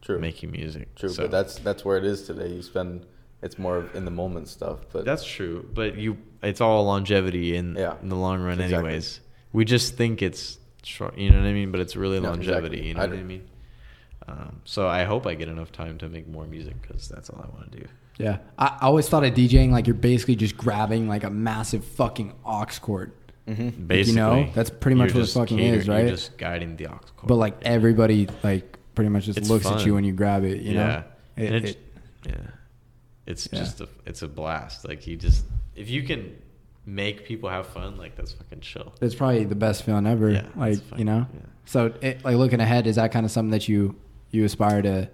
True, 0.00 0.18
making 0.18 0.50
music. 0.50 0.94
true, 0.96 1.08
so- 1.10 1.22
but 1.22 1.30
that's 1.30 1.56
that's 1.60 1.84
where 1.84 1.96
it 1.96 2.04
is 2.04 2.22
today. 2.26 2.48
You 2.48 2.62
spend 2.62 3.06
it's 3.42 3.58
more 3.58 3.76
of 3.78 3.94
in 3.94 4.04
the 4.04 4.10
moment 4.10 4.48
stuff, 4.48 4.80
but 4.92 5.04
That's 5.04 5.24
true, 5.24 5.68
but 5.74 5.96
you 5.96 6.16
it's 6.42 6.60
all 6.60 6.84
longevity 6.84 7.56
in 7.56 7.74
Yeah. 7.76 7.94
in 8.02 8.08
the 8.08 8.16
long 8.16 8.40
run 8.42 8.60
Exactly. 8.60 8.76
anyways. 8.88 9.20
We 9.52 9.64
just 9.64 9.96
think 9.96 10.22
it's 10.22 10.58
short, 10.82 11.16
you 11.18 11.30
know 11.30 11.38
what 11.38 11.46
I 11.46 11.52
mean, 11.52 11.70
but 11.70 11.80
it's 11.80 11.94
really 11.96 12.20
No, 12.20 12.30
longevity, 12.30 12.78
exactly. 12.78 12.88
you 12.88 12.94
know 12.94 13.02
I 13.02 13.06
what 13.06 13.18
I 13.18 13.22
mean? 13.22 13.42
Um, 14.28 14.60
so 14.64 14.86
I 14.88 15.04
hope 15.04 15.26
I 15.26 15.34
get 15.34 15.48
enough 15.48 15.72
time 15.72 15.98
to 15.98 16.08
make 16.08 16.28
more 16.28 16.46
music 16.46 16.80
cuz 16.82 17.08
that's 17.08 17.28
all 17.30 17.40
I 17.42 17.48
want 17.56 17.72
to 17.72 17.78
do. 17.80 17.86
Yeah, 18.18 18.38
I, 18.58 18.66
I 18.80 18.86
always 18.86 19.08
thought 19.08 19.24
of 19.24 19.34
DJing 19.34 19.70
like 19.70 19.86
you're 19.86 19.94
basically 19.94 20.36
just 20.36 20.56
grabbing 20.56 21.08
like 21.08 21.24
a 21.24 21.30
massive 21.30 21.84
fucking 21.84 22.32
aux 22.44 22.66
cord, 22.80 23.12
Basically. 23.46 24.02
You 24.04 24.12
know, 24.14 24.48
that's 24.54 24.70
pretty 24.70 24.94
much 24.94 25.08
what 25.12 25.18
it 25.18 25.22
just 25.22 25.34
fucking 25.34 25.58
is, 25.58 25.88
right? 25.88 26.02
You're 26.02 26.10
just 26.10 26.38
guiding 26.38 26.76
the 26.76 26.86
aux 26.86 27.00
cord. 27.16 27.26
but 27.26 27.36
like 27.36 27.56
everybody 27.62 28.28
like 28.44 28.78
pretty 28.94 29.08
much 29.08 29.24
just 29.24 29.38
It's 29.38 29.48
looks 29.50 29.66
at 29.66 29.84
you 29.84 29.94
when 29.94 30.04
you 30.04 30.12
grab 30.12 30.44
it. 30.44 30.60
You 30.62 30.72
yeah. 30.74 30.86
know, 30.86 31.02
And 31.36 31.46
It- 31.46 31.52
it- 31.54 31.64
it- 31.70 31.78
yeah. 32.26 32.34
It's 33.26 33.48
Yeah. 33.52 33.60
just 33.60 33.80
a 33.80 33.88
it's 34.06 34.22
a 34.22 34.28
blast. 34.28 34.86
Like 34.88 35.06
you 35.06 35.16
just 35.16 35.44
if 35.76 35.88
you 35.90 36.02
can 36.02 36.36
make 36.84 37.24
people 37.24 37.48
have 37.48 37.66
fun, 37.68 37.96
like 37.96 38.16
that's 38.16 38.32
fucking 38.32 38.60
chill. 38.60 38.92
it's 39.00 39.14
probably 39.14 39.44
the 39.44 39.54
best 39.54 39.84
feeling 39.84 40.06
ever. 40.06 40.30
Yeah, 40.30 40.46
like 40.56 40.78
fucking- 40.82 40.98
you 40.98 41.04
know. 41.04 41.26
yeah. 41.32 41.40
So 41.64 41.94
it, 42.00 42.24
like 42.24 42.36
looking 42.36 42.60
ahead, 42.60 42.86
is 42.86 42.96
that 42.96 43.12
kind 43.12 43.24
of 43.24 43.30
something 43.30 43.52
that 43.52 43.68
you 43.68 43.94
you 44.30 44.44
aspire 44.44 44.82
to, 44.82 45.08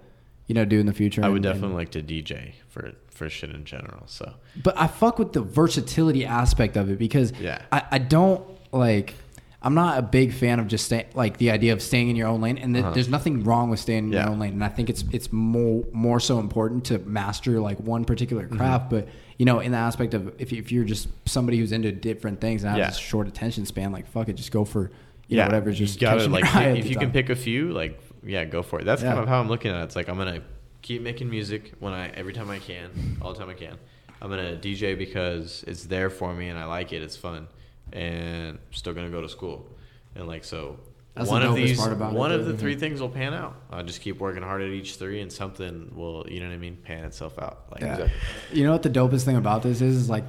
you 0.47 0.55
know, 0.55 0.65
do 0.65 0.79
in 0.79 0.85
the 0.87 0.93
future. 0.93 1.23
I 1.23 1.29
would 1.29 1.37
and- 1.37 1.45
and- 1.45 1.53
definitely 1.55 1.75
like 1.77 1.91
to 1.91 2.01
DJ 2.01 2.53
for 2.69 2.93
for 3.11 3.29
shit 3.29 3.51
in 3.51 3.65
general. 3.65 4.03
So 4.07 4.33
But 4.63 4.77
I 4.79 4.87
fuck 4.87 5.19
with 5.19 5.33
the 5.33 5.41
versatility 5.41 6.25
aspect 6.25 6.77
of 6.77 6.89
it 6.89 6.97
because 6.97 7.33
Yeah. 7.39 7.61
I, 7.71 7.83
I 7.91 7.97
don't 7.99 8.41
like. 8.71 9.13
I'm 9.61 9.73
not 9.73 9.99
a 9.99 10.01
big 10.01 10.31
fan 10.33 10.59
of 10.59 10.67
just 10.67 10.85
staying 10.85 11.07
like 11.15 11.37
the 11.37 11.51
idea 11.51 11.73
of 11.73 11.81
staying 11.81 12.09
in 12.09 12.15
your 12.15 12.27
own 12.29 12.39
lane, 12.39 12.57
and 12.57 12.73
th- 12.73 12.93
there's 12.93 13.09
nothing 13.09 13.43
wrong 13.43 13.69
with 13.69 13.79
staying 13.81 14.05
in 14.05 14.13
Uh-huh. 14.13 14.17
Yeah. 14.19 14.23
your 14.25 14.31
own 14.31 14.39
lane. 14.39 14.53
And 14.53 14.63
I 14.63 14.69
think 14.69 14.89
it's 14.89 15.03
it's 15.11 15.33
more 15.33 15.83
more 15.91 16.19
so 16.21 16.39
important 16.39 16.85
to 16.85 16.99
master 16.99 17.59
like 17.59 17.77
one 17.79 18.05
particular 18.05 18.43
Mm-hmm. 18.45 18.57
craft. 18.57 18.89
But 18.89 19.09
you 19.37 19.45
know, 19.45 19.59
in 19.59 19.71
the 19.73 19.77
aspect 19.77 20.13
of 20.13 20.33
if, 20.39 20.53
if 20.53 20.71
you're 20.71 20.85
just 20.85 21.09
somebody 21.25 21.57
who's 21.59 21.71
into 21.73 21.91
different 21.91 22.39
things 22.39 22.63
and 22.63 22.71
has 22.71 22.79
Yeah. 22.79 22.89
a 22.89 22.93
short 22.93 23.27
attention 23.27 23.65
span, 23.65 23.91
like 23.91 24.07
fuck 24.07 24.29
it, 24.29 24.33
just 24.33 24.51
go 24.51 24.63
for 24.65 24.91
you 25.27 25.37
yeah, 25.37 25.43
know 25.43 25.47
whatever's 25.49 25.77
just 25.77 25.95
you 26.01 26.07
gotta 26.07 26.27
like 26.29 26.45
if 26.77 26.89
you 26.89 26.95
can 26.95 27.11
pick 27.11 27.29
a 27.29 27.35
few, 27.35 27.71
like 27.71 27.99
yeah, 28.23 28.45
go 28.45 28.63
for 28.63 28.79
it. 28.79 28.85
That's 28.85 29.01
kind 29.03 29.19
of 29.19 29.27
how 29.27 29.39
I'm 29.41 29.49
looking 29.49 29.71
at 29.71 29.81
it. 29.81 29.83
It's 29.85 29.95
like 29.97 30.07
I'm 30.07 30.17
gonna 30.17 30.41
keep 30.81 31.01
making 31.01 31.29
music 31.29 31.73
when 31.79 31.91
I 31.91 32.07
every 32.11 32.31
time 32.33 32.49
I 32.49 32.59
can, 32.59 33.17
all 33.21 33.33
the 33.33 33.39
time 33.39 33.49
I 33.49 33.53
can. 33.55 33.75
I'm 34.21 34.29
gonna 34.29 34.55
DJ 34.55 34.97
because 34.97 35.63
it's 35.67 35.83
there 35.83 36.09
for 36.09 36.33
me 36.33 36.47
and 36.49 36.57
I 36.57 36.63
like 36.65 36.91
it. 36.93 37.01
It's 37.03 37.15
fun, 37.17 37.47
and 37.93 38.57
I'm 38.57 38.73
still 38.73 38.93
gonna 38.93 39.09
go 39.09 39.21
to 39.21 39.29
school, 39.29 39.67
and 40.15 40.27
like 40.27 40.43
so. 40.43 40.79
That's 41.15 41.29
one 41.29 41.41
the 41.41 41.49
of 41.49 41.55
dopest 41.55 41.65
these, 41.65 41.77
part 41.79 41.91
about 41.91 42.13
it, 42.13 42.17
one 42.17 42.31
of 42.31 42.45
though. 42.45 42.51
the 42.53 42.57
three 42.57 42.75
things 42.75 43.01
will 43.01 43.09
pan 43.09 43.33
out. 43.33 43.55
I'll 43.71 43.83
just 43.83 43.99
keep 43.99 44.19
working 44.19 44.41
hard 44.43 44.61
at 44.61 44.69
each 44.69 44.95
three, 44.95 45.19
and 45.19 45.29
something 45.31 45.91
will, 45.93 46.25
you 46.29 46.39
know 46.39 46.47
what 46.47 46.53
I 46.53 46.57
mean, 46.57 46.77
pan 46.77 47.03
itself 47.03 47.37
out. 47.39 47.65
Like, 47.71 47.81
Yeah. 47.81 48.07
You 48.53 48.63
know 48.63 48.71
what 48.71 48.83
the 48.83 48.89
dopest 48.89 49.25
thing 49.25 49.35
about 49.35 49.63
this 49.63 49.81
is? 49.81 49.97
Is 49.97 50.09
like 50.09 50.23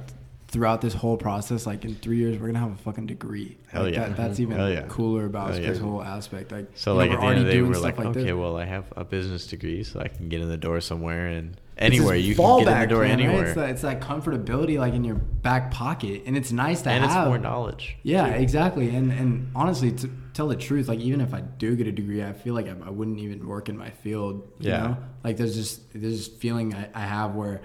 throughout 0.49 0.81
this 0.81 0.93
whole 0.93 1.15
process, 1.15 1.65
like 1.65 1.85
in 1.85 1.95
three 1.95 2.17
years, 2.17 2.37
we're 2.39 2.47
gonna 2.47 2.59
have 2.59 2.73
a 2.73 2.75
fucking 2.83 3.05
degree. 3.05 3.57
Hell 3.67 3.83
Like, 3.83 3.93
yeah. 3.93 4.07
That, 4.09 4.17
that's 4.17 4.39
even 4.41 4.57
Hell 4.57 4.69
yeah. 4.69 4.85
cooler 4.89 5.25
about 5.25 5.51
Hell 5.53 5.61
this 5.61 5.79
whole 5.79 6.03
aspect. 6.03 6.51
Like 6.51 6.65
So 6.73 6.91
you 6.91 6.95
know, 6.95 7.05
like 7.05 7.11
at 7.11 7.21
the 7.21 7.25
end 7.27 7.39
of 7.39 7.45
the 7.45 7.51
day, 7.53 7.61
we're 7.61 7.77
like, 7.77 7.95
this. 7.95 8.07
okay, 8.07 8.33
well, 8.33 8.57
I 8.57 8.65
have 8.65 8.91
a 8.97 9.05
business 9.05 9.47
degree, 9.47 9.83
so 9.85 10.01
I 10.01 10.09
can 10.09 10.27
get 10.27 10.41
in 10.41 10.49
the 10.49 10.57
door 10.57 10.81
somewhere, 10.81 11.27
and 11.27 11.60
anywhere 11.77 12.15
you 12.15 12.35
can 12.35 12.63
get 12.63 12.67
in 12.73 12.79
the 12.81 12.87
door 12.87 12.99
plan, 13.03 13.17
right? 13.19 13.25
anywhere, 13.25 13.45
It's, 13.45 13.55
that, 13.55 13.69
it's 13.69 13.81
that 13.81 14.01
comfortability, 14.01 14.77
like 14.77 14.93
in 14.93 15.03
your 15.03 15.15
back 15.15 15.71
pocket, 15.71 16.23
and 16.25 16.37
it's 16.37 16.51
nice 16.51 16.81
to 16.83 16.89
and 16.89 17.03
have. 17.03 17.23
it's 17.23 17.27
more 17.27 17.37
knowledge. 17.37 17.97
Yeah, 18.03 18.27
exactly. 18.27 18.95
And 18.95 19.11
and 19.11 19.51
honestly, 19.55 19.91
to 19.93 20.09
tell 20.33 20.47
the 20.47 20.55
truth, 20.55 20.87
like 20.87 20.99
even 20.99 21.21
if 21.21 21.33
I 21.33 21.41
do 21.41 21.75
get 21.75 21.87
a 21.87 21.91
degree, 21.91 22.23
I 22.23 22.33
feel 22.33 22.53
like 22.53 22.67
I, 22.67 22.75
I 22.85 22.89
wouldn't 22.89 23.19
even 23.19 23.47
work 23.47 23.69
in 23.69 23.77
my 23.77 23.89
field. 23.89 24.47
You 24.59 24.69
Yeah. 24.71 24.77
know, 24.81 24.97
like 25.23 25.37
there's 25.37 25.55
just 25.55 25.91
there's 25.93 26.17
this 26.17 26.27
feeling 26.27 26.73
I, 26.75 26.89
I 26.93 27.01
have 27.01 27.35
where. 27.35 27.61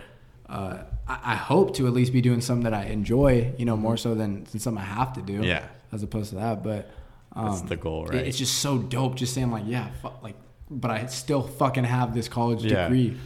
Uh, 0.49 0.85
I, 1.09 1.19
I 1.33 1.35
hope 1.35 1.75
to 1.75 1.89
at 1.89 1.93
least 1.93 2.13
be 2.13 2.21
doing 2.21 2.41
something 2.41 2.63
that 2.71 2.75
I 2.75 2.85
enjoy, 2.85 3.53
you 3.59 3.65
know, 3.65 3.77
more 3.77 3.97
so 3.97 4.15
than, 4.15 4.45
than 4.45 4.61
something 4.61 4.81
I 4.81 4.87
have 4.87 5.13
to 5.15 5.23
do. 5.23 5.43
Yeah. 5.45 5.67
As 5.91 6.05
opposed 6.05 6.31
to 6.31 6.37
that, 6.37 6.63
but 6.63 6.89
um, 7.33 7.47
That's 7.47 7.63
the 7.63 7.77
goal, 7.77 8.07
it- 8.07 8.15
right? 8.15 8.27
It's 8.27 8.39
just 8.39 8.59
so 8.59 8.79
dope, 8.79 9.17
just 9.17 9.35
saying 9.35 9.51
like, 9.51 9.65
yeah, 9.67 9.89
fu- 10.01 10.11
like, 10.23 10.37
but 10.71 10.93
I 10.93 11.07
still 11.07 11.43
fucking 11.43 11.83
have 11.83 12.15
this 12.15 12.29
college 12.29 12.63
Yeah. 12.65 12.85
degree, 12.85 13.17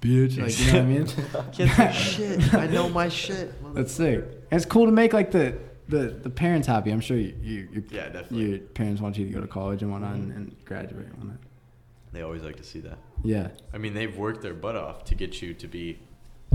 bitch. 0.00 0.40
Like, 0.40 0.58
you 0.58 0.72
know 0.72 0.72
what 0.72 0.82
I 0.82 1.88
mean? 1.88 1.92
shit. 1.92 2.54
I 2.54 2.66
know 2.66 2.88
my 2.88 3.08
shit. 3.08 3.52
That's 3.74 3.92
sick. 3.92 4.24
And 4.50 4.60
it's 4.60 4.64
cool 4.64 4.86
to 4.86 4.92
make 4.92 5.12
like 5.12 5.30
the 5.30 5.56
the, 5.90 6.20
the 6.22 6.30
parents 6.30 6.66
happy. 6.66 6.90
I'm 6.90 7.00
sure 7.00 7.16
you, 7.16 7.34
you 7.42 7.68
your, 7.72 7.82
Yeah, 7.90 8.08
definitely. 8.08 8.50
your 8.50 8.58
parents 8.60 9.02
want 9.02 9.18
you 9.18 9.26
to 9.26 9.32
go 9.32 9.40
to 9.40 9.48
college 9.48 9.82
and 9.82 9.90
whatnot 9.90 10.14
and, 10.14 10.32
and 10.32 10.64
graduate 10.64 11.06
and 11.06 11.14
whatnot. 11.16 11.38
They 12.12 12.22
always 12.22 12.42
like 12.42 12.56
to 12.56 12.64
see 12.64 12.80
that. 12.80 12.98
Yeah. 13.22 13.48
I 13.74 13.78
mean, 13.78 13.94
they've 13.94 14.16
worked 14.16 14.40
their 14.42 14.54
butt 14.54 14.76
off 14.76 15.04
to 15.06 15.14
get 15.14 15.42
you 15.42 15.52
to 15.54 15.68
be 15.68 15.98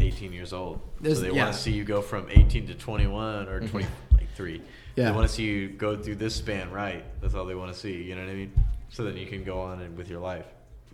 18 0.02 0.34
years 0.34 0.54
old. 0.54 0.82
There's- 1.00 1.18
so 1.18 1.24
they 1.26 1.32
yeah. 1.32 1.44
want 1.44 1.56
to 1.56 1.62
see 1.62 1.72
you 1.72 1.84
go 1.84 2.02
from 2.02 2.28
18 2.30 2.68
to 2.68 2.76
21 2.76 3.48
or 3.48 3.60
mm-hmm. 3.60 3.68
20, 3.68 3.88
like 4.14 4.34
three. 4.36 4.62
Yeah. 4.96 5.06
They 5.06 5.12
want 5.12 5.28
to 5.28 5.34
see 5.34 5.44
you 5.44 5.70
go 5.70 5.96
through 5.98 6.16
this 6.16 6.36
span 6.36 6.72
right. 6.72 7.04
That's 7.22 7.36
all 7.36 7.46
they 7.46 7.56
want 7.56 7.74
to 7.74 7.80
see. 7.80 8.04
You 8.04 8.16
know 8.16 8.22
what 8.22 8.32
I 8.32 8.36
mean? 8.36 8.54
So 8.90 9.04
then 9.04 9.18
you 9.18 9.28
can 9.28 9.44
go 9.44 9.60
on 9.60 9.82
and 9.82 9.98
with 9.98 10.10
your 10.10 10.20
life. 10.22 10.46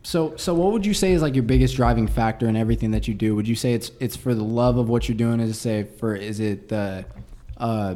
So 0.04 0.36
so 0.36 0.54
what 0.54 0.72
would 0.72 0.86
you 0.86 0.94
say 0.94 1.12
is 1.12 1.22
like 1.22 1.36
your 1.36 1.44
biggest 1.44 1.76
driving 1.76 2.08
factor 2.08 2.48
in 2.48 2.56
everything 2.56 2.92
that 2.92 3.08
you 3.08 3.14
do? 3.14 3.36
Would 3.36 3.48
you 3.48 3.56
say 3.56 3.74
it's 3.74 3.92
it's 4.00 4.16
for 4.16 4.34
the 4.34 4.44
love 4.44 4.78
of 4.78 4.90
what 4.90 5.08
you're 5.08 5.18
doing? 5.18 5.40
Is 5.40 5.52
it 5.52 5.60
say 5.60 5.84
for 5.84 6.16
is 6.16 6.40
it 6.40 6.70
the 6.70 7.06
uh 7.58 7.96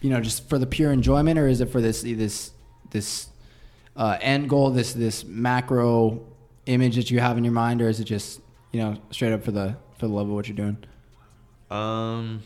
you 0.00 0.10
know 0.10 0.20
just 0.20 0.48
for 0.48 0.58
the 0.58 0.66
pure 0.66 0.92
enjoyment 0.92 1.38
or 1.38 1.48
is 1.48 1.60
it 1.60 1.70
for 1.70 1.80
this 1.80 2.02
this 2.02 2.50
this 2.90 3.28
uh, 3.96 4.18
end 4.20 4.50
goal 4.50 4.70
this 4.70 4.92
this 4.92 5.24
macro 5.24 6.22
image 6.66 6.96
that 6.96 7.10
you 7.10 7.18
have 7.18 7.38
in 7.38 7.44
your 7.44 7.52
mind 7.52 7.80
or 7.80 7.88
is 7.88 7.98
it 7.98 8.04
just 8.04 8.40
you 8.72 8.80
know 8.80 8.96
straight 9.10 9.32
up 9.32 9.42
for 9.42 9.52
the 9.52 9.74
for 9.98 10.06
the 10.06 10.12
love 10.12 10.28
of 10.28 10.34
what 10.34 10.48
you're 10.48 10.56
doing? 10.56 10.76
Um, 11.70 12.42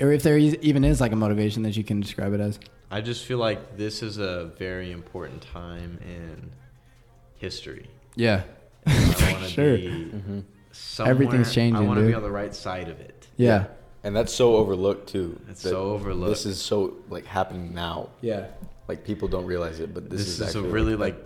Or 0.00 0.10
if 0.10 0.22
there 0.22 0.38
is, 0.38 0.56
even 0.62 0.84
is 0.84 1.00
like 1.00 1.12
a 1.12 1.16
motivation 1.16 1.62
that 1.64 1.76
you 1.76 1.84
can 1.84 2.00
describe 2.00 2.32
it 2.32 2.40
as. 2.40 2.58
I 2.90 3.00
just 3.00 3.24
feel 3.26 3.38
like 3.38 3.76
this 3.76 4.02
is 4.02 4.18
a 4.18 4.50
very 4.58 4.90
important 4.92 5.42
time 5.42 5.98
in 6.02 6.50
history. 7.38 7.88
Yeah. 8.14 8.42
I 8.86 8.92
want 9.32 9.44
to 9.44 9.48
Sure. 9.50 9.76
be 9.76 9.88
Mm-hmm. 9.88 10.40
somewhere. 10.72 11.10
Everything's 11.10 11.56
I 11.56 11.70
want 11.80 11.98
to 12.00 12.06
be 12.06 12.14
on 12.14 12.22
the 12.22 12.30
right 12.30 12.54
side 12.54 12.88
of 12.88 13.00
it. 13.00 13.26
Yeah. 13.36 13.66
And 14.04 14.14
that's 14.14 14.32
so 14.32 14.56
overlooked 14.56 15.08
too. 15.08 15.40
It's 15.48 15.62
so 15.62 15.90
overlooked. 15.92 16.30
This 16.30 16.46
is 16.46 16.60
so 16.60 16.94
like 17.08 17.26
happening 17.26 17.74
now. 17.74 18.10
Yeah. 18.20 18.46
Like 18.86 19.04
people 19.04 19.28
don't 19.28 19.44
realize 19.46 19.80
it, 19.80 19.92
but 19.92 20.08
this, 20.08 20.20
This, 20.20 20.28
is, 20.40 20.48
is, 20.50 20.54
a 20.54 20.62
really 20.62 20.94
like 20.96 21.16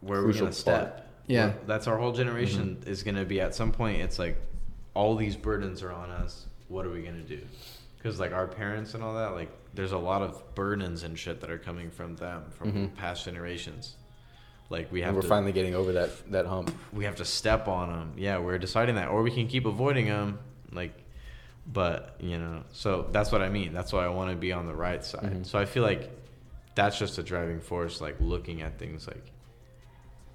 where 0.00 0.18
we're 0.20 0.24
crucial 0.24 0.46
gonna 0.46 0.52
step. 0.52 1.08
Yeah. 1.26 1.46
We're- 1.48 1.58
that's 1.66 1.86
our 1.86 1.98
whole 1.98 2.12
generation 2.12 2.76
Mm-hmm. 2.80 2.90
is 2.90 3.02
gonna 3.02 3.24
be 3.24 3.40
at 3.40 3.54
some 3.54 3.70
point. 3.72 4.00
It's 4.00 4.18
like 4.18 4.36
all 4.94 5.14
these 5.16 5.36
burdens 5.36 5.82
are 5.82 5.92
on 5.92 6.10
us. 6.10 6.46
What 6.68 6.86
are 6.86 6.90
we 6.90 7.02
gonna 7.02 7.20
do? 7.22 7.40
Because 7.98 8.18
like 8.18 8.32
our 8.32 8.46
parents 8.46 8.94
and 8.94 9.04
all 9.04 9.14
that, 9.14 9.34
like 9.34 9.50
there's 9.74 9.92
a 9.92 9.98
lot 9.98 10.22
of 10.22 10.42
burdens 10.54 11.02
and 11.04 11.16
shit 11.18 11.40
that 11.42 11.50
are 11.50 11.58
coming 11.58 11.90
from 11.90 12.16
them 12.16 12.44
from 12.50 12.72
Mhm. 12.72 12.94
past 12.96 13.24
generations. 13.26 13.96
Like 14.70 14.92
we 14.92 15.00
have 15.00 15.08
and 15.08 15.16
we're 15.16 15.22
to, 15.22 15.28
finally 15.28 15.52
getting 15.52 15.74
over 15.74 15.92
that 15.92 16.30
that 16.30 16.46
hump. 16.46 16.72
we 16.92 17.04
have 17.04 17.16
to 17.16 17.24
step 17.24 17.66
on 17.66 17.90
them. 17.90 18.12
Yeah, 18.16 18.38
we're 18.38 18.56
deciding 18.58 18.94
that, 18.94 19.08
or 19.08 19.22
we 19.22 19.32
can 19.32 19.48
keep 19.48 19.66
avoiding 19.66 20.06
them. 20.06 20.38
Like, 20.70 20.94
but 21.66 22.14
you 22.20 22.38
know, 22.38 22.62
so 22.70 23.08
that's 23.10 23.32
what 23.32 23.42
I 23.42 23.48
mean. 23.48 23.72
That's 23.72 23.92
why 23.92 24.04
I 24.04 24.08
want 24.08 24.30
to 24.30 24.36
be 24.36 24.52
on 24.52 24.66
the 24.66 24.74
right 24.74 25.04
side. 25.04 25.24
Mhm. 25.24 25.44
So 25.46 25.58
I 25.58 25.64
feel 25.64 25.82
like 25.82 26.08
that's 26.76 26.96
just 26.96 27.18
a 27.18 27.22
driving 27.24 27.58
force. 27.60 28.00
Like 28.00 28.16
looking 28.20 28.62
at 28.62 28.78
things, 28.78 29.08
like 29.08 29.32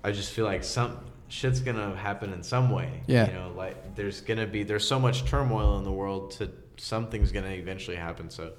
I 0.04 0.12
just 0.12 0.34
feel 0.34 0.44
like 0.46 0.66
some 0.66 1.00
shit's 1.30 1.62
gonna 1.62 1.96
happen 1.96 2.34
in 2.34 2.44
some 2.44 2.70
way. 2.72 3.04
Yeah. 3.08 3.28
You 3.28 3.34
know, 3.34 3.54
like 3.56 3.96
there's 3.96 4.20
gonna 4.20 4.46
be 4.46 4.64
there's 4.64 4.86
so 4.86 5.00
much 5.00 5.24
turmoil 5.24 5.78
in 5.78 5.86
the 5.86 5.94
world. 5.94 6.32
To 6.32 6.52
something's 6.76 7.32
gonna 7.32 7.52
eventually 7.52 7.96
happen. 7.96 8.30
So. 8.30 8.52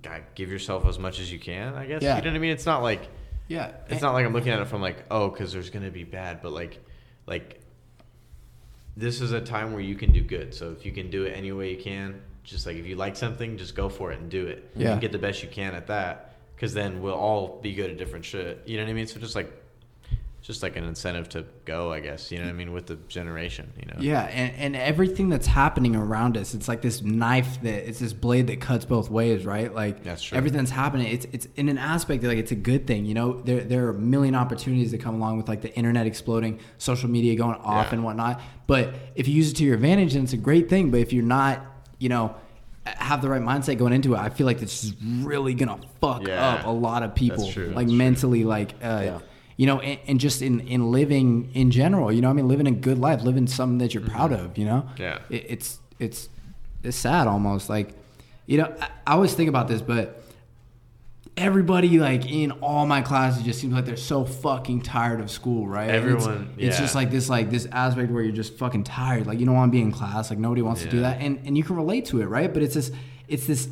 God, 0.00 0.22
give 0.34 0.50
yourself 0.50 0.84
as 0.86 0.98
much 0.98 1.20
as 1.20 1.32
you 1.32 1.38
can, 1.38 1.74
I 1.74 1.86
guess. 1.86 2.02
Yeah. 2.02 2.16
You 2.16 2.22
know 2.22 2.30
what 2.30 2.36
I 2.36 2.40
mean? 2.40 2.50
It's 2.50 2.66
not 2.66 2.82
like 2.82 3.08
Yeah. 3.52 3.72
it's 3.88 4.02
not 4.02 4.14
like 4.14 4.24
I'm 4.24 4.32
looking 4.32 4.52
at 4.52 4.60
it 4.60 4.66
from 4.66 4.80
like, 4.80 5.04
oh, 5.10 5.28
because 5.28 5.52
there's 5.52 5.70
gonna 5.70 5.90
be 5.90 6.04
bad, 6.04 6.40
but 6.42 6.52
like, 6.52 6.82
like, 7.26 7.60
this 8.96 9.20
is 9.20 9.32
a 9.32 9.40
time 9.40 9.72
where 9.72 9.82
you 9.82 9.94
can 9.94 10.12
do 10.12 10.22
good. 10.22 10.54
So 10.54 10.70
if 10.70 10.84
you 10.84 10.92
can 10.92 11.10
do 11.10 11.24
it 11.24 11.30
any 11.36 11.52
way 11.52 11.70
you 11.70 11.82
can, 11.82 12.22
just 12.44 12.66
like 12.66 12.76
if 12.76 12.86
you 12.86 12.96
like 12.96 13.16
something, 13.16 13.56
just 13.56 13.74
go 13.74 13.88
for 13.88 14.12
it 14.12 14.18
and 14.20 14.30
do 14.30 14.46
it. 14.46 14.70
Yeah. 14.74 14.92
And 14.92 15.00
get 15.00 15.12
the 15.12 15.18
best 15.18 15.42
you 15.42 15.48
can 15.48 15.74
at 15.74 15.86
that, 15.88 16.34
because 16.54 16.74
then 16.74 17.02
we'll 17.02 17.14
all 17.14 17.60
be 17.60 17.74
good 17.74 17.90
at 17.90 17.98
different 17.98 18.24
shit. 18.24 18.62
You 18.66 18.78
know 18.78 18.84
what 18.84 18.90
I 18.90 18.94
mean? 18.94 19.06
So 19.06 19.20
just 19.20 19.36
like, 19.36 19.61
just 20.52 20.62
like 20.62 20.76
an 20.76 20.84
incentive 20.84 21.28
to 21.30 21.44
go, 21.64 21.92
I 21.92 22.00
guess. 22.00 22.30
You 22.30 22.38
know 22.38 22.44
what 22.44 22.50
I 22.50 22.54
mean? 22.54 22.72
With 22.72 22.86
the 22.86 22.96
generation, 23.08 23.72
you 23.78 23.86
know. 23.86 23.94
Yeah, 24.00 24.22
and, 24.24 24.54
and 24.56 24.76
everything 24.76 25.28
that's 25.28 25.46
happening 25.46 25.96
around 25.96 26.36
us, 26.36 26.54
it's 26.54 26.68
like 26.68 26.82
this 26.82 27.02
knife 27.02 27.60
that 27.62 27.88
it's 27.88 27.98
this 27.98 28.12
blade 28.12 28.46
that 28.48 28.60
cuts 28.60 28.84
both 28.84 29.10
ways, 29.10 29.44
right? 29.44 29.74
Like 29.74 30.02
That's 30.04 30.22
true. 30.22 30.38
everything 30.38 30.58
that's 30.58 30.70
happening, 30.70 31.08
it's 31.08 31.26
it's 31.32 31.48
in 31.56 31.68
an 31.68 31.78
aspect 31.78 32.22
like 32.24 32.38
it's 32.38 32.52
a 32.52 32.56
good 32.56 32.86
thing, 32.86 33.04
you 33.04 33.14
know. 33.14 33.40
There 33.42 33.60
there 33.62 33.86
are 33.86 33.90
a 33.90 33.94
million 33.98 34.34
opportunities 34.34 34.90
that 34.92 34.98
come 35.00 35.14
along 35.16 35.36
with 35.38 35.48
like 35.48 35.62
the 35.62 35.74
internet 35.74 36.06
exploding, 36.06 36.60
social 36.78 37.08
media 37.10 37.34
going 37.36 37.56
off 37.56 37.86
Yeah. 37.88 37.94
and 37.94 38.04
whatnot. 38.04 38.40
But 38.66 38.94
if 39.14 39.26
you 39.28 39.34
use 39.34 39.50
it 39.50 39.54
to 39.56 39.64
your 39.64 39.74
advantage, 39.74 40.14
then 40.14 40.24
it's 40.24 40.32
a 40.32 40.36
great 40.36 40.68
thing. 40.68 40.90
But 40.90 41.00
if 41.00 41.12
you're 41.12 41.24
not, 41.24 41.64
you 41.98 42.08
know, 42.08 42.34
have 42.84 43.22
the 43.22 43.28
right 43.28 43.42
mindset 43.42 43.78
going 43.78 43.92
into 43.92 44.14
it, 44.14 44.18
I 44.18 44.28
feel 44.28 44.46
like 44.46 44.58
this 44.58 44.82
is 44.84 44.94
really 45.02 45.54
gonna 45.54 45.78
fuck 46.00 46.26
Yeah. 46.26 46.44
up 46.54 46.66
a 46.66 46.70
lot 46.70 47.02
of 47.04 47.14
people, 47.14 47.38
That's 47.44 47.52
true. 47.52 47.66
like 47.66 47.74
That's 47.76 47.88
true. 47.90 47.96
mentally, 47.98 48.44
like. 48.44 48.74
Uh, 48.82 49.00
Yeah. 49.04 49.18
You 49.56 49.66
know, 49.66 49.80
and, 49.80 49.98
and 50.06 50.20
just 50.20 50.42
in, 50.42 50.60
in 50.60 50.90
living 50.90 51.50
in 51.54 51.70
general, 51.70 52.10
you 52.12 52.20
know, 52.20 52.30
I 52.30 52.32
mean, 52.32 52.48
living 52.48 52.66
a 52.66 52.70
good 52.72 52.98
life, 52.98 53.22
living 53.22 53.46
something 53.46 53.78
that 53.78 53.92
you're 53.94 54.02
proud 54.02 54.32
of, 54.32 54.56
you 54.58 54.64
know, 54.64 54.86
Mm-hmm. 54.94 55.02
Yeah. 55.02 55.18
it, 55.30 55.46
it's 55.48 55.78
it's 55.98 56.28
it's 56.82 56.96
sad 56.96 57.26
almost 57.28 57.68
like, 57.68 57.94
you 58.46 58.58
know, 58.58 58.74
I, 58.80 58.88
I 59.06 59.12
always 59.14 59.34
think 59.34 59.48
about 59.48 59.68
this, 59.68 59.80
but 59.82 60.18
everybody 61.36 61.98
like 61.98 62.30
in 62.30 62.50
all 62.60 62.84
my 62.86 63.00
classes 63.00 63.42
just 63.42 63.58
seems 63.60 63.72
like 63.72 63.84
they're 63.86 63.96
so 63.96 64.24
fucking 64.24 64.82
tired 64.82 65.20
of 65.20 65.30
school, 65.30 65.66
right? 65.66 65.88
And 65.88 65.96
it's- 66.10 66.26
Everyone, 66.26 66.54
it's, 66.58 66.78
just 66.78 66.94
like 66.94 67.10
this 67.10 67.28
like 67.28 67.50
this 67.50 67.66
aspect 67.72 68.10
where 68.12 68.22
you're 68.22 68.32
just 68.34 68.58
fucking 68.58 68.84
tired, 68.84 69.26
like 69.26 69.38
you 69.40 69.46
don't 69.46 69.54
want 69.54 69.70
to 69.72 69.76
be 69.76 69.80
in 69.82 69.92
class, 69.92 70.28
like 70.30 70.38
nobody 70.38 70.62
wants 70.62 70.82
to 70.82 70.88
do 70.90 71.00
that, 71.00 71.20
and 71.20 71.40
and 71.46 71.56
you 71.56 71.64
can 71.64 71.76
relate 71.76 72.06
to 72.06 72.20
it, 72.20 72.26
right? 72.26 72.52
But 72.52 72.62
it's 72.62 72.74
this 72.74 72.90
it's 73.28 73.46
this 73.46 73.68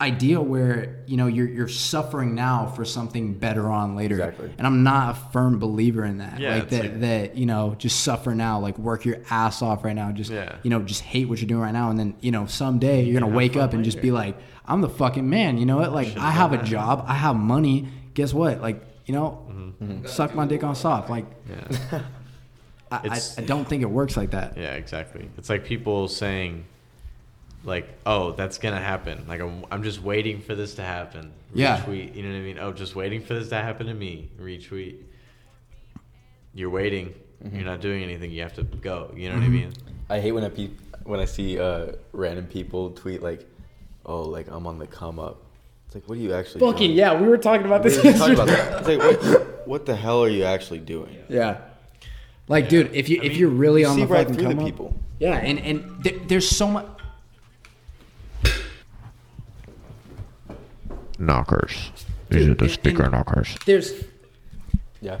idea 0.00 0.40
where 0.40 1.02
you 1.06 1.16
know 1.18 1.26
you're 1.26 1.46
you're 1.48 1.68
suffering 1.68 2.34
now 2.34 2.66
for 2.74 2.84
something 2.86 3.34
better 3.34 3.68
on 3.68 3.96
later 3.96 4.14
Exactly. 4.14 4.50
and 4.56 4.66
i'm 4.66 4.82
not 4.82 5.14
a 5.14 5.30
firm 5.32 5.58
believer 5.58 6.04
in 6.06 6.18
that 6.18 6.40
Yeah, 6.40 6.54
like 6.54 6.68
that 6.70 6.82
like- 6.82 7.00
that 7.00 7.36
you 7.36 7.44
know 7.44 7.74
just 7.76 8.00
suffer 8.00 8.34
now 8.34 8.58
like 8.60 8.78
work 8.78 9.04
your 9.04 9.18
ass 9.28 9.60
off 9.60 9.84
right 9.84 9.94
now 9.94 10.10
just 10.12 10.30
Yeah. 10.30 10.56
you 10.62 10.70
know 10.70 10.80
just 10.80 11.02
hate 11.02 11.28
what 11.28 11.38
you're 11.40 11.48
doing 11.48 11.60
right 11.60 11.72
now 11.72 11.90
and 11.90 11.98
then 11.98 12.14
you 12.20 12.30
know 12.30 12.46
someday 12.46 13.04
you're 13.04 13.12
gonna 13.20 13.26
have 13.26 13.36
wake 13.36 13.52
fun 13.54 13.62
up 13.62 13.74
and 13.74 13.84
just 13.84 14.00
be 14.00 14.10
like 14.10 14.36
i'm 14.66 14.80
the 14.80 14.88
fucking 14.88 15.28
man 15.28 15.58
you 15.58 15.66
know 15.66 15.76
what 15.76 15.92
like 15.92 16.08
Should've 16.08 16.22
i 16.22 16.30
have 16.30 16.54
a 16.54 16.56
that. 16.56 16.64
job 16.66 17.04
i 17.06 17.14
have 17.14 17.36
money 17.36 17.88
guess 18.14 18.32
what 18.32 18.62
like 18.62 18.82
you 19.06 19.14
know, 19.14 19.44
mm-hmm. 19.50 19.84
Mm-hmm. 19.84 20.06
suck 20.06 20.34
my 20.36 20.46
dick 20.46 20.62
on 20.62 20.76
soft. 20.76 21.10
Like, 21.10 21.26
Yeah. 21.48 22.02
I, 22.92 22.96
I, 23.08 23.20
I 23.38 23.40
don't 23.42 23.66
think 23.68 23.82
it 23.82 23.90
works 23.90 24.16
like 24.16 24.30
that. 24.32 24.56
Yeah, 24.56 24.74
exactly. 24.74 25.28
It's 25.36 25.48
like 25.50 25.64
people 25.64 26.06
saying, 26.06 26.64
like, 27.64 27.88
"Oh, 28.06 28.32
that's 28.32 28.58
gonna 28.58 28.80
happen." 28.80 29.24
Like, 29.28 29.40
I'm, 29.40 29.64
I'm 29.70 29.82
just 29.82 30.02
waiting 30.02 30.40
for 30.40 30.54
this 30.54 30.74
to 30.76 30.82
happen. 30.82 31.32
Yeah. 31.54 31.78
Retweet. 31.80 32.14
You 32.14 32.22
know 32.22 32.30
what 32.30 32.36
I 32.36 32.40
mean? 32.40 32.58
Oh, 32.58 32.72
just 32.72 32.94
waiting 32.96 33.22
for 33.22 33.34
this 33.34 33.48
to 33.50 33.56
happen 33.56 33.86
to 33.86 33.94
me. 33.94 34.28
Retweet. 34.40 34.96
You're 36.54 36.70
waiting. 36.70 37.14
You're 37.52 37.64
not 37.64 37.80
doing 37.80 38.02
anything. 38.02 38.30
You 38.30 38.42
have 38.42 38.54
to 38.54 38.62
go. 38.64 39.12
You 39.16 39.28
know 39.30 39.36
what 39.36 39.44
I 39.44 39.48
mean? 39.48 39.72
I 40.10 40.20
hate 40.20 40.32
when 40.32 40.44
I 40.44 40.48
pe- 40.50 40.70
when 41.04 41.20
I 41.20 41.24
see 41.24 41.58
uh, 41.58 41.92
random 42.12 42.46
people 42.46 42.90
tweet 42.90 43.22
like, 43.22 43.46
"Oh, 44.04 44.22
like 44.22 44.48
I'm 44.50 44.66
on 44.66 44.78
the 44.78 44.86
come 44.86 45.18
up." 45.18 45.42
It's 45.86 45.94
like, 45.96 46.08
what 46.08 46.18
are 46.18 46.20
you 46.20 46.34
actually? 46.34 46.60
Fucking 46.60 46.88
doing? 46.88 46.98
yeah, 46.98 47.20
we 47.20 47.26
were 47.28 47.38
talking 47.38 47.66
about 47.66 47.82
We 47.82 47.90
this. 47.90 48.04
were 48.04 48.12
talking 48.12 48.34
about 48.34 48.48
yesterday. 48.48 48.96
that. 48.96 49.10
It's 49.14 49.24
like, 49.24 49.38
what, 49.40 49.68
what 49.68 49.86
the 49.86 49.96
hell 49.96 50.22
are 50.22 50.28
you 50.28 50.44
actually 50.44 50.78
doing? 50.80 51.16
Yeah. 51.28 51.58
Like, 52.48 52.68
dude, 52.68 52.94
if 52.94 53.08
you 53.08 53.20
I 53.22 53.24
if 53.24 53.30
mean, 53.32 53.40
you're 53.40 53.48
really 53.50 53.84
on 53.84 53.94
See 53.96 54.02
the 54.02 54.06
right 54.08 54.26
fucking 54.26 54.34
through 54.34 54.48
the 54.48 54.54
come 54.54 54.58
up- 54.60 54.66
people. 54.66 54.94
yeah, 55.18 55.36
and 55.36 55.58
and 55.60 56.02
there, 56.04 56.18
there's 56.26 56.48
so 56.48 56.66
much. 56.68 56.86
Knockers. 61.20 61.92
These 62.30 62.42
are 62.42 62.48
the 62.48 62.54
Dude, 62.54 62.62
and- 62.62 62.70
sticker 62.70 63.02
and- 63.04 63.12
knockers. 63.12 63.56
There's 63.66 63.92
Yeah. 65.00 65.18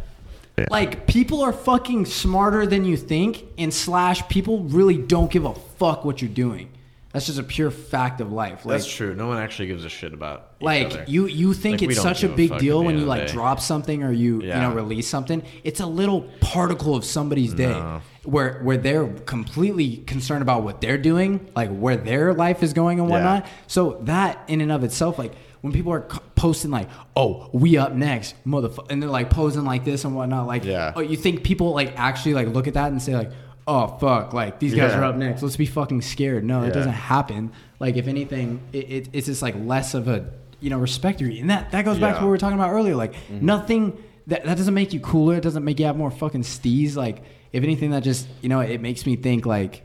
like 0.70 1.06
people 1.06 1.42
are 1.42 1.52
fucking 1.52 2.04
smarter 2.06 2.66
than 2.66 2.84
you 2.84 2.96
think, 2.96 3.44
and 3.58 3.72
slash 3.72 4.26
people 4.28 4.60
really 4.64 4.96
don't 4.98 5.30
give 5.30 5.44
a 5.44 5.54
fuck 5.78 6.04
what 6.04 6.20
you're 6.20 6.30
doing. 6.30 6.68
That's 7.12 7.26
just 7.26 7.40
a 7.40 7.42
pure 7.42 7.72
fact 7.72 8.20
of 8.20 8.30
life. 8.30 8.64
Like, 8.64 8.76
That's 8.78 8.86
true. 8.86 9.16
No 9.16 9.26
one 9.26 9.38
actually 9.38 9.66
gives 9.66 9.84
a 9.84 9.88
shit 9.88 10.12
about. 10.14 10.50
each 10.60 10.64
like 10.64 10.86
other. 10.92 11.04
you 11.08 11.26
you 11.26 11.54
think 11.54 11.80
Like, 11.80 11.88
we 11.88 11.94
it's 11.94 11.96
don't 11.96 12.04
such 12.14 12.22
a 12.22 12.26
give 12.28 12.34
a 12.34 12.36
big 12.36 12.48
fuck 12.50 12.60
deal 12.60 12.78
the 12.80 12.84
when 12.84 12.94
end 12.94 12.98
you 13.00 13.10
of 13.10 13.14
the 13.16 13.18
like 13.20 13.26
day. 13.28 13.32
drop 13.32 13.58
something 13.60 14.04
or 14.04 14.12
you 14.12 14.42
you 14.42 14.48
Yeah. 14.48 14.60
know 14.60 14.74
release 14.74 15.08
something 15.08 15.42
it's 15.64 15.80
a 15.80 15.86
little 15.86 16.26
particle 16.40 16.94
of 16.94 17.04
somebody's 17.04 17.52
day 17.54 17.70
No. 17.72 18.02
where 18.24 18.60
where 18.62 18.76
they're 18.76 19.06
completely 19.24 19.96
concerned 20.06 20.42
about 20.42 20.62
what 20.62 20.80
they're 20.82 20.98
doing 20.98 21.40
like 21.56 21.70
where 21.74 21.96
their 21.96 22.32
life 22.34 22.62
is 22.62 22.74
going 22.74 23.00
and 23.00 23.08
Yeah. 23.08 23.14
whatnot 23.14 23.46
so 23.66 23.98
that 24.02 24.44
in 24.48 24.60
and 24.60 24.70
of 24.70 24.84
itself 24.84 25.18
like 25.18 25.32
when 25.60 25.72
people 25.72 25.92
are 25.92 26.00
posting 26.34 26.70
like 26.70 26.88
oh 27.16 27.50
we 27.52 27.76
up 27.76 27.92
next 27.92 28.34
motherfucker 28.46 28.86
and 28.90 29.02
they're 29.02 29.10
like 29.10 29.30
posing 29.30 29.64
like 29.64 29.84
this 29.84 30.04
and 30.04 30.14
whatnot 30.14 30.46
like 30.46 30.64
Yeah. 30.64 30.92
oh 30.96 31.00
you 31.00 31.16
think 31.16 31.44
people 31.44 31.72
like 31.72 31.98
actually 31.98 32.34
like 32.34 32.48
look 32.48 32.66
at 32.66 32.74
that 32.74 32.90
and 32.90 33.02
say 33.02 33.14
like 33.14 33.30
oh 33.66 33.98
fuck 33.98 34.32
like 34.32 34.58
these 34.58 34.74
guys 34.74 34.92
Yeah. 34.92 35.00
are 35.00 35.04
up 35.04 35.16
next. 35.16 35.42
Let's 35.42 35.56
be 35.56 35.66
fucking 35.66 36.02
scared. 36.02 36.44
No 36.44 36.62
it 36.62 36.72
doesn't 36.72 36.92
happen. 36.92 37.52
Like 37.78 37.96
if 37.96 38.08
anything 38.08 38.60
it, 38.72 38.90
it, 38.90 39.08
it's 39.12 39.26
just 39.26 39.42
like 39.42 39.54
less 39.58 39.94
of 39.94 40.08
a 40.08 40.30
you 40.60 40.70
know 40.70 40.78
respect 40.78 41.20
and 41.20 41.50
that 41.50 41.70
that 41.72 41.84
goes 41.84 41.98
back 41.98 42.16
to 42.16 42.20
what 42.20 42.26
we 42.26 42.30
were 42.30 42.38
talking 42.38 42.58
about 42.58 42.70
earlier. 42.70 42.94
Like 42.96 43.14
mm-hmm. 43.14 43.44
nothing 43.44 44.02
that, 44.26 44.44
that 44.44 44.56
doesn't 44.56 44.74
make 44.74 44.92
you 44.92 45.00
cooler. 45.00 45.36
It 45.36 45.42
doesn't 45.42 45.64
make 45.64 45.78
you 45.78 45.86
have 45.86 45.96
more 45.96 46.10
fucking 46.10 46.42
stees. 46.42 46.96
like 46.96 47.22
if 47.52 47.64
anything 47.64 47.90
that 47.90 48.02
just 48.02 48.28
you 48.42 48.48
know 48.48 48.60
it 48.60 48.80
makes 48.80 49.06
me 49.06 49.16
think 49.16 49.44
like 49.46 49.82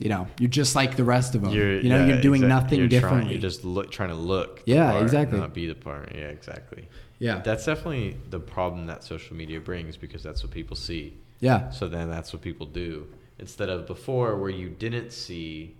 you 0.00 0.08
know 0.08 0.26
you're 0.38 0.48
just 0.48 0.74
like 0.74 0.96
the 0.96 1.04
rest 1.04 1.34
of 1.34 1.42
them 1.42 1.52
you 1.52 1.82
know 1.82 1.98
yeah, 1.98 2.06
you're 2.06 2.20
doing 2.20 2.42
exact- 2.42 2.62
nothing 2.62 2.78
you're 2.78 2.88
differently 2.88 3.20
Trying, 3.22 3.30
you're 3.32 3.40
just 3.50 3.64
look, 3.64 3.90
trying 3.90 4.08
to 4.08 4.14
look. 4.14 4.62
Yeah, 4.64 4.90
part, 4.92 5.02
exactly. 5.02 5.38
Not 5.38 5.54
be 5.54 5.66
the 5.66 5.74
part. 5.74 6.12
Yeah, 6.14 6.28
exactly. 6.28 6.88
Yeah. 7.18 7.40
That's 7.40 7.66
definitely 7.66 8.16
the 8.30 8.40
problem 8.40 8.86
that 8.86 9.04
social 9.04 9.36
media 9.36 9.60
brings 9.60 9.96
because 9.96 10.22
that's 10.22 10.42
what 10.42 10.52
people 10.52 10.74
see. 10.76 11.18
yeah 11.40 11.70
So 11.70 11.86
then 11.88 12.08
that's 12.10 12.32
what 12.32 12.40
people 12.42 12.66
do 12.66 13.06
instead 13.38 13.68
of 13.68 13.86
before 13.86 14.36
where 14.36 14.50
you 14.50 14.68
didn't 14.70 15.12
see, 15.12 15.76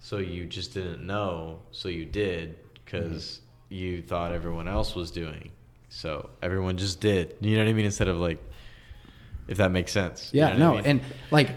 so 0.00 0.18
you 0.18 0.44
just 0.46 0.74
didn't 0.74 1.06
know, 1.06 1.60
so 1.70 1.88
you 1.88 2.04
did 2.04 2.56
because 2.74 3.40
mm-hmm. 3.68 3.74
you 3.74 4.02
thought 4.02 4.32
everyone 4.32 4.68
else 4.68 4.94
was 4.94 5.10
doing. 5.10 5.50
So 5.88 6.30
everyone 6.42 6.76
just 6.76 7.00
did. 7.00 7.36
You 7.40 7.56
know 7.56 7.64
what 7.64 7.70
I 7.70 7.72
mean? 7.72 7.84
Instead 7.86 8.08
of 8.08 8.18
like, 8.18 8.42
if 9.48 9.58
that 9.58 9.70
makes 9.70 9.92
sense. 9.92 10.30
You 10.32 10.40
Yeah, 10.40 10.56
know 10.56 10.58
no, 10.58 10.72
I 10.72 10.76
mean? 10.76 10.86
and 10.86 11.00
like 11.30 11.50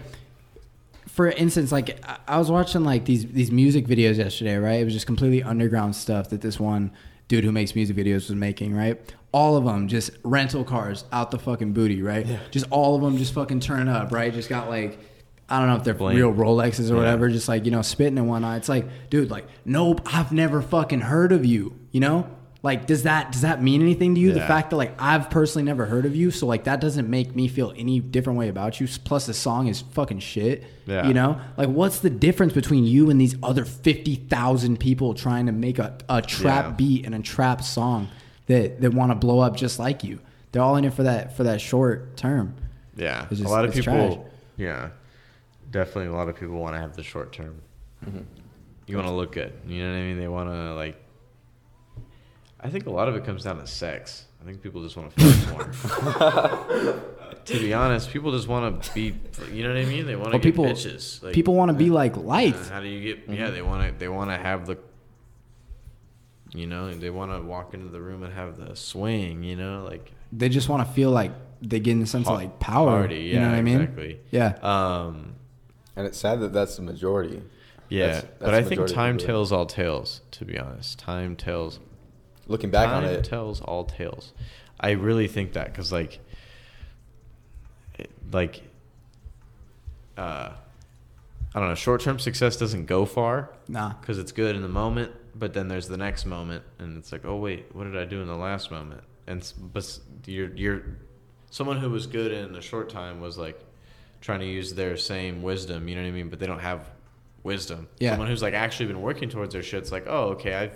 for 1.18 1.26
instance, 1.32 1.72
like 1.72 1.98
I- 2.28 2.38
was 2.38 2.48
watching 2.48 2.84
like 2.84 3.04
these 3.04 3.26
these 3.26 3.50
music 3.50 3.88
videos 3.88 4.18
yesterday, 4.18 4.56
right? 4.56 4.80
It 4.80 4.84
was 4.84 4.94
just 4.94 5.06
completely 5.06 5.42
underground 5.42 5.96
stuff 5.96 6.30
that 6.30 6.42
this 6.42 6.60
one 6.60 6.92
dude 7.26 7.42
who 7.42 7.50
makes 7.50 7.74
music 7.74 7.96
videos 7.96 8.28
was 8.28 8.36
making, 8.36 8.72
right? 8.72 9.00
All 9.32 9.56
of 9.56 9.64
them 9.64 9.88
just 9.88 10.12
rental 10.22 10.62
cars 10.62 11.04
out 11.10 11.32
the 11.32 11.38
fucking 11.40 11.72
booty, 11.72 12.02
right? 12.02 12.24
Yeah. 12.24 12.38
Just 12.52 12.66
all 12.70 12.94
of 12.94 13.02
them 13.02 13.16
just 13.18 13.34
fucking 13.34 13.58
turn 13.58 13.88
up, 13.88 14.12
right? 14.12 14.32
Just 14.32 14.48
got 14.48 14.68
like 14.68 15.00
I 15.48 15.58
don't 15.58 15.66
know 15.66 15.74
if 15.74 15.82
they're 15.82 15.92
Bling. 15.94 16.14
real 16.16 16.32
Rolexes 16.32 16.88
or 16.88 16.94
Yeah. 16.94 17.00
whatever, 17.00 17.28
just 17.30 17.48
like 17.48 17.64
you 17.64 17.72
know 17.72 17.82
spitting 17.82 18.16
and 18.16 18.28
whatnot. 18.28 18.58
It's 18.58 18.68
like, 18.68 18.86
dude, 19.10 19.28
like 19.28 19.48
nope, 19.64 20.00
I've 20.14 20.30
never 20.30 20.62
fucking 20.62 21.00
heard 21.00 21.32
of 21.32 21.44
you, 21.44 21.74
you 21.90 21.98
know? 21.98 22.28
Like, 22.60 22.86
does 22.86 23.04
that 23.04 23.30
does 23.30 23.42
that 23.42 23.62
mean 23.62 23.82
anything 23.82 24.16
to 24.16 24.20
you? 24.20 24.32
The 24.32 24.40
fact 24.40 24.70
that 24.70 24.76
like 24.76 24.92
I've 25.00 25.30
personally 25.30 25.64
never 25.64 25.86
heard 25.86 26.04
of 26.06 26.16
you, 26.16 26.32
so 26.32 26.44
like 26.46 26.64
that 26.64 26.80
doesn't 26.80 27.08
make 27.08 27.36
me 27.36 27.46
feel 27.46 27.72
any 27.76 28.00
different 28.00 28.36
way 28.36 28.48
about 28.48 28.80
you. 28.80 28.88
Plus, 29.04 29.26
the 29.26 29.34
song 29.34 29.68
is 29.68 29.80
fucking 29.92 30.18
shit. 30.18 30.64
Yeah. 30.84 31.06
You 31.06 31.14
know, 31.14 31.40
like 31.56 31.68
what's 31.68 32.00
the 32.00 32.10
difference 32.10 32.52
between 32.52 32.84
you 32.84 33.10
and 33.10 33.20
these 33.20 33.36
other 33.44 33.64
fifty 33.64 34.16
thousand 34.16 34.80
people 34.80 35.14
trying 35.14 35.46
to 35.46 35.52
make 35.52 35.78
a, 35.78 35.96
a 36.08 36.20
trap 36.20 36.64
Yeah. 36.64 36.70
beat 36.72 37.06
and 37.06 37.14
a 37.14 37.20
trap 37.20 37.62
song 37.62 38.08
that 38.46 38.80
that 38.80 38.92
want 38.92 39.12
to 39.12 39.14
blow 39.14 39.38
up 39.38 39.54
just 39.56 39.78
like 39.78 40.02
you? 40.02 40.18
They're 40.50 40.62
all 40.62 40.74
in 40.74 40.84
it 40.84 40.94
for 40.94 41.04
that 41.04 41.36
for 41.36 41.44
that 41.44 41.60
short 41.60 42.16
term. 42.16 42.56
Yeah, 42.96 43.26
just- 43.30 43.44
a 43.44 43.48
lot 43.48 43.66
of 43.66 43.72
people. 43.72 43.92
trash. 43.92 44.18
Yeah, 44.56 44.88
definitely 45.70 46.06
a 46.06 46.12
lot 46.12 46.28
of 46.28 46.34
people 46.34 46.56
want 46.58 46.74
to 46.74 46.80
have 46.80 46.96
the 46.96 47.04
short 47.04 47.32
term. 47.32 47.62
Mm-hmm. 48.04 48.22
You 48.88 48.96
want 48.96 49.06
to 49.06 49.14
look 49.14 49.30
good. 49.30 49.52
You 49.66 49.84
know 49.84 49.92
what 49.92 49.98
I 49.98 50.02
mean? 50.02 50.18
They 50.18 50.26
want 50.26 50.48
to 50.50 50.74
like. 50.74 50.96
I 52.60 52.68
think 52.70 52.86
a 52.86 52.90
lot 52.90 53.08
of 53.08 53.14
it 53.14 53.24
comes 53.24 53.44
down 53.44 53.58
to 53.58 53.66
sex. 53.66 54.24
I 54.40 54.44
think 54.44 54.62
people 54.62 54.82
just 54.82 54.96
want 54.96 55.14
to 55.16 55.24
fuck 55.32 55.52
more. 55.52 57.02
to 57.44 57.58
be 57.58 57.72
honest, 57.74 58.10
people 58.10 58.32
just 58.32 58.48
want 58.48 58.82
to 58.82 58.94
be. 58.94 59.14
You 59.52 59.62
know 59.64 59.70
what 59.70 59.78
I 59.78 59.84
mean? 59.84 60.06
They 60.06 60.16
want 60.16 60.26
to 60.26 60.30
Well, 60.32 60.38
get 60.38 60.42
people 60.42 60.64
bitches. 60.64 61.22
Like, 61.22 61.34
people 61.34 61.54
want 61.54 61.70
to 61.70 61.74
be 61.76 61.90
like 61.90 62.16
uh. 62.16 62.52
How 62.70 62.80
do 62.80 62.88
you 62.88 63.14
get? 63.14 63.28
Yeah, 63.28 63.50
they 63.50 63.62
want 63.62 63.92
to. 63.92 63.98
They 63.98 64.08
want 64.08 64.30
to 64.30 64.36
have 64.36 64.66
the. 64.66 64.78
You 66.54 66.66
know, 66.66 66.92
they 66.94 67.10
want 67.10 67.32
to 67.32 67.42
walk 67.42 67.74
into 67.74 67.88
the 67.88 68.00
room 68.00 68.22
and 68.22 68.32
have 68.32 68.56
the 68.58 68.74
swing. 68.74 69.42
You 69.42 69.56
know, 69.56 69.84
like 69.88 70.12
They 70.32 70.48
just 70.48 70.68
want 70.68 70.86
to 70.86 70.92
feel 70.94 71.10
like 71.10 71.32
they 71.60 71.78
get 71.80 71.92
in 71.92 72.02
a 72.02 72.06
sense 72.06 72.26
of 72.26 72.34
like 72.34 72.58
power. 72.58 73.00
Party, 73.00 73.16
yeah, 73.16 73.20
you 73.20 73.34
know 73.34 73.40
yeah, 73.42 73.50
what 73.50 73.58
I 73.58 73.62
mean? 73.62 73.80
Exactly. 73.82 74.20
Yeah. 74.30 74.58
Um. 74.62 75.34
And 75.96 76.06
it's 76.06 76.18
sad 76.18 76.40
that 76.40 76.52
that's 76.52 76.76
the 76.76 76.82
majority. 76.82 77.42
Yeah, 77.88 78.06
That's- 78.06 78.32
but 78.38 78.54
I 78.54 78.62
think 78.62 78.86
time 78.86 79.16
people. 79.16 79.26
tells 79.26 79.50
all 79.52 79.66
tales. 79.66 80.20
To 80.32 80.44
be 80.44 80.58
honest, 80.58 80.98
time 80.98 81.34
tells. 81.36 81.80
Looking 82.48 82.70
back 82.70 82.88
time 82.88 83.04
on 83.04 83.04
it, 83.04 83.12
It 83.12 83.24
tells 83.24 83.60
all 83.60 83.84
tales. 83.84 84.32
I 84.80 84.90
really 84.92 85.28
think 85.28 85.52
that 85.52 85.66
because 85.66 85.92
like, 85.92 86.18
it- 87.98 88.10
like, 88.32 88.62
uh, 90.16 90.50
I 91.54 91.58
don't 91.60 91.68
know. 91.68 91.74
Short-term 91.74 92.18
success 92.18 92.56
doesn't 92.56 92.86
go 92.86 93.04
far 93.06 93.50
Nah. 93.68 93.94
because 94.00 94.18
it's 94.18 94.32
good 94.32 94.54
in 94.54 94.62
the 94.62 94.68
moment, 94.68 95.12
but 95.34 95.52
then 95.54 95.68
there's 95.68 95.88
the 95.88 95.96
next 95.96 96.26
moment, 96.26 96.62
and 96.78 96.96
it's 96.96 97.10
like, 97.12 97.24
oh 97.24 97.36
wait, 97.36 97.66
what 97.74 97.84
did 97.84 97.96
I 97.96 98.04
do 98.04 98.20
in 98.20 98.26
the 98.28 98.36
last 98.36 98.70
moment? 98.70 99.02
And 99.26 99.50
but 99.72 99.98
you're 100.26 100.54
you're 100.54 100.82
someone 101.50 101.78
who 101.78 101.90
was 101.90 102.06
good 102.06 102.32
in 102.32 102.54
a 102.54 102.60
short 102.62 102.88
time 102.90 103.20
was 103.20 103.36
like 103.38 103.58
trying 104.20 104.40
to 104.40 104.46
use 104.46 104.74
their 104.74 104.96
same 104.96 105.42
wisdom. 105.42 105.88
You 105.88 105.96
know 105.96 106.02
what 106.02 106.08
I 106.08 106.12
mean? 106.12 106.28
But 106.28 106.38
they 106.40 106.46
don't 106.46 106.58
have 106.60 106.90
wisdom. 107.42 107.88
Yeah. 107.98 108.10
Someone 108.10 108.28
who's 108.28 108.42
like 108.42 108.54
actually 108.54 108.86
been 108.86 109.00
working 109.02 109.28
towards 109.28 109.52
their 109.52 109.62
shit's 109.62 109.92
like, 109.92 110.04
oh 110.06 110.30
okay, 110.30 110.54
I 110.56 110.70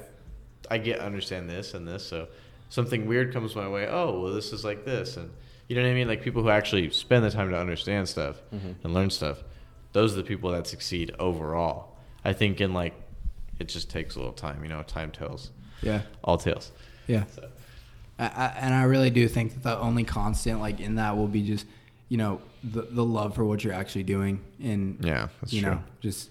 I 0.72 0.78
get 0.78 1.00
understand 1.00 1.50
this 1.50 1.74
and 1.74 1.86
this. 1.86 2.02
So 2.06 2.28
something 2.70 3.06
weird 3.06 3.32
comes 3.32 3.54
my 3.54 3.68
way. 3.68 3.86
Oh 3.86 4.20
well, 4.20 4.32
this 4.32 4.52
is 4.54 4.64
like 4.64 4.84
this, 4.86 5.18
and 5.18 5.30
you 5.68 5.76
know 5.76 5.82
what 5.82 5.90
I 5.90 5.94
mean? 5.94 6.08
Like 6.08 6.22
people 6.22 6.42
who 6.42 6.48
actually 6.48 6.88
spend 6.90 7.24
the 7.24 7.30
time 7.30 7.50
to 7.50 7.58
understand 7.58 8.08
stuff 8.08 8.36
mm-hmm. 8.54 8.72
and 8.82 8.94
learn 8.94 9.10
stuff. 9.10 9.38
Those 9.92 10.14
are 10.14 10.16
the 10.16 10.22
people 10.24 10.50
that 10.52 10.66
succeed 10.66 11.14
overall. 11.18 11.96
I 12.24 12.32
think 12.32 12.60
in 12.60 12.72
like 12.72 12.94
it 13.58 13.68
just 13.68 13.90
takes 13.90 14.14
a 14.16 14.18
little 14.18 14.32
time. 14.32 14.62
You 14.62 14.70
know, 14.70 14.82
time 14.82 15.10
tells 15.10 15.50
Yeah. 15.82 16.02
all 16.24 16.38
tales. 16.38 16.72
Yeah. 17.06 17.24
I, 18.18 18.24
I, 18.26 18.46
and 18.58 18.74
I 18.74 18.84
really 18.84 19.10
do 19.10 19.28
think 19.28 19.52
that 19.54 19.62
the 19.62 19.78
only 19.78 20.04
constant 20.04 20.60
like 20.60 20.80
in 20.80 20.94
that 20.94 21.16
will 21.18 21.28
be 21.28 21.42
just, 21.46 21.66
you 22.08 22.16
know, 22.16 22.40
the 22.64 22.82
the 22.82 23.04
love 23.04 23.34
for 23.34 23.44
what 23.44 23.62
you're 23.62 23.74
actually 23.74 24.04
doing 24.04 24.40
and 24.62 24.96
Yeah, 25.04 25.28
that's 25.40 25.52
you 25.52 25.60
true. 25.60 25.72
know, 25.72 25.82
just 26.00 26.30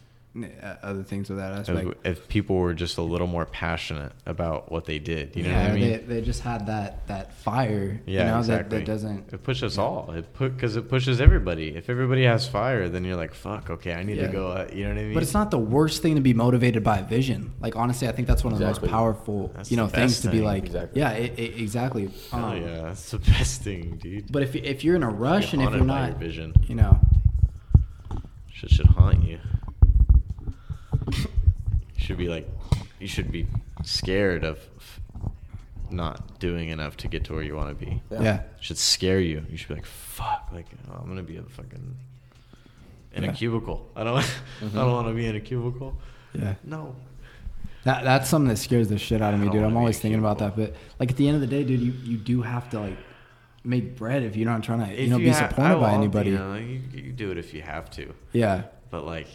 other 0.82 1.03
things 1.03 1.30
of 1.30 1.36
that 1.38 1.52
If, 1.52 1.70
aspect. 1.70 2.08
if 2.08 2.28
people 2.30 2.56
were 2.56 2.74
just 2.74 2.98
a 2.98 3.02
little 3.02 3.28
more 3.28 3.45
passionate 3.45 4.14
about 4.26 4.72
what 4.72 4.86
they 4.86 4.98
did, 4.98 5.36
you 5.36 5.44
know 5.44 5.49
yeah, 5.49 5.64
what 5.64 5.72
I 5.72 5.76
mean? 5.76 5.91
they, 5.91 5.98
they 5.98 6.22
just 6.22 6.41
had 6.41 6.68
that 6.68 7.06
that 7.08 7.34
fire, 7.34 7.99
yeah, 8.06 8.20
you 8.22 8.32
know, 8.32 8.40
exactly. 8.40 8.78
that, 8.80 8.86
that 8.86 8.91
doesn't 8.91 9.34
It 9.34 9.44
pushes 9.44 9.78
all. 9.78 10.10
It 10.12 10.32
put 10.34 10.56
because 10.56 10.78
it 10.78 10.88
pushes 10.88 11.20
everybody. 11.20 11.76
If 11.76 11.90
everybody 11.90 12.24
has 12.24 12.48
fire, 12.48 12.88
then 12.88 13.03
you're 13.03 13.18
like, 13.18 13.34
fuck. 13.34 13.70
Okay, 13.70 13.94
I 13.94 14.03
need 14.03 14.18
Yeah. 14.18 14.28
to 14.28 14.32
go. 14.34 14.48
Uh, 14.52 14.70
you 14.74 14.84
know 14.84 14.91
what 14.91 14.99
I 14.99 15.03
mean? 15.03 15.14
But 15.14 15.24
it's 15.24 15.34
not 15.34 15.52
the 15.52 15.60
worst 15.60 16.02
thing 16.02 16.16
to 16.16 16.22
be 16.22 16.34
motivated 16.34 16.82
by 16.82 16.99
a 16.99 17.03
vision. 17.03 17.52
Like 17.60 17.76
honestly, 17.76 18.08
I 18.08 18.14
think 18.14 18.30
that's 18.30 18.44
one 18.45 18.53
of 18.53 18.60
the 18.60 18.66
most 18.66 18.84
powerful, 18.86 19.52
That's 19.53 19.70
you 19.70 19.76
know, 19.76 19.88
things 19.88 20.14
best 20.14 20.24
to 20.24 20.30
be 20.32 20.40
like. 20.40 20.64
Exactly. 20.64 21.02
Yeah, 21.02 21.12
it, 21.12 21.38
it, 21.38 21.60
exactly. 21.62 22.10
Hell 22.32 22.45
Um, 22.45 22.62
yeah, 22.62 22.82
that's 22.84 23.12
the 23.12 23.20
best 23.36 23.64
thing, 23.64 23.98
dude. 24.02 24.32
But 24.32 24.44
if 24.44 24.56
if 24.56 24.86
you're 24.86 24.95
in 24.95 25.03
a 25.03 25.10
rush 25.10 25.52
and 25.52 25.62
if 25.62 25.72
you're 25.74 25.84
not, 25.84 26.12
your 26.12 26.18
vision, 26.20 26.53
you 26.70 26.76
know, 26.76 26.99
shit 28.49 28.70
should 28.72 28.88
haunt 28.88 29.24
you. 29.26 29.40
You 31.07 31.28
should 31.98 32.18
be 32.18 32.28
like, 32.28 32.48
you 32.99 33.07
should 33.07 33.32
be 33.32 33.48
scared 33.84 34.44
of 34.44 34.60
not 35.90 36.40
doing 36.40 36.69
enough 36.69 36.98
to 36.98 37.07
get 37.07 37.26
to 37.26 37.34
where 37.34 37.44
you 37.44 37.56
want 37.56 37.69
to 37.69 37.86
be. 37.86 38.02
Yeah. 38.11 38.36
It 38.36 38.49
should 38.60 38.78
scare 38.78 39.19
you. 39.19 39.45
You 39.49 39.57
should 39.57 39.69
be 39.69 39.76
like, 39.76 39.86
fuck, 39.86 40.49
like 40.52 40.68
oh, 40.90 40.99
I'm 41.02 41.07
gonna 41.07 41.23
be 41.23 41.38
a 41.38 41.44
fucking 41.44 41.95
in 43.14 43.23
Yeah. 43.23 43.32
a 43.32 43.34
cubicle. 43.34 43.90
I 43.95 44.03
don't 44.03 44.18
I 44.18 44.22
don't 44.61 44.69
mm-hmm. 44.72 44.91
want 44.91 45.07
to 45.07 45.14
be 45.14 45.26
in 45.26 45.36
a 45.36 45.41
cubicle. 45.41 45.98
Yeah. 46.34 46.56
No. 46.64 46.95
That 47.84 48.03
that's 48.03 48.30
something 48.30 48.49
that 48.49 48.57
scares 48.57 48.90
the 48.90 48.98
shit 48.98 49.22
out 49.22 49.34
of 49.34 49.40
me, 49.40 49.49
dude. 49.49 49.64
I'm 49.64 49.76
always 49.76 49.98
a 49.98 50.02
thinking 50.02 50.19
about 50.19 50.38
that. 50.40 50.56
But 50.56 50.76
like 50.99 51.11
at 51.11 51.18
the 51.18 51.28
end 51.28 51.36
of 51.36 51.41
the 51.41 51.48
day, 51.48 51.64
dude, 51.64 51.80
you, 51.80 51.91
you 52.03 52.18
do 52.18 52.41
have 52.41 52.69
to 52.72 52.80
like 52.80 52.98
make 53.64 53.98
bread 53.98 54.23
if 54.23 54.36
you're 54.36 54.49
not 54.49 54.64
trying 54.64 54.86
to 54.86 54.94
you 54.94 55.03
If 55.06 55.10
know 55.10 55.18
be 55.18 55.30
ha- 55.30 55.49
supported 55.49 55.80
by 55.80 55.94
anybody. 55.94 56.32
You, 56.32 56.38
know, 56.38 56.56
you, 56.56 56.82
you 56.94 57.11
do 57.11 57.32
it 57.32 57.38
if 57.38 57.53
you 57.53 57.61
have 57.61 57.90
to. 57.91 58.14
Yeah. 58.34 58.64
But 58.91 59.06
like, 59.06 59.28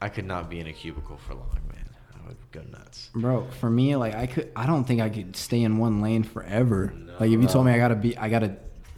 I 0.00 0.08
could 0.08 0.24
not 0.26 0.48
be 0.50 0.60
in 0.60 0.66
a 0.66 0.72
cubicle 0.72 1.18
for 1.26 1.34
long, 1.34 1.50
man. 1.68 1.88
I 2.14 2.26
would 2.28 2.36
go 2.52 2.62
nuts. 2.70 3.10
Bro, 3.14 3.48
for 3.60 3.68
me, 3.70 3.96
like 3.96 4.14
I 4.14 4.26
could, 4.26 4.50
I 4.56 4.66
don't 4.66 4.84
think 4.84 5.00
I 5.00 5.08
could 5.10 5.36
stay 5.36 5.62
in 5.62 5.78
one 5.78 6.00
lane 6.00 6.22
forever. 6.22 6.92
like 7.18 7.30
if 7.30 7.40
you 7.42 7.46
told 7.48 7.66
me 7.66 7.72
I 7.72 7.78
gotta 7.78 7.96
be, 7.96 8.16
I 8.16 8.28
gotta 8.28 8.56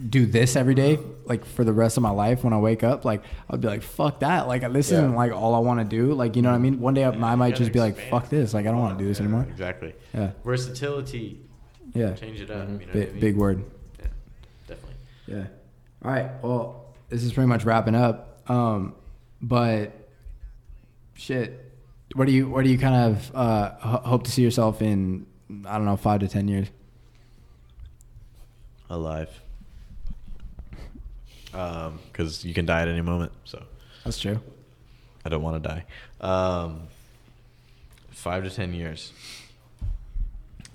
do 0.09 0.25
this 0.25 0.55
every 0.55 0.73
day, 0.75 0.97
like 1.25 1.45
for 1.45 1.63
the 1.63 1.71
rest 1.73 1.97
of 1.97 2.03
my 2.03 2.09
life 2.09 2.43
when 2.43 2.51
I 2.53 2.57
wake 2.59 2.83
up, 2.83 3.05
like 3.05 3.23
I'd 3.49 3.61
be 3.61 3.67
like, 3.67 3.83
fuck 3.83 4.21
that. 4.21 4.47
Like 4.47 4.61
this 4.73 4.91
Yeah. 4.91 4.97
isn't 4.99 5.15
like 5.15 5.31
all 5.31 5.55
I 5.55 5.59
want 5.59 5.79
to 5.79 5.85
do. 5.85 6.13
Like 6.13 6.35
you 6.35 6.41
know 6.41 6.49
what 6.49 6.55
I 6.55 6.59
mean? 6.59 6.79
One 6.79 6.93
day 6.93 7.03
I, 7.03 7.09
I 7.09 7.35
might 7.35 7.55
just 7.55 7.71
be 7.71 7.79
like, 7.79 7.97
fuck 8.09 8.29
this. 8.29 8.53
Like 8.53 8.65
I 8.65 8.71
don't 8.71 8.79
want 8.79 8.97
to 8.97 9.03
do 9.03 9.07
this 9.07 9.19
Yeah, 9.19 9.25
anymore. 9.25 9.45
Exactly. 9.49 9.93
Yeah. 10.13 10.31
Versatility. 10.43 11.39
Yeah. 11.93 12.13
Change 12.13 12.41
it 12.41 12.49
up. 12.49 12.67
You 12.67 12.73
know 12.73 12.77
what 12.77 12.89
I 12.89 12.93
Big, 12.93 13.11
mean? 13.11 13.19
big 13.21 13.35
word. 13.37 13.63
Yeah, 13.99 14.05
definitely. 14.67 14.95
Yeah. 15.27 15.45
All 16.03 16.11
right. 16.11 16.31
Well, 16.41 16.95
this 17.09 17.23
is 17.23 17.31
pretty 17.33 17.47
much 17.47 17.65
wrapping 17.65 17.93
up. 17.95 18.41
Um, 18.49 18.95
but 19.41 20.02
shit, 21.13 21.71
What 22.15 22.25
do 22.27 22.31
you 22.33 22.47
what 22.49 22.63
do 22.63 22.69
you 22.69 22.77
kind 22.77 22.95
of 23.15 23.35
uh, 23.35 23.71
ho- 23.79 24.01
hope 24.09 24.23
to 24.25 24.31
see 24.31 24.41
yourself 24.43 24.81
in? 24.81 25.25
I 25.65 25.77
don't 25.77 25.85
know, 25.85 25.97
five 25.97 26.19
to 26.21 26.27
ten 26.27 26.47
years. 26.47 26.67
Alive. 28.89 29.29
Um, 31.53 31.99
because 32.11 32.43
you 32.43 32.53
can 32.53 32.65
die 32.65 32.81
at 32.81 32.87
any 32.87 33.01
moment. 33.01 33.31
So 33.45 33.61
That's 34.03 34.19
true. 34.19 34.39
I 35.25 35.29
don't 35.29 35.41
want 35.43 35.61
to 35.63 35.69
die. 35.69 35.85
Um, 36.19 36.81
five 38.11 38.43
to 38.43 38.49
ten 38.49 38.73
years. 38.73 39.11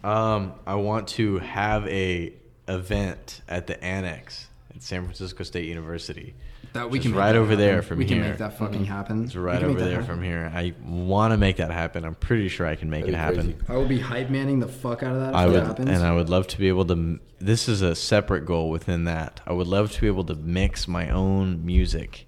Um, 0.05 0.53
I 0.67 0.77
want 0.77 1.09
to 1.09 1.39
have 1.39 1.87
a 1.89 2.33
event 2.69 3.41
at 3.49 3.67
the 3.67 3.83
annex 3.83 4.47
at 4.75 4.83
San 4.83 5.03
Francisco 5.05 5.43
State 5.43 5.67
University. 5.67 6.35
That 6.79 6.91
we 6.91 6.99
Just 6.99 7.09
can 7.09 7.19
right 7.19 7.33
that 7.33 7.39
over 7.39 7.57
there 7.57 7.75
happen. 7.77 7.89
from 7.89 7.99
we 7.99 8.05
here. 8.07 8.21
can 8.21 8.29
make 8.31 8.39
that 8.39 8.57
fucking 8.57 8.83
mm-hmm. 8.83 8.85
happen. 8.85 9.25
It's 9.25 9.35
right 9.35 9.61
over 9.63 9.81
there 9.81 10.01
happen. 10.01 10.07
from 10.07 10.23
here. 10.23 10.51
I 10.55 10.75
want 10.87 11.33
to 11.33 11.37
make 11.37 11.57
that 11.57 11.73
happen. 11.73 12.05
I'm 12.05 12.15
pretty 12.15 12.49
sure 12.49 12.67
I 12.69 12.77
can 12.77 12.89
make 12.89 13.01
That'd 13.01 13.15
it 13.15 13.19
happen. 13.19 13.53
crazy. 13.55 13.57
I 13.69 13.77
will 13.77 13.89
be 13.89 13.99
hype 13.99 14.31
manning 14.31 14.61
the 14.61 14.69
fuck 14.69 15.03
out 15.03 15.13
of 15.15 15.21
that. 15.21 15.31
If 15.31 15.35
I 15.35 15.47
that 15.47 15.53
would, 15.53 15.63
happens. 15.65 15.91
and 15.91 16.03
I 16.05 16.13
would 16.13 16.29
love 16.29 16.47
to 16.49 16.59
be 16.59 16.69
able 16.69 16.85
to. 16.87 17.19
This 17.41 17.69
is 17.69 17.83
a 17.83 17.97
separate 17.97 18.47
goal 18.47 18.71
within 18.71 19.05
that. 19.05 19.41
I 19.45 19.53
would 19.53 19.67
love 19.67 19.91
to 19.93 20.01
be 20.01 20.07
able 20.07 20.25
to 20.25 20.37
mix 20.37 20.87
my 20.87 21.11
own 21.11 21.67
music 21.67 22.27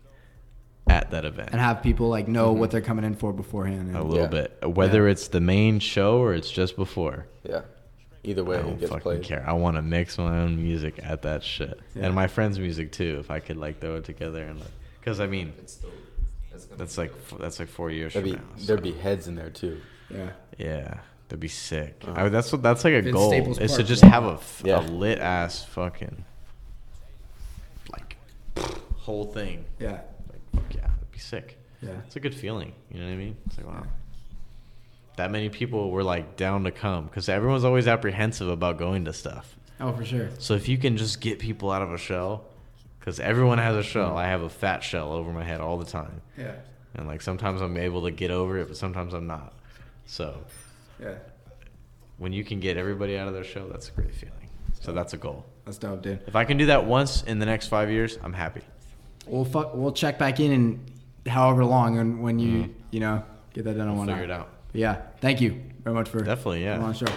at 0.89 1.13
that 1.13 1.25
event. 1.25 1.51
and 1.53 1.61
have 1.61 1.81
people 1.83 2.09
like 2.09 2.27
know 2.27 2.51
mm-hmm. 2.51 2.59
what 2.59 2.73
they're 2.73 2.81
coming 2.81 3.05
in 3.05 3.15
for 3.15 3.33
beforehand. 3.33 3.95
a 3.95 4.03
little 4.03 4.25
Yeah. 4.25 4.27
bit, 4.27 4.59
whether 4.67 5.05
Yeah. 5.07 5.13
it's 5.13 5.29
the 5.29 5.41
main 5.41 5.79
show 5.79 6.19
or 6.19 6.35
it's 6.35 6.51
just 6.51 6.75
before. 6.75 7.27
Yeah. 7.49 7.61
Either 8.23 8.45
way, 8.45 8.59
I 8.59 8.63
don't 8.63 8.79
gets 8.79 8.91
fucking 8.91 9.03
played. 9.03 9.23
care. 9.23 9.43
I 9.49 9.53
want 9.55 9.77
to 9.77 9.83
mix 9.83 10.19
my 10.19 10.41
own 10.41 10.63
music 10.63 11.01
at 11.03 11.23
that 11.23 11.43
shit, 11.43 11.81
Yeah. 11.95 12.05
and 12.07 12.15
my 12.15 12.27
friends' 12.27 12.59
music 12.59 12.93
too. 12.93 13.17
If 13.19 13.31
I 13.31 13.41
could 13.41 13.57
like 13.57 13.81
throw 13.81 13.97
it 13.97 14.05
together 14.05 14.45
and 14.45 14.59
like, 14.61 14.69
because 15.01 15.21
I 15.21 15.27
mean, 15.27 15.53
It's 15.59 15.77
dope. 15.77 15.93
That's 16.53 16.67
that's 16.67 16.99
like 16.99 17.13
f- 17.13 17.39
that's 17.39 17.59
like 17.59 17.69
four 17.69 17.91
years 17.91 18.13
There'd 18.13 18.25
from 18.27 18.33
be 18.33 18.39
now. 18.39 18.45
there'd 18.67 18.81
so- 18.81 18.83
be 18.83 18.93
heads 18.93 19.27
in 19.29 19.37
there 19.37 19.49
too. 19.51 19.81
yeah. 20.11 20.31
Yeah, 20.59 20.99
that'd 21.29 21.41
be 21.41 21.49
sick. 21.49 21.97
Uh-huh. 22.03 22.13
I 22.15 22.23
would- 22.25 22.33
that's 22.33 22.53
what 22.53 22.63
that's 22.63 22.85
like 22.85 22.93
a 22.93 22.99
If 22.99 23.07
it's 23.07 23.15
goal. 23.15 23.31
Staples 23.31 23.59
is 23.59 23.75
to 23.77 23.83
just 23.85 24.03
why 24.03 24.09
have 24.11 24.25
a, 24.25 24.39
Yeah. 24.65 24.81
a 24.81 24.83
lit 24.87 25.19
ass 25.19 25.65
fucking 25.65 26.25
like 27.93 28.17
whole 28.99 29.25
thing. 29.25 29.65
Yeah. 29.79 30.01
Like 30.29 30.41
fuck 30.55 30.75
yeah, 30.75 30.81
that'd 30.83 31.11
be 31.13 31.19
sick. 31.19 31.57
Yeah. 31.81 31.93
It's 32.07 32.17
a 32.17 32.21
good 32.21 32.35
feeling. 32.35 32.75
You 32.91 33.01
know 33.01 33.07
what 33.07 33.13
I 33.13 33.17
mean? 33.17 33.37
It's 33.47 33.57
like 33.57 33.67
wow. 33.67 33.87
That 35.21 35.31
many 35.31 35.51
people 35.51 35.91
were 35.91 36.03
like 36.03 36.39
down 36.39 36.65
to 36.65 36.71
come 36.71 37.05
because 37.05 37.29
everyone's 37.29 37.63
always 37.63 37.87
apprehensive 37.87 38.49
about 38.49 38.79
going 38.79 39.05
to 39.05 39.13
stuff. 39.13 39.55
Oh, 39.79 39.93
for 39.93 40.03
sure. 40.03 40.31
So 40.39 40.55
if 40.55 40.67
you 40.67 40.79
can 40.79 40.97
just 40.97 41.21
get 41.21 41.39
people 41.39 41.71
out 41.71 41.83
of 41.83 41.93
a 41.93 41.99
shell, 41.99 42.45
because 42.99 43.21
everyone 43.21 43.59
has 43.59 43.77
a 43.77 43.81
Mm-hmm. 43.81 43.89
shell. 43.91 44.17
I 44.17 44.29
have 44.29 44.41
a 44.41 44.49
fat 44.49 44.83
shell 44.83 45.13
over 45.13 45.31
my 45.31 45.45
head 45.45 45.61
all 45.61 45.77
the 45.77 45.85
time, 45.85 46.23
Yeah. 46.39 46.53
and 46.95 47.07
like 47.07 47.21
sometimes 47.21 47.61
I'm 47.61 47.77
able 47.77 48.05
to 48.05 48.11
get 48.11 48.31
over 48.31 48.57
it, 48.57 48.69
but 48.69 48.79
sometimes 48.79 49.13
I'm 49.13 49.27
not. 49.27 49.53
So 50.07 50.39
Yeah. 50.99 51.17
when 52.17 52.33
you 52.33 52.43
can 52.43 52.59
get 52.59 52.79
everybody 52.79 53.19
out 53.19 53.29
of 53.29 53.35
their 53.35 53.45
shell, 53.45 53.67
that's 53.71 53.91
a 53.91 53.93
great 53.93 54.15
feeling. 54.15 54.49
So 54.81 54.93
that's 54.93 55.13
a 55.13 55.19
goal. 55.19 55.45
That's 55.67 55.77
dope, 55.77 56.01
dude. 56.01 56.21
If 56.27 56.35
I 56.35 56.45
can 56.45 56.57
do 56.57 56.65
that 56.67 56.87
once 56.87 57.23
in 57.25 57.41
the 57.41 57.47
next 57.47 57.67
five 57.67 57.91
years, 57.91 58.19
I'm 58.25 58.33
happy. 58.33 58.63
We'll 59.27 59.45
fuck. 59.45 59.75
We'll 59.75 59.93
check 59.93 60.19
back 60.19 60.41
in 60.41 60.51
in 60.51 60.81
however 61.31 61.63
long, 61.67 61.99
and 61.99 62.23
when 62.23 62.39
you 62.39 62.75
you 62.91 63.01
know 63.01 63.23
get 63.53 63.65
that 63.65 63.77
done 63.77 63.83
on 63.89 63.97
We'll 63.97 64.07
one 64.07 64.09
figure 64.09 64.25
it 64.25 64.31
out. 64.31 64.49
But 64.73 64.81
yeah. 64.81 64.97
Thank 65.21 65.41
you 65.41 65.61
very 65.83 65.95
much 65.95 66.09
for 66.09 66.23
Definitely, 66.23 66.65
yeah. 66.65 66.75
coming 66.77 66.87
on 66.87 66.93
the 66.93 66.99
show. 66.99 67.13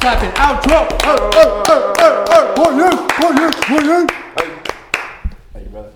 Clap 0.00 0.22
it. 0.22 0.34
Outro. 0.34 0.88
Oh, 1.04 1.30
oh, 1.34 1.62
oh, 1.68 1.94
oh, 1.98 2.24
oh. 2.28 2.62
One, 2.62 2.76
two, 2.78 2.96
one, 3.24 3.52
two, 3.52 3.74
one, 3.74 4.06
two. 4.06 4.14
Thank 5.52 5.64
you, 5.66 5.70
brother. 5.70 5.92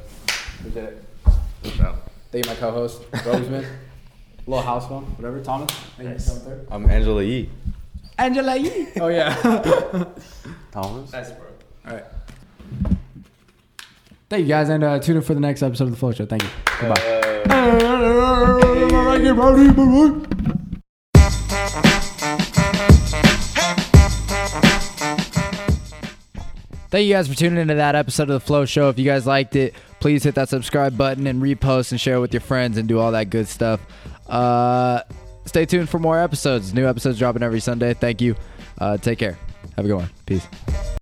Appreciate 0.60 0.84
it. 0.84 1.04
Thank 2.32 2.44
you, 2.46 2.50
my 2.52 2.54
co-host, 2.56 3.02
Roseman. 3.10 3.66
Little 4.46 4.62
house 4.62 4.86
phone, 4.86 5.04
whatever. 5.16 5.42
Thomas. 5.42 5.70
Thank 5.96 6.10
you 6.10 6.18
for 6.18 6.28
coming 6.40 6.42
through. 6.44 6.66
I'm 6.70 6.88
Angela 6.90 7.22
Yee. 7.22 7.50
Angela 8.16 8.56
Yee. 8.56 8.88
Oh 9.00 9.08
yeah. 9.08 9.34
Thomas. 10.70 11.12
Nice, 11.12 11.32
bro. 11.32 11.46
All 11.88 11.94
right. 11.94 12.04
Thank 14.28 14.42
you 14.42 14.48
guys, 14.48 14.68
and 14.68 14.84
uh, 14.84 14.98
tune 15.00 15.16
in 15.16 15.22
for 15.22 15.34
the 15.34 15.40
next 15.40 15.62
episode 15.62 15.84
of 15.84 15.90
the 15.90 15.96
Flow 15.96 16.12
Show. 16.12 16.26
Thank 16.26 16.44
you. 16.44 16.48
Goodbye. 16.80 17.32
Thank 26.88 27.08
you 27.08 27.14
guys 27.14 27.28
for 27.28 27.34
tuning 27.34 27.58
into 27.58 27.74
that 27.74 27.94
episode 27.94 28.22
of 28.22 28.28
the 28.28 28.40
Flow 28.40 28.64
Show. 28.64 28.88
If 28.88 28.98
you 28.98 29.04
guys 29.04 29.26
liked 29.26 29.54
it, 29.54 29.74
please 30.00 30.24
hit 30.24 30.34
that 30.36 30.48
subscribe 30.48 30.96
button 30.96 31.26
and 31.26 31.42
repost 31.42 31.90
and 31.90 32.00
share 32.00 32.20
with 32.20 32.32
your 32.32 32.40
friends 32.40 32.78
and 32.78 32.88
do 32.88 32.98
all 32.98 33.12
that 33.12 33.28
good 33.28 33.48
stuff. 33.48 33.80
Uh, 34.26 35.02
stay 35.44 35.66
tuned 35.66 35.90
for 35.90 35.98
more 35.98 36.18
episodes. 36.18 36.72
New 36.72 36.86
episodes 36.86 37.18
dropping 37.18 37.42
every 37.42 37.60
Sunday. 37.60 37.92
Thank 37.92 38.22
you. 38.22 38.34
Uh, 38.78 38.96
take 38.96 39.18
care. 39.18 39.38
Have 39.76 39.84
a 39.84 39.88
good 39.88 39.96
one. 39.96 40.10
Peace. 40.24 40.46